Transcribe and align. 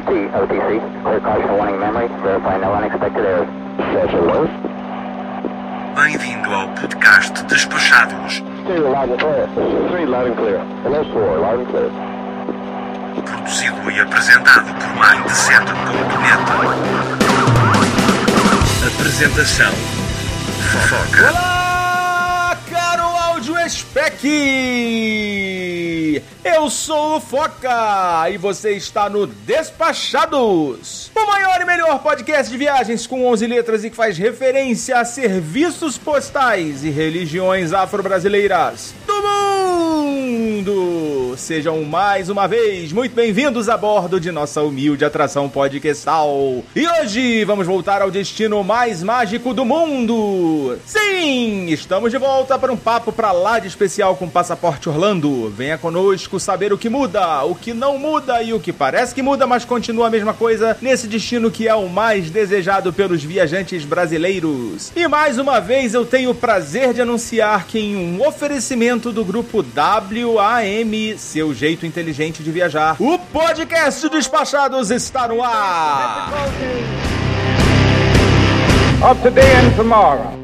OT, 0.00 0.12
OTC, 0.32 0.80
clear 1.02 1.20
caution 1.20 1.52
warning 1.58 1.78
memory, 1.78 2.08
verify 2.22 2.56
no 2.56 2.72
unexpected 2.72 3.22
errors. 3.22 3.48
Session 3.92 4.24
was. 4.26 4.48
Bem-vindo 5.94 6.48
ao 6.54 6.68
podcast 6.68 7.44
Despachados, 7.44 8.42
Two, 8.66 8.88
loud 8.88 9.10
and 9.10 9.20
clear. 9.20 9.46
Three, 9.90 10.06
loud 10.06 10.26
and 10.28 10.36
clear. 10.36 10.58
Hello, 10.84 11.04
four, 11.12 11.38
loud 11.38 11.60
and 11.60 11.68
clear. 11.68 11.90
produzido 13.26 13.90
e 13.90 14.00
apresentado 14.00 14.72
por 14.72 14.88
Mindset.net. 14.96 16.40
Apresentação 18.86 19.72
Fofoca. 20.70 21.28
Olá, 21.28 22.56
caro 22.70 23.02
áudio 23.02 23.54
spec! 23.68 24.20
Eu 26.42 26.70
sou 26.70 27.16
o 27.16 27.20
Foca 27.20 28.30
e 28.30 28.38
você 28.38 28.72
está 28.72 29.10
no 29.10 29.26
Despachados, 29.26 31.10
o 31.14 31.26
maior 31.26 31.60
e 31.60 31.66
melhor 31.66 31.98
podcast 31.98 32.50
de 32.50 32.56
viagens 32.56 33.06
com 33.06 33.26
11 33.26 33.46
letras 33.46 33.84
e 33.84 33.90
que 33.90 33.96
faz 33.96 34.16
referência 34.16 34.98
a 34.98 35.04
serviços 35.04 35.98
postais 35.98 36.82
e 36.82 36.88
religiões 36.88 37.74
afro-brasileiras 37.74 38.94
do 39.06 39.22
mundo. 39.22 41.19
Sejam 41.36 41.82
mais 41.84 42.28
uma 42.28 42.46
vez 42.48 42.92
muito 42.92 43.14
bem-vindos 43.14 43.68
a 43.68 43.76
bordo 43.76 44.20
de 44.20 44.30
nossa 44.30 44.62
humilde 44.62 45.04
atração 45.04 45.48
podcastal. 45.48 46.62
E 46.74 46.86
hoje 46.86 47.44
vamos 47.44 47.66
voltar 47.66 48.02
ao 48.02 48.10
destino 48.10 48.62
mais 48.64 49.02
mágico 49.02 49.54
do 49.54 49.64
mundo. 49.64 50.78
Sim, 50.84 51.66
estamos 51.68 52.10
de 52.10 52.18
volta 52.18 52.58
para 52.58 52.72
um 52.72 52.76
papo 52.76 53.12
pra 53.12 53.32
lá 53.32 53.58
de 53.58 53.68
especial 53.68 54.16
com 54.16 54.28
Passaporte 54.28 54.88
Orlando. 54.88 55.50
Venha 55.50 55.78
conosco 55.78 56.40
saber 56.40 56.72
o 56.72 56.78
que 56.78 56.88
muda, 56.88 57.44
o 57.44 57.54
que 57.54 57.72
não 57.72 57.98
muda 57.98 58.42
e 58.42 58.52
o 58.52 58.60
que 58.60 58.72
parece 58.72 59.14
que 59.14 59.22
muda, 59.22 59.46
mas 59.46 59.64
continua 59.64 60.06
a 60.06 60.10
mesma 60.10 60.34
coisa 60.34 60.76
nesse 60.80 61.06
destino 61.06 61.50
que 61.50 61.68
é 61.68 61.74
o 61.74 61.88
mais 61.88 62.30
desejado 62.30 62.92
pelos 62.92 63.22
viajantes 63.22 63.84
brasileiros. 63.84 64.92
E 64.96 65.06
mais 65.06 65.38
uma 65.38 65.60
vez 65.60 65.94
eu 65.94 66.04
tenho 66.04 66.30
o 66.30 66.34
prazer 66.34 66.92
de 66.92 67.02
anunciar 67.02 67.66
que 67.66 67.78
em 67.78 67.96
um 67.96 68.26
oferecimento 68.26 69.12
do 69.12 69.24
grupo 69.24 69.64
WAM, 69.76 71.19
seu 71.20 71.54
jeito 71.54 71.86
inteligente 71.86 72.42
de 72.42 72.50
viajar, 72.50 72.96
o 72.98 73.18
podcast 73.18 74.08
Despachados 74.08 74.90
está 74.90 75.28
no 75.28 75.42
ar. 75.42 76.30
of 79.02 79.22
today 79.22 79.50
and 79.56 79.76
tomorrow. 79.76 80.40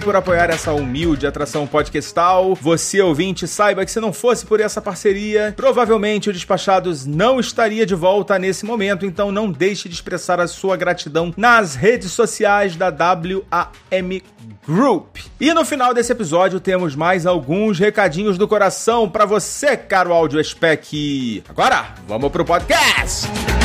Por 0.00 0.16
apoiar 0.16 0.50
essa 0.50 0.72
humilde 0.72 1.28
atração 1.28 1.64
podcastal. 1.64 2.56
Você, 2.56 3.00
ouvinte, 3.00 3.46
saiba 3.46 3.84
que 3.84 3.90
se 3.90 4.00
não 4.00 4.12
fosse 4.12 4.44
por 4.44 4.60
essa 4.60 4.82
parceria, 4.82 5.54
provavelmente 5.56 6.28
o 6.28 6.32
Despachados 6.32 7.06
não 7.06 7.38
estaria 7.38 7.86
de 7.86 7.94
volta 7.94 8.36
nesse 8.36 8.66
momento, 8.66 9.06
então 9.06 9.30
não 9.30 9.50
deixe 9.50 9.88
de 9.88 9.94
expressar 9.94 10.40
a 10.40 10.48
sua 10.48 10.76
gratidão 10.76 11.32
nas 11.36 11.76
redes 11.76 12.10
sociais 12.10 12.74
da 12.74 12.88
WAM 12.88 14.20
Group. 14.66 15.18
E 15.40 15.54
no 15.54 15.64
final 15.64 15.94
desse 15.94 16.10
episódio 16.10 16.58
temos 16.58 16.96
mais 16.96 17.24
alguns 17.24 17.78
recadinhos 17.78 18.36
do 18.36 18.48
coração 18.48 19.08
pra 19.08 19.24
você, 19.24 19.76
caro 19.76 20.12
áudio 20.12 20.42
spec. 20.42 21.44
Agora, 21.48 21.94
vamos 22.08 22.30
pro 22.32 22.44
podcast! 22.44 23.55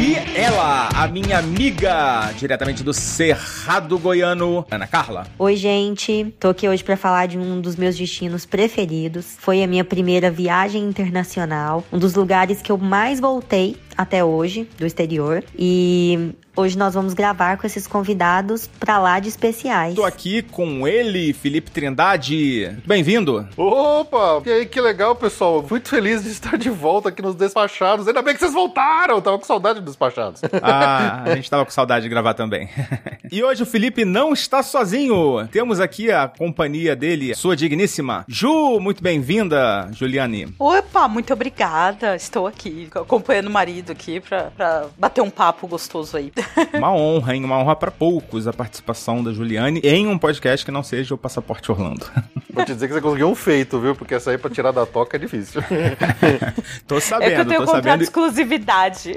Aqui 0.00 0.16
ela, 0.34 0.88
a 0.94 1.06
minha 1.06 1.38
amiga, 1.38 2.32
diretamente 2.38 2.82
do 2.82 2.92
Cerrado 2.94 3.98
Goiano, 3.98 4.64
Ana 4.70 4.86
Carla. 4.86 5.26
Oi, 5.38 5.56
gente. 5.56 6.34
Tô 6.40 6.48
aqui 6.48 6.66
hoje 6.66 6.82
pra 6.82 6.96
falar 6.96 7.26
de 7.26 7.36
um 7.36 7.60
dos 7.60 7.76
meus 7.76 7.96
destinos 7.96 8.46
preferidos. 8.46 9.36
Foi 9.38 9.62
a 9.62 9.66
minha 9.66 9.84
primeira 9.84 10.30
viagem 10.30 10.82
internacional, 10.84 11.84
um 11.92 11.98
dos 11.98 12.14
lugares 12.14 12.62
que 12.62 12.72
eu 12.72 12.78
mais 12.78 13.20
voltei 13.20 13.76
até 14.00 14.24
hoje 14.24 14.66
do 14.78 14.86
exterior. 14.86 15.44
E 15.58 16.32
hoje 16.56 16.76
nós 16.76 16.94
vamos 16.94 17.12
gravar 17.12 17.58
com 17.58 17.66
esses 17.66 17.86
convidados 17.86 18.66
pra 18.66 18.98
lá 18.98 19.20
de 19.20 19.28
especiais. 19.28 19.94
Tô 19.94 20.04
aqui 20.04 20.42
com 20.42 20.88
ele, 20.88 21.32
Felipe 21.34 21.70
Trindade. 21.70 22.76
Bem-vindo. 22.86 23.46
Opa! 23.56 24.42
E 24.46 24.52
aí, 24.52 24.66
que 24.66 24.80
legal, 24.80 25.14
pessoal. 25.14 25.64
Muito 25.68 25.90
feliz 25.90 26.22
de 26.24 26.30
estar 26.30 26.56
de 26.56 26.70
volta 26.70 27.10
aqui 27.10 27.20
nos 27.20 27.34
Despachados. 27.34 28.08
Ainda 28.08 28.22
bem 28.22 28.34
que 28.34 28.40
vocês 28.40 28.52
voltaram. 28.52 29.16
Eu 29.16 29.22
tava 29.22 29.38
com 29.38 29.44
saudade 29.44 29.80
dos 29.80 29.90
Despachados. 29.90 30.40
Ah, 30.62 31.22
a 31.24 31.34
gente 31.36 31.50
tava 31.50 31.64
com 31.64 31.70
saudade 31.70 32.02
de 32.04 32.08
gravar 32.08 32.34
também. 32.34 32.68
e 33.32 33.42
hoje 33.42 33.62
o 33.62 33.66
Felipe 33.66 34.04
não 34.04 34.32
está 34.32 34.62
sozinho. 34.62 35.48
Temos 35.50 35.80
aqui 35.80 36.10
a 36.12 36.28
companhia 36.28 36.94
dele, 36.94 37.34
sua 37.34 37.56
digníssima 37.56 38.24
Ju. 38.28 38.78
Muito 38.78 39.02
bem-vinda, 39.02 39.88
Juliane. 39.92 40.54
Opa, 40.58 41.08
muito 41.08 41.32
obrigada. 41.32 42.14
Estou 42.14 42.46
aqui 42.46 42.88
acompanhando 42.94 43.48
o 43.48 43.50
marido 43.50 43.89
aqui 43.90 44.20
pra, 44.20 44.44
pra 44.50 44.86
bater 44.98 45.20
um 45.20 45.30
papo 45.30 45.66
gostoso 45.66 46.16
aí. 46.16 46.32
Uma 46.74 46.92
honra, 46.92 47.34
hein? 47.34 47.44
Uma 47.44 47.58
honra 47.58 47.76
pra 47.76 47.90
poucos 47.90 48.46
a 48.46 48.52
participação 48.52 49.22
da 49.22 49.32
Juliane 49.32 49.80
em 49.82 50.06
um 50.06 50.18
podcast 50.18 50.64
que 50.64 50.72
não 50.72 50.82
seja 50.82 51.14
o 51.14 51.18
Passaporte 51.18 51.70
Orlando. 51.70 52.06
Vou 52.52 52.64
te 52.64 52.74
dizer 52.74 52.88
que 52.88 52.94
você 52.94 53.00
conseguiu 53.00 53.28
um 53.28 53.34
feito, 53.34 53.78
viu? 53.78 53.94
Porque 53.94 54.14
essa 54.14 54.30
aí 54.30 54.38
pra 54.38 54.50
tirar 54.50 54.72
da 54.72 54.84
toca 54.84 55.16
é 55.16 55.20
difícil. 55.20 55.62
tô 56.86 57.00
sabendo, 57.00 57.30
é 57.30 57.34
que 57.34 57.40
eu 57.40 57.44
tenho 57.46 57.60
tô 57.60 57.66
contrato 57.66 57.84
sabendo. 57.84 57.98
de 57.98 58.04
exclusividade. 58.04 59.14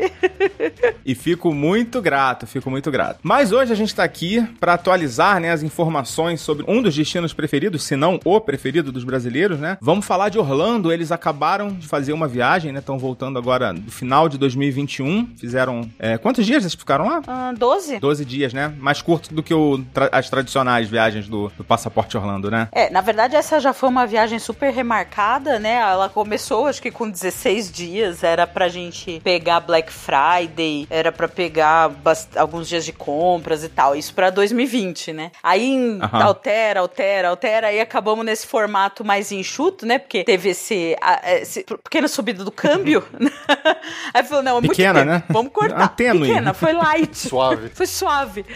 E 1.06 1.16
fico 1.16 1.54
muito 1.54 2.02
grato, 2.02 2.46
fico 2.46 2.70
muito 2.70 2.92
grato. 2.92 3.20
Mas 3.24 3.52
hoje 3.52 3.72
a 3.72 3.76
gente 3.76 3.94
tá 3.94 4.04
aqui 4.04 4.46
pra 4.60 4.74
atualizar, 4.74 5.40
né, 5.40 5.52
as 5.52 5.64
informações 5.64 6.42
sobre 6.42 6.64
um 6.68 6.82
dos 6.82 6.96
destinos 6.96 7.34
preferidos, 7.34 7.84
se 7.84 7.96
não 7.96 8.20
o 8.24 8.40
preferido 8.40 8.92
dos 8.92 9.04
brasileiros, 9.04 9.60
né? 9.60 9.78
Vamos 9.82 10.06
falar 10.06 10.30
de 10.30 10.38
Orlando. 10.38 10.92
Eles 10.92 11.12
acabaram 11.12 11.72
de 11.74 11.88
fazer 11.88 12.14
uma 12.14 12.28
viagem, 12.28 12.72
né? 12.72 12.80
Estão 12.80 12.98
voltando 12.98 13.40
agora 13.40 13.74
no 13.74 13.92
final 13.92 14.30
de 14.30 14.38
2021. 14.58 15.28
Fizeram. 15.38 15.90
é, 16.00 16.18
quantos 16.18 16.46
dias 16.46 16.64
eles 16.64 16.74
ficaram 16.74 17.06
lá? 17.08 17.22
Ah, 17.28 17.54
12? 17.58 18.00
12 18.00 18.26
dias, 18.26 18.54
né? 18.54 18.74
Mais 18.78 19.02
curto 19.02 19.34
do 19.34 19.42
que 19.44 19.54
o 19.54 19.84
tra- 19.94 20.10
as 20.12 20.30
tradicionais 20.30 20.90
viagens 20.90 21.28
do, 21.28 21.52
do 21.58 21.64
Passaporte 21.64 22.16
Orlando, 22.18 22.50
né? 22.50 22.68
É, 22.72 22.90
na 22.90 23.02
verdade 23.02 23.36
essa 23.36 23.60
já 23.60 23.74
foi 23.74 23.90
uma 23.90 24.06
viagem 24.06 24.40
super 24.40 24.72
remarcada, 24.74 25.60
né? 25.60 25.76
Ela 25.76 26.10
começou 26.10 26.68
acho 26.68 26.82
que 26.82 26.92
com 26.92 27.10
16 27.10 27.72
dias, 27.72 28.24
era 28.24 28.46
pra 28.48 28.68
gente 28.68 29.20
pegar 29.24 29.60
Black 29.60 29.92
Friday, 29.92 30.88
era 30.90 31.12
pra 31.12 31.28
pegar 31.28 31.92
alguns 32.36 32.68
dias 32.68 32.86
de 32.86 32.94
compras 32.94 33.64
e 33.64 33.70
tal. 33.70 33.96
Isso 33.96 34.14
pra 34.14 34.30
2020, 34.30 35.14
né? 35.14 35.32
Aí 35.42 35.98
Aham. 36.02 36.24
altera, 36.24 36.80
altera, 36.80 37.30
altera, 37.30 37.68
aí 37.68 37.80
acabamos 37.80 38.26
nesse 38.26 38.46
formato 38.48 39.04
mais 39.04 39.32
enxuto, 39.32 39.86
né? 39.86 39.98
Porque 40.00 40.24
teve 40.24 40.50
esse, 40.50 40.96
a- 41.02 41.22
esse 41.42 41.64
pequena 41.84 42.08
subida 42.08 42.44
do 42.44 42.52
câmbio. 42.52 43.04
aí 44.14 44.24
falou, 44.24 44.43
não, 44.44 44.58
é 44.58 44.62
muito 44.62 44.70
Pequena, 44.72 45.04
né? 45.06 45.24
Vamos 45.30 45.52
cortar. 45.52 45.88
Tênue. 45.90 46.28
Pequena, 46.28 46.54
foi 46.54 46.74
light. 46.74 47.16
Suave. 47.30 47.70
Foi 47.74 47.88
suave. 47.88 48.46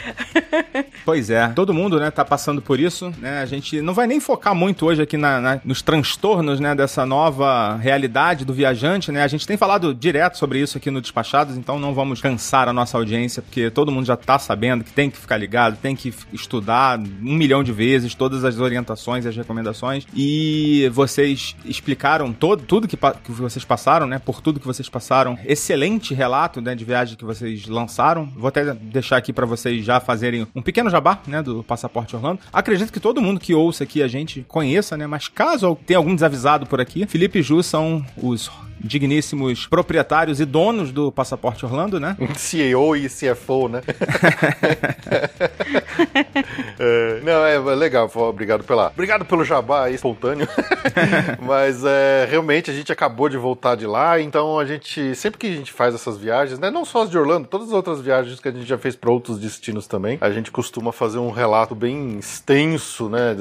Pois 1.06 1.30
é, 1.30 1.48
todo 1.50 1.74
mundo, 1.74 2.00
né, 2.00 2.12
tá 2.12 2.26
passando 2.26 2.62
por 2.62 2.80
isso, 2.80 3.14
né? 3.20 3.42
A 3.42 3.46
gente 3.46 3.82
não 3.82 3.94
vai 3.94 4.06
nem 4.08 4.20
focar 4.20 4.54
muito 4.54 4.86
hoje 4.86 5.02
aqui 5.02 5.16
na, 5.16 5.40
na- 5.40 5.62
nos 5.64 5.82
transtornos, 5.82 6.60
né, 6.60 6.76
dessa 6.76 7.06
nova 7.06 7.76
realidade 7.78 8.44
do 8.44 8.54
viajante, 8.54 9.12
né? 9.12 9.24
A 9.24 9.28
gente 9.28 9.48
tem 9.48 9.56
falado 9.56 9.94
direto 9.94 10.38
sobre 10.38 10.60
isso 10.60 10.78
aqui 10.78 10.92
no 10.92 11.00
Despachados, 11.02 11.56
então 11.56 11.80
não 11.80 11.94
vamos 11.94 12.20
cansar 12.22 12.68
a 12.68 12.74
nossa 12.74 12.98
audiência, 12.98 13.42
porque 13.42 13.70
todo 13.70 13.92
mundo 13.92 14.06
já 14.06 14.18
tá 14.18 14.38
sabendo 14.38 14.84
que 14.84 14.92
tem 14.92 15.10
que 15.10 15.18
ficar 15.18 15.38
ligado, 15.38 15.78
tem 15.78 15.96
que 15.96 16.14
estudar 16.34 17.00
um 17.00 17.34
milhão 17.36 17.64
de 17.64 17.72
vezes 17.72 18.14
todas 18.14 18.44
as 18.44 18.60
orientações 18.60 19.24
e 19.24 19.30
as 19.30 19.36
recomendações. 19.36 20.06
E 20.14 20.90
vocês 20.94 21.56
explicaram 21.64 22.34
todo, 22.34 22.64
tudo 22.64 22.88
que, 22.88 22.98
que 22.98 23.32
vocês 23.32 23.64
passaram, 23.64 24.06
né? 24.08 24.20
Por 24.20 24.42
tudo 24.42 24.60
que 24.60 24.68
vocês 24.68 24.90
passaram. 24.90 25.38
Excelente 25.46 25.77
relato, 26.14 26.62
né, 26.62 26.76
de 26.76 26.84
viagem 26.84 27.16
que 27.16 27.26
vocês 27.26 27.68
lançaram. 27.68 28.30
Vou 28.36 28.48
até 28.48 28.74
deixar 28.74 29.18
aqui 29.18 29.32
pra 29.32 29.46
vocês 29.46 29.86
já 29.86 30.00
fazerem 30.00 30.48
um 30.56 30.62
pequeno 30.62 30.90
jabá, 30.90 31.20
né, 31.28 31.42
do 31.42 31.64
Passaporte 31.64 32.16
Orlando. 32.16 32.40
Acredito 32.52 32.92
que 32.92 33.00
todo 33.00 33.22
mundo 33.22 33.40
que 33.40 33.54
ouça 33.54 33.84
aqui 33.84 34.02
a 34.02 34.08
gente 34.08 34.46
conheça, 34.48 34.98
né? 34.98 35.08
Mas 35.08 35.28
caso 35.28 35.78
tenha 35.86 35.98
algum 35.98 36.16
desavisado 36.16 36.66
por 36.66 36.82
aqui, 36.82 37.06
Felipe 37.06 37.40
e 37.40 37.42
Ju 37.42 37.62
são 37.62 38.04
os 38.18 38.50
digníssimos 38.80 39.68
proprietários 39.68 40.40
e 40.40 40.46
donos 40.46 40.92
do 40.92 41.12
Passaporte 41.12 41.66
Orlando, 41.66 42.00
né? 42.00 42.16
CEO 42.38 42.96
e 42.96 43.10
CFO, 43.10 43.68
né? 43.68 43.82
É, 46.80 47.20
não, 47.24 47.46
é 47.46 47.56
é 47.56 47.76
legal, 47.76 48.10
obrigado 48.16 48.64
pela. 48.64 48.88
Obrigado 48.88 49.26
pelo 49.26 49.44
jabá 49.44 49.86
aí, 49.86 49.96
espontâneo. 49.96 50.48
Mas 51.42 51.84
é, 51.86 52.28
realmente 52.30 52.70
a 52.70 52.74
gente 52.74 52.92
acabou 52.92 53.30
de 53.30 53.38
voltar 53.38 53.76
de 53.76 53.86
lá, 53.86 54.20
então 54.20 54.60
a 54.60 54.66
gente. 54.66 55.16
Sempre 55.16 55.40
que 55.40 55.48
a 55.48 55.56
gente 55.56 55.72
faz 55.72 55.94
essas 55.96 56.18
viagens, 56.18 56.60
né? 56.60 56.70
Não 56.70 56.86
só 56.86 57.04
as 57.04 57.10
de 57.10 57.18
Orlando, 57.18 57.48
todas 57.48 57.68
as 57.68 57.74
outras 57.74 58.02
viagens 58.02 58.40
que 58.40 58.48
a 58.48 58.52
gente 58.52 58.66
já 58.66 58.78
fez 58.78 58.96
para 58.96 59.12
outros 59.12 59.40
destinos 59.40 59.88
também, 59.88 60.18
a 60.22 60.30
gente 60.30 60.52
costuma 60.52 60.92
fazer 60.92 61.18
um 61.18 61.32
relato 61.32 61.74
bem 61.76 62.18
extenso, 62.20 63.10
né? 63.10 63.36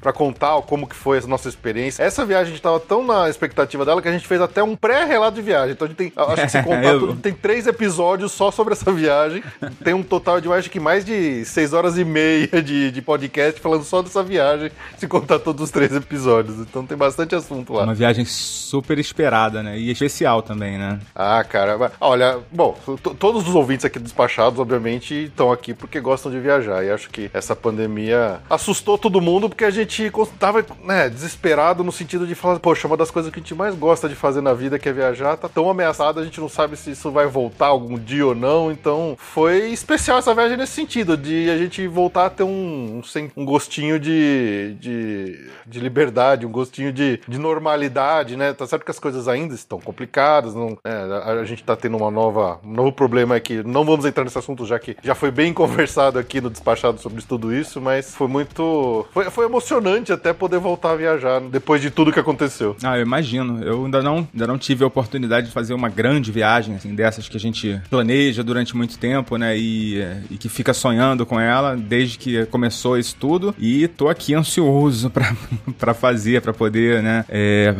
Pra 0.00 0.12
contar 0.12 0.60
como 0.62 0.86
que 0.86 0.94
foi 0.96 1.18
a 1.18 1.26
nossa 1.26 1.48
experiência. 1.48 2.02
Essa 2.02 2.24
viagem 2.24 2.48
a 2.48 2.50
gente 2.54 2.62
tava 2.62 2.80
tão 2.80 3.04
na 3.04 3.28
expectativa 3.28 3.84
dela 3.84 4.00
que 4.00 4.08
a 4.08 4.12
gente 4.12 4.26
fez 4.26 4.40
até 4.40 4.62
um 4.62 4.76
pré-relato 4.76 5.34
de 5.36 5.42
viagem. 5.42 5.72
Então 5.72 5.86
a 5.86 5.88
gente 5.88 5.96
tem. 5.96 6.12
Acho 6.16 6.42
que 6.42 6.48
se 6.48 6.62
contar 6.64 6.84
Eu- 6.84 7.00
tudo, 7.00 7.16
tem 7.20 7.32
três 7.32 7.66
episódios 7.66 8.32
só 8.32 8.50
sobre 8.50 8.72
essa 8.74 8.90
viagem. 8.92 9.42
Tem 9.82 9.94
um 9.94 10.02
total 10.02 10.40
de 10.40 10.52
acho 10.52 10.70
que 10.70 10.78
mais 10.80 11.04
de 11.04 11.44
seis 11.44 11.72
horas 11.72 11.98
e 11.98 12.04
meia 12.04 12.48
de, 12.62 12.90
de 12.90 13.02
podcast 13.02 13.60
falando 13.60 13.84
só 13.84 14.02
dessa 14.02 14.22
viagem, 14.22 14.70
se 14.98 15.06
contar 15.06 15.38
todos 15.38 15.62
os 15.64 15.70
três 15.70 15.92
episódios. 15.94 16.58
Então 16.58 16.84
tem 16.86 16.96
bastante 16.96 17.34
assunto 17.34 17.72
lá. 17.72 17.84
Uma 17.84 17.94
viagem 17.94 18.24
super 18.24 18.98
esperada, 18.98 19.62
né? 19.62 19.78
E 19.78 19.90
especial 19.90 20.42
também, 20.42 20.78
né? 20.78 20.98
Ah, 21.14 21.42
cara, 21.44 21.92
olha, 22.00 22.38
bom, 22.52 22.76
to- 23.02 23.14
todos 23.14 23.48
os 23.48 23.54
ouvintes 23.54 23.84
aqui 23.84 23.98
despachados, 23.98 24.58
obviamente, 24.58 25.14
estão 25.24 25.50
aqui 25.52 25.74
porque 25.74 26.00
gostam 26.00 26.30
de 26.30 26.38
viajar. 26.40 26.84
E 26.84 26.90
acho 26.90 27.10
que 27.10 27.30
essa 27.32 27.54
pandemia 27.56 28.40
assustou 28.48 28.96
todo 28.98 29.20
mundo 29.20 29.48
porque 29.48 29.64
a 29.64 29.70
gente 29.70 30.10
tava, 30.38 30.64
né, 30.84 31.08
desesperado 31.08 31.82
no 31.84 31.92
sentido 31.92 32.26
de 32.26 32.34
falar, 32.34 32.58
poxa, 32.60 32.86
uma 32.86 32.96
das 32.96 33.10
coisas 33.10 33.32
que 33.32 33.38
a 33.38 33.42
gente 33.42 33.54
mais 33.54 33.74
gosta 33.74 34.08
de 34.08 34.14
fazer 34.14 34.40
na 34.40 34.52
vida, 34.54 34.78
que 34.78 34.88
é 34.88 34.92
viajar, 34.92 35.36
tá 35.36 35.48
tão 35.48 35.68
ameaçada, 35.68 36.20
a 36.20 36.24
gente 36.24 36.40
não 36.40 36.48
sabe 36.48 36.76
se 36.76 36.90
isso 36.92 37.10
vai 37.10 37.26
voltar 37.26 37.66
algum 37.66 37.98
dia 37.98 38.26
ou 38.26 38.34
não. 38.34 38.70
Então, 38.70 39.16
foi 39.18 39.70
especial 39.70 40.18
essa 40.18 40.34
viagem 40.34 40.56
nesse 40.56 40.72
sentido, 40.72 41.16
de 41.16 41.50
a 41.50 41.56
gente 41.58 41.86
voltar 41.86 42.26
a 42.26 42.30
ter 42.30 42.43
um, 42.44 42.98
um, 42.98 43.02
sen- 43.02 43.30
um 43.36 43.44
gostinho 43.44 43.98
de, 43.98 44.74
de, 44.80 45.38
de 45.66 45.80
liberdade, 45.80 46.46
um 46.46 46.50
gostinho 46.50 46.92
de, 46.92 47.20
de 47.26 47.38
normalidade, 47.38 48.36
né? 48.36 48.52
Tá 48.52 48.66
certo 48.66 48.84
que 48.84 48.90
as 48.90 48.98
coisas 48.98 49.26
ainda 49.28 49.54
estão 49.54 49.80
complicadas, 49.80 50.54
não, 50.54 50.76
é, 50.84 50.90
a, 50.92 51.40
a 51.40 51.44
gente 51.44 51.62
tá 51.64 51.74
tendo 51.76 51.96
uma 51.96 52.10
nova, 52.10 52.60
um 52.64 52.72
novo 52.72 52.92
problema 52.92 53.34
aqui. 53.36 53.62
Não 53.64 53.84
vamos 53.84 54.04
entrar 54.04 54.24
nesse 54.24 54.38
assunto, 54.38 54.64
já 54.66 54.78
que 54.78 54.96
já 55.02 55.14
foi 55.14 55.30
bem 55.30 55.52
conversado 55.54 56.18
aqui 56.18 56.40
no 56.40 56.50
despachado 56.50 57.00
sobre 57.00 57.22
tudo 57.22 57.54
isso, 57.54 57.80
mas 57.80 58.14
foi 58.14 58.28
muito. 58.28 59.06
Foi, 59.12 59.24
foi 59.30 59.46
emocionante 59.46 60.12
até 60.12 60.32
poder 60.32 60.58
voltar 60.58 60.92
a 60.92 60.96
viajar 60.96 61.40
depois 61.40 61.80
de 61.80 61.90
tudo 61.90 62.12
que 62.12 62.20
aconteceu. 62.20 62.76
Ah, 62.82 62.96
eu 62.98 63.02
imagino. 63.02 63.62
Eu 63.64 63.84
ainda 63.84 64.02
não, 64.02 64.28
ainda 64.32 64.46
não 64.46 64.58
tive 64.58 64.84
a 64.84 64.86
oportunidade 64.86 65.46
de 65.46 65.52
fazer 65.52 65.74
uma 65.74 65.88
grande 65.88 66.30
viagem, 66.30 66.74
assim, 66.76 66.94
dessas 66.94 67.28
que 67.28 67.36
a 67.36 67.40
gente 67.40 67.80
planeja 67.90 68.42
durante 68.42 68.76
muito 68.76 68.98
tempo, 68.98 69.36
né? 69.36 69.56
E, 69.56 69.98
e 70.30 70.36
que 70.36 70.48
fica 70.48 70.72
sonhando 70.74 71.24
com 71.24 71.38
ela 71.40 71.76
desde 71.76 72.18
que 72.18 72.33
começou 72.50 72.98
isso 72.98 73.16
tudo. 73.18 73.54
E 73.58 73.88
tô 73.88 74.08
aqui 74.08 74.34
ansioso 74.34 75.10
pra 75.78 75.94
fazer, 75.94 76.40
pra 76.42 76.52
poder, 76.52 77.02
né? 77.02 77.24
é, 77.28 77.74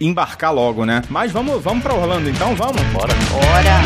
embarcar 0.00 0.52
logo, 0.52 0.84
né? 0.84 1.02
Mas 1.08 1.32
vamos, 1.32 1.62
vamos 1.62 1.82
pra 1.82 1.94
Orlando 1.94 2.28
então, 2.28 2.54
vamos? 2.54 2.80
Bora. 2.92 3.14
Bora! 3.30 3.80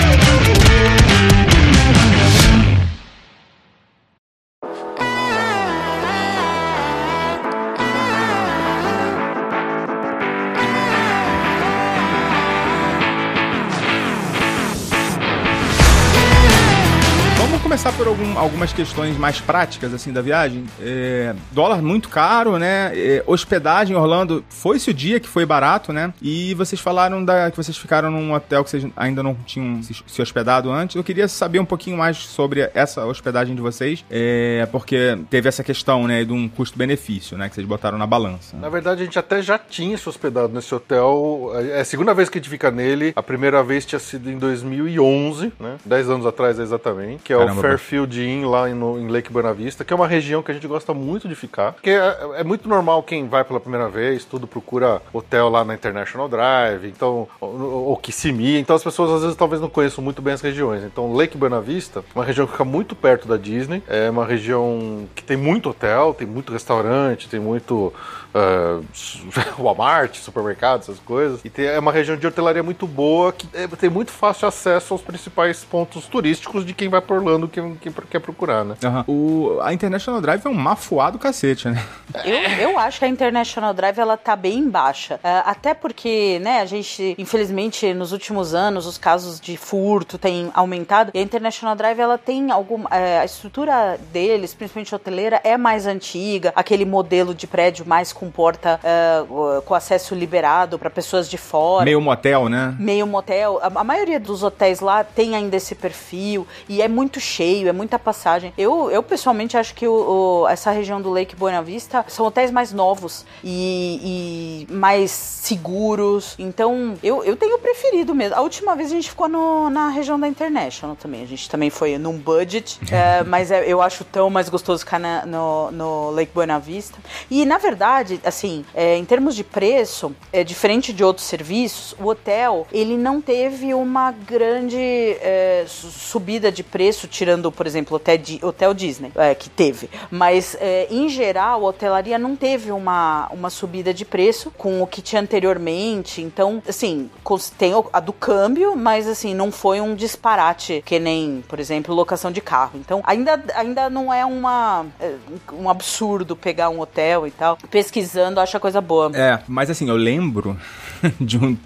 Começar 17.85 17.93
por 17.99 18.07
algum- 18.09 18.39
algumas 18.39 18.73
questões 18.73 19.19
mais 19.19 19.41
práticas, 19.41 19.93
assim, 19.93 20.11
da 20.11 20.23
viagem. 20.23 20.65
É, 20.81 21.35
dólar 21.53 21.83
muito 21.83 22.09
caro, 22.09 22.59
né? 22.59 22.91
É, 22.95 23.23
hospedagem 23.27 23.95
em 23.95 23.99
Orlando, 23.99 24.43
foi-se 24.49 24.89
o 24.89 24.95
dia 24.95 25.21
que 25.21 25.29
foi 25.29 25.45
barato, 25.45 25.93
né? 25.93 26.15
E 26.23 26.55
vocês 26.55 26.81
falaram 26.81 27.23
da, 27.23 27.51
que 27.51 27.57
vocês 27.59 27.77
ficaram 27.77 28.11
num 28.11 28.33
hotel 28.33 28.65
que 28.65 28.71
vocês 28.71 28.87
ainda 28.97 29.23
não 29.23 29.35
tinham 29.35 29.83
se, 29.83 29.95
se 30.07 30.23
hospedado 30.23 30.71
antes. 30.73 30.97
Eu 30.97 31.05
queria 31.05 31.29
saber 31.29 31.59
um 31.59 31.65
pouquinho 31.67 31.99
mais 31.99 32.17
sobre 32.17 32.71
essa 32.73 33.05
hospedagem 33.05 33.55
de 33.55 33.61
vocês, 33.61 34.03
é, 34.11 34.67
porque 34.73 35.19
teve 35.29 35.49
essa 35.49 35.63
questão, 35.63 36.07
né, 36.07 36.25
de 36.25 36.33
um 36.33 36.49
custo-benefício, 36.49 37.37
né, 37.37 37.51
que 37.51 37.55
vocês 37.55 37.67
botaram 37.67 37.99
na 37.99 38.07
balança. 38.07 38.57
Na 38.57 38.71
verdade, 38.71 39.03
a 39.03 39.05
gente 39.05 39.19
até 39.19 39.43
já 39.43 39.59
tinha 39.59 39.99
se 39.99 40.09
hospedado 40.09 40.55
nesse 40.55 40.75
hotel. 40.75 41.51
É 41.75 41.81
a 41.81 41.85
segunda 41.85 42.15
vez 42.15 42.31
que 42.31 42.39
a 42.39 42.41
gente 42.41 42.49
fica 42.51 42.71
nele. 42.71 43.13
A 43.15 43.23
primeira 43.23 43.63
vez 43.63 43.85
tinha 43.85 43.99
sido 43.99 44.31
em 44.31 44.39
2011, 44.39 45.53
né? 45.61 45.77
10 45.85 46.09
anos 46.09 46.25
atrás 46.25 46.59
exatamente. 46.59 47.23
Que 47.23 47.33
é 47.35 47.37
Caramba, 47.37 47.61
o 47.61 47.74
Fairfield 47.79 48.21
Inn 48.23 48.45
lá 48.49 48.69
em, 48.71 48.75
no- 48.75 48.99
em 48.99 49.09
Lake 49.09 49.31
Buena 49.33 49.53
Vista, 49.53 49.85
que 49.85 49.93
é 49.93 49.97
uma 49.97 50.07
região 50.07 50.43
que 50.43 50.51
a 50.51 50.55
gente 50.55 50.67
gosta 50.67 50.93
muito 50.95 51.29
de 51.29 51.35
ficar. 51.35 51.73
Porque 51.73 51.91
é, 51.91 52.19
é 52.37 52.45
muito 52.45 52.69
normal 52.69 53.03
quem 53.03 53.27
vai 53.29 53.45
pela 53.45 53.61
primeira 53.61 53.89
vez, 53.89 54.25
tudo 54.25 54.47
procura 54.47 55.01
hotel 55.13 55.49
lá 55.49 55.65
na 55.65 55.75
International 55.75 56.29
Drive, 56.29 56.87
então, 56.87 57.29
ou, 57.41 57.89
ou 57.89 57.97
Kissimmee. 57.97 58.59
Então 58.59 58.77
as 58.77 58.83
pessoas 58.85 59.11
às 59.11 59.23
vezes 59.23 59.37
talvez 59.37 59.61
não 59.61 59.69
conheçam 59.69 60.03
muito 60.03 60.23
bem 60.23 60.35
as 60.35 60.41
regiões. 60.41 60.83
Então, 60.85 61.13
Lake 61.13 61.37
Buena 61.37 61.61
Vista, 61.61 62.05
uma 62.15 62.25
região 62.25 62.47
que 62.47 62.53
fica 62.53 62.65
muito 62.65 62.95
perto 62.95 63.27
da 63.29 63.37
Disney. 63.37 63.83
É 63.89 64.09
uma 64.11 64.25
região 64.25 65.07
que 65.15 65.23
tem 65.23 65.37
muito 65.37 65.69
hotel, 65.71 66.15
tem 66.15 66.27
muito 66.27 66.53
restaurante, 66.53 67.29
tem 67.29 67.41
muito 67.41 67.93
ah, 68.35 68.81
Walmart, 69.59 70.17
supermercado, 70.17 70.81
essas 70.81 70.99
coisas. 70.99 71.41
E 71.45 71.51
tem, 71.51 71.67
é 71.67 71.79
uma 71.79 71.93
região 71.93 72.17
de 72.17 72.27
hotelaria 72.27 72.63
muito 72.63 72.87
boa, 72.87 73.33
que 73.33 73.49
é, 73.55 73.67
tem 73.69 73.89
muito 73.89 74.11
fácil 74.11 74.49
acesso 74.49 74.93
aos 74.93 75.03
principais 75.03 75.65
pontos 75.65 76.07
turísticos 76.07 76.67
de 76.67 76.75
quem 76.75 76.89
vai 76.89 77.01
por 77.01 77.19
Orlando, 77.19 77.47
quem, 77.47 77.77
quem 77.77 77.93
quer 78.11 78.19
procurar, 78.19 78.65
né? 78.65 78.75
Aham. 78.83 79.05
O, 79.07 79.61
a 79.63 79.73
International 79.73 80.21
Drive 80.21 80.45
é 80.45 80.49
um 80.49 80.55
mafuado 80.55 81.19
cacete, 81.19 81.69
né? 81.69 81.83
Eu, 82.25 82.71
eu 82.71 82.79
acho 82.79 83.01
que 83.01 83.05
a 83.05 83.09
International 83.09 83.75
Drive 83.75 83.99
ela 83.99 84.17
tá 84.17 84.35
bem 84.35 84.69
baixa. 84.69 85.21
É, 85.23 85.43
até 85.45 85.75
porque, 85.75 86.39
né, 86.41 86.61
a 86.61 86.65
gente, 86.65 87.15
infelizmente, 87.19 87.93
nos 87.93 88.13
últimos 88.13 88.55
anos, 88.55 88.87
os 88.87 88.97
casos 88.97 89.41
de 89.41 89.57
furto 89.57 90.17
têm 90.17 90.51
aumentado. 90.55 91.11
E 91.13 91.19
a 91.19 91.23
International 91.23 91.75
Drive 91.75 91.99
ela 91.99 92.17
tem 92.17 92.51
alguma. 92.51 92.89
é, 92.91 93.19
a 93.19 93.25
estrutura 93.25 93.99
deles, 94.13 94.55
principalmente 94.55 94.95
hoteleira, 94.95 95.41
é 95.45 95.57
mais 95.57 95.87
antiga. 95.87 96.53
Aquele 96.55 96.85
modelo 96.85 97.35
de 97.35 97.47
prédio 97.47 97.85
mais 97.85 98.13
com 98.13 98.24
porta 98.31 98.81
é, 98.83 99.23
com 99.65 99.75
acesso 99.75 100.15
liberado 100.15 100.79
para 100.79 100.91
pessoas 100.91 101.29
de 101.29 101.37
fora 101.39 101.85
Meio 101.85 102.01
motel, 102.01 102.49
né? 102.49 102.75
meio 102.79 103.07
motel. 103.07 103.59
A, 103.63 103.67
a 103.81 103.85
maioria 103.85 104.19
dos 104.21 104.43
hotéis 104.43 104.81
lá 104.81 105.03
tem 105.05 105.35
ainda 105.37 105.57
esse 105.57 105.75
perfil 105.75 106.47
e 106.69 106.81
é 106.83 106.89
muito 106.89 107.21
cheio, 107.21 107.69
é 107.69 107.73
muita 107.73 107.99
passagem. 107.99 108.53
Eu, 108.57 108.91
eu 108.91 109.03
pessoalmente 109.03 109.57
acho 109.57 109.75
que 109.75 109.87
o, 109.87 110.43
o- 110.43 110.49
essa 110.49 110.71
região 110.71 111.01
do 111.01 111.11
Lake 111.11 111.35
Buena 111.37 111.63
Vista 111.63 112.05
são 112.09 112.27
hotéis 112.27 112.51
mais 112.51 112.73
novos 112.73 113.25
e, 113.43 114.67
e 114.69 114.73
mais 114.73 115.11
seguros. 115.11 116.35
Então, 116.39 116.95
eu, 117.03 117.23
eu 117.25 117.37
tenho 117.37 117.59
preferido 117.59 118.15
mesmo. 118.15 118.37
A 118.37 118.41
última 118.41 118.75
vez 118.75 118.91
a 118.91 118.95
gente 118.95 119.09
ficou 119.11 119.29
no- 119.29 119.71
na 119.71 119.89
região 119.89 120.19
da 120.19 120.27
International 120.29 120.97
também. 120.97 121.23
A 121.23 121.27
gente 121.27 121.49
também 121.49 121.71
foi 121.71 121.97
num 121.99 122.17
budget, 122.19 122.79
é, 122.93 123.23
mas 123.29 123.51
é- 123.51 123.65
eu 123.67 123.81
acho 123.81 124.05
tão 124.05 124.29
mais 124.31 124.49
gostoso 124.49 124.81
ficar 124.81 124.99
na- 124.99 125.25
no, 125.27 125.71
no 125.71 126.11
Lake 126.11 126.33
Buena 126.35 126.59
Vista. 126.59 126.99
E, 127.31 127.45
na 127.45 127.59
verdade, 127.59 128.14
assim, 128.25 128.65
é, 128.75 128.97
em 128.97 129.05
termos 129.05 129.35
de 129.35 129.43
preço, 129.45 130.15
é 130.33 130.45
diferente 130.45 130.93
de 130.93 131.03
outros 131.03 131.27
serviços, 131.27 131.95
o 132.01 132.07
hotel, 132.09 132.67
ele 132.73 132.97
não 132.97 133.21
teve 133.21 133.73
uma 133.75 134.13
grande 134.13 134.77
é, 135.21 135.65
su- 135.67 135.91
subida 135.91 136.51
de 136.53 136.63
preço, 136.63 137.07
tirando, 137.09 137.51
por 137.51 137.67
exemplo, 137.67 137.97
hotel, 137.97 138.19
hotel 138.43 138.75
Disney, 138.75 139.13
é, 139.17 139.35
que 139.35 139.49
teve. 139.49 139.89
Mas, 140.11 140.57
é, 140.61 140.87
em 140.91 141.09
geral, 141.09 141.65
a 141.65 141.69
hotelaria 141.69 142.19
não 142.19 142.37
teve 142.37 142.71
uma, 142.71 143.29
uma 143.33 143.51
subida 143.51 143.93
de 143.93 144.05
preço 144.05 144.51
com 144.57 144.83
o 144.83 144.87
que 144.87 145.01
tinha 145.03 145.21
anteriormente. 145.21 146.21
Então, 146.23 146.63
assim, 146.69 147.11
tem 147.59 147.73
a 147.93 148.01
do 148.01 148.13
câmbio, 148.13 148.77
mas, 148.77 149.07
assim, 149.09 149.35
não 149.35 149.51
foi 149.51 149.81
um 149.81 149.95
disparate 149.95 150.83
que 150.85 150.99
nem, 150.99 151.43
por 151.49 151.59
exemplo, 151.59 151.95
locação 151.95 152.31
de 152.31 152.41
carro. 152.41 152.73
Então, 152.75 153.03
ainda, 153.05 153.43
ainda 153.55 153.91
não 153.91 154.13
é 154.13 154.25
uma, 154.25 154.87
é, 155.01 155.15
um 155.53 155.69
absurdo 155.69 156.37
pegar 156.37 156.69
um 156.69 156.81
hotel 156.81 157.27
e 157.27 157.31
tal. 157.31 157.57
Pesquisando, 157.71 158.04
acho 158.41 158.57
a 158.57 158.61
coisa 158.61 158.81
boa. 158.81 159.11
É, 159.15 159.41
mas 159.49 159.71
assim, 159.71 159.89
eu 159.89 159.97
lembro 159.97 160.57
de 161.21 161.39
um, 161.39 161.57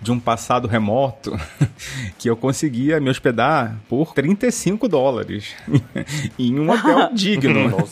de 0.00 0.12
um 0.12 0.18
passado 0.18 0.66
remoto 0.68 1.38
que 2.18 2.28
eu 2.28 2.36
conseguia 2.36 3.00
me 3.00 3.10
hospedar 3.10 3.76
por 3.88 4.12
35 4.14 4.88
dólares 4.88 5.54
em 6.38 6.58
um 6.58 6.70
hotel 6.70 7.10
digno. 7.12 7.88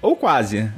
Ou 0.00 0.16
quase. 0.16 0.70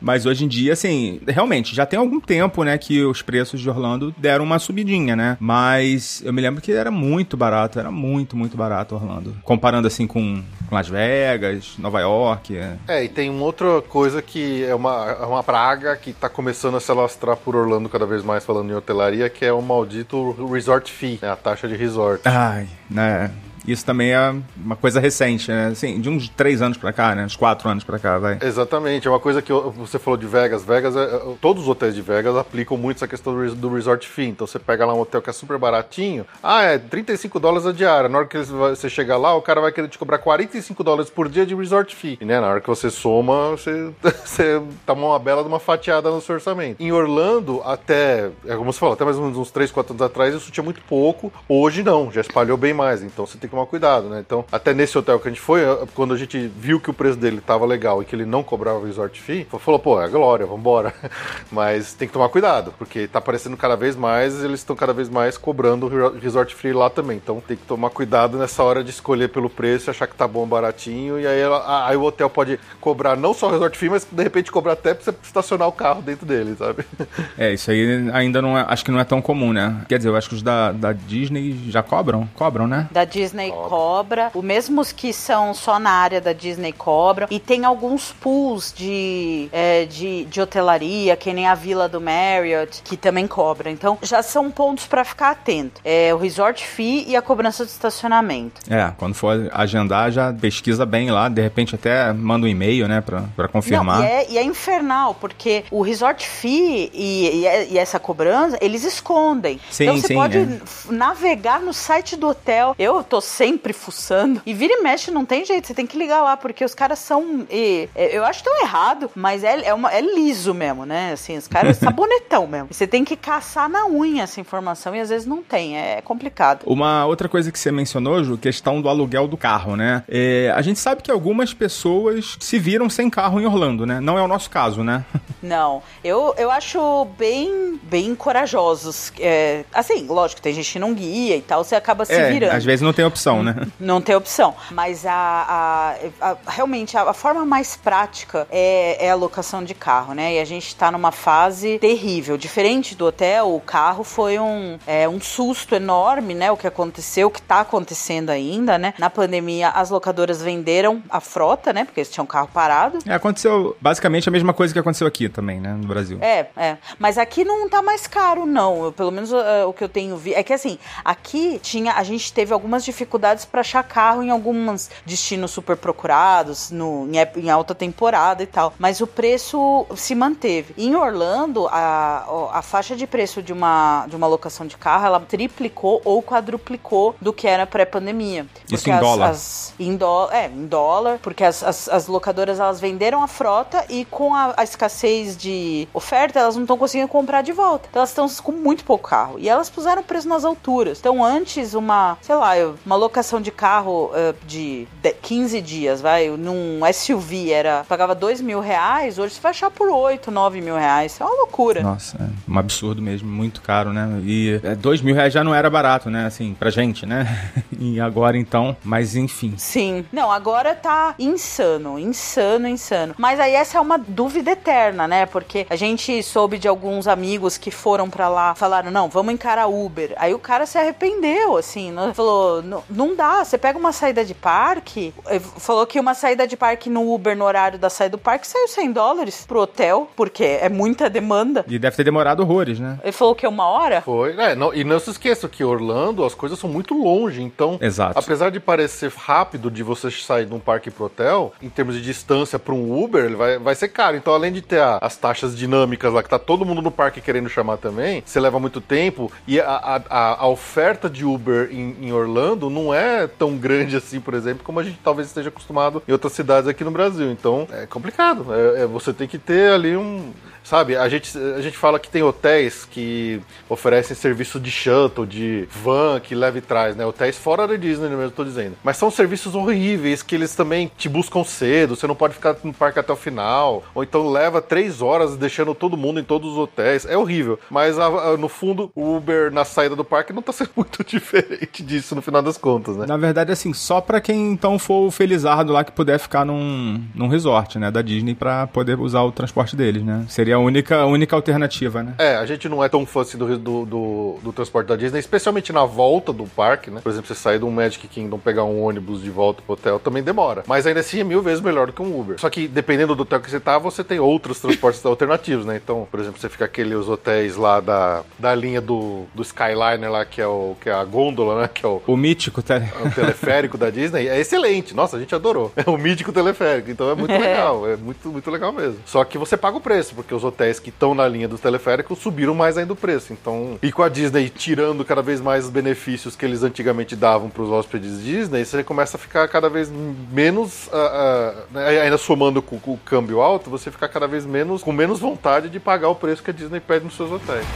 Mas 0.00 0.26
hoje 0.26 0.44
em 0.44 0.48
dia, 0.48 0.72
assim, 0.72 1.20
realmente, 1.26 1.74
já 1.74 1.86
tem 1.86 1.98
algum 1.98 2.20
tempo, 2.20 2.62
né, 2.64 2.76
que 2.78 3.04
os 3.04 3.22
preços 3.22 3.60
de 3.60 3.68
Orlando 3.68 4.14
deram 4.16 4.44
uma 4.44 4.58
subidinha, 4.58 5.14
né? 5.14 5.36
Mas 5.40 6.22
eu 6.24 6.32
me 6.32 6.40
lembro 6.40 6.60
que 6.60 6.72
era 6.72 6.90
muito 6.90 7.36
barato, 7.36 7.78
era 7.78 7.90
muito, 7.90 8.36
muito 8.36 8.56
barato 8.56 8.94
Orlando. 8.94 9.36
Comparando, 9.42 9.86
assim, 9.86 10.06
com 10.06 10.42
Las 10.70 10.88
Vegas, 10.88 11.74
Nova 11.78 12.00
York. 12.00 12.56
é. 12.56 12.76
É, 12.88 13.04
e 13.04 13.08
tem 13.08 13.30
uma 13.30 13.44
outra 13.44 13.80
coisa 13.82 14.20
que 14.20 14.64
é 14.64 14.74
uma, 14.74 15.16
é 15.20 15.24
uma 15.24 15.42
praga 15.42 15.96
que 15.96 16.12
tá 16.12 16.28
começando 16.28 16.76
a 16.76 16.80
se 16.80 16.90
alastrar 16.90 17.36
por 17.36 17.56
Orlando 17.56 17.88
cada 17.88 18.06
vez 18.06 18.22
mais 18.22 18.44
falando 18.44 18.70
em 18.70 18.74
hotelaria, 18.74 19.28
que 19.28 19.44
é 19.44 19.52
o 19.52 19.62
maldito 19.62 20.32
resort 20.52 20.90
fee, 20.90 21.18
né, 21.20 21.30
a 21.30 21.36
taxa 21.36 21.68
de 21.68 21.76
resort. 21.76 22.22
Ai, 22.26 22.66
né? 22.90 23.30
Isso 23.70 23.84
também 23.84 24.12
é 24.12 24.34
uma 24.56 24.76
coisa 24.76 24.98
recente, 25.00 25.50
né? 25.50 25.68
Assim, 25.68 26.00
de 26.00 26.08
uns 26.08 26.28
três 26.28 26.62
anos 26.62 26.78
pra 26.78 26.92
cá, 26.92 27.14
né? 27.14 27.24
Uns 27.24 27.36
quatro 27.36 27.68
anos 27.68 27.84
pra 27.84 27.98
cá, 27.98 28.18
vai. 28.18 28.38
Exatamente, 28.42 29.06
é 29.06 29.10
uma 29.10 29.20
coisa 29.20 29.42
que 29.42 29.52
você 29.52 29.98
falou 29.98 30.16
de 30.16 30.26
Vegas. 30.26 30.64
Vegas, 30.64 30.96
é- 30.96 31.04
é- 31.04 31.34
todos 31.40 31.64
os 31.64 31.68
hotéis 31.68 31.94
de 31.94 32.00
Vegas 32.02 32.34
aplicam 32.36 32.76
muito 32.76 32.96
essa 32.96 33.06
questão 33.08 33.34
do, 33.34 33.42
res- 33.42 33.54
do 33.54 33.68
resort 33.74 34.08
fee. 34.08 34.28
Então 34.28 34.46
você 34.46 34.58
pega 34.58 34.86
lá 34.86 34.94
um 34.94 35.00
hotel 35.00 35.20
que 35.20 35.28
é 35.30 35.32
super 35.32 35.58
baratinho, 35.58 36.24
ah, 36.42 36.62
é 36.62 36.78
35 36.78 37.38
dólares 37.38 37.66
a 37.66 37.72
diária. 37.72 38.08
Na 38.08 38.18
hora 38.18 38.26
que 38.26 38.38
você 38.38 38.88
chegar 38.88 39.16
lá, 39.18 39.34
o 39.34 39.42
cara 39.42 39.60
vai 39.60 39.70
querer 39.70 39.88
te 39.88 39.98
cobrar 39.98 40.18
45 40.18 40.82
dólares 40.82 41.10
por 41.10 41.28
dia 41.28 41.44
de 41.44 41.54
resort 41.54 41.94
fee. 41.94 42.16
E 42.20 42.24
né, 42.24 42.40
na 42.40 42.48
hora 42.48 42.60
que 42.60 42.68
você 42.68 42.88
soma, 42.90 43.50
você, 43.50 43.90
você 44.24 44.62
toma 44.86 45.06
uma 45.08 45.18
bela 45.18 45.42
de 45.42 45.48
uma 45.48 45.60
fatiada 45.60 46.10
no 46.10 46.20
seu 46.20 46.36
orçamento. 46.36 46.82
Em 46.82 46.90
Orlando, 46.90 47.60
até, 47.64 48.30
é 48.46 48.56
como 48.56 48.72
você 48.72 48.78
falou, 48.78 48.94
até 48.94 49.04
mais 49.04 49.16
ou 49.18 49.24
menos 49.24 49.36
uns 49.38 49.50
3, 49.50 49.70
4 49.70 49.92
anos 49.92 50.02
atrás, 50.02 50.34
isso 50.34 50.50
tinha 50.50 50.64
muito 50.64 50.80
pouco. 50.88 51.30
Hoje 51.48 51.82
não, 51.82 52.10
já 52.10 52.20
espalhou 52.22 52.56
bem 52.56 52.72
mais. 52.72 53.02
Então 53.02 53.26
você 53.26 53.36
tem 53.36 53.48
que 53.50 53.57
tomar 53.58 53.66
cuidado, 53.66 54.08
né? 54.08 54.20
Então, 54.24 54.44
até 54.52 54.72
nesse 54.72 54.96
hotel 54.96 55.18
que 55.18 55.28
a 55.28 55.30
gente 55.30 55.40
foi, 55.40 55.62
quando 55.94 56.14
a 56.14 56.16
gente 56.16 56.38
viu 56.56 56.80
que 56.80 56.90
o 56.90 56.94
preço 56.94 57.16
dele 57.18 57.40
tava 57.40 57.64
legal 57.66 58.00
e 58.00 58.04
que 58.04 58.14
ele 58.14 58.24
não 58.24 58.42
cobrava 58.42 58.84
resort 58.86 59.20
fee, 59.20 59.46
falou, 59.58 59.80
pô, 59.80 60.00
é 60.00 60.08
glória, 60.08 60.46
vambora. 60.46 60.94
Mas 61.50 61.92
tem 61.94 62.06
que 62.06 62.14
tomar 62.14 62.28
cuidado, 62.28 62.72
porque 62.78 63.06
tá 63.08 63.18
aparecendo 63.18 63.56
cada 63.56 63.76
vez 63.76 63.96
mais, 63.96 64.42
eles 64.44 64.60
estão 64.60 64.76
cada 64.76 64.92
vez 64.92 65.08
mais 65.08 65.36
cobrando 65.36 65.86
o 65.86 66.18
resort 66.18 66.54
free 66.54 66.72
lá 66.72 66.88
também. 66.90 67.16
Então 67.16 67.40
tem 67.46 67.56
que 67.56 67.64
tomar 67.64 67.90
cuidado 67.90 68.38
nessa 68.38 68.62
hora 68.62 68.84
de 68.84 68.90
escolher 68.90 69.28
pelo 69.28 69.50
preço, 69.50 69.90
achar 69.90 70.06
que 70.06 70.14
tá 70.14 70.28
bom, 70.28 70.46
baratinho, 70.46 71.18
e 71.18 71.26
aí, 71.26 71.40
ela- 71.40 71.86
aí 71.88 71.96
o 71.96 72.02
hotel 72.02 72.30
pode 72.30 72.58
cobrar 72.80 73.16
não 73.16 73.34
só 73.34 73.48
o 73.48 73.52
resort 73.52 73.76
fee, 73.76 73.90
mas 73.90 74.06
de 74.10 74.22
repente 74.22 74.52
cobrar 74.52 74.74
até 74.74 74.94
pra 74.94 75.04
você 75.04 75.14
estacionar 75.22 75.66
o 75.68 75.72
carro 75.72 76.02
dentro 76.02 76.24
dele, 76.26 76.54
sabe? 76.56 76.84
É, 77.36 77.52
isso 77.52 77.70
aí 77.70 78.10
ainda 78.12 78.42
não 78.42 78.58
é. 78.58 78.64
Acho 78.68 78.84
que 78.84 78.90
não 78.90 78.98
é 78.98 79.04
tão 79.04 79.22
comum, 79.22 79.52
né? 79.52 79.82
Quer 79.88 79.98
dizer, 79.98 80.08
eu 80.08 80.16
acho 80.16 80.28
que 80.28 80.34
os 80.34 80.42
da, 80.42 80.72
da 80.72 80.92
Disney 80.92 81.56
já 81.68 81.82
cobram. 81.82 82.28
Cobram, 82.34 82.66
né? 82.66 82.88
Da 82.90 83.04
Disney 83.04 83.37
cobra. 83.46 84.30
O 84.34 84.42
mesmo 84.42 84.84
que 84.94 85.12
são 85.12 85.52
só 85.54 85.78
na 85.78 85.90
área 85.90 86.20
da 86.20 86.32
Disney 86.32 86.72
cobram. 86.72 87.26
E 87.30 87.38
tem 87.38 87.64
alguns 87.64 88.12
pools 88.12 88.72
de, 88.76 89.48
é, 89.52 89.84
de, 89.84 90.24
de 90.24 90.40
hotelaria, 90.40 91.16
que 91.16 91.32
nem 91.32 91.46
a 91.46 91.54
Vila 91.54 91.88
do 91.88 92.00
Marriott, 92.00 92.82
que 92.82 92.96
também 92.96 93.26
cobra. 93.26 93.70
Então 93.70 93.98
já 94.02 94.22
são 94.22 94.50
pontos 94.50 94.86
pra 94.86 95.04
ficar 95.04 95.30
atento. 95.30 95.80
É 95.84 96.12
o 96.14 96.18
resort 96.18 96.64
fee 96.64 97.04
e 97.06 97.16
a 97.16 97.22
cobrança 97.22 97.64
de 97.64 97.70
estacionamento. 97.70 98.60
É, 98.70 98.92
quando 98.96 99.14
for 99.14 99.50
agendar, 99.52 100.10
já 100.10 100.32
pesquisa 100.32 100.86
bem 100.86 101.10
lá. 101.10 101.28
De 101.28 101.42
repente 101.42 101.74
até 101.74 102.12
manda 102.12 102.46
um 102.46 102.48
e-mail, 102.48 102.88
né? 102.88 103.00
Pra, 103.00 103.24
pra 103.34 103.48
confirmar. 103.48 103.98
Não, 103.98 104.04
e, 104.04 104.08
é, 104.08 104.30
e 104.30 104.38
é 104.38 104.42
infernal, 104.42 105.14
porque 105.14 105.64
o 105.70 105.82
resort 105.82 106.26
fee 106.26 106.90
e, 106.94 107.44
e, 107.44 107.72
e 107.72 107.78
essa 107.78 107.98
cobrança, 107.98 108.58
eles 108.60 108.84
escondem. 108.84 109.60
Sim, 109.70 109.84
então 109.84 109.96
você 109.96 110.06
sim, 110.08 110.14
pode 110.14 110.38
é. 110.38 110.58
navegar 110.90 111.60
no 111.60 111.72
site 111.72 112.16
do 112.16 112.28
hotel. 112.28 112.74
Eu 112.78 113.02
tô 113.02 113.20
sempre 113.28 113.72
fuçando. 113.72 114.40
E 114.44 114.52
vira 114.54 114.72
e 114.74 114.82
mexe, 114.82 115.10
não 115.10 115.24
tem 115.24 115.44
jeito. 115.44 115.66
Você 115.66 115.74
tem 115.74 115.86
que 115.86 115.96
ligar 115.98 116.22
lá, 116.22 116.36
porque 116.36 116.64
os 116.64 116.74
caras 116.74 116.98
são. 116.98 117.46
e- 117.50 117.88
e- 117.94 118.16
eu 118.16 118.24
acho 118.24 118.42
tão 118.42 118.60
errado, 118.62 119.10
mas 119.14 119.44
é, 119.44 119.66
é, 119.68 119.74
uma- 119.74 119.92
é 119.92 120.00
liso 120.00 120.52
mesmo, 120.54 120.84
né? 120.86 121.12
Assim, 121.12 121.36
os 121.36 121.46
caras 121.46 121.76
sabonetão 121.76 122.46
mesmo. 122.48 122.68
E 122.70 122.74
Você 122.74 122.86
tem 122.86 123.04
que 123.04 123.16
caçar 123.16 123.68
na 123.68 123.86
unha 123.86 124.22
essa 124.24 124.40
informação 124.40 124.94
e 124.96 125.00
às 125.00 125.08
vezes 125.08 125.26
não 125.26 125.42
tem. 125.42 125.76
É 125.78 126.00
complicado. 126.02 126.62
Uma 126.66 127.04
outra 127.06 127.28
coisa 127.28 127.52
que 127.52 127.58
você 127.58 127.70
mencionou, 127.70 128.22
Ju, 128.24 128.38
questão 128.38 128.80
do 128.80 128.88
aluguel 128.88 129.28
do 129.28 129.36
carro, 129.36 129.76
né? 129.76 130.02
É, 130.08 130.52
a 130.56 130.62
gente 130.62 130.78
sabe 130.78 131.02
que 131.02 131.10
algumas 131.10 131.52
pessoas 131.54 132.36
se 132.40 132.58
viram 132.58 132.88
sem 132.88 133.08
carro 133.10 133.40
em 133.40 133.46
Orlando, 133.46 133.84
né? 133.86 134.00
Não 134.00 134.18
é 134.18 134.22
o 134.22 134.28
nosso 134.28 134.48
caso, 134.50 134.82
né? 134.82 135.04
Não, 135.42 135.82
eu, 136.02 136.34
eu 136.36 136.50
acho 136.50 137.06
bem, 137.16 137.78
bem 137.84 138.12
corajosos. 138.14 139.12
É, 139.20 139.64
assim, 139.72 140.06
lógico, 140.08 140.40
tem 140.42 140.52
gente 140.52 140.72
que 140.72 140.78
não 140.80 140.92
guia 140.92 141.36
e 141.36 141.40
tal, 141.42 141.62
você 141.62 141.76
acaba 141.76 142.04
se 142.04 142.12
é, 142.12 142.30
virando. 142.32 142.52
às 142.56 142.64
vezes 142.64 142.80
não 142.82 142.92
tem 142.92 143.04
opção, 143.04 143.17
né? 143.42 143.54
Não 143.78 144.00
tem 144.00 144.14
opção. 144.14 144.54
Mas 144.70 145.04
a, 145.06 145.12
a- 145.12 145.94
a- 146.20 146.36
realmente 146.46 146.96
a, 146.96 147.02
a 147.02 147.12
forma 147.14 147.44
mais 147.44 147.76
prática 147.76 148.46
é, 148.50 149.06
é 149.06 149.10
a 149.10 149.14
locação 149.14 149.62
de 149.64 149.74
carro, 149.74 150.14
né? 150.14 150.34
E 150.34 150.38
a 150.40 150.44
gente 150.44 150.74
tá 150.76 150.90
numa 150.90 151.12
fase 151.12 151.78
terrível. 151.78 152.36
Diferente 152.36 152.94
do 152.94 153.06
hotel, 153.06 153.54
o 153.54 153.60
carro 153.60 154.04
foi 154.04 154.38
um, 154.38 154.78
é, 154.86 155.08
um 155.08 155.20
susto 155.20 155.74
enorme, 155.74 156.34
né? 156.34 156.50
O 156.50 156.56
que 156.56 156.66
aconteceu, 156.66 157.28
o 157.28 157.30
que 157.30 157.42
tá 157.42 157.60
acontecendo 157.60 158.30
ainda, 158.30 158.78
né? 158.78 158.94
Na 158.98 159.10
pandemia, 159.10 159.68
as 159.70 159.90
locadoras 159.90 160.40
venderam 160.42 161.02
a 161.10 161.20
frota, 161.20 161.72
né? 161.72 161.84
Porque 161.84 162.00
eles 162.00 162.10
tinham 162.10 162.26
carro 162.26 162.48
parado. 162.52 162.98
É, 163.06 163.14
aconteceu 163.14 163.76
basicamente 163.80 164.28
a 164.28 164.32
mesma 164.32 164.52
coisa 164.52 164.72
que 164.72 164.78
aconteceu 164.78 165.06
aqui 165.06 165.28
também, 165.28 165.60
né? 165.60 165.72
No 165.72 165.86
Brasil. 165.86 166.18
É, 166.20 166.46
é. 166.56 166.76
Mas 166.98 167.18
aqui 167.18 167.44
não 167.44 167.68
tá 167.68 167.82
mais 167.82 168.06
caro, 168.06 168.46
não. 168.46 168.84
Eu, 168.84 168.92
pelo 168.92 169.10
menos 169.10 169.32
eh, 169.32 169.64
o 169.64 169.72
que 169.72 169.82
eu 169.84 169.88
tenho 169.88 170.16
visto. 170.16 170.36
É 170.36 170.42
que 170.42 170.52
assim, 170.52 170.78
aqui 171.04 171.58
tinha. 171.62 171.92
A 171.94 172.02
gente 172.02 172.32
teve 172.32 172.52
algumas 172.52 172.84
dificuldades 172.84 173.07
pra 173.50 173.60
achar 173.60 173.82
carro 173.82 174.22
em 174.22 174.30
alguns 174.30 174.90
destinos 175.04 175.50
super 175.50 175.76
procurados, 175.76 176.70
no, 176.70 177.06
em, 177.12 177.44
em 177.44 177.50
alta 177.50 177.74
temporada 177.74 178.42
e 178.42 178.46
tal. 178.46 178.72
Mas 178.78 179.00
o 179.00 179.06
preço 179.06 179.86
se 179.96 180.14
manteve. 180.14 180.74
Em 180.76 180.94
Orlando, 180.94 181.66
a, 181.68 182.24
a 182.52 182.62
faixa 182.62 182.94
de 182.96 183.06
preço 183.06 183.42
de 183.42 183.52
uma, 183.52 184.06
de 184.08 184.16
uma 184.16 184.26
locação 184.26 184.66
de 184.66 184.76
carro, 184.76 185.06
ela 185.06 185.20
triplicou 185.20 186.00
ou 186.04 186.22
quadruplicou 186.22 187.14
do 187.20 187.32
que 187.32 187.46
era 187.46 187.66
pré-pandemia. 187.66 188.46
Isso 188.70 188.88
em 188.88 188.92
as- 188.92 189.00
dólar? 189.00 189.30
as- 189.30 189.74
em 189.78 189.96
dólar, 189.96 190.34
é, 190.34 190.46
em 190.46 190.66
dólar, 190.66 191.18
porque 191.22 191.44
as, 191.44 191.62
as, 191.62 191.88
as 191.88 192.06
locadoras 192.06 192.58
elas 192.60 192.80
venderam 192.80 193.22
a 193.22 193.26
frota 193.28 193.84
e 193.88 194.04
com 194.04 194.34
a, 194.34 194.54
a 194.56 194.64
escassez 194.64 195.36
de 195.36 195.86
oferta, 195.94 196.38
elas 196.38 196.54
não 196.56 196.62
estão 196.62 196.76
conseguindo 196.78 197.08
comprar 197.08 197.42
de 197.42 197.52
volta. 197.52 197.86
Então 197.90 198.00
elas 198.00 198.10
estão 198.10 198.28
com 198.42 198.52
muito 198.52 198.84
pouco 198.84 199.08
carro. 199.08 199.38
E 199.38 199.48
elas 199.48 199.70
puseram 199.70 200.02
o 200.02 200.04
preço 200.04 200.28
nas 200.28 200.44
alturas. 200.44 200.98
Então 200.98 201.24
antes, 201.24 201.74
uma, 201.74 202.18
sei 202.22 202.34
lá, 202.34 202.52
uma 202.84 202.96
locação 202.98 203.40
de 203.40 203.50
carro 203.50 204.10
eh, 204.14 204.34
de 204.46 204.86
de- 205.02 205.12
15 205.12 205.60
dias, 205.60 206.00
vai, 206.00 206.28
num 206.28 206.80
SUV 206.92 207.50
era, 207.50 207.84
pagava 207.88 208.14
2 208.14 208.40
mil 208.40 208.60
reais, 208.60 209.18
hoje 209.18 209.34
você 209.34 209.40
vai 209.40 209.50
achar 209.50 209.70
por 209.70 209.88
8, 209.88 210.30
9 210.30 210.60
mil 210.60 210.74
reais. 210.76 211.12
Isso 211.12 211.22
é 211.22 211.26
uma 211.26 211.34
loucura. 211.36 211.82
Nossa, 211.82 212.16
é 212.18 212.50
um 212.50 212.58
absurdo 212.58 213.00
mesmo, 213.00 213.28
muito 213.30 213.60
caro, 213.62 213.92
né? 213.92 214.20
E 214.24 214.60
é, 214.62 214.74
dois 214.74 215.00
mil 215.00 215.14
reais 215.14 215.32
já 215.32 215.42
não 215.44 215.54
era 215.54 215.70
barato, 215.70 216.10
né? 216.10 216.26
Assim, 216.26 216.54
pra 216.58 216.70
gente, 216.70 217.06
né? 217.06 217.26
E 217.80 218.00
agora 218.00 218.36
então, 218.36 218.76
mas 218.82 219.14
enfim. 219.14 219.54
Sim. 219.56 220.04
Não, 220.12 220.32
agora 220.32 220.74
tá 220.74 221.14
insano, 221.18 221.96
insano, 221.98 222.66
insano. 222.66 223.14
Mas 223.16 223.38
aí 223.38 223.54
essa 223.54 223.78
é 223.78 223.80
uma 223.80 223.96
dúvida 223.96 224.50
eterna, 224.50 225.06
né? 225.06 225.26
Porque 225.26 225.64
a 225.70 225.76
gente 225.76 226.20
soube 226.24 226.58
de 226.58 226.66
alguns 226.66 227.06
amigos 227.06 227.56
que 227.56 227.70
foram 227.70 228.10
pra 228.10 228.28
lá, 228.28 228.54
falaram: 228.56 228.90
"Não, 228.90 229.08
vamos 229.08 229.32
encarar 229.32 229.68
Uber". 229.68 230.12
Aí 230.16 230.34
o 230.34 230.38
cara 230.40 230.66
se 230.66 230.76
arrependeu, 230.76 231.56
assim, 231.56 231.92
não- 231.92 232.12
falou: 232.12 232.60
"Não, 232.62 232.82
não 232.90 233.14
dá, 233.14 233.44
você 233.44 233.56
pega 233.58 233.78
uma 233.78 233.92
saída 233.92 234.24
de 234.24 234.34
parque". 234.34 235.12
eh, 235.26 235.38
Falou 235.40 235.86
que 235.86 235.98
uma 236.00 236.14
saída 236.14 236.46
de 236.46 236.56
parque 236.56 236.88
no 236.90 237.12
Uber 237.12 237.36
no 237.36 237.44
horário 237.44 237.78
da 237.78 237.90
saída 237.90 238.16
do 238.16 238.18
parque 238.18 238.46
saiu 238.46 238.68
100 238.68 238.92
dólares 238.92 239.44
pro 239.46 239.60
hotel, 239.60 240.08
porque 240.16 240.44
é 240.44 240.68
muita 240.68 241.08
demanda. 241.10 241.64
E 241.68 241.78
deve 241.78 241.96
ter 241.96 242.04
demorado 242.04 242.40
horrores, 242.40 242.78
né? 242.80 242.98
Ele 243.02 243.12
falou 243.12 243.34
que 243.34 243.44
é 243.44 243.48
uma 243.48 243.66
hora? 243.66 244.00
Foi. 244.02 244.34
É, 244.38 244.54
não- 244.54 244.72
e 244.74 244.84
não 244.84 244.98
se 244.98 245.10
esqueça 245.10 245.48
que 245.48 245.62
Orlando, 245.64 246.24
as 246.24 246.34
coisas 246.34 246.58
são 246.58 246.68
muito 246.70 246.94
longe. 246.94 247.42
Então, 247.42 247.78
Exato. 247.80 248.18
apesar 248.18 248.50
de 248.50 248.60
parecer 248.60 249.12
rápido 249.16 249.70
de 249.70 249.82
você 249.82 250.10
sair 250.10 250.46
de 250.46 250.54
um 250.54 250.60
parque 250.60 250.90
pro 250.90 251.04
hotel, 251.06 251.52
em 251.62 251.68
termos 251.68 251.94
de 251.94 252.02
distância 252.02 252.58
para 252.58 252.72
um 252.74 253.02
Uber, 253.02 253.24
ele 253.24 253.34
vai, 253.36 253.58
vai 253.58 253.74
ser 253.74 253.88
caro. 253.88 254.16
Então, 254.16 254.32
além 254.34 254.52
de 254.52 254.62
ter 254.62 254.80
a- 254.80 254.98
as 255.00 255.16
taxas 255.16 255.56
dinâmicas 255.56 256.12
lá, 256.12 256.22
que 256.22 256.28
tá 256.28 256.38
todo 256.38 256.64
mundo 256.64 256.80
no 256.82 256.90
parque 256.90 257.20
querendo 257.20 257.48
chamar 257.48 257.76
também, 257.76 258.22
você 258.24 258.40
leva 258.40 258.58
muito 258.58 258.80
tempo. 258.80 259.30
E 259.46 259.60
a, 259.60 259.66
a- 259.68 260.02
a- 260.08 260.36
a 260.44 260.46
oferta 260.48 261.08
de 261.10 261.24
Uber 261.24 261.68
em, 261.70 261.96
em 262.00 262.12
Orlando 262.12 262.70
não 262.78 262.94
é 262.94 263.26
tão 263.26 263.56
grande 263.56 263.96
assim, 263.96 264.20
por 264.20 264.34
exemplo, 264.34 264.62
como 264.64 264.78
a 264.80 264.82
gente 264.82 264.98
talvez 265.02 265.28
esteja 265.28 265.48
acostumado 265.48 266.02
em 266.06 266.12
outras 266.12 266.32
cidades 266.32 266.68
aqui 266.68 266.84
no 266.84 266.90
Brasil. 266.90 267.30
Então, 267.30 267.66
é 267.72 267.86
complicado. 267.86 268.46
É- 268.54 268.82
é- 268.82 268.86
você 268.86 269.12
tem 269.12 269.26
que 269.26 269.38
ter 269.38 269.72
ali 269.72 269.96
um. 269.96 270.32
Sabe, 270.68 270.96
a 270.96 271.08
gente, 271.08 271.32
a 271.56 271.62
gente 271.62 271.78
fala 271.78 271.98
que 271.98 272.10
tem 272.10 272.22
hotéis 272.22 272.84
que 272.84 273.40
oferecem 273.70 274.14
serviço 274.14 274.60
de 274.60 274.70
shuttle, 274.70 275.24
de 275.24 275.66
van 275.82 276.20
que 276.20 276.34
leva 276.34 276.58
e 276.58 276.60
traz, 276.60 276.94
né? 276.94 277.06
Hotéis 277.06 277.38
fora 277.38 277.66
da 277.66 277.74
Disney 277.74 278.10
mesmo, 278.10 278.30
tô 278.32 278.44
dizendo. 278.44 278.74
Mas 278.84 278.98
são 278.98 279.10
serviços 279.10 279.54
horríveis 279.54 280.22
que 280.22 280.34
eles 280.34 280.54
também 280.54 280.90
te 280.94 281.08
buscam 281.08 281.42
cedo, 281.42 281.96
você 281.96 282.06
não 282.06 282.14
pode 282.14 282.34
ficar 282.34 282.54
no 282.62 282.74
parque 282.74 282.98
até 282.98 283.10
o 283.10 283.16
final. 283.16 283.82
Ou 283.94 284.02
então 284.02 284.28
leva 284.28 284.60
três 284.60 285.00
horas 285.00 285.38
deixando 285.38 285.74
todo 285.74 285.96
mundo 285.96 286.20
em 286.20 286.24
todos 286.24 286.52
os 286.52 286.58
hotéis. 286.58 287.06
É 287.06 287.16
horrível. 287.16 287.58
Mas 287.70 287.98
a- 287.98 288.04
a- 288.06 288.36
no 288.36 288.48
fundo, 288.50 288.90
o 288.94 289.16
Uber 289.16 289.50
na 289.50 289.64
saída 289.64 289.96
do 289.96 290.04
parque 290.04 290.34
não 290.34 290.42
tá 290.42 290.52
sendo 290.52 290.68
muito 290.76 291.02
diferente 291.02 291.82
disso 291.82 292.14
no 292.14 292.20
final 292.20 292.42
das 292.42 292.58
contas, 292.58 292.94
né? 292.94 293.06
Na 293.06 293.16
verdade, 293.16 293.50
assim, 293.50 293.72
só 293.72 294.02
pra 294.02 294.20
quem 294.20 294.52
então 294.52 294.78
for 294.78 295.06
o 295.06 295.10
felizardo 295.10 295.72
lá 295.72 295.82
que 295.82 295.92
puder 295.92 296.18
ficar 296.18 296.44
num, 296.44 297.02
num 297.14 297.28
resort, 297.28 297.78
né, 297.78 297.90
da 297.90 298.02
Disney 298.02 298.34
pra 298.34 298.66
poder 298.66 299.00
usar 299.00 299.22
o 299.22 299.32
transporte 299.32 299.74
deles, 299.74 300.02
né? 300.02 300.26
Seria 300.28 300.57
a 300.58 300.60
única, 300.60 300.96
a 301.00 301.06
única 301.06 301.34
alternativa, 301.36 302.02
né? 302.02 302.14
É, 302.18 302.34
a 302.36 302.44
gente 302.46 302.68
não 302.68 302.82
é 302.82 302.88
tão 302.88 303.06
fã 303.06 303.22
assim 303.22 303.38
do, 303.38 303.58
do, 303.58 303.86
do, 303.86 304.38
do 304.42 304.52
transporte 304.52 304.88
da 304.88 304.96
Disney, 304.96 305.18
especialmente 305.20 305.72
na 305.72 305.84
volta 305.84 306.32
do 306.32 306.44
parque, 306.44 306.90
né? 306.90 307.00
Por 307.02 307.10
exemplo, 307.10 307.28
você 307.28 307.34
sair 307.34 307.58
de 307.58 307.64
um 307.64 307.70
Magic 307.70 308.06
Kingdom, 308.08 308.38
pegar 308.38 308.64
um 308.64 308.82
ônibus 308.82 309.22
de 309.22 309.30
volta 309.30 309.62
pro 309.62 309.74
hotel, 309.74 309.98
também 309.98 310.22
demora. 310.22 310.64
Mas 310.66 310.86
ainda 310.86 311.00
assim 311.00 311.20
é 311.20 311.24
mil 311.24 311.42
vezes 311.42 311.60
melhor 311.60 311.86
do 311.86 311.92
que 311.92 312.02
um 312.02 312.18
Uber. 312.18 312.38
Só 312.38 312.50
que 312.50 312.66
dependendo 312.68 313.14
do 313.14 313.22
hotel 313.22 313.40
que 313.40 313.50
você 313.50 313.60
tá, 313.60 313.78
você 313.78 314.02
tem 314.04 314.18
outros 314.18 314.60
transportes 314.60 315.04
alternativos, 315.06 315.64
né? 315.64 315.76
Então, 315.82 316.06
por 316.10 316.20
exemplo, 316.20 316.40
você 316.40 316.48
fica 316.48 316.64
aqueles 316.64 317.08
hotéis 317.08 317.56
lá 317.56 317.80
da, 317.80 318.22
da 318.38 318.54
linha 318.54 318.80
do, 318.80 319.24
do 319.34 319.42
Skyliner 319.42 320.10
lá, 320.10 320.24
que 320.24 320.40
é, 320.40 320.46
o, 320.46 320.76
que 320.80 320.88
é 320.88 320.92
a 320.92 321.04
gôndola, 321.04 321.62
né? 321.62 321.70
Que 321.72 321.84
é 321.84 321.88
o, 321.88 322.02
O 322.06 322.16
mítico, 322.16 322.62
tá? 322.62 322.80
o 323.04 323.10
teleférico 323.10 323.78
da 323.78 323.90
Disney 323.90 324.28
é 324.28 324.38
excelente. 324.38 324.94
Nossa, 324.94 325.16
a 325.16 325.20
gente 325.20 325.34
adorou. 325.34 325.72
É 325.76 325.88
o 325.88 325.96
mítico 325.96 326.32
teleférico, 326.32 326.90
então 326.90 327.10
é 327.10 327.14
muito 327.14 327.32
legal. 327.38 327.88
É 327.88 327.96
muito, 327.96 328.28
muito 328.28 328.50
legal 328.50 328.72
mesmo. 328.72 328.98
Só 329.06 329.24
que 329.24 329.38
você 329.38 329.56
paga 329.56 329.76
o 329.76 329.80
preço, 329.80 330.14
porque 330.14 330.34
os 330.34 330.44
hotéis 330.48 330.80
que 330.80 330.90
estão 330.90 331.14
na 331.14 331.26
linha 331.28 331.48
dos 331.48 331.60
teleféricos 331.60 332.18
subiram 332.18 332.54
mais 332.54 332.76
ainda 332.76 332.92
o 332.92 332.96
preço. 332.96 333.32
Então, 333.32 333.78
e 333.82 333.92
com 333.92 334.02
a 334.02 334.08
Disney 334.08 334.48
tirando 334.48 335.04
cada 335.04 335.22
vez 335.22 335.40
mais 335.40 335.66
os 335.66 335.70
benefícios 335.70 336.34
que 336.34 336.44
eles 336.44 336.62
antigamente 336.62 337.14
davam 337.14 337.48
para 337.48 337.62
os 337.62 337.70
hóspedes 337.70 338.22
Disney, 338.22 338.64
você 338.64 338.82
começa 338.82 339.16
a 339.16 339.20
ficar 339.20 339.46
cada 339.48 339.68
vez 339.68 339.90
menos, 340.32 340.88
ah, 340.92 341.54
né, 341.70 342.00
ainda 342.00 342.18
somando 342.18 342.60
com, 342.60 342.78
com 342.78 342.94
o 342.94 342.98
câmbio 342.98 343.40
alto, 343.40 343.70
você 343.70 343.90
fica 343.90 344.08
cada 344.08 344.26
vez 344.26 344.44
menos 344.44 344.82
com 344.82 344.92
menos 344.92 345.20
vontade 345.20 345.68
de 345.68 345.78
pagar 345.78 346.08
o 346.08 346.14
preço 346.14 346.42
que 346.42 346.50
a 346.50 346.54
Disney 346.54 346.80
pede 346.80 347.04
nos 347.04 347.14
seus 347.14 347.30
hotéis. 347.30 347.66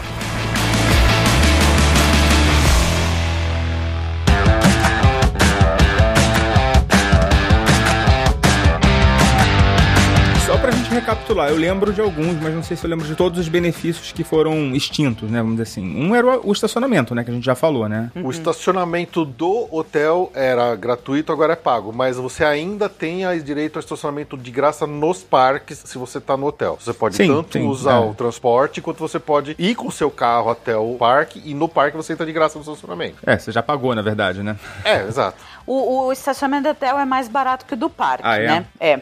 Recapitular, 11.22 11.48
eu 11.48 11.56
lembro 11.56 11.92
de 11.92 12.00
alguns, 12.00 12.40
mas 12.40 12.52
não 12.54 12.62
sei 12.62 12.76
se 12.76 12.84
eu 12.84 12.90
lembro 12.90 13.06
de 13.06 13.14
todos 13.14 13.38
os 13.38 13.48
benefícios 13.48 14.12
que 14.12 14.24
foram 14.24 14.74
extintos, 14.74 15.30
né? 15.30 15.38
Vamos 15.38 15.52
dizer 15.56 15.62
assim. 15.62 15.96
Um 15.96 16.14
era 16.14 16.40
o 16.40 16.52
estacionamento, 16.52 17.14
né? 17.14 17.24
Que 17.24 17.30
a 17.30 17.34
gente 17.34 17.44
já 17.44 17.54
falou, 17.54 17.88
né? 17.88 18.10
O 18.16 18.30
estacionamento 18.30 19.24
do 19.24 19.68
hotel 19.70 20.30
era 20.34 20.74
gratuito, 20.74 21.32
agora 21.32 21.52
é 21.54 21.56
pago, 21.56 21.92
mas 21.92 22.16
você 22.16 22.44
ainda 22.44 22.88
tem 22.88 23.22
direito 23.42 23.76
ao 23.76 23.80
estacionamento 23.80 24.36
de 24.36 24.50
graça 24.50 24.86
nos 24.86 25.22
parques 25.22 25.82
se 25.84 25.96
você 25.96 26.20
tá 26.20 26.36
no 26.36 26.46
hotel. 26.46 26.76
Você 26.80 26.92
pode 26.92 27.16
Sim, 27.16 27.28
tanto 27.28 27.52
sim, 27.52 27.66
usar 27.66 27.96
é. 27.96 28.00
o 28.00 28.14
transporte 28.14 28.80
quanto 28.80 28.98
você 28.98 29.18
pode 29.18 29.54
ir 29.58 29.74
com 29.74 29.88
o 29.88 29.92
seu 29.92 30.10
carro 30.10 30.50
até 30.50 30.76
o 30.76 30.94
parque 30.94 31.40
e 31.44 31.54
no 31.54 31.68
parque 31.68 31.96
você 31.96 32.12
entra 32.12 32.26
de 32.26 32.32
graça 32.32 32.58
no 32.58 32.62
estacionamento. 32.62 33.16
É, 33.24 33.38
você 33.38 33.52
já 33.52 33.62
pagou, 33.62 33.94
na 33.94 34.02
verdade, 34.02 34.42
né? 34.42 34.56
É, 34.84 35.02
exato. 35.06 35.38
O, 35.66 36.06
o 36.06 36.12
estacionamento 36.12 36.64
do 36.64 36.70
hotel 36.70 36.98
é 36.98 37.04
mais 37.04 37.28
barato 37.28 37.64
que 37.64 37.74
o 37.74 37.76
do 37.76 37.88
parque, 37.88 38.24
Ah, 38.26 38.36
é? 38.38 38.46
né? 38.46 38.66
É. 38.80 39.00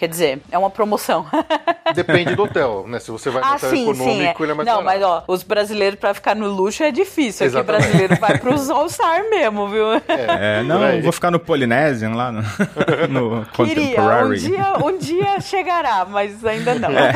Quer 0.00 0.08
dizer, 0.08 0.40
é 0.50 0.56
uma 0.56 0.70
promoção. 0.70 1.26
Depende 1.94 2.34
do 2.34 2.44
hotel, 2.44 2.86
né? 2.88 2.98
Se 2.98 3.10
você 3.10 3.28
vai 3.28 3.42
no 3.42 3.48
ah, 3.48 3.56
hotel 3.56 3.68
sim, 3.68 3.82
econômico, 3.82 4.14
sim. 4.16 4.24
É. 4.24 4.34
ele 4.44 4.52
é 4.52 4.54
mais 4.54 4.66
Não, 4.66 4.82
barato. 4.82 4.84
mas 4.84 5.02
ó, 5.02 5.24
os 5.28 5.42
brasileiros 5.42 6.00
pra 6.00 6.14
ficar 6.14 6.34
no 6.34 6.48
luxo 6.48 6.82
é 6.82 6.90
difícil. 6.90 7.46
Aqui 7.46 7.54
o 7.54 7.58
Exatamente. 7.58 7.82
brasileiro 7.82 8.16
vai 8.16 8.38
pros 8.38 8.70
All-Star 8.70 9.28
mesmo, 9.28 9.68
viu? 9.68 9.92
É, 10.08 10.62
não, 10.62 10.78
por 10.78 10.86
aí. 10.86 10.96
eu 10.96 11.02
vou 11.02 11.12
ficar 11.12 11.30
no 11.30 11.38
Polynesian 11.38 12.14
lá 12.14 12.32
no, 12.32 12.40
no 13.10 13.44
Queria, 13.44 13.44
um 13.44 13.44
Contemporary. 13.44 14.38
dia, 14.38 14.72
um 14.82 14.96
dia 14.96 15.40
chegará, 15.42 16.06
mas 16.06 16.42
ainda 16.46 16.76
não. 16.76 16.88
É. 16.88 17.12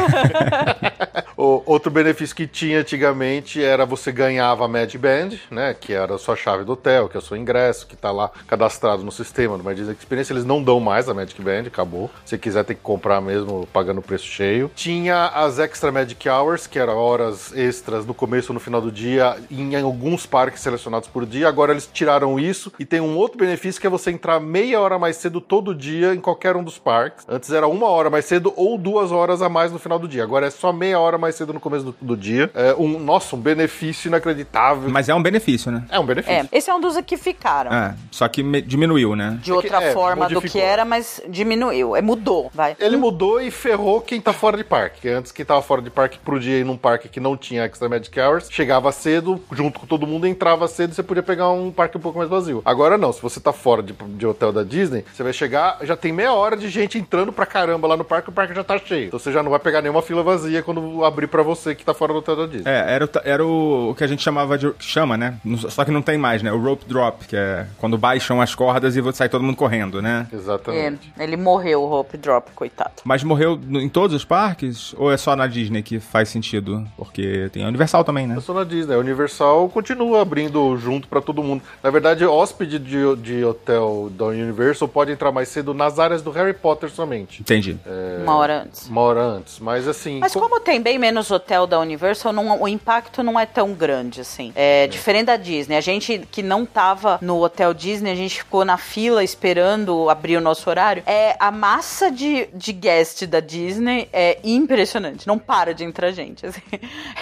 O, 1.37 1.63
outro 1.67 1.91
benefício 1.91 2.35
que 2.35 2.47
tinha 2.47 2.79
antigamente 2.79 3.63
era 3.63 3.85
você 3.85 4.13
ganhava 4.13 4.65
a 4.65 4.69
Magic 4.69 4.97
Band, 4.97 5.31
né? 5.51 5.75
Que 5.75 5.93
era 5.93 6.15
a 6.15 6.19
sua 6.19 6.37
chave 6.37 6.65
do 6.65 6.73
hotel, 6.73 7.09
que 7.09 7.17
é 7.17 7.19
o 7.19 7.23
seu 7.23 7.37
ingresso, 7.37 7.87
que 7.89 7.97
tá 7.97 8.13
lá 8.13 8.31
cadastrado 8.47 9.03
no 9.03 9.11
sistema 9.11 9.59
do 9.59 9.75
Disney 9.75 9.95
Experience. 9.95 10.33
Eles 10.33 10.45
não 10.45 10.63
dão 10.63 10.79
mais 10.79 11.09
a 11.09 11.15
Magic 11.15 11.41
Band, 11.43 11.65
acabou. 11.67 12.09
Se 12.25 12.39
quiser, 12.39 12.65
tem 12.65 12.74
que 12.75 12.81
comprar 12.83 13.21
mesmo 13.21 13.67
pagando 13.73 13.99
o 13.99 14.03
preço 14.03 14.27
cheio. 14.27 14.71
Tinha 14.75 15.27
as 15.29 15.59
Extra 15.59 15.91
Magic 15.93 16.29
Hours, 16.29 16.67
que 16.67 16.79
eram 16.79 16.97
horas 16.97 17.53
extras 17.57 18.07
no 18.07 18.15
começo 18.15 18.53
ou 18.53 18.55
no 18.55 18.61
final 18.61 18.81
do 18.81 18.91
dia, 18.91 19.37
em 19.51 19.75
alguns 19.77 20.27
parques 20.27 20.61
selecionados 20.63 21.09
por 21.09 21.27
dia. 21.27 21.49
Agora 21.49 21.73
eles 21.73 21.89
tiraram 21.93 22.39
isso 22.39 22.73
e 22.79 22.85
tem 22.85 23.01
um 23.01 23.17
outro 23.17 23.39
benefício 23.39 23.81
que 23.81 23.87
é 23.87 23.91
você 23.91 24.11
entrar 24.11 24.41
meia 24.41 24.81
hora 24.81 24.99
mais 24.99 25.17
cedo 25.17 25.41
todo 25.41 25.75
dia 25.75 26.15
em 26.15 26.21
qualquer 26.21 26.57
um 26.57 26.65
dos 26.65 26.79
parques. 26.79 27.25
Antes 27.29 27.51
era 27.51 27.67
uma 27.67 27.89
hora 27.89 28.11
mais 28.11 28.25
cedo 28.25 28.53
ou 28.57 28.77
duas 28.79 29.13
horas 29.13 29.43
a 29.43 29.49
mais 29.49 29.73
no 29.73 29.79
final 29.79 29.99
do 29.99 30.09
dia. 30.09 30.23
Agora 30.23 30.47
é 30.47 30.51
só 30.51 30.73
meia 30.73 30.99
hora 30.99 31.19
mais 31.19 31.35
cedo 31.35 31.53
no 31.53 31.61
começo 31.61 31.85
do, 31.85 31.95
do 32.01 32.17
dia. 32.17 32.51
É 32.55 32.75
um, 32.75 32.99
nossa, 32.99 33.37
um 33.37 33.41
benefício 33.41 34.09
inacreditável. 34.09 34.89
Mas 34.89 35.09
é 35.09 35.15
um 35.15 35.23
benefício, 35.23 35.71
né? 35.71 35.85
É 35.91 35.99
um 35.99 36.07
benefício. 36.07 36.35
É, 36.35 36.49
esse 36.51 36.71
é 36.71 36.75
um 36.75 36.81
dos 36.81 36.95
que 37.03 37.17
ficaram. 37.17 37.73
É, 37.73 37.95
só 38.11 38.27
que 38.29 38.43
diminuiu, 38.63 39.15
né? 39.15 39.39
De 39.43 39.53
outra 39.53 39.83
é, 39.83 39.93
forma 39.93 40.29
do 40.29 40.41
que 40.41 40.59
era, 40.59 40.85
mas 40.85 41.21
diminuiu. 41.29 41.97
É, 41.97 42.03
mudou, 42.03 42.51
vai. 42.55 42.64
Ele 42.79 42.97
mudou 42.97 43.41
e 43.41 43.51
ferrou 43.51 44.01
quem 44.01 44.21
tá 44.21 44.33
fora 44.33 44.57
de 44.57 44.65
parque. 44.65 45.01
Que 45.03 45.09
Antes, 45.09 45.33
quem 45.33 45.45
tava 45.45 45.63
fora 45.63 45.81
de 45.83 45.91
parque 45.91 46.19
podia 46.19 46.59
ir 46.59 46.65
num 46.65 46.77
parque 46.77 47.09
que 47.09 47.21
não 47.21 47.37
tinha 47.37 47.65
Extra 47.65 47.89
Magic 47.89 48.19
Hours, 48.21 48.49
chegava 48.51 48.91
cedo, 48.93 49.41
junto 49.53 49.79
com 49.81 49.87
todo 49.87 50.07
mundo, 50.07 50.27
entrava 50.27 50.67
cedo 50.69 50.93
e 50.93 50.95
você 50.95 51.03
podia 51.03 51.23
pegar 51.23 51.51
um 51.51 51.71
parque 51.71 51.97
um 51.97 52.01
pouco 52.01 52.19
mais 52.19 52.31
vazio. 52.31 52.63
Agora 52.65 52.97
não, 52.99 53.13
se 53.13 53.21
você 53.23 53.41
tá 53.41 53.53
fora 53.53 53.83
de, 53.83 53.93
de 53.93 54.27
hotel 54.27 54.53
da 54.53 54.63
Disney, 54.63 55.05
você 55.13 55.23
vai 55.23 55.33
chegar, 55.33 55.79
já 55.83 55.97
tem 55.97 56.13
meia 56.13 56.33
hora 56.33 56.57
de 56.57 56.69
gente 56.69 56.99
entrando 56.99 57.33
pra 57.33 57.47
caramba 57.47 57.87
lá 57.89 57.97
no 57.97 58.05
parque, 58.05 58.29
o 58.31 58.33
parque 58.33 58.55
já 58.55 58.65
tá 58.65 58.79
cheio. 58.79 59.07
Então 59.09 59.19
você 59.19 59.33
já 59.33 59.43
não 59.43 59.51
vai 59.51 59.61
pegar 59.61 59.81
nenhuma 59.83 60.03
fila 60.03 60.23
vazia 60.23 60.63
quando 60.63 61.05
abrir 61.05 61.27
pra 61.27 61.43
você 61.43 61.75
que 61.75 61.85
tá 61.85 61.95
fora 61.95 62.13
do 62.13 62.19
hotel 62.19 62.37
da 62.37 62.47
Disney. 62.47 62.71
É, 62.71 62.95
era, 62.95 63.05
o 63.05 63.09
era 63.25 63.45
o, 63.47 63.91
o 63.91 63.95
que 63.95 64.05
a 64.05 64.07
gente 64.07 64.23
chamava 64.23 64.57
de. 64.59 64.73
chama, 64.79 65.17
né? 65.17 65.39
Não- 65.45 65.59
Só 65.59 65.85
que 65.85 65.91
não 65.91 66.03
tem 66.03 66.19
mais, 66.19 66.43
né? 66.43 66.53
O 66.53 66.59
rope 66.59 66.85
drop, 66.87 67.27
que 67.27 67.37
é 67.37 67.67
quando 67.79 67.97
baixam 67.99 68.41
as 68.41 68.55
cordas 68.55 68.97
e 68.97 69.13
sai 69.13 69.29
todo 69.29 69.43
mundo 69.45 69.57
correndo, 69.57 70.01
né? 70.03 70.27
É, 70.33 70.37
Exatamente. 70.37 71.13
ele 71.19 71.37
morreu, 71.37 71.83
o 71.83 71.93
Hope 71.93 72.17
Drop, 72.17 72.44
coitado. 72.55 72.93
Mas 73.05 73.23
morreu 73.23 73.59
em 73.71 73.89
todos 73.89 74.15
os 74.17 74.25
parques? 74.25 74.95
Ou 74.97 75.13
é 75.13 75.17
só 75.17 75.35
na 75.37 75.47
Disney 75.47 75.83
que 75.83 76.01
faz 76.01 76.29
sentido? 76.29 76.87
Porque 76.97 77.49
tem 77.53 77.65
a 77.65 77.69
Universal 77.69 78.05
também, 78.05 78.27
né? 78.27 78.37
Eu 78.37 78.41
sou 78.41 78.55
na 78.55 78.65
Disney. 78.65 78.95
A 78.95 78.99
Universal 78.99 79.69
continua 79.69 80.23
abrindo 80.23 80.77
junto 80.77 81.09
pra 81.09 81.21
todo 81.21 81.43
mundo. 81.43 81.63
Na 81.83 81.91
verdade, 81.91 82.25
hóspede 82.25 82.79
de, 82.79 83.17
de 83.17 83.45
hotel 83.45 84.09
da 84.13 84.27
Universal 84.27 84.89
pode 84.89 85.13
entrar 85.13 85.31
mais 85.33 85.49
cedo 85.49 85.73
nas 85.75 85.99
áreas 85.99 86.23
do 86.23 86.31
Harry 86.31 86.55
Potter 86.55 86.91
somente. 86.91 87.41
Entendi. 87.41 87.77
Uma 88.23 88.37
hora 88.37 88.63
antes. 88.63 88.89
Uma 88.89 89.01
hora 89.03 89.21
antes. 89.23 89.59
Mas 89.61 89.87
assim. 89.87 90.19
Mas 90.21 90.33
co- 90.33 90.41
como 90.41 90.61
tem 90.61 90.81
bem 90.81 90.99
menos 90.99 91.31
hotel 91.31 91.67
da 91.67 91.79
Universal, 91.79 92.33
não- 92.33 92.63
o 92.63 92.69
impacto 92.69 93.23
não 93.23 93.39
é 93.39 93.47
tão 93.47 93.73
grande 93.75 94.21
assim. 94.21 94.53
É, 94.55 94.87
diferente 94.87 95.27
da 95.27 95.37
Disney. 95.37 95.77
A 95.77 95.81
gente 95.81 96.27
que 96.31 96.43
não 96.43 96.65
tava 96.67 97.19
no 97.21 97.43
hotel 97.43 97.73
Disney, 97.75 98.11
a 98.11 98.15
gente 98.15 98.39
ficou 98.39 98.65
na 98.65 98.77
fila 98.77 99.23
esperando 99.23 100.09
abrir 100.11 100.37
o 100.37 100.41
nosso 100.41 100.69
horário. 100.69 101.03
É 101.07 101.37
a 101.39 101.51
massa 101.51 102.11
de, 102.11 102.34
de 102.53 102.73
guest 102.73 103.25
da 103.27 103.41
Disney 103.41 104.09
é 104.13 104.39
impressionante. 104.45 105.27
Não 105.27 105.39
para 105.39 105.73
de 105.75 105.85
entrar 105.85 106.11
gente. 106.11 106.47
assim. 106.47 106.61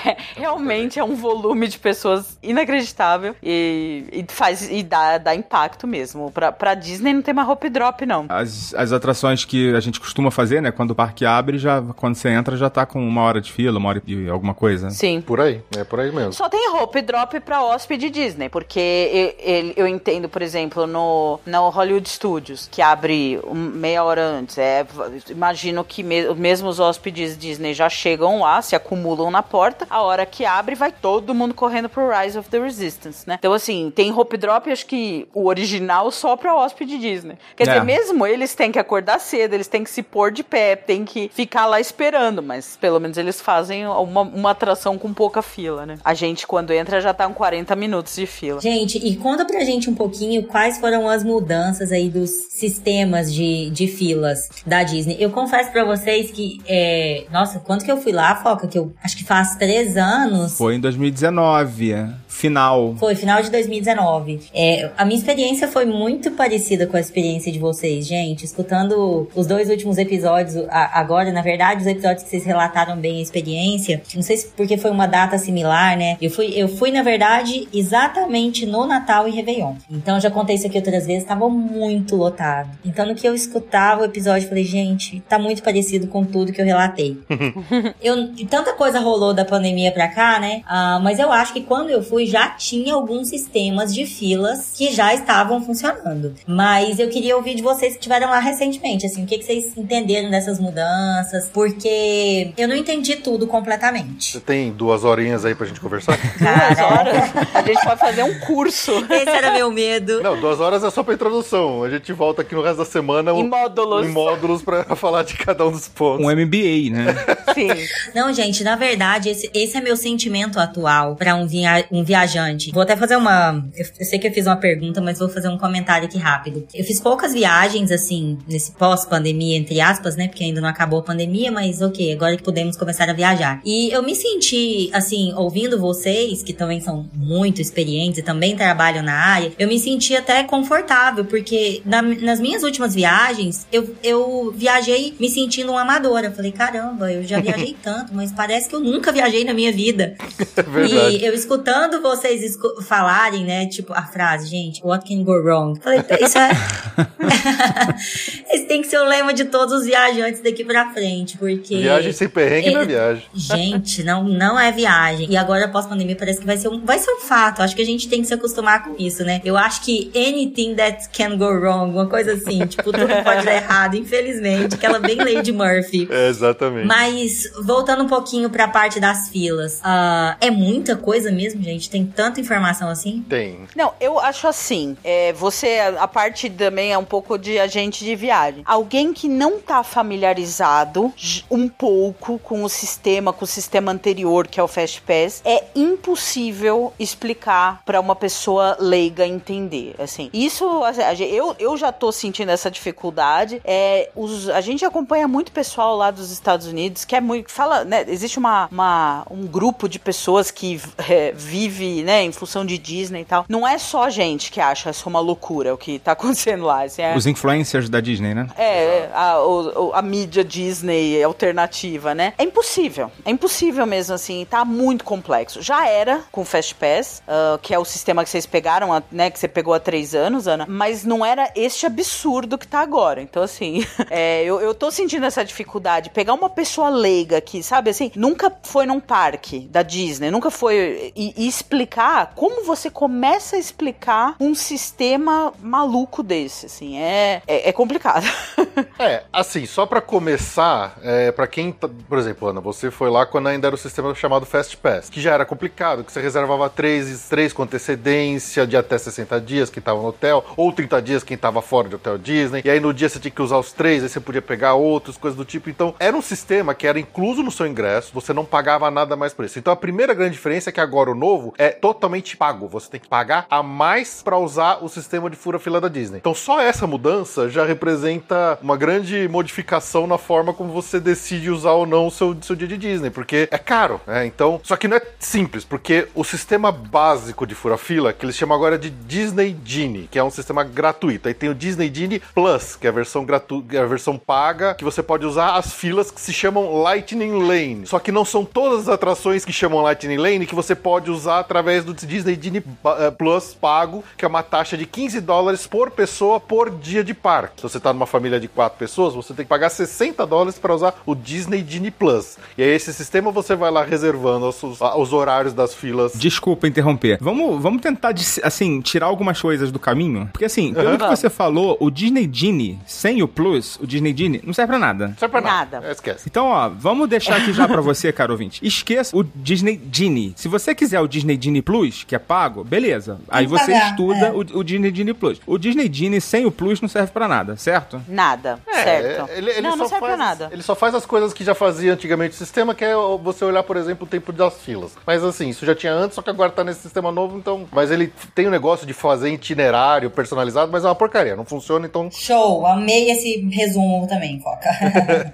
É, 0.04 0.16
realmente 0.34 0.98
é 0.98 1.04
um 1.04 1.14
volume 1.14 1.68
de 1.68 1.78
pessoas 1.78 2.36
inacreditável 2.42 3.36
e, 3.40 4.04
e 4.10 4.24
faz 4.28 4.68
e 4.68 4.82
dá, 4.82 5.16
dá 5.18 5.32
impacto 5.34 5.86
mesmo. 5.86 6.30
Pra, 6.32 6.50
pra 6.50 6.74
Disney 6.74 7.12
não 7.12 7.22
tem 7.22 7.32
mais 7.32 7.48
hope 7.48 7.68
drop 7.68 8.04
não. 8.04 8.26
As, 8.28 8.74
as 8.74 8.90
atrações 8.90 9.44
que 9.44 9.72
a 9.74 9.78
gente 9.80 10.00
costuma 10.00 10.30
fazer, 10.32 10.60
né? 10.60 10.72
Quando 10.72 10.90
o 10.90 10.94
parque 10.94 11.24
abre, 11.24 11.56
já, 11.58 11.80
quando 11.96 12.16
você 12.16 12.30
entra, 12.30 12.56
já 12.56 12.68
tá 12.68 12.84
com 12.84 13.06
uma 13.06 13.22
hora 13.22 13.40
de 13.40 13.52
fila, 13.52 13.78
uma 13.78 13.90
hora 13.90 14.02
e 14.06 14.28
alguma 14.28 14.54
coisa. 14.54 14.90
Sim. 14.90 15.20
Por 15.20 15.40
aí. 15.40 15.60
É 15.76 15.84
por 15.84 16.00
aí 16.00 16.10
mesmo. 16.10 16.32
Só 16.32 16.48
tem 16.48 16.68
Hope 16.70 17.00
Drop 17.02 17.38
pra 17.40 17.62
hóspede 17.62 18.10
Disney, 18.10 18.48
porque 18.48 18.80
e- 18.80 19.36
ele- 19.38 19.74
eu 19.76 19.86
entendo, 19.86 20.28
por 20.28 20.42
exemplo, 20.42 20.84
no, 20.86 21.38
no 21.46 21.68
Hollywood 21.68 22.08
Studios, 22.08 22.68
que 22.70 22.82
abre 22.82 23.38
meia 23.54 24.02
hora 24.02 24.22
antes. 24.24 24.58
É, 24.58 24.84
imagino 25.30 25.84
que 25.84 26.02
me- 26.02 26.34
mesmo 26.34 26.68
os 26.68 26.78
hóspedes 26.80 27.36
Disney 27.36 27.74
já 27.74 27.88
chegam 27.88 28.40
lá, 28.40 28.60
se 28.62 28.74
acumulam 28.76 29.30
na 29.30 29.42
porta. 29.42 29.86
A 29.90 30.02
hora 30.02 30.24
que 30.26 30.44
abre, 30.44 30.74
vai 30.74 30.92
todo 30.92 31.34
mundo 31.34 31.54
correndo 31.54 31.88
pro 31.88 32.08
Rise 32.10 32.38
of 32.38 32.48
the 32.48 32.58
Resistance, 32.58 33.26
né? 33.26 33.36
Então, 33.38 33.52
assim, 33.52 33.92
tem 33.94 34.12
Hope 34.12 34.36
Drop, 34.36 34.70
acho 34.70 34.86
que 34.86 35.26
o 35.34 35.46
original 35.46 36.10
só 36.10 36.36
pra 36.36 36.54
hóspede 36.54 36.98
Disney. 36.98 37.36
Quer 37.56 37.64
É. 37.64 37.66
dizer, 37.72 37.84
mesmo 37.84 38.26
eles 38.26 38.54
têm 38.54 38.70
que 38.72 38.78
acordar 38.78 39.18
cedo, 39.20 39.54
eles 39.54 39.68
têm 39.68 39.84
que 39.84 39.90
se 39.90 40.02
pôr 40.02 40.30
de 40.30 40.42
pé, 40.42 40.76
têm 40.76 41.04
que 41.04 41.30
ficar 41.34 41.66
lá 41.66 41.80
esperando, 41.80 42.42
mas 42.42 42.76
pelo 42.76 42.98
menos 43.00 43.16
eles 43.18 43.40
fazem 43.40 43.86
uma, 43.86 44.20
uma 44.22 44.50
atração 44.50 44.98
com 44.98 45.12
pouca 45.12 45.42
fila, 45.42 45.86
né? 45.86 45.98
A 46.04 46.14
gente, 46.14 46.46
quando 46.46 46.72
entra, 46.72 47.00
já 47.00 47.12
tá 47.14 47.26
com 47.26 47.34
40 47.34 47.74
minutos 47.76 48.14
de 48.16 48.26
fila. 48.26 48.60
Gente, 48.60 48.98
e 48.98 49.16
conta 49.16 49.44
pra 49.44 49.60
gente 49.64 49.88
um 49.90 49.94
pouquinho 49.94 50.44
quais 50.44 50.78
foram 50.78 51.08
as 51.08 51.22
mudanças 51.24 51.92
aí 51.92 52.08
dos 52.08 52.30
sistemas 52.50 53.32
de, 53.32 53.70
de 53.70 53.86
filas 53.86 54.48
da 54.66 54.82
Disney. 54.82 54.91
Eu 55.18 55.30
confesso 55.30 55.70
pra 55.70 55.84
vocês 55.84 56.30
que, 56.30 56.60
é... 56.66 57.24
nossa, 57.32 57.58
quando 57.60 57.84
que 57.84 57.90
eu 57.90 57.96
fui 57.96 58.12
lá, 58.12 58.36
Foca? 58.36 58.66
Que 58.66 58.78
eu 58.78 58.92
acho 59.02 59.16
que 59.16 59.24
faz 59.24 59.56
três 59.56 59.96
anos. 59.96 60.56
Foi 60.56 60.76
em 60.76 60.80
2019, 60.80 61.92
é. 61.92 62.08
final. 62.28 62.94
Foi, 62.98 63.14
final 63.14 63.42
de 63.42 63.50
2019. 63.50 64.40
É, 64.54 64.90
a 64.96 65.04
minha 65.04 65.18
experiência 65.18 65.68
foi 65.68 65.84
muito 65.84 66.30
parecida 66.32 66.86
com 66.86 66.96
a 66.96 67.00
experiência 67.00 67.52
de 67.52 67.58
vocês, 67.58 68.06
gente. 68.06 68.44
Escutando 68.44 69.28
os 69.34 69.46
dois 69.46 69.68
últimos 69.70 69.98
episódios, 69.98 70.56
a- 70.68 70.98
agora, 70.98 71.30
na 71.32 71.42
verdade, 71.42 71.82
os 71.82 71.86
episódios 71.86 72.24
que 72.24 72.30
vocês 72.30 72.44
relataram 72.44 72.96
bem 72.96 73.18
a 73.18 73.22
experiência. 73.22 74.02
Não 74.14 74.22
sei 74.22 74.36
se 74.38 74.48
porque 74.56 74.76
foi 74.76 74.90
uma 74.90 75.06
data 75.06 75.38
similar, 75.38 75.96
né? 75.96 76.16
Eu 76.20 76.30
fui, 76.30 76.52
eu 76.56 76.68
fui 76.68 76.90
na 76.90 77.02
verdade, 77.02 77.68
exatamente 77.72 78.66
no 78.66 78.86
Natal 78.86 79.28
e 79.28 79.30
Réveillon. 79.30 79.74
Então, 79.90 80.16
eu 80.16 80.20
já 80.20 80.30
contei 80.30 80.56
isso 80.56 80.66
aqui 80.66 80.76
outras 80.78 81.06
vezes, 81.06 81.24
tava 81.24 81.48
muito 81.48 82.16
lotado. 82.16 82.70
Então, 82.84 83.06
no 83.06 83.14
que 83.14 83.26
eu 83.28 83.34
escutava 83.34 84.02
o 84.02 84.04
episódio, 84.04 84.44
eu 84.46 84.48
falei, 84.48 84.64
gente, 84.64 84.81
tá 85.28 85.38
muito 85.38 85.62
parecido 85.62 86.06
com 86.06 86.24
tudo 86.24 86.52
que 86.52 86.60
eu 86.60 86.64
relatei 86.64 87.16
eu, 88.02 88.30
tanta 88.48 88.72
coisa 88.74 88.98
rolou 89.00 89.32
da 89.34 89.44
pandemia 89.44 89.92
pra 89.92 90.08
cá, 90.08 90.38
né? 90.38 90.62
Ah, 90.66 91.00
mas 91.02 91.18
eu 91.18 91.32
acho 91.32 91.52
que 91.52 91.60
quando 91.62 91.90
eu 91.90 92.02
fui 92.02 92.26
já 92.26 92.48
tinha 92.50 92.94
alguns 92.94 93.28
sistemas 93.28 93.94
de 93.94 94.06
filas 94.06 94.72
que 94.76 94.90
já 94.92 95.14
estavam 95.14 95.60
funcionando. 95.64 96.34
Mas 96.46 96.98
eu 96.98 97.08
queria 97.08 97.36
ouvir 97.36 97.54
de 97.54 97.62
vocês 97.62 97.92
que 97.94 97.98
estiveram 97.98 98.28
lá 98.30 98.38
recentemente, 98.38 99.06
assim, 99.06 99.24
o 99.24 99.26
que, 99.26 99.38
que 99.38 99.44
vocês 99.44 99.76
entenderam 99.76 100.30
dessas 100.30 100.58
mudanças, 100.58 101.48
porque 101.52 102.52
eu 102.56 102.68
não 102.68 102.76
entendi 102.76 103.16
tudo 103.16 103.46
completamente. 103.46 104.32
Você 104.32 104.40
tem 104.40 104.72
duas 104.72 105.04
horinhas 105.04 105.44
aí 105.44 105.54
pra 105.54 105.66
gente 105.66 105.80
conversar? 105.80 106.18
Duas 106.38 106.78
horas. 106.78 107.30
A 107.54 107.62
gente 107.62 107.84
pode 107.84 108.00
fazer 108.00 108.22
um 108.22 108.38
curso. 108.40 108.92
Esse 109.10 109.28
era 109.28 109.52
meu 109.52 109.70
medo. 109.70 110.22
Não, 110.22 110.38
duas 110.38 110.60
horas 110.60 110.82
é 110.84 110.90
só 110.90 111.02
pra 111.02 111.14
introdução. 111.14 111.82
A 111.84 111.90
gente 111.90 112.12
volta 112.12 112.42
aqui 112.42 112.54
no 112.54 112.62
resto 112.62 112.78
da 112.78 112.84
semana 112.84 113.30
Em 113.32 113.48
módulos. 113.48 114.06
em 114.06 114.10
módulos 114.10 114.62
pra 114.62 114.71
falar 114.96 115.22
de 115.24 115.34
cada 115.34 115.66
um 115.66 115.70
dos 115.72 115.88
pontos. 115.88 116.24
Um 116.24 116.30
MBA, 116.30 116.90
né? 116.90 117.14
Sim. 117.54 117.68
Não, 118.14 118.32
gente, 118.32 118.62
na 118.64 118.76
verdade, 118.76 119.28
esse, 119.28 119.50
esse 119.52 119.76
é 119.76 119.80
meu 119.80 119.96
sentimento 119.96 120.58
atual 120.58 121.16
pra 121.16 121.34
um, 121.34 121.46
via, 121.46 121.84
um 121.90 122.02
viajante. 122.04 122.70
Vou 122.72 122.82
até 122.82 122.96
fazer 122.96 123.16
uma. 123.16 123.64
Eu, 123.76 123.86
eu 124.00 124.06
sei 124.06 124.18
que 124.18 124.26
eu 124.28 124.32
fiz 124.32 124.46
uma 124.46 124.56
pergunta, 124.56 125.00
mas 125.00 125.18
vou 125.18 125.28
fazer 125.28 125.48
um 125.48 125.58
comentário 125.58 126.06
aqui 126.06 126.18
rápido. 126.18 126.66
Eu 126.74 126.84
fiz 126.84 127.00
poucas 127.00 127.32
viagens, 127.32 127.90
assim, 127.90 128.38
nesse 128.48 128.72
pós-pandemia, 128.72 129.56
entre 129.56 129.80
aspas, 129.80 130.16
né? 130.16 130.28
Porque 130.28 130.44
ainda 130.44 130.60
não 130.60 130.68
acabou 130.68 131.00
a 131.00 131.02
pandemia, 131.02 131.50
mas 131.50 131.80
ok, 131.82 132.12
agora 132.12 132.36
que 132.36 132.42
podemos 132.42 132.76
começar 132.76 133.08
a 133.08 133.12
viajar. 133.12 133.60
E 133.64 133.90
eu 133.90 134.02
me 134.02 134.14
senti, 134.14 134.90
assim, 134.92 135.32
ouvindo 135.34 135.78
vocês, 135.78 136.42
que 136.42 136.52
também 136.52 136.80
são 136.80 137.06
muito 137.14 137.60
experientes 137.60 138.18
e 138.18 138.22
também 138.22 138.56
trabalham 138.56 139.02
na 139.02 139.12
área, 139.14 139.52
eu 139.58 139.68
me 139.68 139.78
senti 139.78 140.14
até 140.16 140.42
confortável, 140.44 141.24
porque 141.24 141.82
na- 141.84 142.02
nas 142.02 142.40
minhas 142.40 142.62
últimas 142.62 142.94
viagens, 142.94 143.66
eu, 143.72 143.94
eu 144.02 144.52
viajei 144.62 145.14
me 145.18 145.28
sentindo 145.28 145.72
uma 145.72 145.82
amadora. 145.82 146.30
Falei, 146.30 146.52
caramba, 146.52 147.12
eu 147.12 147.22
já 147.24 147.40
viajei 147.40 147.76
tanto, 147.82 148.14
mas 148.14 148.32
parece 148.32 148.68
que 148.68 148.74
eu 148.74 148.80
nunca 148.80 149.10
viajei 149.12 149.44
na 149.44 149.52
minha 149.52 149.72
vida. 149.72 150.14
É 150.56 150.62
verdade. 150.62 151.16
E 151.16 151.24
eu 151.24 151.34
escutando 151.34 152.00
vocês 152.00 152.42
escu- 152.42 152.80
falarem, 152.82 153.44
né, 153.44 153.66
tipo, 153.66 153.92
a 153.92 154.02
frase, 154.02 154.48
gente, 154.48 154.80
what 154.84 155.06
can 155.06 155.22
go 155.24 155.32
wrong? 155.32 155.78
Falei, 155.80 156.00
isso 156.20 156.38
é... 156.38 156.50
Esse 158.52 158.64
tem 158.66 158.82
que 158.82 158.88
ser 158.88 158.98
o 158.98 159.04
lema 159.04 159.32
de 159.34 159.44
todos 159.46 159.72
os 159.80 159.84
viajantes 159.86 160.42
daqui 160.42 160.64
pra 160.64 160.90
frente, 160.92 161.36
porque... 161.38 161.76
Viagem 161.78 162.12
sem 162.12 162.28
perrengue 162.28 162.70
não 162.70 162.80
é 162.80 162.84
É- 162.84 162.86
viagem. 162.86 163.22
Gente, 163.34 164.04
não, 164.04 164.24
não 164.24 164.58
é 164.58 164.70
viagem. 164.70 165.30
E 165.30 165.36
agora, 165.36 165.64
após 165.66 165.86
pandemia, 165.86 166.14
parece 166.16 166.40
que 166.40 166.46
vai 166.46 166.56
ser, 166.56 166.68
um, 166.68 166.84
vai 166.84 166.98
ser 166.98 167.10
um 167.10 167.20
fato. 167.20 167.62
Acho 167.62 167.74
que 167.74 167.82
a 167.82 167.86
gente 167.86 168.08
tem 168.08 168.20
que 168.20 168.28
se 168.28 168.34
acostumar 168.34 168.84
com 168.84 168.94
isso, 168.98 169.24
né? 169.24 169.40
Eu 169.44 169.56
acho 169.56 169.82
que 169.82 170.10
anything 170.14 170.74
that 170.76 171.08
can 171.10 171.36
go 171.36 171.46
wrong, 171.48 171.92
uma 171.92 172.06
coisa 172.06 172.34
assim, 172.34 172.64
tipo, 172.66 172.84
tudo 172.84 172.98
pode 173.24 173.44
dar 173.44 173.54
errado, 173.54 173.96
infelizmente. 173.96 174.51
Aquela 174.72 174.98
bem 174.98 175.16
Lady 175.16 175.50
Murphy. 175.52 176.08
É, 176.10 176.28
exatamente. 176.28 176.86
Mas, 176.86 177.50
voltando 177.62 178.04
um 178.04 178.08
pouquinho 178.08 178.50
pra 178.50 178.68
parte 178.68 179.00
das 179.00 179.28
filas, 179.28 179.80
ah, 179.82 180.36
é 180.40 180.50
muita 180.50 180.96
coisa 180.96 181.30
mesmo, 181.30 181.62
gente? 181.62 181.90
Tem 181.90 182.04
tanta 182.06 182.40
informação 182.40 182.88
assim? 182.88 183.24
Tem. 183.28 183.60
Não, 183.74 183.92
eu 184.00 184.18
acho 184.18 184.46
assim. 184.46 184.96
É, 185.02 185.32
você, 185.32 185.78
a 185.98 186.08
parte 186.08 186.48
também 186.50 186.92
é 186.92 186.98
um 186.98 187.04
pouco 187.04 187.38
de 187.38 187.58
agente 187.58 188.04
de 188.04 188.14
viagem. 188.14 188.62
Alguém 188.64 189.12
que 189.12 189.28
não 189.28 189.58
tá 189.60 189.82
familiarizado 189.82 191.12
um 191.50 191.68
pouco 191.68 192.38
com 192.38 192.62
o 192.64 192.68
sistema, 192.68 193.32
com 193.32 193.44
o 193.44 193.48
sistema 193.48 193.92
anterior, 193.92 194.46
que 194.46 194.58
é 194.58 194.62
o 194.62 194.68
Fast 194.68 195.02
Pass, 195.02 195.40
é 195.44 195.64
impossível 195.74 196.92
explicar 196.98 197.82
pra 197.84 198.00
uma 198.00 198.16
pessoa 198.16 198.76
leiga 198.78 199.26
entender. 199.26 199.94
Assim, 199.98 200.30
isso, 200.32 200.84
assim, 200.84 201.02
a 201.02 201.12
eu, 201.14 201.54
eu 201.58 201.76
já 201.76 201.92
tô 201.92 202.10
sentindo 202.10 202.50
essa 202.50 202.70
dificuldade. 202.70 203.60
É, 203.64 204.10
os, 204.14 204.41
a 204.48 204.60
gente 204.60 204.84
acompanha 204.84 205.26
muito 205.28 205.52
pessoal 205.52 205.96
lá 205.96 206.10
dos 206.10 206.30
Estados 206.30 206.66
Unidos 206.66 207.04
que 207.04 207.14
é 207.16 207.20
muito. 207.20 207.50
Fala, 207.50 207.84
né? 207.84 208.04
Existe 208.08 208.38
uma, 208.38 208.68
uma- 208.70 209.26
um 209.30 209.46
grupo 209.46 209.88
de 209.88 209.98
pessoas 209.98 210.50
que 210.50 210.80
é, 211.08 211.32
vive, 211.32 212.02
né, 212.02 212.22
em 212.22 212.32
função 212.32 212.64
de 212.64 212.78
Disney 212.78 213.22
e 213.22 213.24
tal. 213.24 213.44
Não 213.48 213.66
é 213.66 213.78
só 213.78 214.04
a 214.04 214.10
gente 214.10 214.50
que 214.50 214.60
acha 214.60 214.90
isso 214.90 215.08
uma 215.08 215.20
loucura 215.20 215.74
o 215.74 215.78
que 215.78 215.98
tá 215.98 216.12
acontecendo 216.12 216.64
lá. 216.64 216.82
Assim, 216.84 217.02
é, 217.02 217.16
Os 217.16 217.26
influencers 217.26 217.88
da 217.88 218.00
Disney, 218.00 218.34
né? 218.34 218.46
é, 218.56 219.08
a, 219.12 219.40
o- 219.40 219.92
a 219.94 220.02
mídia 220.02 220.44
Disney 220.44 221.22
alternativa, 221.22 222.14
né? 222.14 222.32
É 222.38 222.44
impossível. 222.44 223.10
É 223.24 223.30
impossível 223.30 223.86
mesmo, 223.86 224.14
assim. 224.14 224.46
Tá 224.48 224.64
muito 224.64 225.04
complexo. 225.04 225.60
Já 225.62 225.86
era 225.88 226.20
com 226.30 226.42
o 226.42 226.44
Fast 226.44 226.74
Pass, 226.74 227.22
ah, 227.28 227.58
que 227.60 227.74
é 227.74 227.78
o 227.78 227.84
sistema 227.84 228.24
que 228.24 228.30
vocês 228.30 228.46
pegaram, 228.46 228.92
a- 228.92 229.02
né? 229.10 229.30
Que 229.30 229.38
você 229.38 229.48
pegou 229.48 229.74
há 229.74 229.80
três 229.80 230.14
anos, 230.14 230.46
Ana. 230.46 230.66
Mas 230.68 231.04
não 231.04 231.24
era 231.24 231.50
este 231.54 231.86
absurdo 231.86 232.56
que 232.58 232.66
tá 232.66 232.80
agora. 232.80 233.20
Então, 233.22 233.42
assim, 233.42 233.84
é, 234.10 234.21
eu, 234.44 234.60
eu 234.60 234.74
tô 234.74 234.90
sentindo 234.90 235.26
essa 235.26 235.44
dificuldade. 235.44 236.10
Pegar 236.10 236.34
uma 236.34 236.50
pessoa 236.50 236.88
leiga 236.88 237.40
que, 237.40 237.62
sabe, 237.62 237.90
assim, 237.90 238.10
nunca 238.16 238.52
foi 238.62 238.86
num 238.86 239.00
parque 239.00 239.60
da 239.70 239.82
Disney, 239.82 240.30
nunca 240.30 240.50
foi. 240.50 241.12
E, 241.16 241.34
e 241.36 241.48
explicar 241.48 242.32
como 242.34 242.64
você 242.64 242.90
começa 242.90 243.56
a 243.56 243.58
explicar 243.58 244.36
um 244.40 244.54
sistema 244.54 245.52
maluco 245.60 246.22
desse, 246.22 246.66
assim. 246.66 246.98
É, 246.98 247.42
é, 247.46 247.68
é 247.68 247.72
complicado. 247.72 248.24
É, 248.98 249.24
assim, 249.32 249.66
só 249.66 249.84
pra 249.84 250.00
começar, 250.00 250.96
é, 251.02 251.32
para 251.32 251.46
quem, 251.46 251.72
tá- 251.72 251.88
por 252.08 252.18
exemplo, 252.18 252.48
Ana, 252.48 252.60
você 252.60 252.90
foi 252.90 253.10
lá 253.10 253.26
quando 253.26 253.48
ainda 253.48 253.66
era 253.66 253.74
o 253.74 253.78
sistema 253.78 254.14
chamado 254.14 254.46
Fast 254.46 254.76
Pass, 254.76 255.10
que 255.10 255.20
já 255.20 255.32
era 255.34 255.44
complicado, 255.44 256.04
que 256.04 256.12
você 256.12 256.20
reservava 256.20 256.70
três, 256.70 257.28
três 257.28 257.52
com 257.52 257.62
antecedência 257.64 258.66
de 258.66 258.76
até 258.76 258.96
60 258.96 259.40
dias 259.40 259.70
quem 259.70 259.82
tava 259.82 260.00
no 260.00 260.08
hotel, 260.08 260.44
ou 260.56 260.72
30 260.72 261.02
dias 261.02 261.24
quem 261.24 261.36
tava 261.36 261.60
fora 261.60 261.88
do 261.88 261.96
hotel 261.96 262.16
Disney, 262.16 262.62
e 262.64 262.70
aí 262.70 262.78
no 262.80 262.94
dia 262.94 263.08
você 263.08 263.18
tinha 263.18 263.30
que 263.32 263.42
usar 263.42 263.58
os 263.58 263.72
três, 263.72 264.02
você 264.12 264.20
podia 264.20 264.42
pegar 264.42 264.74
outros, 264.74 265.16
coisas 265.16 265.36
do 265.36 265.44
tipo. 265.44 265.70
Então, 265.70 265.94
era 265.98 266.16
um 266.16 266.22
sistema 266.22 266.74
que 266.74 266.86
era 266.86 266.98
incluso 266.98 267.42
no 267.42 267.50
seu 267.50 267.66
ingresso, 267.66 268.12
você 268.12 268.32
não 268.32 268.44
pagava 268.44 268.90
nada 268.90 269.16
mais 269.16 269.32
por 269.32 269.44
isso. 269.44 269.58
Então, 269.58 269.72
a 269.72 269.76
primeira 269.76 270.14
grande 270.14 270.34
diferença 270.34 270.70
é 270.70 270.72
que 270.72 270.80
agora 270.80 271.10
o 271.10 271.14
novo 271.14 271.54
é 271.58 271.70
totalmente 271.70 272.36
pago, 272.36 272.68
você 272.68 272.90
tem 272.90 273.00
que 273.00 273.08
pagar 273.08 273.46
a 273.50 273.62
mais 273.62 274.22
pra 274.22 274.38
usar 274.38 274.78
o 274.82 274.88
sistema 274.88 275.30
de 275.30 275.36
fura-fila 275.36 275.80
da 275.80 275.88
Disney. 275.88 276.18
Então, 276.18 276.34
só 276.34 276.60
essa 276.60 276.86
mudança 276.86 277.48
já 277.48 277.64
representa 277.64 278.58
uma 278.62 278.76
grande 278.76 279.28
modificação 279.28 280.06
na 280.06 280.18
forma 280.18 280.52
como 280.52 280.72
você 280.72 280.98
decide 281.00 281.50
usar 281.50 281.72
ou 281.72 281.86
não 281.86 282.06
o 282.06 282.10
seu, 282.10 282.36
seu 282.42 282.56
dia 282.56 282.68
de 282.68 282.76
Disney, 282.76 283.10
porque 283.10 283.48
é 283.50 283.58
caro, 283.58 284.00
né? 284.06 284.26
Então, 284.26 284.60
só 284.62 284.76
que 284.76 284.88
não 284.88 284.96
é 284.96 285.02
simples, 285.18 285.64
porque 285.64 286.08
o 286.14 286.24
sistema 286.24 286.72
básico 286.72 287.46
de 287.46 287.54
fura-fila, 287.54 288.12
que 288.12 288.24
eles 288.24 288.36
chamam 288.36 288.56
agora 288.56 288.78
de 288.78 288.90
Disney 288.90 289.56
Genie, 289.64 290.08
que 290.10 290.18
é 290.18 290.24
um 290.24 290.30
sistema 290.30 290.64
gratuito. 290.64 291.28
Aí 291.28 291.34
tem 291.34 291.48
o 291.48 291.54
Disney 291.54 291.92
Genie 291.92 292.22
Plus, 292.34 292.76
que 292.76 292.86
é 292.86 292.90
a 292.90 292.92
versão 292.92 293.24
gratuita, 293.24 293.80
a 293.80 293.86
versão 293.86 294.01
paga, 294.18 294.74
que 294.74 294.84
você 294.84 295.02
pode 295.02 295.24
usar 295.26 295.56
as 295.56 295.72
filas 295.72 296.10
que 296.10 296.20
se 296.20 296.32
chamam 296.32 296.82
Lightning 296.82 297.32
Lane. 297.46 297.86
Só 297.86 297.98
que 297.98 298.10
não 298.12 298.24
são 298.24 298.44
todas 298.44 298.80
as 298.82 298.88
atrações 298.88 299.44
que 299.44 299.52
chamam 299.52 299.80
Lightning 299.82 300.16
Lane 300.16 300.46
que 300.46 300.54
você 300.54 300.74
pode 300.74 301.10
usar 301.10 301.38
através 301.40 301.84
do 301.84 301.94
Disney 301.94 302.38
Genie 302.40 302.62
eh, 302.98 303.10
Plus 303.10 303.54
pago, 303.54 304.02
que 304.16 304.24
é 304.24 304.28
uma 304.28 304.42
taxa 304.42 304.76
de 304.76 304.86
15 304.86 305.20
dólares 305.20 305.66
por 305.66 305.90
pessoa 305.90 306.40
por 306.40 306.70
dia 306.70 307.04
de 307.04 307.14
parque. 307.14 307.60
Se 307.60 307.62
você 307.62 307.78
tá 307.80 307.92
numa 307.92 308.06
família 308.06 308.40
de 308.40 308.48
quatro 308.48 308.78
pessoas, 308.78 309.14
você 309.14 309.32
tem 309.34 309.44
que 309.44 309.48
pagar 309.48 309.68
60 309.70 310.26
dólares 310.26 310.58
para 310.58 310.74
usar 310.74 310.94
o 311.06 311.14
Disney 311.14 311.64
Genie 311.66 311.90
Plus. 311.90 312.36
E 312.56 312.62
aí 312.62 312.70
esse 312.70 312.92
sistema 312.92 313.30
você 313.30 313.54
vai 313.54 313.70
lá 313.70 313.84
reservando 313.84 314.48
os, 314.48 314.62
os- 314.62 314.80
os 314.80 315.12
horários 315.12 315.52
das 315.54 315.74
filas. 315.74 316.12
Desculpa 316.14 316.66
interromper. 316.66 317.18
Vamos, 317.20 317.62
vamos 317.62 317.80
tentar, 317.82 318.14
assim, 318.42 318.80
tirar 318.80 319.06
algumas 319.06 319.40
coisas 319.40 319.70
do 319.70 319.78
caminho. 319.78 320.28
Porque, 320.32 320.44
assim, 320.44 320.72
pelo 320.72 320.98
que 320.98 321.16
você 321.16 321.28
falou, 321.30 321.76
o 321.80 321.90
Disney 321.90 322.28
Genie, 322.32 322.78
sem 322.86 323.22
o 323.22 323.28
Plus, 323.28 323.78
o 323.80 323.86
Disney 323.92 324.16
Genie, 324.16 324.40
não 324.44 324.54
serve 324.54 324.70
pra 324.70 324.78
nada. 324.78 325.08
Não 325.08 325.16
serve 325.16 325.32
pra 325.32 325.40
nada. 325.40 325.76
Nada. 325.76 325.88
É, 325.88 325.92
esquece. 325.92 326.24
Então, 326.26 326.46
ó, 326.46 326.68
vamos 326.68 327.08
deixar 327.08 327.36
aqui 327.36 327.52
já 327.52 327.68
pra 327.68 327.80
você, 327.80 328.10
caro 328.12 328.32
ouvinte. 328.32 328.64
Esqueça 328.66 329.14
o 329.16 329.22
Disney 329.22 329.80
Genie. 329.92 330.32
Se 330.36 330.48
você 330.48 330.74
quiser 330.74 331.00
o 331.00 331.06
Disney 331.06 331.38
Genie 331.40 331.60
Plus, 331.62 332.04
que 332.04 332.14
é 332.14 332.18
pago, 332.18 332.64
beleza. 332.64 333.20
Aí 333.28 333.46
você 333.46 333.72
pagar, 333.72 333.90
estuda 333.90 334.26
é. 334.26 334.30
o, 334.30 334.38
o 334.58 334.64
Disney 334.64 334.94
Genie 334.94 335.12
Plus. 335.14 335.40
O 335.46 335.58
Disney 335.58 335.90
Genie 335.92 336.20
sem 336.20 336.46
o 336.46 336.50
Plus 336.50 336.80
não 336.80 336.88
serve 336.88 337.12
pra 337.12 337.28
nada, 337.28 337.56
certo? 337.56 338.00
Nada, 338.08 338.58
É, 338.66 338.82
certo? 338.82 339.30
Ele, 339.32 339.50
ele 339.50 339.60
não, 339.60 339.70
só 339.72 339.76
não 339.76 339.88
serve 339.88 340.00
faz, 340.00 340.14
pra 340.14 340.16
nada. 340.16 340.48
Ele 340.52 340.62
só 340.62 340.74
faz 340.74 340.94
as 340.94 341.04
coisas 341.04 341.32
que 341.32 341.44
já 341.44 341.54
fazia 341.54 341.92
antigamente 341.92 342.34
o 342.34 342.38
sistema, 342.38 342.74
que 342.74 342.84
é 342.84 342.94
você 343.22 343.44
olhar, 343.44 343.62
por 343.62 343.76
exemplo, 343.76 344.06
o 344.06 344.08
tempo 344.08 344.32
das 344.32 344.54
filas. 344.62 344.92
Mas 345.06 345.22
assim, 345.22 345.50
isso 345.50 345.66
já 345.66 345.74
tinha 345.74 345.92
antes, 345.92 346.14
só 346.14 346.22
que 346.22 346.30
agora 346.30 346.50
tá 346.50 346.64
nesse 346.64 346.80
sistema 346.80 347.12
novo, 347.12 347.36
então. 347.36 347.66
Mas 347.70 347.90
ele 347.90 348.12
tem 348.34 348.46
o 348.46 348.50
negócio 348.50 348.86
de 348.86 348.92
fazer 348.92 349.30
itinerário 349.30 350.10
personalizado, 350.10 350.70
mas 350.72 350.84
é 350.84 350.88
uma 350.88 350.94
porcaria, 350.94 351.36
não 351.36 351.44
funciona, 351.44 351.86
então. 351.86 352.08
Show, 352.10 352.66
amei 352.66 353.10
esse 353.10 353.48
resumo 353.50 353.81
também, 354.08 354.40
Foca. 354.40 354.70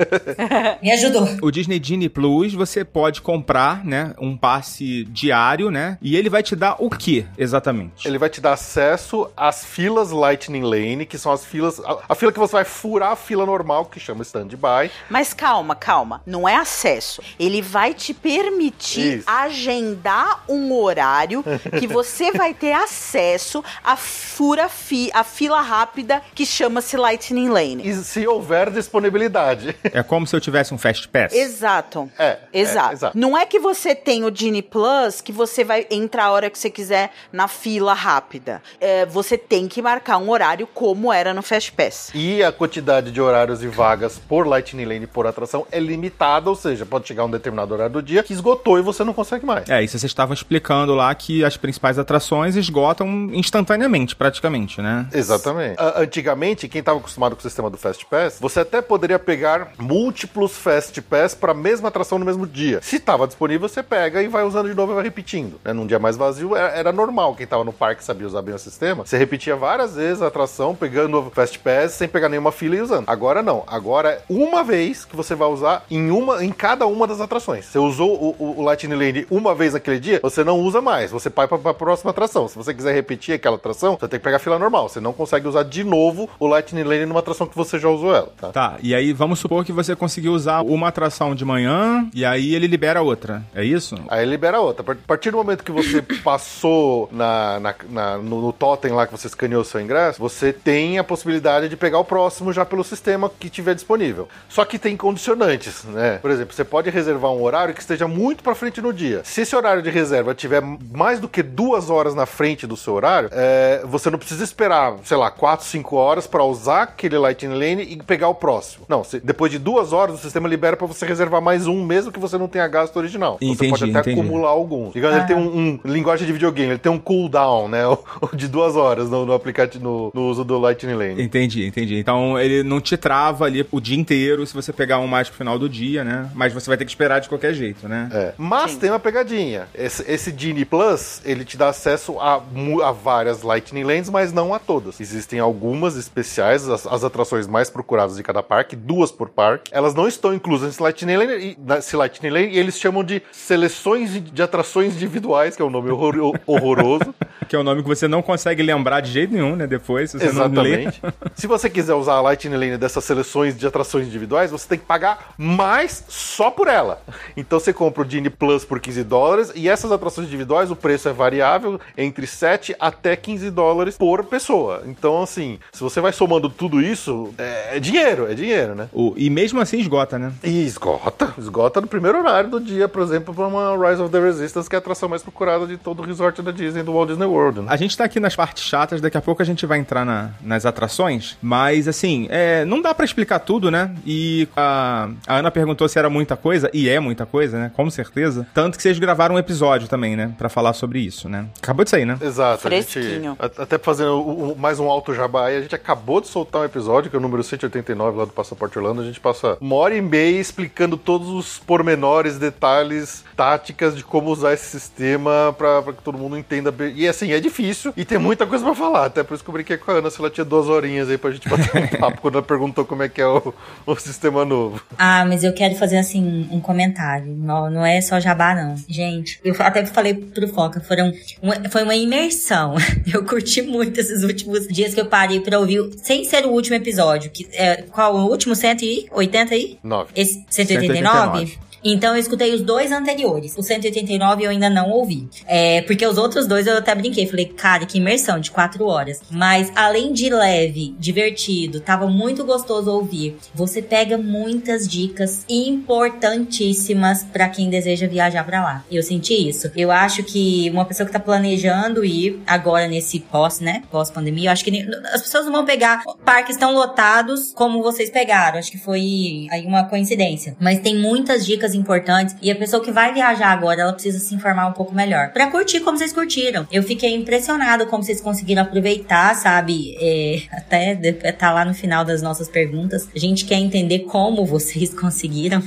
Me 0.82 0.92
ajudou. 0.92 1.28
O 1.42 1.50
Disney 1.50 1.80
Genie 1.82 2.08
Plus, 2.08 2.54
você 2.54 2.84
pode 2.84 3.20
comprar, 3.20 3.84
né, 3.84 4.14
um 4.18 4.36
passe 4.36 5.04
diário, 5.04 5.70
né? 5.70 5.98
E 6.00 6.16
ele 6.16 6.28
vai 6.28 6.42
te 6.42 6.54
dar 6.54 6.76
o 6.78 6.90
que 6.90 7.26
exatamente? 7.36 8.06
Ele 8.06 8.18
vai 8.18 8.28
te 8.28 8.40
dar 8.40 8.52
acesso 8.52 9.30
às 9.36 9.64
filas 9.64 10.10
Lightning 10.10 10.62
Lane, 10.62 11.06
que 11.06 11.18
são 11.18 11.32
as 11.32 11.44
filas. 11.44 11.80
A, 11.80 11.98
a 12.10 12.14
fila 12.14 12.32
que 12.32 12.38
você 12.38 12.52
vai 12.52 12.64
furar 12.64 13.12
a 13.12 13.16
fila 13.16 13.44
normal, 13.44 13.86
que 13.86 14.00
chama 14.00 14.22
stand-by. 14.22 14.90
Mas 15.08 15.32
calma, 15.32 15.74
calma. 15.74 16.22
Não 16.26 16.48
é 16.48 16.56
acesso. 16.56 17.22
Ele 17.38 17.62
vai 17.62 17.94
te 17.94 18.12
permitir 18.12 19.18
Isso. 19.18 19.24
agendar 19.28 20.44
um 20.48 20.72
horário 20.72 21.44
que 21.78 21.86
você 21.86 22.32
vai 22.32 22.54
ter 22.54 22.72
acesso 22.72 23.62
à 23.82 23.96
fura 23.96 24.68
fi, 24.68 25.10
a 25.12 25.24
fila 25.24 25.60
rápida 25.60 26.22
que 26.34 26.44
chama-se 26.46 26.96
Lightning 26.96 27.48
Lane. 27.48 27.88
E 27.88 27.94
se 27.94 28.26
houver 28.38 28.70
disponibilidade. 28.70 29.74
É 29.84 30.02
como 30.02 30.26
se 30.26 30.34
eu 30.34 30.40
tivesse 30.40 30.72
um 30.72 30.78
Fast 30.78 31.08
Pass. 31.08 31.32
Exato. 31.32 32.10
É, 32.18 32.38
Exato. 32.52 32.90
é, 32.90 32.92
exato. 32.92 33.18
Não 33.18 33.36
é 33.36 33.44
que 33.44 33.58
você 33.58 33.94
tem 33.94 34.24
o 34.24 34.34
Genie 34.34 34.62
Plus 34.62 35.20
que 35.20 35.32
você 35.32 35.64
vai 35.64 35.86
entrar 35.90 36.24
a 36.26 36.30
hora 36.30 36.50
que 36.50 36.58
você 36.58 36.70
quiser 36.70 37.10
na 37.32 37.48
fila 37.48 37.94
rápida. 37.94 38.62
É, 38.80 39.04
você 39.06 39.36
tem 39.36 39.66
que 39.68 39.82
marcar 39.82 40.18
um 40.18 40.30
horário 40.30 40.66
como 40.66 41.12
era 41.12 41.34
no 41.34 41.42
Fast 41.42 41.72
Pass. 41.72 42.10
E 42.14 42.42
a 42.42 42.52
quantidade 42.52 43.10
de 43.10 43.20
horários 43.20 43.62
e 43.62 43.66
vagas 43.68 44.18
por 44.18 44.46
Lightning 44.46 44.84
Lane 44.84 45.06
por 45.06 45.26
atração 45.26 45.66
é 45.70 45.78
limitada, 45.80 46.48
ou 46.48 46.56
seja, 46.56 46.86
pode 46.86 47.06
chegar 47.08 47.24
um 47.24 47.30
determinado 47.30 47.74
horário 47.74 47.92
do 47.94 48.02
dia 48.02 48.22
que 48.22 48.32
esgotou 48.32 48.78
e 48.78 48.82
você 48.82 49.02
não 49.04 49.12
consegue 49.12 49.44
mais. 49.44 49.68
É, 49.68 49.82
isso 49.82 49.98
vocês 49.98 50.10
estavam 50.10 50.34
explicando 50.34 50.94
lá 50.94 51.14
que 51.14 51.44
as 51.44 51.56
principais 51.56 51.98
atrações 51.98 52.56
esgotam 52.56 53.08
instantaneamente, 53.32 54.14
praticamente, 54.14 54.80
né? 54.80 55.06
Exatamente. 55.12 55.76
A- 55.78 56.00
Antigamente, 56.00 56.68
quem 56.68 56.78
estava 56.80 56.98
acostumado 56.98 57.34
com 57.34 57.40
o 57.40 57.42
sistema 57.42 57.68
do 57.70 57.76
Fast 57.76 58.04
Pass, 58.06 58.27
você 58.40 58.60
até 58.60 58.80
poderia 58.80 59.18
pegar 59.18 59.72
múltiplos 59.78 60.56
Fast 60.56 61.00
Pass 61.02 61.34
para 61.34 61.52
a 61.52 61.54
mesma 61.54 61.88
atração 61.88 62.18
no 62.18 62.24
mesmo 62.24 62.46
dia. 62.46 62.80
Se 62.82 62.96
estava 62.96 63.26
disponível, 63.26 63.68
você 63.68 63.82
pega 63.82 64.22
e 64.22 64.28
vai 64.28 64.44
usando 64.44 64.68
de 64.68 64.74
novo 64.74 64.92
e 64.92 64.94
vai 64.94 65.04
repetindo. 65.04 65.60
Né? 65.64 65.72
Num 65.72 65.86
dia 65.86 65.98
mais 65.98 66.16
vazio, 66.16 66.56
era, 66.56 66.68
era 66.68 66.92
normal. 66.92 67.34
Quem 67.34 67.44
estava 67.44 67.64
no 67.64 67.72
parque 67.72 68.04
sabia 68.04 68.26
usar 68.26 68.42
bem 68.42 68.54
o 68.54 68.58
sistema. 68.58 69.04
Você 69.04 69.16
repetia 69.16 69.56
várias 69.56 69.94
vezes 69.94 70.22
a 70.22 70.26
atração, 70.26 70.74
pegando 70.74 71.30
Fast 71.34 71.58
Pass, 71.58 71.92
sem 71.92 72.08
pegar 72.08 72.28
nenhuma 72.28 72.52
fila 72.52 72.76
e 72.76 72.80
usando. 72.80 73.04
Agora 73.08 73.42
não. 73.42 73.64
Agora 73.66 74.10
é 74.10 74.22
uma 74.28 74.62
vez 74.62 75.04
que 75.04 75.16
você 75.16 75.34
vai 75.34 75.48
usar 75.48 75.84
em 75.90 76.10
uma 76.10 76.44
em 76.44 76.52
cada 76.52 76.86
uma 76.86 77.06
das 77.06 77.20
atrações. 77.20 77.64
Você 77.66 77.78
usou 77.78 78.14
o, 78.14 78.36
o, 78.38 78.60
o 78.60 78.62
Lightning 78.62 78.94
Lane 78.94 79.26
uma 79.30 79.54
vez 79.54 79.74
naquele 79.74 80.00
dia, 80.00 80.20
você 80.22 80.42
não 80.44 80.60
usa 80.60 80.80
mais. 80.80 81.10
Você 81.10 81.30
vai 81.30 81.46
para 81.46 81.70
a 81.70 81.74
próxima 81.74 82.10
atração. 82.10 82.48
Se 82.48 82.56
você 82.56 82.74
quiser 82.74 82.94
repetir 82.94 83.34
aquela 83.34 83.56
atração, 83.56 83.96
você 83.98 84.08
tem 84.08 84.18
que 84.18 84.24
pegar 84.24 84.36
a 84.36 84.40
fila 84.40 84.58
normal. 84.58 84.88
Você 84.88 85.00
não 85.00 85.12
consegue 85.12 85.46
usar 85.46 85.62
de 85.62 85.84
novo 85.84 86.28
o 86.38 86.46
Lightning 86.46 86.82
Lane 86.82 87.06
numa 87.06 87.20
atração 87.20 87.46
que 87.46 87.56
você 87.56 87.78
já 87.78 87.88
usou 87.88 88.14
tá? 88.22 88.48
Tá, 88.50 88.76
e 88.82 88.94
aí 88.94 89.12
vamos 89.12 89.38
supor 89.38 89.64
que 89.64 89.72
você 89.72 89.94
conseguiu 89.96 90.32
usar 90.32 90.62
uma 90.62 90.88
atração 90.88 91.34
de 91.34 91.44
manhã 91.44 92.08
e 92.14 92.24
aí 92.24 92.54
ele 92.54 92.66
libera 92.66 93.02
outra. 93.02 93.42
É 93.54 93.64
isso? 93.64 93.96
Aí 94.08 94.24
libera 94.24 94.60
outra. 94.60 94.84
A 94.92 94.96
partir 95.06 95.30
do 95.30 95.36
momento 95.38 95.64
que 95.64 95.72
você 95.72 96.02
passou 96.24 97.08
na, 97.12 97.60
na- 97.60 97.74
na- 97.88 98.18
no, 98.18 98.40
no 98.42 98.52
totem 98.52 98.92
lá 98.92 99.06
que 99.06 99.12
você 99.12 99.26
escaneou 99.26 99.62
o 99.62 99.64
seu 99.64 99.80
ingresso, 99.80 100.18
você 100.18 100.52
tem 100.52 100.98
a 100.98 101.04
possibilidade 101.04 101.68
de 101.68 101.76
pegar 101.76 101.98
o 101.98 102.04
próximo 102.04 102.52
já 102.52 102.64
pelo 102.64 102.84
sistema 102.84 103.30
que 103.38 103.48
tiver 103.50 103.74
disponível. 103.74 104.28
Só 104.48 104.64
que 104.64 104.78
tem 104.78 104.96
condicionantes, 104.96 105.84
né? 105.84 106.18
Por 106.22 106.30
exemplo, 106.30 106.54
você 106.54 106.64
pode 106.64 106.90
reservar 106.90 107.30
um 107.32 107.42
horário 107.42 107.74
que 107.74 107.80
esteja 107.80 108.08
muito 108.08 108.42
pra 108.42 108.54
frente 108.54 108.80
no 108.80 108.92
dia. 108.92 109.20
Se 109.24 109.42
esse 109.42 109.54
horário 109.54 109.82
de 109.82 109.90
reserva 109.90 110.34
tiver 110.34 110.62
mais 110.92 111.20
do 111.20 111.28
que 111.28 111.42
duas 111.42 111.90
horas 111.90 112.14
na 112.14 112.26
frente 112.26 112.66
do 112.66 112.76
seu 112.76 112.94
horário, 112.94 113.28
é, 113.32 113.82
você 113.84 114.10
não 114.10 114.18
precisa 114.18 114.44
esperar, 114.44 114.94
sei 115.04 115.16
lá, 115.16 115.30
quatro, 115.30 115.66
cinco 115.66 115.96
horas 115.96 116.26
pra 116.26 116.44
usar 116.44 116.82
aquele 116.82 117.18
Lightning 117.18 117.52
Lane 117.54 117.82
e 117.82 117.97
pegar 118.06 118.28
o 118.28 118.34
próximo. 118.34 118.84
Não, 118.88 119.02
se- 119.04 119.20
depois 119.20 119.50
de 119.52 119.58
duas 119.58 119.92
horas, 119.92 120.14
o 120.16 120.18
sistema 120.18 120.48
libera 120.48 120.76
pra 120.76 120.86
você 120.86 121.04
reservar 121.06 121.40
mais 121.40 121.66
um, 121.66 121.84
mesmo 121.84 122.12
que 122.12 122.18
você 122.18 122.36
não 122.38 122.48
tenha 122.48 122.66
gasto 122.68 122.96
original. 122.96 123.38
você 123.38 123.44
Entendi, 123.46 123.70
pode 123.70 123.84
até 123.90 124.00
entendi. 124.10 124.20
acumular 124.20 124.48
alguns. 124.50 124.92
Digamos, 124.92 125.16
ele 125.16 125.26
tem 125.26 125.36
um, 125.36 125.58
um- 125.58 125.80
linguagem 125.84 126.26
de 126.26 126.32
videogame, 126.32 126.70
ele 126.72 126.78
tem 126.78 126.90
um 126.92 126.98
cooldown, 126.98 127.68
né? 127.68 127.82
De 128.34 128.46
duas 128.48 128.76
horas 128.76 129.08
no, 129.10 129.24
no 129.24 129.32
aplicativo, 129.32 129.82
no, 129.82 130.10
no 130.14 130.28
uso 130.28 130.44
do 130.44 130.58
Lightning 130.58 130.94
Lane. 130.94 131.22
Entendi, 131.22 131.66
entendi. 131.66 131.96
Então 131.98 132.38
ele 132.38 132.62
não 132.62 132.80
te 132.80 132.96
trava 132.96 133.44
ali 133.46 133.66
o 133.70 133.80
dia 133.80 133.96
inteiro 133.98 134.46
se 134.46 134.54
você 134.54 134.72
pegar 134.72 134.98
um 134.98 135.06
mais 135.06 135.28
pro 135.28 135.38
final 135.38 135.58
do 135.58 135.68
dia, 135.68 136.04
né? 136.04 136.30
Mas 136.34 136.52
você 136.52 136.68
vai 136.68 136.76
ter 136.76 136.84
que 136.84 136.90
esperar 136.90 137.20
de 137.20 137.28
qualquer 137.28 137.54
jeito, 137.54 137.88
né? 137.88 138.08
É. 138.12 138.32
Mas 138.36 138.76
tem 138.76 138.90
uma 138.90 138.98
pegadinha. 138.98 139.66
Esse, 139.74 140.04
esse 140.10 140.34
Genie 140.36 140.64
Plus, 140.64 141.20
ele 141.24 141.44
te 141.44 141.56
dá 141.56 141.68
acesso 141.68 142.18
a, 142.20 142.40
a 142.84 142.92
várias 142.92 143.42
Lightning 143.42 143.82
Lanes, 143.84 144.10
mas 144.10 144.32
não 144.32 144.52
a 144.54 144.58
todas. 144.58 145.00
Existem 145.00 145.38
algumas 145.40 145.96
especiais, 145.96 146.68
as, 146.68 146.86
as 146.86 147.04
atrações 147.04 147.46
mais 147.46 147.70
procuradas 147.70 147.87
de 148.16 148.22
cada 148.22 148.42
parque, 148.42 148.76
duas 148.76 149.10
por 149.10 149.28
parque. 149.28 149.70
Elas 149.72 149.94
não 149.94 150.06
estão 150.06 150.34
inclusas 150.34 150.68
nesse 150.68 150.82
Lightning 150.82 151.16
Lane, 151.16 151.32
e, 151.32 151.58
nesse 151.58 151.96
Lightning 151.96 152.30
Lane, 152.30 152.48
e 152.48 152.58
eles 152.58 152.78
chamam 152.78 153.02
de 153.02 153.22
seleções 153.32 154.22
de, 154.22 154.42
atrações 154.42 154.94
individuais, 154.94 155.56
que 155.56 155.62
é 155.62 155.64
um 155.64 155.70
nome 155.70 155.90
horror- 155.90 156.38
horroroso. 156.46 157.14
Que 157.48 157.56
é 157.56 157.58
um 157.58 157.62
nome 157.62 157.80
que 157.82 157.88
você 157.88 158.06
não 158.06 158.20
consegue 158.20 158.62
lembrar 158.62 159.00
de 159.00 159.10
jeito 159.10 159.32
nenhum, 159.32 159.56
né? 159.56 159.66
Depois, 159.66 160.10
se 160.10 160.18
você 160.18 160.30
não 160.32 160.62
lê. 160.62 160.82
Exatamente. 160.82 161.00
Se 161.34 161.46
você 161.46 161.70
quiser 161.70 161.94
usar 161.94 162.14
a 162.14 162.20
Lightning 162.20 162.54
Lane 162.56 162.76
dessas 162.76 163.02
seleções 163.04 163.56
de 163.56 163.66
atrações 163.66 164.06
individuais, 164.06 164.50
você 164.50 164.68
tem 164.68 164.78
que 164.78 164.84
pagar 164.84 165.32
mais 165.38 166.04
só 166.08 166.50
por 166.50 166.68
ela. 166.68 167.00
Então 167.38 167.58
você 167.58 167.72
compra 167.72 168.02
o 168.02 168.10
Genie 168.10 168.28
Plus 168.28 168.66
por 168.66 168.78
15 168.78 169.02
dólares 169.02 169.52
e 169.54 169.66
essas 169.66 169.90
atrações 169.90 170.26
individuais, 170.28 170.70
o 170.70 170.76
preço 170.76 171.08
é 171.08 171.12
variável 171.12 171.80
entre 171.96 172.26
7 172.26 172.76
até 172.78 173.16
15 173.16 173.50
dólares 173.50 173.96
por 173.96 174.24
pessoa. 174.24 174.82
Então, 174.84 175.22
assim, 175.22 175.58
se 175.72 175.80
você 175.80 176.02
vai 176.02 176.12
somando 176.12 176.50
tudo 176.50 176.82
isso, 176.82 177.32
é, 177.38 177.77
é 177.78 177.80
dinheiro, 177.80 178.30
é 178.30 178.34
dinheiro, 178.34 178.74
né? 178.74 178.88
O- 178.92 179.14
e 179.16 179.30
mesmo 179.30 179.60
assim 179.60 179.78
esgota, 179.78 180.18
né? 180.18 180.32
E 180.44 180.64
esgota. 180.64 181.32
Esgota 181.38 181.80
no 181.80 181.86
primeiro 181.86 182.18
horário 182.18 182.50
do 182.50 182.60
dia, 182.60 182.88
por 182.88 183.02
exemplo, 183.02 183.32
para 183.34 183.46
uma 183.46 183.88
Rise 183.88 184.02
of 184.02 184.10
the 184.12 184.20
Resistance, 184.20 184.68
que 184.68 184.74
é 184.76 184.78
a 184.78 184.80
atração 184.80 185.08
mais 185.08 185.22
procurada 185.22 185.66
de 185.66 185.76
todo 185.76 186.00
o 186.00 186.02
resort 186.04 186.40
da 186.42 186.50
Disney, 186.50 186.82
do 186.82 186.92
Walt 186.92 187.08
Disney 187.08 187.26
World, 187.26 187.60
né? 187.60 187.66
A 187.70 187.76
gente 187.76 187.96
tá 187.96 188.04
aqui 188.04 188.20
nas 188.20 188.34
partes 188.36 188.64
chatas, 188.64 189.00
daqui 189.00 189.16
a 189.16 189.22
pouco 189.22 189.42
a 189.42 189.44
gente 189.44 189.64
vai 189.66 189.78
entrar 189.78 190.04
na- 190.04 190.30
nas 190.42 190.66
atrações, 190.66 191.36
mas 191.42 191.88
assim, 191.88 192.26
é, 192.30 192.64
não 192.64 192.80
dá 192.82 192.94
pra 192.94 193.04
explicar 193.04 193.38
tudo, 193.40 193.70
né? 193.70 193.94
E 194.06 194.48
a, 194.56 195.08
a 195.26 195.36
Ana 195.38 195.50
perguntou 195.50 195.88
se 195.88 195.98
era 195.98 196.10
muita 196.10 196.36
coisa, 196.36 196.70
e 196.72 196.88
é 196.88 196.98
muita 197.00 197.24
coisa, 197.26 197.58
né? 197.58 197.70
Com 197.74 197.88
certeza. 197.90 198.46
Tanto 198.54 198.76
que 198.76 198.82
vocês 198.82 198.98
gravaram 198.98 199.34
um 199.34 199.38
episódio 199.38 199.88
também, 199.88 200.16
né? 200.16 200.32
Pra 200.38 200.48
falar 200.48 200.72
sobre 200.72 201.00
isso, 201.00 201.28
né? 201.28 201.46
Acabou 201.62 201.84
de 201.84 201.90
sair, 201.90 202.04
né? 202.04 202.18
Exato. 202.20 202.66
a 202.66 202.70
gente- 202.70 202.92
Fresquinho. 202.92 203.36
a- 203.38 203.62
até 203.62 203.78
fazendo 203.78 204.12
o- 204.14 204.52
o- 204.52 204.58
mais 204.58 204.78
um 204.80 204.88
alto 204.90 205.14
jabá 205.14 205.46
aí, 205.46 205.56
a 205.56 205.60
gente 205.60 205.74
acabou 205.74 206.20
de 206.20 206.28
soltar 206.28 206.62
um 206.62 206.64
episódio, 206.64 207.10
que 207.10 207.16
é 207.16 207.18
o 207.18 207.22
número 207.22 207.42
189 207.68 208.18
lá 208.18 208.24
do 208.24 208.32
Passaporte 208.32 208.78
Orlando. 208.78 209.02
A 209.02 209.04
gente 209.04 209.20
passa 209.20 209.56
uma 209.60 209.76
hora 209.76 209.94
e 209.94 210.00
meia 210.02 210.40
explicando 210.40 210.96
todos 210.96 211.28
os 211.28 211.58
pormenores, 211.58 212.38
detalhes, 212.38 213.24
táticas 213.36 213.96
de 213.96 214.02
como 214.04 214.30
usar 214.30 214.52
esse 214.54 214.66
sistema 214.66 215.54
pra, 215.56 215.82
pra 215.82 215.92
que 215.92 216.02
todo 216.02 216.18
mundo 216.18 216.36
entenda 216.36 216.70
bem. 216.70 216.92
E 216.96 217.06
assim, 217.08 217.32
é 217.32 217.40
difícil 217.40 217.92
e 217.96 218.04
tem 218.04 218.18
muita 218.18 218.46
coisa 218.46 218.64
pra 218.64 218.74
falar. 218.74 219.06
Até 219.06 219.22
por 219.22 219.34
isso 219.34 219.44
que 219.44 219.50
eu 219.50 219.54
brinquei 219.54 219.76
com 219.76 219.90
a 219.90 219.94
Ana 219.94 220.10
se 220.10 220.18
ela 220.20 220.30
tinha 220.30 220.44
duas 220.44 220.66
horinhas 220.68 221.08
aí 221.08 221.18
pra 221.18 221.30
gente 221.30 221.48
bater 221.48 221.82
um 221.84 221.86
papo 221.98 222.20
quando 222.20 222.34
ela 222.38 222.44
perguntou 222.46 222.84
como 222.84 223.02
é 223.02 223.08
que 223.08 223.20
é 223.20 223.26
o, 223.26 223.52
o 223.86 223.96
sistema 223.96 224.44
novo. 224.44 224.80
Ah, 224.98 225.24
mas 225.26 225.44
eu 225.44 225.52
quero 225.52 225.74
fazer 225.76 225.98
assim 225.98 226.48
um 226.50 226.60
comentário. 226.60 227.34
Não, 227.36 227.70
não 227.70 227.84
é 227.86 228.00
só 228.00 228.18
jabá, 228.20 228.54
não. 228.54 228.74
Gente, 228.88 229.40
eu 229.44 229.54
até 229.58 229.84
falei 229.86 230.14
pro 230.14 230.48
Foca, 230.48 230.80
foram 230.80 231.12
uma- 231.42 231.68
foi 231.70 231.82
uma 231.82 231.94
imersão. 231.94 232.74
Eu 233.12 233.24
curti 233.24 233.62
muito 233.62 233.98
esses 233.98 234.22
últimos 234.22 234.66
dias 234.68 234.92
que 234.94 235.00
eu 235.00 235.06
parei 235.06 235.40
pra 235.40 235.58
ouvir, 235.58 235.90
sem 236.02 236.24
ser 236.24 236.44
o 236.44 236.50
último 236.50 236.76
episódio. 236.76 237.30
Que, 237.30 237.48
é, 237.58 237.82
qual 237.82 238.14
o 238.14 238.30
último? 238.30 238.54
180 238.54 239.54
aí? 239.54 239.78
Nove. 239.82 240.12
Esse 240.14 240.44
189? 240.48 241.58
Então 241.84 242.14
eu 242.14 242.20
escutei 242.20 242.54
os 242.54 242.60
dois 242.60 242.92
anteriores. 242.92 243.54
O 243.56 243.62
189 243.62 244.44
eu 244.44 244.50
ainda 244.50 244.68
não 244.70 244.90
ouvi. 244.90 245.28
É, 245.46 245.82
porque 245.82 246.06
os 246.06 246.18
outros 246.18 246.46
dois 246.46 246.66
eu 246.66 246.76
até 246.76 246.94
brinquei. 246.94 247.26
Falei, 247.26 247.46
cara, 247.46 247.86
que 247.86 247.98
imersão 247.98 248.38
de 248.40 248.50
quatro 248.50 248.86
horas. 248.86 249.20
Mas 249.30 249.70
além 249.74 250.12
de 250.12 250.28
leve, 250.30 250.94
divertido, 250.98 251.80
tava 251.80 252.06
muito 252.08 252.44
gostoso 252.44 252.90
ouvir. 252.90 253.36
Você 253.54 253.80
pega 253.82 254.18
muitas 254.18 254.86
dicas 254.88 255.44
importantíssimas 255.48 257.24
pra 257.24 257.48
quem 257.48 257.70
deseja 257.70 258.06
viajar 258.06 258.44
pra 258.44 258.62
lá. 258.62 258.84
Eu 258.90 259.02
senti 259.02 259.48
isso. 259.48 259.70
Eu 259.76 259.90
acho 259.90 260.22
que 260.22 260.70
uma 260.70 260.84
pessoa 260.84 261.06
que 261.06 261.12
tá 261.12 261.20
planejando 261.20 262.04
ir 262.04 262.40
agora 262.46 262.86
nesse 262.88 263.20
pós, 263.20 263.60
né? 263.60 263.82
Pós-pandemia, 263.90 264.48
eu 264.48 264.52
acho 264.52 264.64
que 264.64 264.70
nem- 264.70 264.86
as 265.12 265.22
pessoas 265.22 265.44
não 265.44 265.52
vão 265.52 265.64
pegar 265.64 266.02
parques 266.24 266.56
tão 266.56 266.72
lotados 266.74 267.52
como 267.54 267.82
vocês 267.82 268.10
pegaram. 268.10 268.58
Acho 268.58 268.70
que 268.70 268.78
foi 268.78 269.46
aí 269.50 269.64
uma 269.66 269.84
coincidência. 269.84 270.56
Mas 270.60 270.80
tem 270.80 270.96
muitas 270.96 271.44
dicas 271.46 271.67
importantes 271.74 272.36
e 272.42 272.50
a 272.50 272.56
pessoa 272.56 272.82
que 272.82 272.90
vai 272.92 273.12
viajar 273.12 273.48
agora, 273.48 273.82
ela 273.82 273.92
precisa 273.92 274.18
se 274.18 274.34
informar 274.34 274.66
um 274.66 274.72
pouco 274.72 274.94
melhor. 274.94 275.30
Pra 275.32 275.48
curtir 275.50 275.80
como 275.80 275.96
vocês 275.98 276.12
curtiram. 276.12 276.66
Eu 276.70 276.82
fiquei 276.82 277.14
impressionado 277.14 277.86
como 277.86 278.02
vocês 278.02 278.20
conseguiram 278.20 278.62
aproveitar, 278.62 279.34
sabe? 279.34 279.96
É, 280.00 280.42
até 280.56 280.94
de- 280.94 281.12
tá 281.32 281.52
lá 281.52 281.64
no 281.64 281.74
final 281.74 282.04
das 282.04 282.22
nossas 282.22 282.48
perguntas. 282.48 283.08
A 283.14 283.18
gente 283.18 283.44
quer 283.44 283.56
entender 283.56 284.00
como 284.00 284.44
vocês 284.46 284.92
conseguiram 284.98 285.62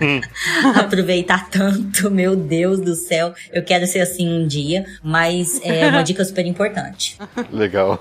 aproveitar 0.76 1.48
tanto. 1.50 2.10
Meu 2.10 2.36
Deus 2.36 2.80
do 2.80 2.94
céu. 2.94 3.34
Eu 3.52 3.62
quero 3.62 3.86
ser 3.86 4.00
assim 4.00 4.28
um 4.28 4.46
dia, 4.46 4.84
mas 5.02 5.60
é 5.64 5.88
uma 5.88 6.02
dica 6.02 6.24
super 6.24 6.44
importante. 6.46 7.18
Legal. 7.50 8.00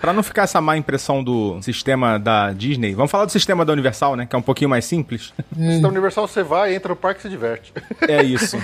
Pra 0.00 0.12
não 0.12 0.22
ficar 0.22 0.42
essa 0.42 0.60
má 0.60 0.76
impressão 0.76 1.22
do 1.22 1.60
sistema 1.62 2.18
da 2.18 2.52
Disney, 2.52 2.94
vamos 2.94 3.10
falar 3.10 3.24
do 3.24 3.32
sistema 3.32 3.64
da 3.64 3.72
Universal, 3.72 4.16
né? 4.16 4.26
Que 4.26 4.34
é 4.34 4.38
um 4.38 4.42
pouquinho 4.42 4.70
mais 4.70 4.84
simples. 4.84 5.32
Se 5.56 5.80
da 5.80 5.88
Universal 5.88 6.26
você 6.28 6.42
vai, 6.42 6.61
entra 6.70 6.90
no 6.90 6.96
parque 6.96 7.20
e 7.20 7.22
se 7.22 7.28
diverte. 7.28 7.72
É 8.08 8.22
isso. 8.22 8.56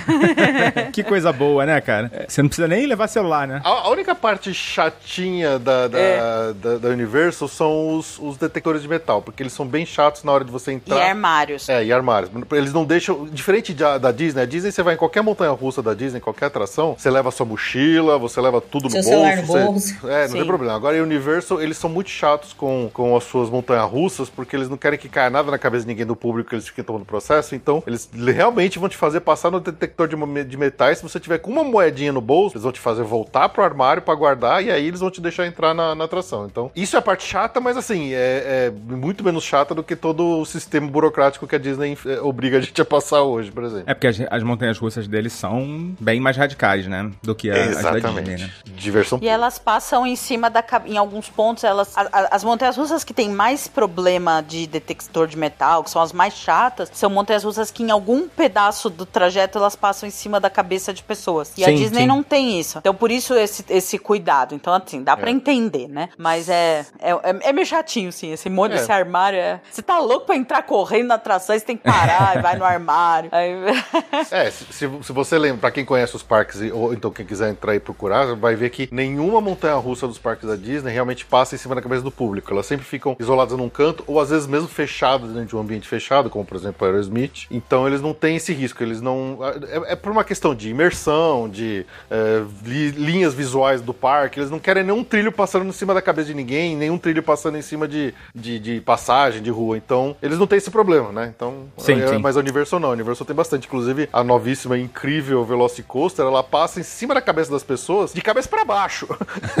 que 0.93 1.03
coisa 1.03 1.31
boa, 1.31 1.65
né, 1.65 1.79
cara? 1.81 2.11
Você 2.27 2.41
não 2.41 2.49
precisa 2.49 2.67
nem 2.67 2.85
levar 2.85 3.07
celular, 3.07 3.47
né? 3.47 3.61
A, 3.63 3.69
a 3.69 3.89
única 3.89 4.13
parte 4.13 4.53
chatinha 4.53 5.57
da, 5.59 5.87
da, 5.87 5.99
É. 5.99 6.53
da, 6.53 6.77
da 6.77 6.89
Universal 6.89 7.47
são 7.47 7.97
os, 7.97 8.19
os 8.19 8.37
detectores 8.37 8.81
de 8.81 8.87
metal, 8.87 9.21
porque 9.21 9.41
eles 9.43 9.53
são 9.53 9.65
bem 9.67 9.85
chatos 9.85 10.23
na 10.23 10.31
hora 10.31 10.43
de 10.45 10.51
você 10.51 10.71
E 10.71 10.75
entrar. 10.75 11.01
armários. 11.09 11.67
É, 11.69 11.83
e 11.83 11.91
armários. 11.91 12.31
Eles 12.51 12.73
não 12.73 12.85
deixam. 12.85 13.25
Diferente 13.25 13.73
da, 13.73 13.97
da 13.97 14.11
Disney, 14.11 14.41
a 14.41 14.45
Disney 14.45 14.71
você 14.71 14.83
vai 14.83 14.93
em 14.95 14.97
qualquer 14.97 15.21
montanha 15.21 15.51
russa 15.51 15.81
da 15.81 15.93
Disney, 15.93 16.19
qualquer 16.19 16.45
atração, 16.47 16.95
você 16.97 17.09
leva 17.09 17.31
sua 17.31 17.45
mochila, 17.45 18.17
você 18.17 18.39
leva 18.41 18.59
tudo 18.61 18.89
Seu 18.89 19.01
no 19.01 19.09
bolso. 19.09 19.45
bolso. 19.65 19.95
você- 20.01 20.11
É, 20.11 20.21
não 20.23 20.27
Sim. 20.29 20.37
tem 20.37 20.45
problema. 20.47 20.75
Agora 20.75 20.97
em 20.97 21.01
Universal, 21.01 21.61
eles 21.61 21.77
são 21.77 21.89
muito 21.89 22.09
chatos 22.09 22.53
com, 22.53 22.89
com 22.93 23.15
as 23.15 23.23
suas 23.23 23.49
montanhas 23.49 23.89
russas, 23.89 24.29
porque 24.29 24.55
eles 24.55 24.69
não 24.69 24.77
querem 24.77 24.97
que 24.99 25.07
caia 25.09 25.29
nada 25.29 25.49
na 25.51 25.57
cabeça 25.57 25.83
de 25.83 25.87
ninguém 25.89 26.05
do 26.05 26.15
público 26.15 26.49
que 26.49 26.55
eles 26.55 26.67
fiquem 26.67 26.83
tomando 26.83 27.05
processo. 27.05 27.55
Então, 27.55 27.83
eles 27.89 28.09
realmente 28.35 28.79
vão 28.79 28.87
te 28.89 28.95
fazer 28.97 29.19
passar 29.21 29.51
no 29.51 29.59
detector 29.59 30.07
de, 30.07 30.15
de 30.45 30.57
metais. 30.57 30.97
Se 30.99 31.03
você 31.03 31.19
tiver 31.19 31.39
com 31.39 31.51
uma 31.51 31.63
moedinha 31.63 32.11
no 32.13 32.21
bolso, 32.21 32.53
eles 32.55 32.63
vão 32.63 32.71
te 32.71 32.79
fazer 32.79 33.03
voltar 33.03 33.49
pro 33.49 33.63
armário 33.63 34.01
pra 34.01 34.13
guardar 34.15 34.63
e 34.63 34.71
aí 34.71 34.87
eles 34.87 34.99
vão 34.99 35.09
te 35.11 35.19
deixar 35.21 35.45
entrar 35.47 35.73
na, 35.73 35.95
na 35.95 36.03
atração. 36.05 36.45
Então, 36.45 36.71
isso 36.75 36.95
é 36.95 36.99
a 36.99 37.01
parte 37.01 37.25
chata, 37.25 37.59
mas 37.59 37.75
assim, 37.77 38.13
é, 38.13 38.67
é 38.67 38.71
muito 38.95 39.23
menos 39.23 39.43
chata 39.43 39.73
do 39.75 39.83
que 39.83 39.95
todo 39.95 40.39
o 40.39 40.45
sistema 40.45 40.87
burocrático 40.89 41.47
que 41.47 41.55
a 41.55 41.59
Disney 41.59 41.97
é, 42.05 42.19
obriga 42.21 42.57
a 42.57 42.61
gente 42.61 42.79
a 42.81 42.85
passar 42.85 43.23
hoje, 43.23 43.51
por 43.51 43.63
exemplo. 43.63 43.85
É 43.87 43.93
porque 43.93 44.07
as, 44.07 44.17
as 44.29 44.43
montanhas 44.43 44.77
russas 44.77 45.07
deles 45.07 45.33
são 45.33 45.93
bem 45.99 46.19
mais 46.19 46.37
radicais, 46.37 46.87
né? 46.87 47.09
Do 47.23 47.33
que 47.35 47.49
a, 47.49 47.55
as 47.55 47.81
da 47.81 47.91
Disney, 47.99 48.37
né? 48.37 48.49
Diversão 48.65 49.19
E 49.21 49.27
elas 49.27 49.57
passam 49.59 50.05
em 50.05 50.15
cima 50.15 50.49
da 50.49 50.63
em 50.85 50.97
alguns 50.97 51.29
pontos 51.29 51.63
elas 51.63 51.97
a- 51.97 52.07
a- 52.11 52.27
as 52.35 52.43
montanhas 52.43 52.77
russas 52.77 53.03
que 53.03 53.13
tem 53.13 53.29
mais 53.29 53.67
problema 53.67 54.41
de 54.41 54.67
detector 54.67 55.27
de 55.27 55.37
metal, 55.37 55.83
que 55.83 55.89
são 55.89 56.01
as 56.01 56.13
mais 56.13 56.33
chatas, 56.33 56.89
são 56.93 57.09
montanhas 57.09 57.43
russas 57.43 57.71
que 57.71 57.78
em 57.83 57.91
algum 57.91 58.27
pedaço 58.27 58.89
do 58.89 59.05
trajeto 59.05 59.57
elas 59.57 59.75
passam 59.75 60.07
em 60.07 60.11
cima 60.11 60.39
da 60.39 60.49
cabeça 60.49 60.93
de 60.93 61.03
pessoas. 61.03 61.51
E 61.57 61.63
a 61.63 61.67
Sim, 61.67 61.75
Disney 61.75 62.01
sim. 62.01 62.07
não 62.07 62.23
tem 62.23 62.59
isso. 62.59 62.79
Então 62.79 62.93
por 62.93 63.11
isso 63.11 63.33
esse, 63.33 63.65
esse 63.69 63.97
cuidado. 63.97 64.55
Então 64.55 64.73
assim, 64.73 65.03
dá 65.03 65.15
pra 65.17 65.31
entender, 65.31 65.87
né? 65.87 66.09
Mas 66.17 66.49
é 66.49 66.85
é, 66.99 67.11
é, 67.11 67.49
é 67.49 67.53
meio 67.53 67.65
chatinho 67.65 68.11
sim, 68.11 68.31
esse 68.31 68.49
monte 68.49 68.73
É. 68.73 68.75
desse 68.75 68.91
armário 68.91 69.39
é. 69.39 69.61
Você 69.69 69.81
tá 69.81 69.99
louco 69.99 70.25
pra 70.27 70.35
entrar 70.35 70.63
correndo 70.63 71.07
na 71.07 71.15
atração, 71.15 71.57
você 71.57 71.65
tem 71.65 71.77
que 71.77 71.83
parar 71.83 72.37
e 72.37 72.41
vai 72.41 72.55
no 72.55 72.65
armário. 72.65 73.29
Aí... 73.31 73.49
É, 74.31 74.51
se, 74.51 74.65
se, 74.71 75.11
você 75.11 75.37
lembra, 75.37 75.59
pra 75.59 75.71
quem 75.71 75.83
conhece 75.83 76.15
os 76.15 76.23
parques, 76.23 76.61
ou 76.71 76.93
então 76.93 77.09
quem 77.11 77.25
quiser 77.25 77.49
entrar 77.49 77.75
e 77.75 77.79
procurar, 77.79 78.35
vai 78.35 78.55
ver 78.55 78.69
que 78.69 78.87
nenhuma 78.91 79.41
montanha 79.41 79.75
russa 79.75 80.07
dos 80.07 80.17
parques 80.17 80.47
da 80.47 80.55
Disney 80.55 80.91
realmente 80.91 81.25
passa 81.25 81.55
em 81.55 81.57
cima 81.57 81.73
da 81.73 81.81
cabeça 81.81 82.01
do 82.01 82.11
público. 82.11 82.51
Elas 82.51 82.65
sempre 82.65 82.85
ficam 82.85 83.15
isoladas 83.19 83.57
num 83.57 83.69
canto, 83.69 84.03
ou 84.05 84.19
às 84.19 84.29
vezes 84.29 84.47
mesmo 84.47 84.67
fechadas 84.67 85.29
dentro 85.31 85.47
de 85.47 85.55
um 85.55 85.59
ambiente 85.59 85.87
fechado, 85.87 86.29
como 86.29 86.45
por 86.45 86.57
exemplo 86.57 86.85
o 86.85 86.89
Aerosmith. 86.89 87.47
Então 87.69 87.85
eles 87.87 88.01
não 88.01 88.15
têm 88.15 88.37
esse 88.37 88.51
risco, 88.51 88.81
eles 88.81 88.99
não. 88.99 89.37
É, 89.85 89.93
é 89.93 89.95
por 89.95 90.11
uma 90.11 90.23
questão 90.23 90.55
de 90.55 90.71
imersão, 90.71 91.47
de 91.47 91.85
é, 92.09 92.41
li- 92.65 92.89
linhas 92.89 93.35
visuais 93.35 93.79
do 93.79 93.93
parque, 93.93 94.39
eles 94.39 94.49
não 94.49 94.57
querem 94.57 94.83
nenhum 94.83 95.03
trilho 95.03 95.31
passando 95.31 95.67
em 95.67 95.71
cima 95.71 95.93
da 95.93 96.01
cabeça 96.01 96.29
de 96.29 96.33
ninguém, 96.33 96.75
nenhum 96.75 96.97
trilho 96.97 97.21
passando 97.21 97.59
em 97.59 97.61
cima 97.61 97.87
de, 97.87 98.11
de, 98.33 98.57
de 98.57 98.81
passagem, 98.81 99.39
de 99.43 99.51
rua. 99.51 99.77
Então, 99.77 100.15
eles 100.19 100.39
não 100.39 100.47
têm 100.47 100.57
esse 100.57 100.71
problema, 100.71 101.11
né? 101.11 101.31
Então, 101.35 101.65
Sim, 101.77 102.01
é, 102.01 102.07
sim. 102.07 102.17
mas 102.17 102.35
a 102.35 102.39
Universal 102.39 102.79
não. 102.79 102.89
A 102.89 102.93
Universal 102.93 103.27
tem 103.27 103.35
bastante. 103.35 103.67
Inclusive, 103.67 104.09
a 104.11 104.23
novíssima 104.23 104.75
incrível 104.75 105.45
Velocicoaster, 105.45 106.25
ela 106.25 106.41
passa 106.41 106.79
em 106.79 106.83
cima 106.83 107.13
da 107.13 107.21
cabeça 107.21 107.51
das 107.51 107.61
pessoas, 107.61 108.11
de 108.11 108.21
cabeça 108.23 108.49
pra 108.49 108.65
baixo. 108.65 109.07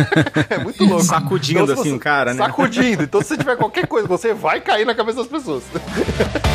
é 0.49 0.57
muito 0.57 0.83
louco. 0.83 1.03
Sacudindo 1.03 1.67
se 1.67 1.73
assim, 1.73 1.91
você- 1.91 1.99
cara, 1.99 2.33
né? 2.33 2.43
Sacudindo. 2.43 3.03
Então, 3.03 3.21
se 3.21 3.37
tiver 3.37 3.55
qualquer 3.55 3.85
coisa, 3.85 4.07
você 4.07 4.33
vai 4.33 4.59
cair 4.61 4.83
na 4.83 4.95
cabeça 4.95 5.19
das 5.19 5.27
pessoas. 5.27 5.61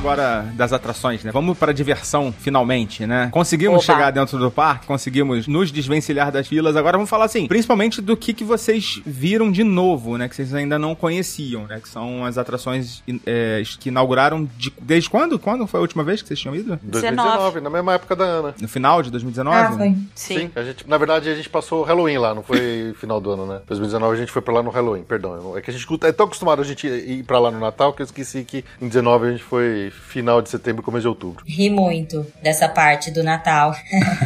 agora 0.00 0.46
das 0.54 0.72
atrações, 0.72 1.22
né? 1.22 1.30
Vamos 1.30 1.58
pra 1.58 1.72
diversão, 1.72 2.32
finalmente, 2.36 3.06
né? 3.06 3.28
Conseguimos 3.30 3.84
Oba. 3.84 3.92
chegar 3.94 4.10
dentro 4.10 4.38
do 4.38 4.50
parque, 4.50 4.86
conseguimos 4.86 5.46
nos 5.46 5.70
desvencilhar 5.70 6.32
das 6.32 6.48
filas. 6.48 6.74
Agora 6.74 6.96
vamos 6.96 7.10
falar 7.10 7.26
assim, 7.26 7.46
principalmente 7.46 8.00
do 8.00 8.16
que, 8.16 8.32
que 8.32 8.42
vocês 8.42 9.00
viram 9.04 9.52
de 9.52 9.62
novo, 9.62 10.16
né? 10.16 10.26
Que 10.28 10.34
vocês 10.34 10.54
ainda 10.54 10.78
não 10.78 10.94
conheciam, 10.94 11.66
né? 11.66 11.80
Que 11.80 11.88
são 11.88 12.24
as 12.24 12.38
atrações 12.38 13.02
é, 13.26 13.62
que 13.78 13.90
inauguraram 13.90 14.48
de- 14.56 14.72
desde 14.80 15.10
quando? 15.10 15.38
Quando 15.38 15.66
foi 15.66 15.78
a 15.78 15.82
última 15.82 16.02
vez 16.02 16.22
que 16.22 16.28
vocês 16.28 16.40
tinham 16.40 16.56
ido? 16.56 16.78
2019, 16.82 17.60
na 17.60 17.70
mesma 17.70 17.92
época 17.94 18.16
da 18.16 18.24
Ana. 18.24 18.54
No 18.58 18.68
final 18.68 19.02
de 19.02 19.10
2019? 19.10 19.56
Ah, 19.56 19.72
foi. 19.76 19.94
Sim. 20.14 20.50
a 20.56 20.62
gente, 20.62 20.88
na 20.88 20.96
verdade, 20.96 21.28
a 21.28 21.34
gente 21.34 21.48
passou 21.50 21.82
o 21.82 21.84
Halloween 21.84 22.16
lá, 22.16 22.34
não 22.34 22.42
foi 22.42 22.94
final 22.98 23.20
do 23.20 23.30
ano, 23.32 23.44
né? 23.46 23.60
2019 23.66 24.14
a 24.16 24.18
gente 24.18 24.32
foi 24.32 24.40
pra 24.40 24.54
lá 24.54 24.62
no 24.62 24.70
Halloween, 24.70 25.02
perdão. 25.02 25.54
É 25.56 25.60
que 25.60 25.70
a 25.70 25.74
gente 25.74 25.86
é 26.04 26.12
tão 26.12 26.24
acostumado 26.24 26.62
a 26.62 26.64
gente 26.64 26.86
ir 26.86 27.22
pra 27.24 27.38
lá 27.38 27.50
no 27.50 27.60
Natal 27.60 27.92
que 27.92 28.00
eu 28.00 28.04
esqueci 28.04 28.44
que 28.44 28.64
em 28.80 28.88
19 28.88 29.26
a 29.26 29.30
gente 29.32 29.44
foi 29.44 29.89
final 29.90 30.40
de 30.40 30.48
setembro, 30.48 30.82
começo 30.82 31.02
de 31.02 31.08
outubro. 31.08 31.44
Ri 31.46 31.68
muito 31.70 32.26
dessa 32.42 32.68
parte 32.68 33.10
do 33.10 33.22
Natal. 33.22 33.74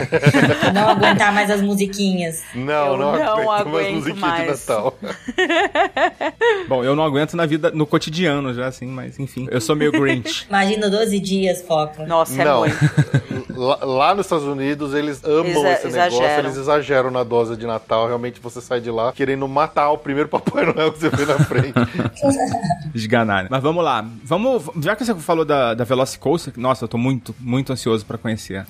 não 0.72 0.88
aguentar 0.90 1.32
mais 1.32 1.50
as 1.50 1.60
musiquinhas. 1.60 2.42
Não, 2.54 2.92
Eu 2.92 2.96
não, 2.96 3.12
não 3.12 3.22
aguento 3.22 3.46
mais 3.46 3.60
aguento 3.66 3.94
musiquinha 3.94 4.14
de 4.14 4.20
mais. 4.46 4.66
Natal. 4.68 4.94
Bom, 6.68 6.84
eu 6.84 6.94
não 6.96 7.04
aguento 7.04 7.36
na 7.36 7.46
vida, 7.46 7.70
no 7.70 7.86
cotidiano 7.86 8.52
já, 8.54 8.66
assim, 8.66 8.86
mas 8.86 9.18
enfim. 9.18 9.46
Eu 9.50 9.60
sou 9.60 9.74
meio 9.76 9.92
Grinch. 9.92 10.46
Imagina 10.48 10.88
12 10.90 11.18
dias, 11.20 11.62
Foca. 11.62 12.06
Nossa, 12.06 12.40
é 12.40 12.44
não. 12.44 12.60
muito. 12.60 12.76
lá, 13.54 13.78
lá 13.84 14.14
nos 14.14 14.26
Estados 14.26 14.44
Unidos 14.46 14.94
eles 14.94 15.22
amam 15.24 15.46
Exa- 15.46 15.72
esse 15.72 15.86
negócio, 15.88 15.88
exageram. 16.18 16.38
eles 16.44 16.56
exageram 16.56 17.10
na 17.10 17.22
dose 17.22 17.56
de 17.56 17.66
Natal. 17.66 18.06
Realmente 18.06 18.40
você 18.40 18.60
sai 18.60 18.80
de 18.80 18.90
lá 18.90 19.12
querendo 19.12 19.46
matar 19.48 19.90
o 19.90 19.98
primeiro 19.98 20.28
Papai 20.28 20.64
Noel 20.66 20.92
que 20.92 20.98
você 20.98 21.08
vê 21.10 21.24
na 21.26 21.38
frente. 21.38 21.74
Esganar. 22.94 23.46
Mas 23.50 23.62
vamos 23.62 23.84
lá. 23.84 24.04
Vamos. 24.24 24.64
Já 24.80 24.96
que 24.96 25.04
você 25.04 25.14
falou 25.16 25.44
da, 25.44 25.53
da 25.74 25.84
Velocicoaster, 25.84 26.52
nossa, 26.56 26.84
eu 26.84 26.88
tô 26.88 26.98
muito, 26.98 27.34
muito 27.38 27.72
ansioso 27.72 28.04
pra 28.04 28.18
conhecer. 28.18 28.66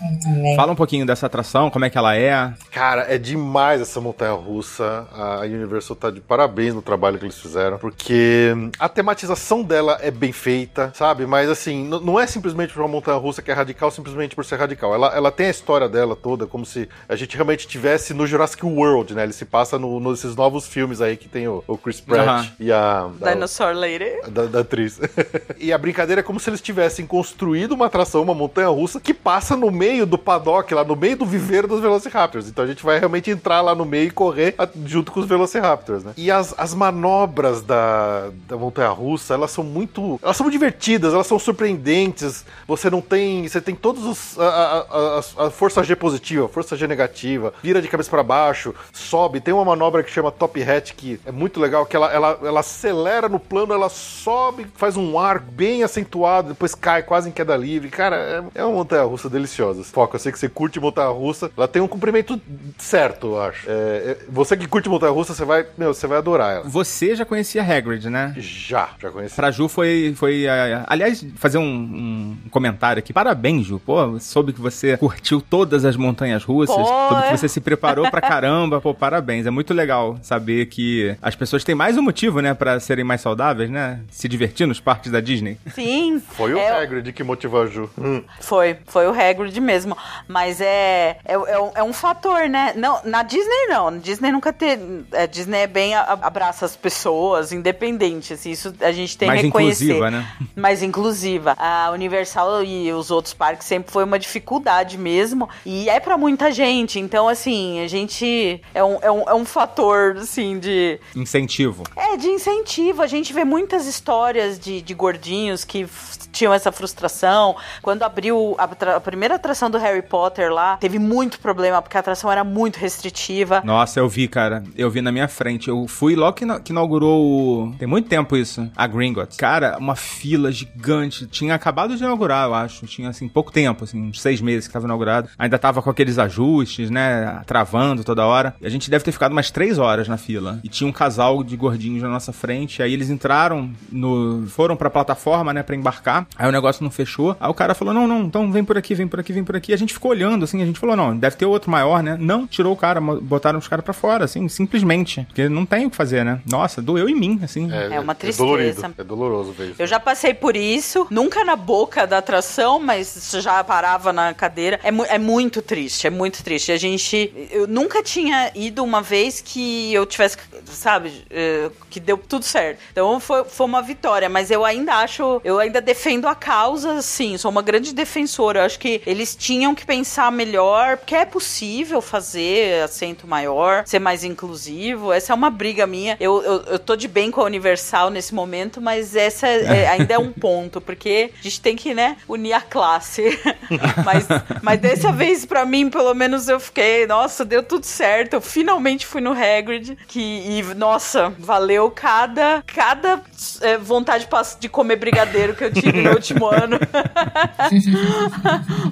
Fala 0.57 0.73
um 0.73 0.77
pouquinho 0.77 1.07
dessa 1.07 1.27
atração, 1.27 1.71
como 1.71 1.85
é 1.85 1.91
que 1.91 1.97
ela 1.99 2.17
é. 2.17 2.53
Cara, 2.71 3.07
é 3.13 3.19
demais 3.19 3.81
essa 3.81 4.01
montanha 4.01 4.33
russa. 4.33 5.07
A 5.13 5.41
Universal 5.41 5.97
tá 5.97 6.11
de 6.11 6.21
parabéns 6.21 6.75
no 6.75 6.83
trabalho 6.83 7.19
que 7.19 7.25
eles 7.25 7.39
fizeram, 7.39 7.79
porque 7.79 8.53
a 8.79 8.89
tematização 8.89 9.63
dela 9.63 9.99
é 10.01 10.11
bem 10.11 10.33
feita, 10.33 10.93
sabe? 10.95 11.27
Mas 11.27 11.49
assim, 11.49 11.85
não 11.89 12.19
é 12.21 12.27
simplesmente 12.27 12.77
uma 12.79 12.89
montanha 12.89 13.17
russa 13.19 13.41
que 13.43 13.51
é 13.51 13.55
radical 13.55 13.91
simplesmente 13.91 14.35
por 14.37 14.45
ser 14.45 14.57
radical. 14.59 14.95
Ela, 14.95 15.15
ela 15.15 15.31
tem 15.33 15.47
a 15.47 15.51
história 15.51 15.89
dela 15.89 16.15
toda, 16.17 16.47
como 16.47 16.65
se 16.67 16.89
a 17.09 17.17
gente 17.17 17.35
realmente 17.35 17.67
tivesse 17.67 18.13
no 18.15 18.27
Jurassic 18.27 18.65
World, 18.65 19.15
né? 19.15 19.23
Ele 19.23 19.33
se 19.33 19.45
passa 19.45 19.79
no, 19.79 19.99
nesses 20.01 20.37
novos 20.37 20.67
filmes 20.67 21.01
aí 21.01 21.17
que 21.17 21.29
tem 21.29 21.49
o, 21.49 21.63
o 21.67 21.77
Chris 21.79 22.01
Pratt 22.01 22.27
Aham. 22.29 22.47
e 22.61 22.73
a. 22.73 23.09
da- 23.19 23.33
Dinosaur 23.35 23.75
Lady. 23.75 24.05
da, 24.31 24.45
da 24.47 24.61
atriz. 24.61 25.01
e 25.59 25.73
a 25.73 25.79
brincadeira 25.79 26.21
é 26.21 26.23
como 26.23 26.39
se 26.41 26.51
eles 26.51 26.61
tivessem 26.65 27.07
construído 27.07 27.73
uma 27.73 27.87
atração, 27.87 28.23
uma 28.23 28.35
montanha 28.35 28.69
russa, 28.69 28.99
que 28.99 29.15
passa 29.15 29.57
no 29.57 29.71
meio 29.71 30.05
do 30.07 30.19
paddock, 30.19 30.73
lá 30.75 30.83
no 30.85 30.97
meio 30.97 31.17
do 31.17 31.25
viveiro 31.27 31.69
dos 31.69 31.81
Velociraptors. 31.81 32.49
Então 32.49 32.65
a 32.65 32.67
gente 32.67 32.83
vai 32.85 32.99
realmente 32.99 33.31
entrar 33.31 33.61
lá 33.61 33.75
no 33.75 33.85
meio 33.85 34.09
e 34.09 34.11
correr 34.11 34.55
junto 34.87 35.13
com 35.13 35.21
os 35.21 35.27
Velociraptors, 35.27 36.03
né? 36.05 36.13
E 36.17 36.31
as, 36.31 36.55
as 36.59 36.75
manobras 36.75 37.63
da, 37.63 38.31
da 38.49 38.57
montanha 38.57 38.89
russa, 38.91 39.35
elas 39.35 39.51
são 39.51 39.63
muito. 39.65 40.19
Elas 40.23 40.37
são 40.37 40.49
divertidas, 40.51 41.13
elas 41.15 41.27
são 41.27 41.39
surpreendentes. 41.39 42.45
Você 42.67 42.89
não 42.91 43.01
tem. 43.01 43.47
Você 43.47 43.61
tem 43.61 43.75
todos 43.75 44.05
os. 44.05 44.39
A, 44.39 44.45
a- 44.49 45.19
a- 45.39 45.47
a 45.47 45.51
força 45.51 45.83
G 45.83 45.95
positiva, 45.97 46.49
força 46.49 46.77
G 46.77 46.87
negativa, 46.87 47.53
vira 47.63 47.81
de 47.83 47.89
cabeça 47.89 48.11
para 48.11 48.23
baixo, 48.23 48.75
sobe. 48.93 49.41
Tem 49.41 49.53
uma 49.53 49.65
manobra 49.65 50.03
que 50.03 50.11
chama 50.11 50.31
Top 50.31 50.63
Hat, 50.63 50.95
que 50.95 51.21
é 51.27 51.33
muito 51.33 51.61
legal, 51.61 51.85
que 51.87 51.97
ela, 51.97 52.13
ela, 52.13 52.39
ela 52.43 52.61
acelera 52.61 53.29
no 53.29 53.39
plano, 53.39 53.73
ela 53.75 53.89
sobe, 53.89 54.67
faz 54.75 54.97
um 54.97 55.19
ar 55.19 55.39
bem 55.39 55.83
acentuado, 55.83 56.54
depois 56.55 56.75
cai 56.75 57.03
quase 57.03 57.29
em 57.29 57.33
queda 57.33 57.57
livre. 57.57 57.89
Cara, 57.91 58.17
é, 58.55 58.61
é 58.61 58.65
uma 58.65 58.75
montanha 58.75 59.03
russa 59.03 59.29
deliciosa. 59.29 59.83
Foca, 59.85 60.17
eu 60.17 60.21
sei 60.21 60.33
que 60.33 60.39
você 60.39 60.49
curte 60.49 60.81
montanha 60.81 61.09
russa. 61.09 61.51
Ela 61.57 61.69
tem 61.69 61.83
um 61.83 61.89
comprimento 61.89 62.41
certo, 62.79 63.29
eu 63.29 63.43
acho. 63.43 63.69
É, 63.69 63.73
é, 63.73 64.17
você 64.29 64.57
que 64.57 64.67
curte 64.67 64.89
montanha 64.89 65.13
russa, 65.13 65.35
você 65.35 65.45
vai. 65.45 65.67
Meu, 65.77 65.93
você 65.93 66.07
vai 66.07 66.19
adorar 66.19 66.57
ela. 66.57 66.65
Você 66.65 67.15
já 67.15 67.25
conhecia 67.25 67.63
Hagrid, 67.63 68.09
né? 68.09 68.35
Já, 68.37 68.91
já 69.01 69.11
conheci. 69.11 69.35
Pra 69.35 69.51
Ju 69.51 69.69
foi. 69.69 70.15
foi 70.17 70.47
ah, 70.49 70.85
aliás, 70.87 71.25
fazer 71.37 71.59
um, 71.59 72.37
um 72.45 72.49
comentário 72.51 73.01
aqui. 73.01 73.13
Parabéns, 73.13 73.67
Ju. 73.67 73.81
Pô, 73.81 74.19
soube 74.21 74.53
que 74.53 74.61
você 74.61 74.97
curtiu 74.97 75.41
todas 75.41 75.85
as 75.85 75.97
montanhas 75.97 76.45
russas. 76.45 76.77
Pô, 76.77 76.85
soube 76.85 77.25
é. 77.25 77.31
que 77.31 77.37
você 77.37 77.49
se 77.49 77.61
preparou 77.61 78.11
pra 78.11 78.21
caramba. 78.21 78.81
Pô, 78.81 78.95
parabéns. 78.95 79.47
É 79.47 79.51
muito 79.51 79.75
legal 79.75 80.19
saber 80.23 80.67
que 80.67 81.15
as 81.21 81.35
pessoas 81.35 81.65
têm 81.65 81.75
mais 81.75 81.97
um 81.97 82.03
motivo, 82.03 82.41
né, 82.41 82.55
pra 82.55 82.79
serem 82.79 83.05
mais 83.05 83.21
saudáveis, 83.21 83.71
né? 83.71 84.01
Se 84.11 84.29
divertir 84.29 84.67
nos 84.67 84.81
parques 84.81 85.11
da 85.11 85.21
Disney. 85.21 85.59
Sim. 85.75 86.23
Foi 86.45 86.55
o 86.55 86.59
é, 86.59 86.83
Hagrid 86.83 87.13
que 87.13 87.23
motivou 87.23 87.63
a 87.63 87.67
Ju. 87.67 87.91
Hum. 87.99 88.23
Foi, 88.41 88.77
foi 88.87 89.07
o 89.07 89.11
Hagrid 89.11 89.59
mesmo. 89.61 89.97
Mas 90.29 90.61
é, 90.61 91.17
é, 91.25 91.33
é, 91.35 91.61
um, 91.61 91.71
é 91.75 91.83
um 91.83 91.93
fator, 91.93 92.49
né? 92.49 92.73
Não, 92.77 93.01
na 93.05 93.23
Disney 93.23 93.67
não. 93.69 93.91
Na 93.91 93.99
Disney 93.99 94.31
nunca 94.33 94.53
teve. 94.53 95.05
A 95.13 95.27
Disney 95.27 95.59
é 95.61 95.67
bem 95.67 95.95
a- 95.95 96.19
abraça 96.23 96.65
as 96.65 96.77
pessoas, 96.77 97.53
independente. 97.53 98.33
Assim, 98.35 98.51
isso 98.51 98.75
a 98.81 98.93
gente 98.93 99.17
tem 99.17 99.29
Mais 99.29 99.41
que 99.41 99.47
reconhecer. 99.47 99.85
inclusiva, 99.85 100.11
né? 100.11 100.27
Mais 100.57 100.83
inclusiva. 100.83 101.55
A 101.59 101.91
Universal 101.93 102.65
e 102.65 102.93
os 102.93 103.11
outros 103.11 103.35
parques 103.35 103.67
sempre 103.67 103.93
foi 103.93 104.05
uma 104.05 104.19
dificuldade 104.19 104.97
mesmo. 104.99 105.49
E 105.65 105.89
é 105.89 106.01
pra 106.01 106.17
muita 106.17 106.51
gente. 106.53 106.99
Então, 107.01 107.29
assim, 107.29 107.81
a 107.81 107.89
gente. 107.89 108.61
É 108.75 108.83
um, 108.85 108.99
é 109.03 109.11
um, 109.11 109.23
é 109.31 109.35
um 109.35 109.45
fator, 109.45 110.17
assim, 110.19 110.59
de. 110.59 110.99
Incentivo. 111.15 111.85
É, 111.97 112.17
de 112.17 112.29
incentivo. 112.29 113.03
A 113.03 113.07
gente 113.07 113.33
vê 113.33 113.45
muitas 113.45 113.87
histórias 113.87 114.59
de, 114.59 114.81
de 114.83 114.95
gordinhos 114.95 115.65
que 115.65 115.87
sentiam 116.35 116.53
essa 116.53 116.73
frustração. 116.73 117.55
Quando 117.81 118.03
abriu 118.03 118.57
a, 118.59 118.65
a 118.97 119.01
primeira 119.01 119.37
atração 119.37 119.71
do 119.71 119.79
Harry 119.79 120.03
Potter 120.03 120.53
lá, 120.53 120.77
teve 120.79 120.99
muito 120.99 121.39
problema, 121.39 121.81
porque 121.81 121.97
a 121.97 122.01
atração 122.01 122.31
era 122.31 122.43
muito 122.43 122.77
restritiva. 122.77 123.63
Nossa, 123.65 124.01
eu 124.01 124.09
vi, 124.09 124.27
cara. 124.27 124.65
Eu 124.77 124.91
vi 124.91 125.01
na 125.01 125.13
minha 125.13 125.29
frente. 125.29 125.69
Eu 125.69 125.87
fui 125.87 126.17
logo 126.17 126.33
que, 126.33 126.45
que 126.61 126.73
inaugurou. 126.73 127.73
Tem 127.79 127.87
muito 127.87 128.09
tempo 128.09 128.37
isso. 128.37 128.69
A 128.77 128.87
Gringotts. 128.87 129.37
Cara, 129.37 129.79
uma 129.79 129.95
fila 129.95 130.51
gigante. 130.51 131.27
Tinha 131.29 131.55
acabado 131.55 131.97
de 131.97 132.03
inaugurar, 132.03 132.49
eu 132.49 132.55
acho. 132.55 132.85
Tinha, 132.87 133.11
assim, 133.11 133.29
pouco 133.29 133.53
tempo, 133.53 133.85
assim, 133.85 134.03
uns 134.03 134.21
seis 134.21 134.41
meses 134.41 134.67
que 134.67 134.73
tava 134.73 134.87
inaugurado. 134.87 135.29
Ainda 135.39 135.57
tava 135.57 135.81
com 135.81 135.91
aqueles 135.91 136.19
ajustes, 136.19 136.91
né? 136.91 137.43
Travando 137.47 138.03
toda 138.03 138.27
hora. 138.27 138.57
E 138.61 138.67
a 138.67 138.71
gente 138.71 138.91
deve 138.91 139.05
ter 139.05 139.13
ficado 139.13 139.31
umas 139.31 139.53
três 139.53 139.79
horas 139.79 140.09
na 140.09 140.17
fila. 140.17 140.59
E 140.65 140.69
tinha 140.69 140.89
um 140.89 140.93
casal 140.93 141.45
de 141.45 141.57
gordinhos 141.57 142.03
na 142.03 142.09
nossa 142.09 142.33
frente. 142.33 142.83
Aí 142.83 142.93
eles 142.93 143.09
entraram 143.09 143.71
no... 143.93 144.47
Foram 144.49 144.77
pra 144.77 144.91
plataforma, 144.91 145.53
né? 145.53 145.63
Pra 145.63 145.77
embarcar. 145.77 146.24
Aí 146.37 146.49
o 146.49 146.53
negócio 146.53 146.83
não 146.83 146.91
fechou. 146.91 147.37
Aí 147.41 147.49
o 147.51 147.55
cara 147.55 147.75
falou, 147.75 147.93
não, 147.95 148.07
não, 148.07 148.23
então 148.23 148.51
vem 148.51 148.65
por 148.65 148.77
aqui, 148.79 148.95
vem 148.95 149.07
por 149.09 149.21
aqui, 149.21 149.33
vem 149.33 149.45
por 149.45 149.57
aqui. 149.57 149.73
A 149.73 149.77
gente 149.79 149.93
ficou 149.93 150.11
olhando, 150.11 150.45
assim, 150.45 150.63
a 150.63 150.67
gente 150.67 150.79
falou, 150.79 150.97
não, 150.97 151.17
deve 151.17 151.37
ter 151.37 151.47
outro 151.47 151.71
maior, 151.71 152.03
né? 152.03 152.17
Não, 152.19 152.47
tirou 152.47 152.73
o 152.73 152.77
cara, 152.77 153.01
botaram 153.01 153.59
os 153.59 153.69
caras 153.69 153.85
pra 153.85 153.95
fora, 153.95 154.25
assim, 154.25 154.49
simplesmente. 154.49 155.23
Porque 155.29 155.49
não 155.49 155.65
tem 155.67 155.87
o 155.87 155.91
que 155.91 155.97
fazer, 155.97 156.25
né? 156.25 156.41
Nossa, 156.51 156.81
doeu 156.83 157.09
em 157.09 157.15
mim, 157.15 157.41
assim. 157.43 157.71
É 157.73 158.01
uma 158.01 158.13
É 158.13 158.15
tristeza. 158.15 158.45
dolorido. 158.45 158.95
É 158.99 159.05
doloroso 159.05 159.53
ver 159.53 159.71
isso. 159.71 159.83
Eu 159.83 159.87
já 159.87 159.99
passei 160.01 160.33
por 160.35 160.57
isso, 160.57 161.07
nunca 161.11 161.45
na 161.45 161.57
boca 161.57 162.07
da 162.07 162.19
atração, 162.19 162.79
mas 162.81 163.31
já 163.43 163.63
parava 163.65 164.13
na 164.13 164.33
cadeira. 164.35 164.79
É, 164.83 164.91
mu- 164.91 165.05
é 165.07 165.19
muito 165.19 165.61
triste, 165.63 166.07
é 166.07 166.11
muito 166.11 166.43
triste. 166.43 166.73
A 166.73 166.77
gente. 166.77 167.33
Eu 167.51 167.67
nunca 167.67 168.03
tinha 168.03 168.51
ido 168.55 168.83
uma 168.85 169.01
vez 169.03 169.41
que 169.41 169.93
eu 169.93 170.07
tivesse, 170.07 170.37
sabe, 170.67 171.25
eh, 171.31 171.71
que 171.91 171.99
deu 172.01 172.17
tudo 172.17 172.45
certo. 172.45 172.79
Então 172.93 173.19
foi, 173.21 173.45
foi 173.45 173.67
uma 173.67 173.83
vitória, 173.83 174.29
mas 174.29 174.51
eu 174.51 174.65
ainda 174.65 174.95
acho. 174.95 175.41
Eu 175.45 175.59
ainda 175.59 175.81
defendo 175.81 176.14
a 176.29 176.35
causa, 176.35 177.03
sim. 177.03 177.37
Sou 177.37 177.51
uma 177.51 177.63
grande 177.63 177.93
defensora. 177.95 178.61
Eu 178.61 178.65
acho 178.65 178.79
que 178.79 179.03
eles 179.07 179.35
tinham 179.35 179.75
que 179.75 179.85
pensar 179.85 180.31
melhor, 180.31 180.97
porque 180.99 181.15
é 181.15 181.25
possível 181.25 182.01
fazer 182.01 182.83
assento 182.83 183.27
maior, 183.27 183.85
ser 183.87 183.99
mais 183.99 184.25
inclusivo. 184.25 185.13
Essa 185.13 185.33
é 185.33 185.35
uma 185.35 185.51
briga 185.51 185.87
minha. 185.87 186.17
Eu, 186.21 186.43
eu, 186.43 186.63
eu 186.63 186.79
tô 186.79 186.97
de 186.97 187.09
bem 187.09 187.31
com 187.31 187.41
a 187.41 187.45
Universal 187.45 188.11
nesse 188.11 188.35
momento, 188.35 188.81
mas 188.81 189.17
essa 189.17 189.47
é- 189.49 189.89
ainda 189.95 190.15
é 190.15 190.19
um 190.19 190.33
ponto, 190.33 190.81
porque 190.81 191.31
a 191.39 191.43
gente 191.43 191.61
tem 191.61 191.77
que, 191.77 191.95
né, 191.95 192.17
unir 192.29 192.53
a 192.53 192.61
classe. 192.61 193.39
mas, 194.05 194.27
mas 194.63 194.81
dessa 194.81 195.13
vez, 195.13 195.45
pra 195.45 195.65
mim, 195.65 195.91
pelo 195.91 196.15
menos 196.15 196.49
eu 196.49 196.61
fiquei, 196.61 197.07
nossa, 197.07 197.45
deu 197.45 197.63
tudo 197.63 197.85
certo. 197.85 198.35
Eu 198.35 198.41
finalmente 198.41 199.07
fui 199.07 199.21
no 199.21 199.33
Hagrid, 199.33 199.97
que, 200.07 200.21
e, 200.21 200.63
nossa, 200.75 201.33
valeu 201.39 201.91
cada, 201.91 202.63
cada 202.67 203.23
é, 203.61 203.77
vontade 203.79 204.29
de 204.59 204.69
comer 204.69 204.97
brigadeiro 204.97 205.55
que 205.55 205.65
eu 205.65 205.73
tive 205.73 206.04
no 206.05 206.15
último 206.15 206.47
ano. 206.47 206.79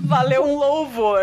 valeu 0.02 0.44
um 0.44 0.58
louvor. 0.58 1.20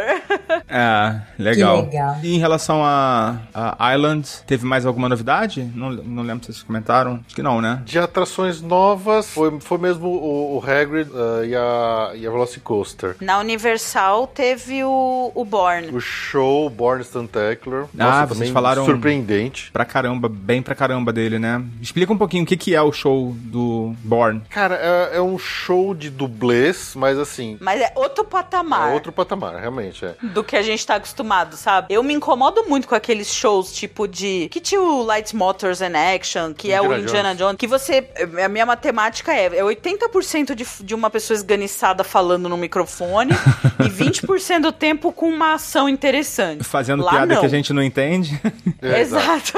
É, 0.68 1.22
legal. 1.38 1.84
Legal. 1.84 2.18
E 2.24 2.36
em 2.36 2.40
relação 2.40 2.84
a, 2.84 3.38
a 3.54 3.96
Island, 3.96 4.28
teve 4.46 4.66
mais 4.66 4.86
alguma 4.86 5.10
novidade? 5.10 5.70
Não, 5.76 5.92
não 5.92 6.24
lembro 6.24 6.46
se 6.46 6.54
vocês 6.54 6.64
comentaram. 6.64 7.20
Acho 7.26 7.36
que 7.36 7.44
não, 7.44 7.62
né? 7.62 7.82
De 7.86 8.00
atrações 8.00 8.62
novas, 8.62 9.30
foi, 9.30 9.60
foi 9.60 9.78
mesmo 9.78 10.08
o, 10.08 10.58
o 10.58 10.64
Hagrid 10.64 11.10
ah, 11.14 11.46
e, 11.46 11.56
a, 11.56 12.12
e 12.16 12.28
a 12.28 12.32
Velocicoaster. 12.32 13.16
Na 13.22 13.40
Universal 13.40 14.28
teve 14.28 14.84
o, 14.84 15.32
o 15.34 15.46
Born. 15.46 15.90
O 15.96 16.00
show 16.00 16.70
Born 16.70 17.04
Spectacular. 17.04 17.84
Ah, 17.84 17.88
Nossa, 17.94 18.26
vocês 18.28 18.50
falaram- 18.50 18.86
surpreendente. 18.86 19.72
Pra 19.72 19.86
caramba, 19.86 20.30
bem 20.30 20.62
pra 20.62 20.76
caramba 20.76 21.12
dele, 21.12 21.40
né? 21.40 21.64
Explica 21.82 22.12
um 22.12 22.18
pouquinho 22.18 22.44
o 22.44 22.46
que, 22.46 22.58
que 22.58 22.76
é 22.76 22.82
o 22.82 22.92
show 22.92 23.34
do 23.38 23.94
Born. 24.04 24.42
Cara, 24.50 24.76
é, 24.76 25.18
é 25.18 25.22
um 25.22 25.38
show 25.38 25.79
de 25.96 26.10
dublês, 26.10 26.94
mas 26.96 27.18
assim, 27.18 27.58
Mas 27.60 27.82
é 27.82 27.92
outro 27.96 28.24
patamar. 28.24 28.92
é 28.92 28.94
outro 28.94 29.12
patamar, 29.12 29.56
realmente. 29.56 30.06
É. 30.06 30.16
do 30.22 30.44
que 30.44 30.56
a 30.56 30.62
gente 30.62 30.86
tá 30.86 30.96
acostumado, 30.96 31.56
sabe? 31.56 31.94
Eu 31.94 32.04
me 32.04 32.14
incomodo 32.14 32.64
muito 32.68 32.88
com 32.88 32.96
aqueles 32.96 33.34
shows 33.34 33.72
tipo 33.74 34.08
de. 34.08 34.48
Que 34.50 34.60
tinha 34.60 34.82
o 34.82 35.04
Lights 35.04 35.34
Motors 35.34 35.82
and 35.82 35.94
Action, 36.16 36.54
que 36.54 36.72
é 36.72 36.82
o 36.82 36.86
Indiana 36.86 37.30
Indiana 37.30 37.36
Jones. 37.36 37.58
Que 37.58 37.68
você. 37.68 38.08
A 38.44 38.50
minha 38.50 38.66
matemática 38.66 39.34
é, 39.34 39.46
é 39.46 39.64
80% 39.64 40.56
de, 40.56 40.66
de 40.82 40.96
uma 40.96 41.10
pessoa 41.10 41.36
esganiçada 41.36 42.04
falando 42.04 42.50
no 42.50 42.58
microfone 42.58 43.34
e 43.80 43.90
20% 43.90 44.62
do 44.62 44.72
tempo 44.72 45.12
com 45.12 45.30
uma 45.30 45.54
ação 45.54 45.88
interessante. 45.90 46.64
Fazendo 46.64 47.04
Lá 47.04 47.12
piada 47.12 47.34
não. 47.34 47.42
que 47.42 47.46
a 47.46 47.50
gente 47.50 47.74
não 47.74 47.84
entende. 47.84 48.40
É, 48.82 49.02
exato. 49.02 49.20
Exato. 49.30 49.54